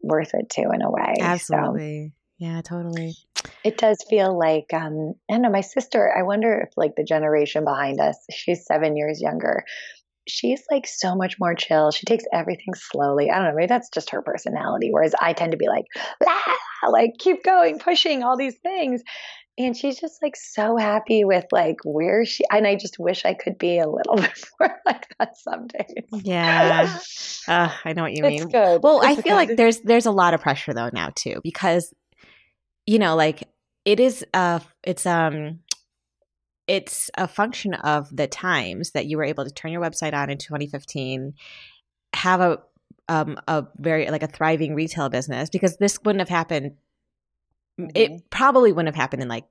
worth 0.01 0.33
it 0.33 0.49
too 0.49 0.69
in 0.73 0.81
a 0.81 0.91
way. 0.91 1.15
Absolutely. 1.19 2.13
So 2.13 2.45
yeah, 2.45 2.61
totally. 2.61 3.15
It 3.63 3.77
does 3.77 4.03
feel 4.09 4.37
like 4.37 4.73
um 4.73 5.13
I 5.29 5.33
don't 5.33 5.43
know, 5.43 5.49
my 5.49 5.61
sister, 5.61 6.11
I 6.15 6.23
wonder 6.23 6.67
if 6.67 6.73
like 6.77 6.95
the 6.95 7.03
generation 7.03 7.63
behind 7.63 7.99
us, 7.99 8.17
she's 8.31 8.65
seven 8.65 8.95
years 8.95 9.21
younger 9.21 9.63
she's 10.27 10.63
like 10.69 10.87
so 10.87 11.15
much 11.15 11.37
more 11.39 11.55
chill. 11.55 11.91
She 11.91 12.05
takes 12.05 12.25
everything 12.31 12.73
slowly. 12.75 13.29
I 13.29 13.37
don't 13.37 13.47
know, 13.47 13.55
maybe 13.55 13.67
that's 13.67 13.89
just 13.89 14.11
her 14.11 14.21
personality. 14.21 14.89
Whereas 14.91 15.15
I 15.19 15.33
tend 15.33 15.51
to 15.51 15.57
be 15.57 15.67
like, 15.67 15.85
like 16.87 17.11
keep 17.19 17.43
going, 17.43 17.79
pushing 17.79 18.23
all 18.23 18.37
these 18.37 18.57
things. 18.57 19.01
And 19.65 19.75
she's 19.75 19.99
just 19.99 20.21
like 20.21 20.35
so 20.35 20.77
happy 20.77 21.23
with 21.23 21.45
like 21.51 21.77
where 21.83 22.25
she 22.25 22.43
and 22.51 22.67
I 22.67 22.75
just 22.75 22.99
wish 22.99 23.25
I 23.25 23.33
could 23.33 23.57
be 23.57 23.79
a 23.79 23.87
little 23.87 24.15
bit 24.21 24.43
more 24.59 24.79
like 24.85 25.07
that 25.19 25.37
some 25.37 25.67
days. 25.67 26.23
Yeah. 26.23 26.97
uh, 27.47 27.71
I 27.83 27.93
know 27.93 28.03
what 28.03 28.13
you 28.13 28.23
mean. 28.23 28.49
Well, 28.51 29.01
it's 29.01 29.07
I 29.07 29.15
feel 29.15 29.23
good. 29.23 29.49
like 29.49 29.55
there's 29.55 29.79
there's 29.81 30.05
a 30.05 30.11
lot 30.11 30.33
of 30.33 30.41
pressure 30.41 30.73
though 30.73 30.89
now 30.91 31.09
too, 31.15 31.41
because 31.43 31.93
you 32.85 32.99
know, 32.99 33.15
like 33.15 33.43
it 33.85 33.99
is 33.99 34.25
uh 34.33 34.59
it's 34.83 35.05
um 35.05 35.59
it's 36.67 37.09
a 37.17 37.27
function 37.27 37.73
of 37.73 38.15
the 38.15 38.27
times 38.27 38.91
that 38.91 39.05
you 39.05 39.17
were 39.17 39.23
able 39.23 39.43
to 39.43 39.51
turn 39.51 39.71
your 39.71 39.81
website 39.81 40.13
on 40.13 40.29
in 40.29 40.37
2015, 40.37 41.33
have 42.13 42.39
a 42.39 42.59
um, 43.09 43.37
a 43.47 43.65
very 43.77 44.09
like 44.09 44.23
a 44.23 44.27
thriving 44.27 44.73
retail 44.73 45.09
business 45.09 45.49
because 45.49 45.77
this 45.77 45.99
wouldn't 46.03 46.21
have 46.21 46.29
happened. 46.29 46.75
Mm-hmm. 47.87 48.15
It 48.15 48.29
probably 48.29 48.71
wouldn't 48.71 48.93
have 48.93 49.01
happened 49.01 49.21
in 49.21 49.27
like 49.27 49.45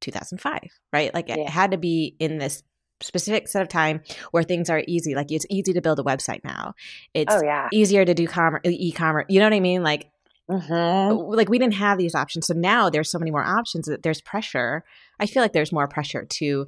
2005, 0.00 0.60
right? 0.92 1.12
Like 1.12 1.28
yeah. 1.28 1.36
it 1.36 1.48
had 1.48 1.72
to 1.72 1.78
be 1.78 2.16
in 2.18 2.38
this 2.38 2.62
specific 3.00 3.48
set 3.48 3.62
of 3.62 3.68
time 3.68 4.02
where 4.30 4.42
things 4.42 4.70
are 4.70 4.82
easy. 4.86 5.14
Like 5.14 5.30
it's 5.30 5.46
easy 5.50 5.72
to 5.72 5.80
build 5.80 5.98
a 5.98 6.04
website 6.04 6.44
now. 6.44 6.74
It's 7.14 7.34
oh, 7.34 7.42
yeah. 7.42 7.68
easier 7.72 8.04
to 8.04 8.14
do 8.14 8.26
commerce, 8.26 8.62
e-commerce. 8.64 9.26
You 9.28 9.40
know 9.40 9.46
what 9.46 9.54
I 9.54 9.60
mean? 9.60 9.82
Like, 9.82 10.10
mm-hmm. 10.50 11.34
like 11.34 11.48
we 11.48 11.58
didn't 11.58 11.74
have 11.74 11.98
these 11.98 12.14
options. 12.14 12.46
So 12.46 12.54
now 12.54 12.90
there's 12.90 13.10
so 13.10 13.18
many 13.18 13.30
more 13.30 13.44
options 13.44 13.86
that 13.86 14.02
there's 14.02 14.20
pressure 14.20 14.84
I 15.22 15.26
feel 15.26 15.42
like 15.42 15.52
there's 15.52 15.72
more 15.72 15.86
pressure 15.86 16.24
to 16.24 16.66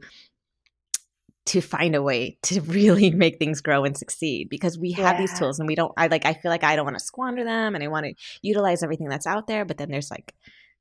to 1.46 1.60
find 1.60 1.94
a 1.94 2.02
way 2.02 2.38
to 2.42 2.60
really 2.62 3.10
make 3.10 3.38
things 3.38 3.60
grow 3.60 3.84
and 3.84 3.98
succeed 3.98 4.48
because 4.48 4.78
we 4.78 4.92
have 4.92 5.16
yeah. 5.16 5.20
these 5.20 5.38
tools 5.38 5.58
and 5.58 5.66
we 5.66 5.74
don't 5.74 5.92
I 5.96 6.06
like 6.06 6.24
I 6.24 6.34
feel 6.34 6.50
like 6.50 6.64
I 6.64 6.76
don't 6.76 6.84
want 6.84 6.98
to 6.98 7.04
squander 7.04 7.44
them 7.44 7.74
and 7.74 7.82
I 7.82 7.88
want 7.88 8.06
to 8.06 8.14
utilize 8.42 8.82
everything 8.82 9.08
that's 9.08 9.26
out 9.26 9.46
there 9.46 9.64
but 9.64 9.76
then 9.76 9.90
there's 9.90 10.10
like 10.10 10.32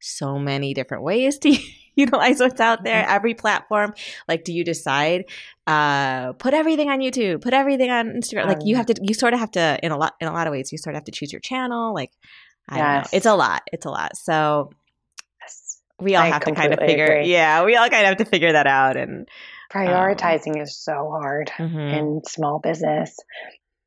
so 0.04 0.38
many 0.38 0.74
different 0.74 1.04
ways 1.04 1.40
to 1.40 1.58
utilize 1.96 2.40
what's 2.40 2.60
out 2.60 2.84
there 2.84 3.02
mm-hmm. 3.04 3.16
every 3.16 3.34
platform. 3.34 3.94
Like 4.28 4.44
do 4.44 4.54
you 4.54 4.64
decide 4.64 5.26
uh 5.66 6.34
put 6.34 6.54
everything 6.54 6.90
on 6.90 7.00
youtube 7.00 7.42
put 7.42 7.54
everything 7.54 7.90
on 7.90 8.10
instagram? 8.10 8.48
Like 8.48 8.60
you 8.64 8.76
have 8.76 8.88
to 8.88 8.96
you 9.02 9.14
sort 9.14 9.34
of 9.34 9.40
have 9.40 9.52
to 9.52 9.80
in 9.82 9.92
a 9.92 9.98
lot 9.98 10.14
in 10.20 10.28
a 10.28 10.34
lot 10.34 10.48
of 10.48 10.52
ways 10.52 10.72
you 10.72 10.78
sort 10.78 10.96
of 10.96 10.98
have 10.98 11.06
to 11.06 11.12
choose 11.12 11.32
your 11.32 11.42
channel. 11.42 11.94
Like 11.94 12.12
i 12.70 12.78
yes. 12.78 12.84
don't 12.84 13.14
know. 13.14 13.18
It's 13.18 13.26
a 13.26 13.36
lot. 13.36 13.62
It's 13.72 13.86
a 13.86 13.90
lot. 13.90 14.18
So 14.18 14.72
we 16.00 16.16
all 16.16 16.24
I 16.24 16.28
have 16.28 16.44
to 16.44 16.52
kind 16.54 16.74
of 16.74 16.80
figure 16.80 17.06
agree. 17.06 17.32
yeah 17.32 17.64
we 17.64 17.76
all 17.76 17.90
kind 17.90 18.02
of 18.02 18.10
have 18.10 18.18
to 18.18 18.26
figure 18.26 18.52
that 18.52 18.68
out 18.68 18.98
and 18.98 19.28
prioritizing 19.72 20.56
um, 20.56 20.62
is 20.62 20.78
so 20.78 21.10
hard 21.10 21.52
mm-hmm. 21.58 21.78
in 21.78 22.22
small 22.28 22.60
business 22.60 23.16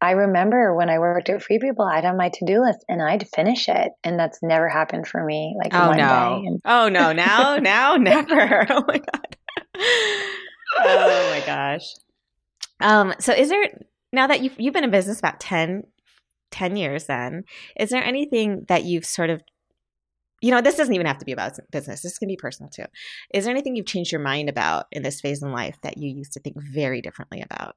I 0.01 0.10
remember 0.12 0.74
when 0.74 0.90
I 0.90 0.98
worked 0.98 1.31
at 1.31 1.43
Free 1.43 1.59
People, 1.59 1.86
I'd 1.86 2.05
have 2.05 2.16
my 2.16 2.28
to 2.28 2.44
do 2.44 2.60
list 2.60 2.85
and 2.89 3.02
I'd 3.02 3.27
finish 3.35 3.68
it, 3.68 3.93
and 4.05 4.18
that's 4.18 4.39
never 4.43 4.68
happened 4.68 5.06
for 5.06 5.24
me. 5.24 5.56
Like 5.59 5.74
oh 5.74 5.89
one 5.89 5.97
no, 5.97 6.06
day. 6.06 6.47
And- 6.47 6.60
oh 6.64 6.89
no, 6.89 7.12
now 7.12 7.56
now 7.60 7.97
never. 7.97 8.66
Oh 8.70 8.85
my 8.86 8.98
god. 8.98 9.36
oh 10.78 11.31
my 11.31 11.43
gosh. 11.47 11.94
Um. 12.81 13.14
So 13.20 13.32
is 13.32 13.48
there 13.48 13.81
now 14.12 14.27
that 14.27 14.43
you've 14.43 14.55
you've 14.59 14.74
been 14.74 14.85
in 14.85 14.90
business 14.90 15.18
about 15.18 15.40
10, 15.40 15.85
10 16.51 16.77
years? 16.77 17.06
Then 17.06 17.44
is 17.78 17.90
there 17.90 18.05
anything 18.05 18.66
that 18.68 18.85
you've 18.85 19.06
sort 19.06 19.31
of 19.31 19.43
you 20.43 20.51
know, 20.51 20.60
this 20.60 20.77
doesn't 20.77 20.94
even 20.94 21.06
have 21.06 21.18
to 21.18 21.24
be 21.24 21.32
about 21.32 21.59
business. 21.73 22.02
This 22.02 22.18
can 22.18 22.28
be 22.28 22.36
personal 22.36 22.68
too. 22.68 22.85
Is 23.32 23.44
there 23.44 23.52
anything 23.52 23.74
you've 23.74 23.86
changed 23.86 24.12
your 24.12 24.20
mind 24.20 24.51
about 24.51 24.85
in 24.93 25.02
this 25.02 25.20
phase 25.20 25.43
in 25.43 25.51
life 25.51 25.78
that 25.82 25.97
you 25.97 26.10
used 26.14 26.35
to 26.35 26.40
think 26.40 26.56
very 26.60 27.01
differently 27.01 27.40
about? 27.40 27.74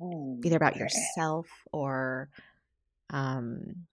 Mm, 0.00 0.44
either 0.44 0.56
about 0.56 0.76
yourself 0.76 1.46
or 1.72 2.28
um 3.10 3.86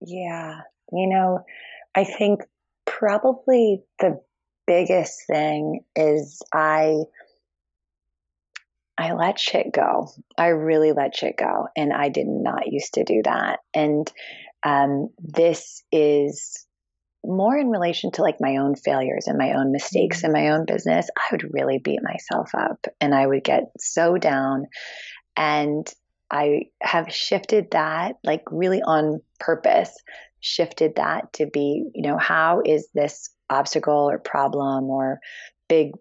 yeah 0.00 0.60
you 0.92 1.08
know 1.08 1.44
i 1.94 2.04
think 2.04 2.40
probably 2.86 3.82
the 3.98 4.20
biggest 4.66 5.26
thing 5.26 5.80
is 5.96 6.42
i 6.52 6.96
I 9.00 9.14
let 9.14 9.40
shit 9.40 9.72
go. 9.72 10.12
I 10.36 10.48
really 10.48 10.92
let 10.92 11.16
shit 11.16 11.38
go. 11.38 11.68
And 11.74 11.90
I 11.90 12.10
did 12.10 12.26
not 12.26 12.70
used 12.70 12.94
to 12.94 13.04
do 13.04 13.22
that. 13.24 13.60
And 13.72 14.12
um, 14.62 15.08
this 15.18 15.82
is 15.90 16.66
more 17.24 17.56
in 17.56 17.68
relation 17.70 18.10
to 18.12 18.22
like 18.22 18.36
my 18.40 18.56
own 18.56 18.74
failures 18.74 19.26
and 19.26 19.38
my 19.38 19.54
own 19.54 19.72
mistakes 19.72 20.18
mm-hmm. 20.18 20.26
in 20.26 20.32
my 20.32 20.50
own 20.50 20.66
business. 20.66 21.08
I 21.16 21.22
would 21.32 21.52
really 21.54 21.78
beat 21.78 22.00
myself 22.02 22.54
up 22.54 22.86
and 23.00 23.14
I 23.14 23.26
would 23.26 23.42
get 23.42 23.70
so 23.78 24.18
down. 24.18 24.66
And 25.40 25.90
I 26.30 26.66
have 26.82 27.10
shifted 27.10 27.70
that, 27.70 28.16
like 28.22 28.42
really 28.50 28.82
on 28.82 29.22
purpose, 29.40 29.96
shifted 30.40 30.96
that 30.96 31.32
to 31.34 31.46
be, 31.46 31.86
you 31.94 32.02
know, 32.02 32.18
how 32.18 32.60
is 32.62 32.88
this 32.92 33.30
obstacle 33.48 34.10
or 34.10 34.18
problem 34.18 34.84
or 34.84 35.18
big 35.66 35.92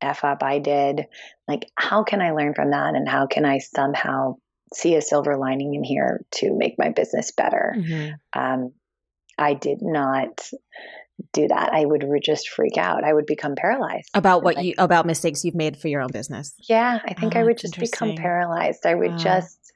F 0.00 0.22
up 0.22 0.44
I 0.44 0.60
did? 0.60 1.06
Like, 1.48 1.66
how 1.74 2.04
can 2.04 2.22
I 2.22 2.30
learn 2.30 2.54
from 2.54 2.70
that? 2.70 2.94
And 2.94 3.08
how 3.08 3.26
can 3.26 3.44
I 3.44 3.58
somehow 3.58 4.36
see 4.72 4.94
a 4.94 5.02
silver 5.02 5.36
lining 5.36 5.74
in 5.74 5.82
here 5.82 6.20
to 6.36 6.56
make 6.56 6.76
my 6.78 6.90
business 6.90 7.32
better? 7.32 7.74
Mm-hmm. 7.76 8.40
Um, 8.40 8.72
I 9.36 9.54
did 9.54 9.78
not 9.82 10.48
do 11.32 11.48
that, 11.48 11.72
I 11.72 11.84
would 11.84 12.04
just 12.22 12.48
freak 12.48 12.76
out. 12.76 13.04
I 13.04 13.12
would 13.12 13.26
become 13.26 13.54
paralyzed. 13.54 14.10
About 14.14 14.42
what 14.42 14.56
like, 14.56 14.64
you 14.64 14.74
about 14.78 15.06
mistakes 15.06 15.44
you've 15.44 15.54
made 15.54 15.76
for 15.76 15.88
your 15.88 16.02
own 16.02 16.10
business. 16.12 16.54
Yeah, 16.68 17.00
I 17.04 17.14
think 17.14 17.34
oh, 17.34 17.40
I 17.40 17.42
ah, 17.42 17.46
would 17.46 17.58
just 17.58 17.78
become 17.78 18.16
paralyzed. 18.16 18.86
I 18.86 18.94
would 18.94 19.18
just 19.18 19.72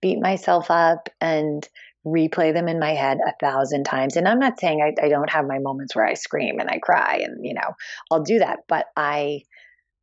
beat 0.00 0.20
myself 0.20 0.70
up 0.70 1.08
and 1.20 1.66
replay 2.06 2.52
them 2.52 2.68
in 2.68 2.78
my 2.78 2.94
head 2.94 3.18
a 3.26 3.32
thousand 3.40 3.84
times. 3.84 4.16
And 4.16 4.28
I'm 4.28 4.38
not 4.38 4.58
saying 4.58 4.80
I, 4.82 5.04
I 5.04 5.08
don't 5.08 5.30
have 5.30 5.46
my 5.46 5.58
moments 5.58 5.94
where 5.94 6.06
I 6.06 6.14
scream 6.14 6.58
and 6.58 6.70
I 6.70 6.78
cry 6.78 7.20
and 7.22 7.44
you 7.44 7.54
know, 7.54 7.74
I'll 8.10 8.22
do 8.22 8.38
that, 8.38 8.60
but 8.68 8.86
I 8.96 9.42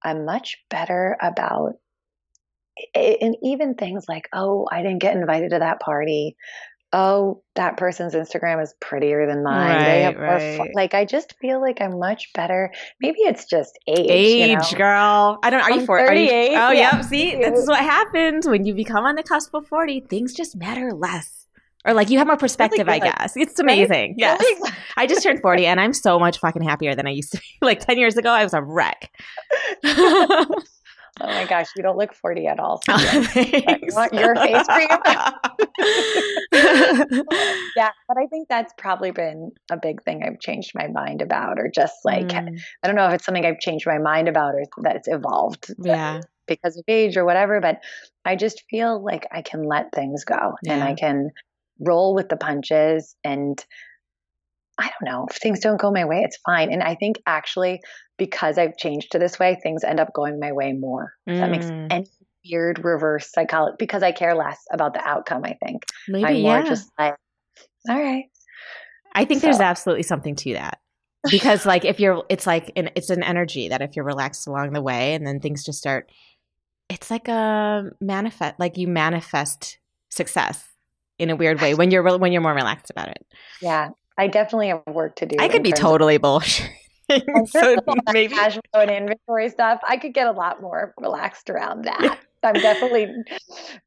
I'm 0.03 0.25
much 0.25 0.57
better 0.69 1.17
about 1.21 1.73
and 2.93 3.37
even 3.41 3.75
things 3.75 4.05
like, 4.09 4.27
oh, 4.33 4.67
I 4.69 4.81
didn't 4.81 4.99
get 4.99 5.15
invited 5.15 5.51
to 5.51 5.59
that 5.59 5.79
party 5.79 6.35
oh, 6.95 7.43
that 7.55 7.75
person's 7.75 8.13
Instagram 8.13 8.63
is 8.63 8.73
prettier 8.79 9.27
than 9.27 9.43
mine. 9.43 9.67
Right, 9.67 10.17
right. 10.17 10.57
fun. 10.57 10.69
Like, 10.73 10.93
I 10.93 11.03
just 11.03 11.35
feel 11.39 11.59
like 11.59 11.81
I'm 11.81 11.99
much 11.99 12.31
better. 12.33 12.71
Maybe 13.01 13.19
it's 13.19 13.45
just 13.45 13.77
age. 13.85 14.07
Age, 14.09 14.49
you 14.49 14.55
know? 14.55 14.77
girl. 14.77 15.39
I 15.43 15.49
don't. 15.49 15.59
Are 15.59 15.71
I'm 15.71 15.81
you 15.81 15.85
40? 15.85 16.03
Are 16.03 16.13
you, 16.13 16.29
oh, 16.57 16.71
yeah. 16.71 16.95
yep. 16.95 17.03
See, 17.03 17.35
this 17.35 17.59
is 17.59 17.67
what 17.67 17.81
happens 17.81 18.47
when 18.47 18.65
you 18.65 18.73
become 18.73 19.05
on 19.05 19.15
the 19.15 19.23
cusp 19.23 19.53
of 19.53 19.67
40. 19.67 20.05
Things 20.09 20.33
just 20.33 20.55
matter 20.55 20.91
less. 20.93 21.45
Or 21.85 21.93
like 21.93 22.09
you 22.09 22.17
have 22.17 22.27
more 22.27 22.37
perspective, 22.37 22.87
really 22.87 23.01
I 23.01 23.11
guess. 23.11 23.37
It's 23.37 23.59
amazing. 23.59 23.85
Right? 23.95 24.15
Yes. 24.17 24.39
Really? 24.39 24.71
I 24.97 25.05
just 25.05 25.21
turned 25.21 25.39
40 25.41 25.67
and 25.67 25.79
I'm 25.79 25.93
so 25.93 26.17
much 26.17 26.39
fucking 26.39 26.63
happier 26.63 26.95
than 26.95 27.05
I 27.05 27.11
used 27.11 27.31
to 27.33 27.37
be. 27.37 27.43
Like 27.61 27.85
10 27.85 27.97
years 27.97 28.17
ago, 28.17 28.31
I 28.31 28.43
was 28.43 28.53
a 28.53 28.61
wreck. 28.61 29.11
Oh 31.21 31.27
my 31.27 31.45
gosh, 31.45 31.67
you 31.77 31.83
don't 31.83 31.97
look 31.97 32.13
40 32.13 32.47
at 32.47 32.59
all. 32.59 32.81
So 32.85 32.91
want 32.93 34.13
your 34.13 34.35
face 34.35 34.67
cream. 34.67 34.89
yeah, 37.77 37.91
but 38.07 38.17
I 38.17 38.25
think 38.29 38.49
that's 38.49 38.73
probably 38.77 39.11
been 39.11 39.51
a 39.71 39.77
big 39.77 40.03
thing 40.03 40.23
I've 40.23 40.41
changed 40.41 40.71
my 40.75 40.87
mind 40.87 41.21
about, 41.21 41.57
or 41.57 41.71
just 41.73 41.95
like, 42.03 42.27
mm. 42.27 42.59
I 42.83 42.87
don't 42.87 42.97
know 42.97 43.07
if 43.07 43.13
it's 43.13 43.25
something 43.25 43.45
I've 43.45 43.59
changed 43.59 43.87
my 43.87 43.97
mind 43.97 44.27
about 44.27 44.55
or 44.55 44.65
that 44.83 44.97
it's 44.97 45.07
evolved. 45.07 45.73
Yeah. 45.81 46.19
Because 46.47 46.77
of 46.77 46.83
age 46.87 47.17
or 47.17 47.25
whatever, 47.25 47.59
but 47.61 47.79
I 48.25 48.35
just 48.35 48.65
feel 48.69 49.03
like 49.03 49.25
I 49.31 49.41
can 49.41 49.63
let 49.63 49.91
things 49.95 50.25
go 50.25 50.53
yeah. 50.63 50.73
and 50.73 50.83
I 50.83 50.93
can 50.93 51.31
roll 51.79 52.13
with 52.13 52.29
the 52.29 52.37
punches 52.37 53.15
and 53.23 53.65
I 54.77 54.83
don't 54.89 55.09
know, 55.11 55.27
if 55.29 55.37
things 55.37 55.59
don't 55.59 55.79
go 55.79 55.91
my 55.91 56.05
way, 56.05 56.21
it's 56.25 56.37
fine. 56.45 56.71
And 56.71 56.83
I 56.83 56.95
think 56.95 57.17
actually 57.25 57.81
because 58.17 58.57
I've 58.57 58.77
changed 58.77 59.11
to 59.11 59.19
this 59.19 59.39
way, 59.39 59.57
things 59.61 59.83
end 59.83 59.99
up 59.99 60.13
going 60.13 60.39
my 60.39 60.51
way 60.51 60.73
more. 60.73 61.13
Mm. 61.29 61.37
That 61.37 61.51
makes 61.51 61.65
mm. 61.65 61.87
any 61.89 62.07
weird 62.49 62.83
reverse 62.83 63.31
psychology 63.31 63.75
because 63.79 64.03
I 64.03 64.11
care 64.11 64.35
less 64.35 64.59
about 64.71 64.93
the 64.93 65.05
outcome, 65.05 65.43
I 65.43 65.57
think. 65.63 65.83
Maybe 66.07 66.25
I'm 66.25 66.41
more 66.41 66.59
yeah. 66.59 66.63
just 66.63 66.89
like, 66.97 67.15
all 67.89 68.01
right. 68.01 68.25
I 69.13 69.25
think 69.25 69.41
so. 69.41 69.47
there's 69.47 69.59
absolutely 69.59 70.03
something 70.03 70.35
to 70.35 70.53
that. 70.53 70.79
Because 71.29 71.65
like 71.65 71.85
if 71.85 71.99
you're 71.99 72.23
it's 72.29 72.45
like 72.45 72.71
an, 72.75 72.91
it's 72.95 73.09
an 73.09 73.23
energy 73.23 73.69
that 73.69 73.81
if 73.81 73.95
you're 73.95 74.05
relaxed 74.05 74.45
along 74.45 74.73
the 74.73 74.81
way 74.81 75.15
and 75.15 75.25
then 75.25 75.39
things 75.39 75.65
just 75.65 75.79
start 75.79 76.11
it's 76.87 77.09
like 77.09 77.27
a 77.27 77.89
manifest 77.99 78.59
like 78.59 78.77
you 78.77 78.87
manifest 78.87 79.79
success 80.09 80.63
in 81.17 81.31
a 81.31 81.35
weird 81.35 81.59
way 81.61 81.73
when 81.73 81.89
you're 81.89 82.17
when 82.19 82.31
you're 82.31 82.43
more 82.43 82.53
relaxed 82.53 82.91
about 82.91 83.09
it. 83.09 83.25
Yeah. 83.59 83.89
I 84.17 84.27
definitely 84.27 84.69
have 84.69 84.83
work 84.87 85.17
to 85.17 85.25
do. 85.25 85.37
I 85.39 85.49
could 85.49 85.63
be 85.63 85.71
totally 85.71 86.17
bullshit. 86.17 86.69
so 87.47 87.75
maybe 88.13 88.33
cash 88.33 88.57
flow 88.71 88.81
and 88.81 88.91
inventory 88.91 89.49
stuff, 89.49 89.79
I 89.87 89.97
could 89.97 90.13
get 90.13 90.27
a 90.27 90.31
lot 90.31 90.61
more 90.61 90.93
relaxed 90.99 91.49
around 91.49 91.85
that. 91.85 92.01
Yeah. 92.01 92.15
I'm 92.43 92.53
definitely 92.53 93.07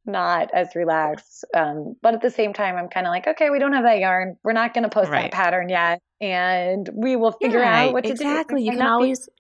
not 0.05 0.50
as 0.52 0.74
relaxed. 0.74 1.44
Um, 1.55 1.94
but 2.02 2.14
at 2.14 2.22
the 2.22 2.30
same 2.30 2.52
time, 2.52 2.74
I'm 2.76 2.88
kind 2.88 3.06
of 3.06 3.12
like, 3.12 3.28
okay, 3.28 3.50
we 3.50 3.60
don't 3.60 3.72
have 3.72 3.84
that 3.84 4.00
yarn. 4.00 4.36
We're 4.42 4.52
not 4.52 4.74
going 4.74 4.82
to 4.82 4.88
post 4.88 5.10
right. 5.10 5.30
that 5.30 5.32
pattern 5.32 5.68
yet, 5.68 6.00
and 6.20 6.88
we 6.92 7.14
will 7.14 7.30
figure 7.30 7.60
yeah, 7.60 7.84
out 7.84 7.92
what 7.92 8.05
exactly. 8.05 8.16
to 8.16 8.24
do. 8.24 8.30
Exactly. 8.30 8.64
You 8.64 8.72
can 8.72 8.82
always. 8.82 9.26
Be- 9.26 9.32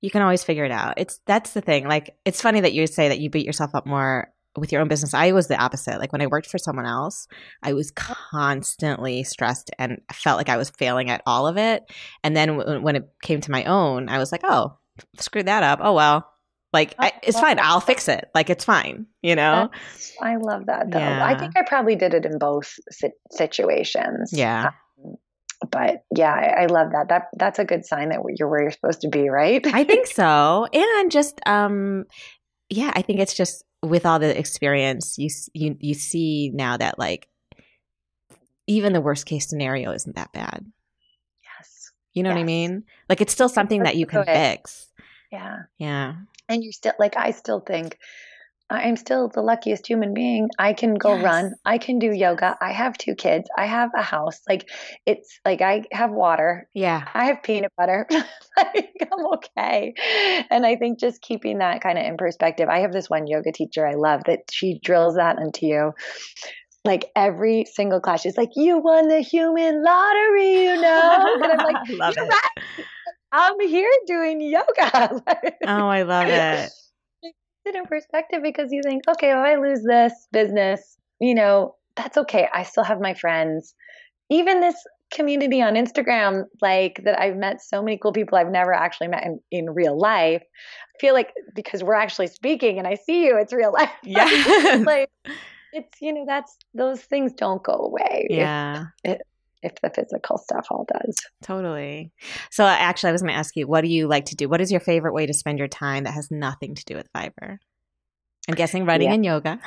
you 0.00 0.10
can 0.10 0.20
always 0.20 0.44
figure 0.44 0.64
it 0.64 0.70
out. 0.70 0.94
It's 0.98 1.20
that's 1.26 1.52
the 1.52 1.62
thing. 1.62 1.88
Like 1.88 2.14
it's 2.26 2.40
funny 2.40 2.60
that 2.60 2.74
you 2.74 2.86
say 2.86 3.08
that 3.08 3.20
you 3.20 3.30
beat 3.30 3.46
yourself 3.46 3.74
up 3.74 3.86
more 3.86 4.30
with 4.56 4.72
your 4.72 4.80
own 4.80 4.88
business, 4.88 5.14
I 5.14 5.32
was 5.32 5.48
the 5.48 5.56
opposite. 5.56 5.98
Like 5.98 6.12
when 6.12 6.22
I 6.22 6.26
worked 6.26 6.48
for 6.48 6.58
someone 6.58 6.86
else, 6.86 7.26
I 7.62 7.72
was 7.72 7.90
constantly 7.90 9.24
stressed 9.24 9.70
and 9.78 10.00
felt 10.12 10.38
like 10.38 10.48
I 10.48 10.56
was 10.56 10.70
failing 10.70 11.10
at 11.10 11.22
all 11.26 11.46
of 11.46 11.56
it. 11.56 11.84
And 12.22 12.36
then 12.36 12.58
w- 12.58 12.80
when 12.80 12.96
it 12.96 13.08
came 13.22 13.40
to 13.42 13.50
my 13.50 13.64
own, 13.64 14.08
I 14.08 14.18
was 14.18 14.32
like, 14.32 14.42
oh, 14.44 14.78
screwed 15.18 15.46
that 15.46 15.62
up. 15.62 15.80
Oh, 15.82 15.94
well. 15.94 16.30
Like, 16.72 16.96
I, 16.98 17.12
it's 17.22 17.38
fine. 17.38 17.60
I'll 17.60 17.80
fix 17.80 18.08
it. 18.08 18.28
Like, 18.34 18.50
it's 18.50 18.64
fine, 18.64 19.06
you 19.22 19.36
know? 19.36 19.70
That's, 19.72 20.12
I 20.20 20.36
love 20.36 20.66
that, 20.66 20.90
though. 20.90 20.98
Yeah. 20.98 21.24
I 21.24 21.38
think 21.38 21.56
I 21.56 21.62
probably 21.62 21.94
did 21.94 22.14
it 22.14 22.26
in 22.26 22.36
both 22.36 22.74
situations. 23.30 24.32
Yeah. 24.32 24.66
Um, 24.66 24.74
but 25.70 26.04
yeah, 26.14 26.32
I, 26.32 26.62
I, 26.62 26.66
love 26.66 26.92
that. 26.92 27.08
That 27.08 27.28
that's 27.36 27.58
a 27.58 27.64
good 27.64 27.84
sign 27.84 28.10
that 28.10 28.20
you're 28.36 28.48
where 28.48 28.62
you're 28.62 28.70
supposed 28.70 29.02
to 29.02 29.08
be, 29.08 29.28
right? 29.28 29.64
I 29.66 29.84
think 29.84 30.06
so. 30.08 30.66
And 30.72 31.10
just 31.10 31.40
um 31.46 32.04
yeah, 32.68 32.92
I 32.94 33.02
think 33.02 33.20
it's 33.20 33.34
just 33.34 33.64
with 33.82 34.06
all 34.06 34.18
the 34.18 34.36
experience, 34.38 35.18
you 35.18 35.28
you 35.52 35.76
you 35.80 35.94
see 35.94 36.50
now 36.54 36.76
that 36.76 36.98
like 36.98 37.28
even 38.66 38.92
the 38.92 39.00
worst 39.00 39.26
case 39.26 39.48
scenario 39.48 39.92
isn't 39.92 40.16
that 40.16 40.32
bad. 40.32 40.64
Yes. 41.42 41.92
You 42.14 42.22
know 42.22 42.30
yes. 42.30 42.36
what 42.36 42.40
I 42.40 42.44
mean? 42.44 42.84
Like 43.08 43.20
it's 43.20 43.32
still 43.32 43.48
something 43.48 43.82
that 43.82 43.96
you 43.96 44.06
can 44.06 44.24
fix. 44.24 44.88
Yeah. 45.30 45.56
Yeah. 45.78 46.14
And 46.48 46.62
you're 46.62 46.72
still 46.72 46.94
like 46.98 47.16
I 47.16 47.32
still 47.32 47.60
think 47.60 47.98
I'm 48.70 48.96
still 48.96 49.28
the 49.28 49.42
luckiest 49.42 49.86
human 49.86 50.14
being. 50.14 50.48
I 50.58 50.72
can 50.72 50.94
go 50.94 51.14
yes. 51.14 51.24
run. 51.24 51.54
I 51.64 51.78
can 51.78 51.98
do 51.98 52.10
yoga. 52.10 52.56
I 52.60 52.72
have 52.72 52.96
two 52.96 53.14
kids. 53.14 53.48
I 53.56 53.66
have 53.66 53.90
a 53.96 54.02
house. 54.02 54.40
Like 54.48 54.68
it's 55.04 55.38
like 55.44 55.60
I 55.60 55.84
have 55.92 56.10
water. 56.10 56.68
Yeah. 56.72 57.06
I 57.12 57.26
have 57.26 57.42
peanut 57.42 57.72
butter. 57.76 58.06
like 58.56 58.92
I'm 59.02 59.26
okay. 59.34 59.94
And 60.50 60.64
I 60.64 60.76
think 60.76 60.98
just 60.98 61.20
keeping 61.20 61.58
that 61.58 61.82
kind 61.82 61.98
of 61.98 62.06
in 62.06 62.16
perspective. 62.16 62.68
I 62.70 62.80
have 62.80 62.92
this 62.92 63.10
one 63.10 63.26
yoga 63.26 63.52
teacher 63.52 63.86
I 63.86 63.94
love 63.94 64.22
that 64.26 64.40
she 64.50 64.80
drills 64.82 65.16
that 65.16 65.38
into 65.38 65.66
you. 65.66 65.92
Like 66.86 67.10
every 67.16 67.66
single 67.66 68.00
class, 68.00 68.20
she's 68.20 68.36
like, 68.36 68.50
"You 68.56 68.78
won 68.78 69.08
the 69.08 69.20
human 69.20 69.82
lottery," 69.82 70.64
you 70.64 70.74
know. 70.82 71.38
And 71.42 71.44
I'm 71.44 71.66
like, 71.66 71.88
love 71.90 72.14
it. 72.14 72.20
Right. 72.20 72.86
I'm 73.32 73.58
here 73.60 73.90
doing 74.06 74.42
yoga. 74.42 75.22
oh, 75.66 75.88
I 75.88 76.02
love 76.02 76.28
it 76.28 76.70
it 77.66 77.74
in 77.74 77.84
perspective 77.84 78.40
because 78.42 78.72
you 78.72 78.82
think, 78.82 79.02
okay, 79.08 79.30
if 79.30 79.36
I 79.36 79.56
lose 79.56 79.82
this 79.82 80.12
business, 80.32 80.96
you 81.20 81.34
know, 81.34 81.74
that's 81.96 82.16
okay. 82.18 82.48
I 82.52 82.62
still 82.62 82.84
have 82.84 83.00
my 83.00 83.14
friends. 83.14 83.74
Even 84.30 84.60
this 84.60 84.76
community 85.12 85.62
on 85.62 85.74
Instagram, 85.74 86.44
like 86.60 87.00
that 87.04 87.18
I've 87.20 87.36
met 87.36 87.62
so 87.62 87.82
many 87.82 87.98
cool 87.98 88.12
people 88.12 88.36
I've 88.36 88.50
never 88.50 88.72
actually 88.72 89.08
met 89.08 89.24
in, 89.24 89.40
in 89.50 89.70
real 89.70 89.98
life. 89.98 90.42
I 90.46 90.98
feel 91.00 91.14
like 91.14 91.32
because 91.54 91.82
we're 91.82 91.94
actually 91.94 92.28
speaking 92.28 92.78
and 92.78 92.86
I 92.86 92.94
see 92.94 93.24
you, 93.24 93.38
it's 93.38 93.52
real 93.52 93.72
life. 93.72 93.90
Yeah. 94.02 94.82
like 94.84 95.10
it's, 95.72 96.00
you 96.00 96.12
know, 96.12 96.24
that's 96.26 96.56
those 96.72 97.00
things 97.00 97.32
don't 97.32 97.62
go 97.62 97.72
away. 97.72 98.26
Yeah. 98.30 98.86
It, 99.02 99.22
if 99.64 99.80
the 99.82 99.90
physical 99.90 100.38
stuff 100.38 100.66
all 100.70 100.86
does. 100.92 101.16
Totally. 101.42 102.12
So 102.50 102.64
actually 102.64 103.10
I 103.10 103.12
was 103.12 103.22
going 103.22 103.32
to 103.32 103.38
ask 103.38 103.56
you, 103.56 103.66
what 103.66 103.80
do 103.80 103.88
you 103.88 104.06
like 104.06 104.26
to 104.26 104.36
do? 104.36 104.48
What 104.48 104.60
is 104.60 104.70
your 104.70 104.80
favorite 104.80 105.14
way 105.14 105.26
to 105.26 105.34
spend 105.34 105.58
your 105.58 105.68
time 105.68 106.04
that 106.04 106.14
has 106.14 106.30
nothing 106.30 106.74
to 106.74 106.84
do 106.84 106.96
with 106.96 107.08
fiber? 107.12 107.58
I'm 108.48 108.54
guessing 108.54 108.84
running 108.86 109.08
yeah. 109.08 109.14
and 109.14 109.24
yoga. 109.24 109.60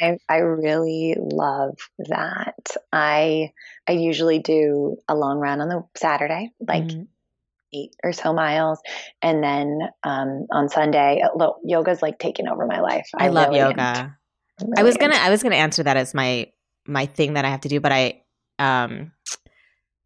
I, 0.00 0.18
I 0.28 0.36
really 0.38 1.16
love 1.18 1.76
that. 2.08 2.76
I 2.92 3.52
I 3.86 3.92
usually 3.92 4.40
do 4.40 4.96
a 5.08 5.14
long 5.14 5.38
run 5.38 5.60
on 5.60 5.68
the 5.68 5.84
Saturday, 5.96 6.50
like 6.66 6.84
mm-hmm. 6.84 7.02
eight 7.72 7.94
or 8.02 8.12
so 8.12 8.32
miles, 8.32 8.80
and 9.22 9.44
then 9.44 9.78
um, 10.02 10.46
on 10.50 10.68
Sunday, 10.68 11.22
uh, 11.22 11.50
yoga's 11.62 12.02
like 12.02 12.18
taking 12.18 12.48
over 12.48 12.66
my 12.66 12.80
life. 12.80 13.08
I, 13.14 13.26
I 13.26 13.28
love 13.28 13.50
really 13.50 13.60
yoga. 13.60 14.16
Really 14.60 14.72
I 14.76 14.82
was 14.82 14.96
gonna 14.96 15.16
I 15.16 15.30
was 15.30 15.44
gonna 15.44 15.54
answer 15.54 15.84
that 15.84 15.96
as 15.96 16.14
my 16.14 16.48
my 16.86 17.06
thing 17.06 17.34
that 17.34 17.44
I 17.44 17.50
have 17.50 17.60
to 17.62 17.68
do, 17.68 17.78
but 17.80 17.92
I 17.92 18.22
um 18.58 19.12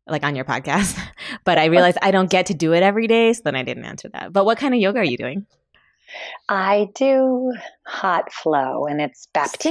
like 0.06 0.24
on 0.24 0.34
your 0.34 0.44
podcast, 0.44 0.98
but 1.44 1.58
I 1.58 1.66
realized 1.66 1.98
I 2.02 2.10
don't 2.10 2.30
get 2.30 2.46
to 2.46 2.54
do 2.54 2.72
it 2.72 2.82
every 2.82 3.06
day, 3.06 3.32
so 3.32 3.42
then 3.44 3.56
I 3.56 3.62
didn't 3.62 3.84
answer 3.84 4.08
that. 4.10 4.32
But 4.32 4.44
what 4.44 4.58
kind 4.58 4.74
of 4.74 4.80
yoga 4.80 5.00
are 5.00 5.04
you 5.04 5.18
doing? 5.18 5.46
I 6.48 6.88
do 6.94 7.52
hot 7.86 8.32
flow, 8.32 8.86
and 8.86 9.00
it's 9.00 9.28
Baptiste. 9.34 9.62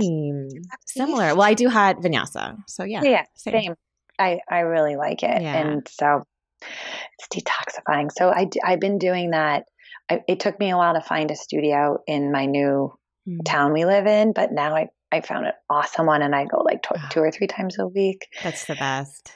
Same. 0.00 0.48
Similar. 0.86 1.34
Well, 1.34 1.42
I 1.42 1.54
do 1.54 1.68
hot 1.68 1.96
vinyasa, 1.96 2.56
so 2.66 2.84
yeah. 2.84 3.02
Yeah, 3.02 3.24
same. 3.34 3.52
same. 3.52 3.74
I 4.18 4.40
I 4.48 4.60
really 4.60 4.96
like 4.96 5.22
it, 5.22 5.42
yeah. 5.42 5.56
and 5.56 5.88
so 5.88 6.22
it's 6.60 7.28
detoxifying. 7.28 8.10
So 8.12 8.28
I 8.28 8.48
I've 8.64 8.80
been 8.80 8.98
doing 8.98 9.30
that. 9.30 9.64
I, 10.10 10.22
it 10.26 10.40
took 10.40 10.58
me 10.58 10.70
a 10.70 10.76
while 10.76 10.94
to 10.94 11.00
find 11.00 11.30
a 11.30 11.36
studio 11.36 11.98
in 12.06 12.32
my 12.32 12.46
new 12.46 12.92
mm. 13.28 13.44
town 13.44 13.72
we 13.72 13.84
live 13.84 14.06
in, 14.06 14.32
but 14.32 14.52
now 14.52 14.74
I 14.74 14.88
I 15.10 15.20
found 15.20 15.46
an 15.46 15.52
awesome 15.70 16.06
one 16.06 16.22
and 16.22 16.34
I 16.34 16.44
go 16.44 16.58
like 16.58 16.84
two 17.10 17.20
or 17.20 17.30
three 17.30 17.46
times 17.46 17.78
a 17.78 17.86
week. 17.86 18.28
That's 18.42 18.66
the 18.66 18.74
best. 18.74 19.32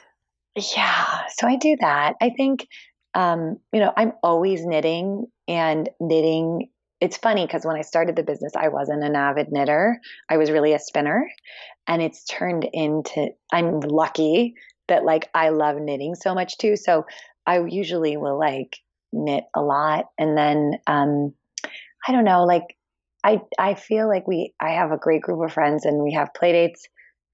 Yeah. 0.55 1.21
So 1.35 1.47
I 1.47 1.55
do 1.55 1.75
that. 1.79 2.13
I 2.21 2.29
think, 2.29 2.67
um, 3.15 3.57
you 3.71 3.79
know, 3.79 3.91
I'm 3.97 4.13
always 4.21 4.65
knitting 4.65 5.25
and 5.47 5.89
knitting. 5.99 6.69
It's 7.01 7.17
funny 7.17 7.45
because 7.45 7.65
when 7.65 7.75
I 7.75 7.81
started 7.81 8.15
the 8.15 8.23
business, 8.23 8.53
I 8.55 8.67
wasn't 8.67 9.03
an 9.03 9.15
avid 9.15 9.51
knitter. 9.51 9.99
I 10.29 10.37
was 10.37 10.51
really 10.51 10.73
a 10.73 10.79
spinner. 10.79 11.27
And 11.87 12.01
it's 12.01 12.23
turned 12.25 12.67
into, 12.71 13.29
I'm 13.51 13.79
lucky 13.79 14.53
that 14.87 15.03
like 15.05 15.29
I 15.33 15.49
love 15.49 15.77
knitting 15.77 16.15
so 16.15 16.35
much 16.35 16.57
too. 16.57 16.75
So 16.75 17.05
I 17.45 17.59
usually 17.59 18.15
will 18.15 18.37
like 18.37 18.77
knit 19.11 19.45
a 19.55 19.61
lot. 19.61 20.05
And 20.19 20.37
then, 20.37 20.77
um, 20.87 21.33
I 22.07 22.11
don't 22.11 22.25
know, 22.25 22.45
like 22.45 22.75
I 23.23 23.41
I 23.57 23.75
feel 23.75 24.07
like 24.07 24.27
we 24.27 24.53
I 24.59 24.71
have 24.71 24.91
a 24.91 24.97
great 24.97 25.21
group 25.21 25.43
of 25.43 25.53
friends 25.53 25.85
and 25.85 26.03
we 26.03 26.13
have 26.13 26.33
play 26.33 26.51
dates 26.51 26.87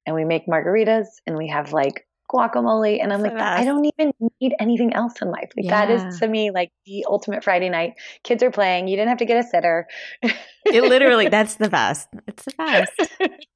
and 0.05 0.15
we 0.15 0.25
make 0.25 0.47
margaritas 0.47 1.05
and 1.25 1.37
we 1.37 1.49
have 1.49 1.73
like 1.73 2.05
guacamole 2.31 3.01
and 3.01 3.11
I'm 3.11 3.21
like 3.21 3.33
I 3.33 3.65
don't 3.65 3.85
even 3.97 4.13
need 4.39 4.53
anything 4.59 4.93
else 4.93 5.13
in 5.21 5.29
life. 5.31 5.49
Like 5.57 5.65
yeah. 5.65 5.85
that 5.85 5.89
is 5.89 6.19
to 6.19 6.27
me 6.27 6.51
like 6.51 6.71
the 6.85 7.05
ultimate 7.09 7.43
Friday 7.43 7.69
night. 7.69 7.93
Kids 8.23 8.43
are 8.43 8.51
playing. 8.51 8.87
You 8.87 8.95
didn't 8.95 9.09
have 9.09 9.17
to 9.19 9.25
get 9.25 9.43
a 9.43 9.47
sitter. 9.47 9.87
it 10.21 10.83
literally 10.83 11.27
that's 11.29 11.55
the 11.55 11.69
best. 11.69 12.07
It's 12.27 12.45
the 12.45 12.53
best. 12.57 13.09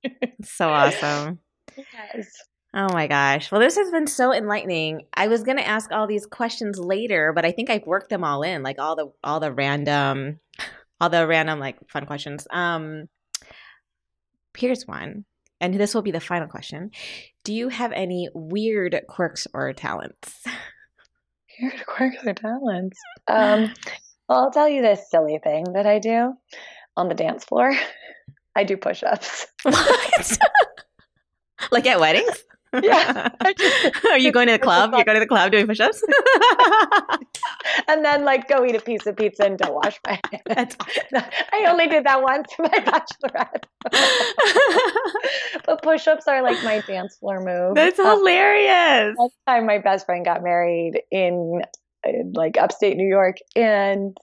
It's 0.03 0.51
so 0.51 0.69
awesome. 0.69 1.39
Yes. 1.77 2.27
Oh 2.75 2.91
my 2.91 3.05
gosh. 3.05 3.51
Well, 3.51 3.61
this 3.61 3.77
has 3.77 3.91
been 3.91 4.07
so 4.07 4.33
enlightening. 4.33 5.05
I 5.13 5.27
was 5.27 5.43
going 5.43 5.57
to 5.57 5.67
ask 5.67 5.91
all 5.91 6.07
these 6.07 6.25
questions 6.25 6.79
later, 6.79 7.31
but 7.33 7.45
I 7.45 7.51
think 7.51 7.69
I've 7.69 7.85
worked 7.85 8.09
them 8.09 8.23
all 8.23 8.41
in, 8.41 8.63
like 8.63 8.79
all 8.79 8.95
the 8.95 9.11
all 9.23 9.39
the 9.39 9.53
random 9.53 10.39
all 11.03 11.09
the 11.09 11.27
random 11.27 11.59
like 11.59 11.77
fun 11.89 12.05
questions. 12.05 12.47
Um, 12.49 13.09
here's 14.57 14.87
one, 14.87 15.25
and 15.59 15.73
this 15.73 15.93
will 15.93 16.01
be 16.01 16.11
the 16.11 16.21
final 16.21 16.47
question. 16.47 16.91
Do 17.43 17.53
you 17.53 17.67
have 17.67 17.91
any 17.91 18.29
weird 18.33 19.01
quirks 19.09 19.45
or 19.53 19.73
talents? 19.73 20.43
Weird 21.61 21.85
quirks 21.85 22.17
or 22.25 22.33
talents? 22.33 22.97
Um, 23.27 23.71
well, 24.27 24.45
I'll 24.45 24.51
tell 24.51 24.67
you 24.67 24.81
this 24.81 25.07
silly 25.11 25.39
thing 25.43 25.73
that 25.73 25.85
I 25.85 25.99
do 25.99 26.33
on 26.97 27.09
the 27.09 27.13
dance 27.13 27.45
floor. 27.45 27.71
I 28.55 28.63
do 28.63 28.75
push-ups. 28.75 29.45
What? 29.63 30.37
like 31.71 31.85
at 31.85 31.99
weddings? 31.99 32.43
Yeah. 32.81 33.29
Are 34.09 34.17
you 34.17 34.31
going 34.31 34.47
to 34.47 34.53
the 34.53 34.59
club? 34.59 34.93
You're 34.95 35.05
going 35.05 35.15
to 35.15 35.19
the 35.19 35.27
club 35.27 35.51
doing 35.51 35.67
push-ups? 35.67 36.03
And 37.87 38.03
then 38.03 38.25
like 38.25 38.47
go 38.47 38.65
eat 38.65 38.75
a 38.75 38.81
piece 38.81 39.05
of 39.05 39.15
pizza 39.15 39.45
and 39.45 39.57
don't 39.57 39.73
wash 39.73 39.99
my 40.05 40.19
hands. 40.47 40.75
I 41.13 41.65
only 41.67 41.87
did 41.87 42.05
that 42.05 42.21
once 42.21 42.53
for 42.53 42.63
my 42.63 42.79
bachelorette. 42.79 43.63
but 45.65 45.81
push-ups 45.81 46.27
are 46.27 46.41
like 46.41 46.63
my 46.63 46.81
dance 46.81 47.17
floor 47.17 47.39
move. 47.39 47.75
That's 47.75 47.99
um, 47.99 48.17
hilarious. 48.17 49.15
Last 49.17 49.35
time 49.47 49.65
my 49.65 49.79
best 49.79 50.05
friend 50.05 50.25
got 50.25 50.43
married 50.43 51.01
in, 51.11 51.61
in 52.05 52.33
like 52.35 52.57
upstate 52.57 52.97
New 52.97 53.07
York 53.07 53.37
and 53.55 54.17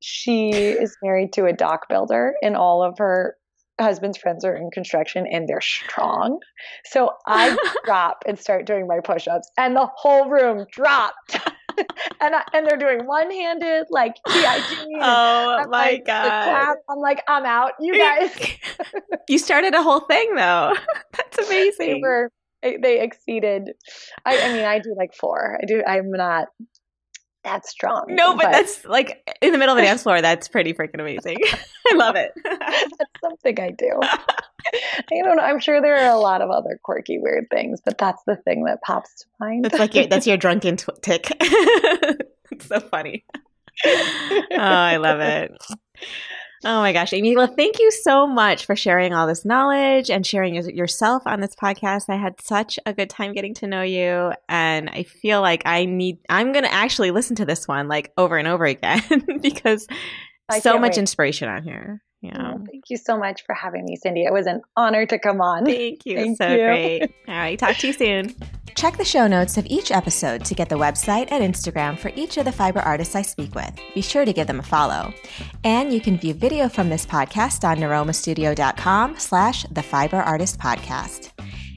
she 0.00 0.50
is 0.52 0.96
married 1.02 1.32
to 1.34 1.46
a 1.46 1.52
dock 1.52 1.88
builder 1.88 2.34
and 2.42 2.56
all 2.56 2.82
of 2.82 2.98
her 2.98 3.36
husband's 3.80 4.18
friends 4.18 4.44
are 4.44 4.56
in 4.56 4.70
construction 4.70 5.26
and 5.30 5.48
they're 5.48 5.60
strong. 5.60 6.40
So 6.84 7.10
I 7.26 7.56
drop 7.84 8.24
and 8.26 8.38
start 8.38 8.66
doing 8.66 8.86
my 8.86 9.00
push 9.04 9.28
ups, 9.28 9.50
and 9.56 9.76
the 9.76 9.88
whole 9.96 10.28
room 10.28 10.66
dropped. 10.70 11.38
and 12.20 12.34
I, 12.34 12.42
and 12.52 12.66
they're 12.66 12.76
doing 12.76 13.06
one 13.06 13.30
handed 13.30 13.86
like. 13.90 14.16
Oh 14.98 15.58
I'm 15.60 15.70
my 15.70 15.90
like, 15.90 16.06
god! 16.06 16.76
I'm 16.88 16.98
like, 16.98 17.22
I'm 17.28 17.44
out. 17.44 17.72
You 17.80 17.94
guys. 17.98 18.30
you 19.28 19.38
started 19.38 19.74
a 19.74 19.82
whole 19.82 20.00
thing 20.00 20.34
though. 20.34 20.74
That's 21.16 21.46
amazing. 21.46 21.94
They, 21.94 22.00
were, 22.00 22.30
they 22.62 23.00
exceeded. 23.02 23.70
I, 24.24 24.40
I 24.40 24.52
mean, 24.54 24.64
I 24.64 24.78
do 24.78 24.94
like 24.96 25.14
four. 25.14 25.58
I 25.60 25.66
do. 25.66 25.82
I'm 25.86 26.10
not 26.10 26.48
that 27.46 27.66
strong. 27.66 28.04
No, 28.08 28.34
but, 28.34 28.42
but, 28.42 28.52
that's 28.52 28.84
like 28.84 29.38
in 29.40 29.52
the 29.52 29.58
middle 29.58 29.74
of 29.74 29.78
a 29.78 29.82
dance 29.82 30.02
floor. 30.02 30.20
That's 30.20 30.48
pretty 30.48 30.74
freaking 30.74 31.00
amazing. 31.00 31.38
I 31.90 31.94
love 31.94 32.16
it. 32.16 32.32
that's 32.44 33.20
something 33.22 33.58
I 33.58 33.70
do. 33.70 33.98
I 34.02 35.22
don't 35.22 35.36
know. 35.36 35.42
I'm 35.42 35.60
sure 35.60 35.80
there 35.80 35.96
are 35.96 36.14
a 36.14 36.18
lot 36.18 36.42
of 36.42 36.50
other 36.50 36.78
quirky, 36.82 37.18
weird 37.18 37.46
things, 37.50 37.80
but 37.84 37.98
that's 37.98 38.22
the 38.26 38.36
thing 38.36 38.64
that 38.64 38.82
pops 38.82 39.22
to 39.22 39.26
mind. 39.40 39.64
That's 39.64 39.78
like 39.78 39.94
your, 39.94 40.06
that's 40.10 40.26
your 40.26 40.36
drunken 40.36 40.76
t- 40.76 40.92
tick. 41.02 41.30
it's 41.40 42.66
so 42.66 42.80
funny. 42.80 43.24
oh, 43.84 44.56
I 44.58 44.96
love 44.96 45.20
it. 45.20 45.52
Oh 46.68 46.80
my 46.80 46.92
gosh, 46.92 47.12
Amy. 47.12 47.36
Well, 47.36 47.46
thank 47.46 47.78
you 47.78 47.92
so 47.92 48.26
much 48.26 48.66
for 48.66 48.74
sharing 48.74 49.14
all 49.14 49.28
this 49.28 49.44
knowledge 49.44 50.10
and 50.10 50.26
sharing 50.26 50.56
yourself 50.56 51.22
on 51.24 51.40
this 51.40 51.54
podcast. 51.54 52.06
I 52.08 52.16
had 52.16 52.40
such 52.40 52.76
a 52.84 52.92
good 52.92 53.08
time 53.08 53.34
getting 53.34 53.54
to 53.54 53.68
know 53.68 53.82
you. 53.82 54.32
And 54.48 54.90
I 54.90 55.04
feel 55.04 55.40
like 55.40 55.62
I 55.64 55.84
need, 55.84 56.18
I'm 56.28 56.50
going 56.50 56.64
to 56.64 56.72
actually 56.72 57.12
listen 57.12 57.36
to 57.36 57.44
this 57.44 57.68
one 57.68 57.86
like 57.86 58.12
over 58.18 58.36
and 58.36 58.48
over 58.48 58.64
again 58.64 59.00
because 59.42 59.86
I 60.48 60.58
so 60.58 60.76
much 60.76 60.94
wait. 60.94 60.98
inspiration 60.98 61.48
on 61.48 61.62
here. 61.62 62.02
Yeah. 62.22 62.54
Oh, 62.54 62.64
thank 62.70 62.84
you 62.88 62.96
so 62.96 63.16
much 63.16 63.44
for 63.44 63.54
having 63.54 63.84
me, 63.84 63.96
Cindy. 63.96 64.24
It 64.24 64.32
was 64.32 64.46
an 64.46 64.62
honor 64.76 65.06
to 65.06 65.18
come 65.18 65.40
on. 65.40 65.64
Thank 65.64 66.06
you. 66.06 66.16
Thank 66.16 66.38
so 66.38 66.48
you. 66.48 66.56
great. 66.56 67.02
All 67.28 67.34
right. 67.34 67.58
Talk 67.58 67.76
to 67.76 67.86
you 67.88 67.92
soon. 67.92 68.34
Check 68.74 68.98
the 68.98 69.04
show 69.04 69.26
notes 69.26 69.56
of 69.56 69.66
each 69.66 69.90
episode 69.90 70.44
to 70.44 70.54
get 70.54 70.68
the 70.68 70.76
website 70.76 71.28
and 71.30 71.42
Instagram 71.42 71.98
for 71.98 72.10
each 72.14 72.36
of 72.36 72.44
the 72.44 72.52
fiber 72.52 72.80
artists 72.80 73.14
I 73.14 73.22
speak 73.22 73.54
with. 73.54 73.72
Be 73.94 74.02
sure 74.02 74.24
to 74.24 74.32
give 74.32 74.46
them 74.46 74.60
a 74.60 74.62
follow. 74.62 75.14
And 75.64 75.92
you 75.92 76.00
can 76.00 76.18
view 76.18 76.34
video 76.34 76.68
from 76.68 76.90
this 76.90 77.06
podcast 77.06 77.66
on 77.66 77.78
niromastudio.com 77.78 79.18
slash 79.18 79.64
the 79.70 79.82
fiber 79.82 80.18
artist 80.18 80.58
podcast. 80.58 81.32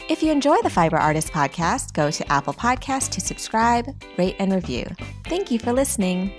If 0.09 0.23
you 0.23 0.31
enjoy 0.31 0.57
the 0.63 0.71
Fiber 0.71 0.97
Artist 0.97 1.31
podcast, 1.31 1.93
go 1.93 2.09
to 2.09 2.31
Apple 2.31 2.53
Podcasts 2.53 3.09
to 3.11 3.21
subscribe, 3.21 3.85
rate, 4.17 4.35
and 4.39 4.51
review. 4.51 4.87
Thank 5.25 5.51
you 5.51 5.59
for 5.59 5.71
listening. 5.71 6.33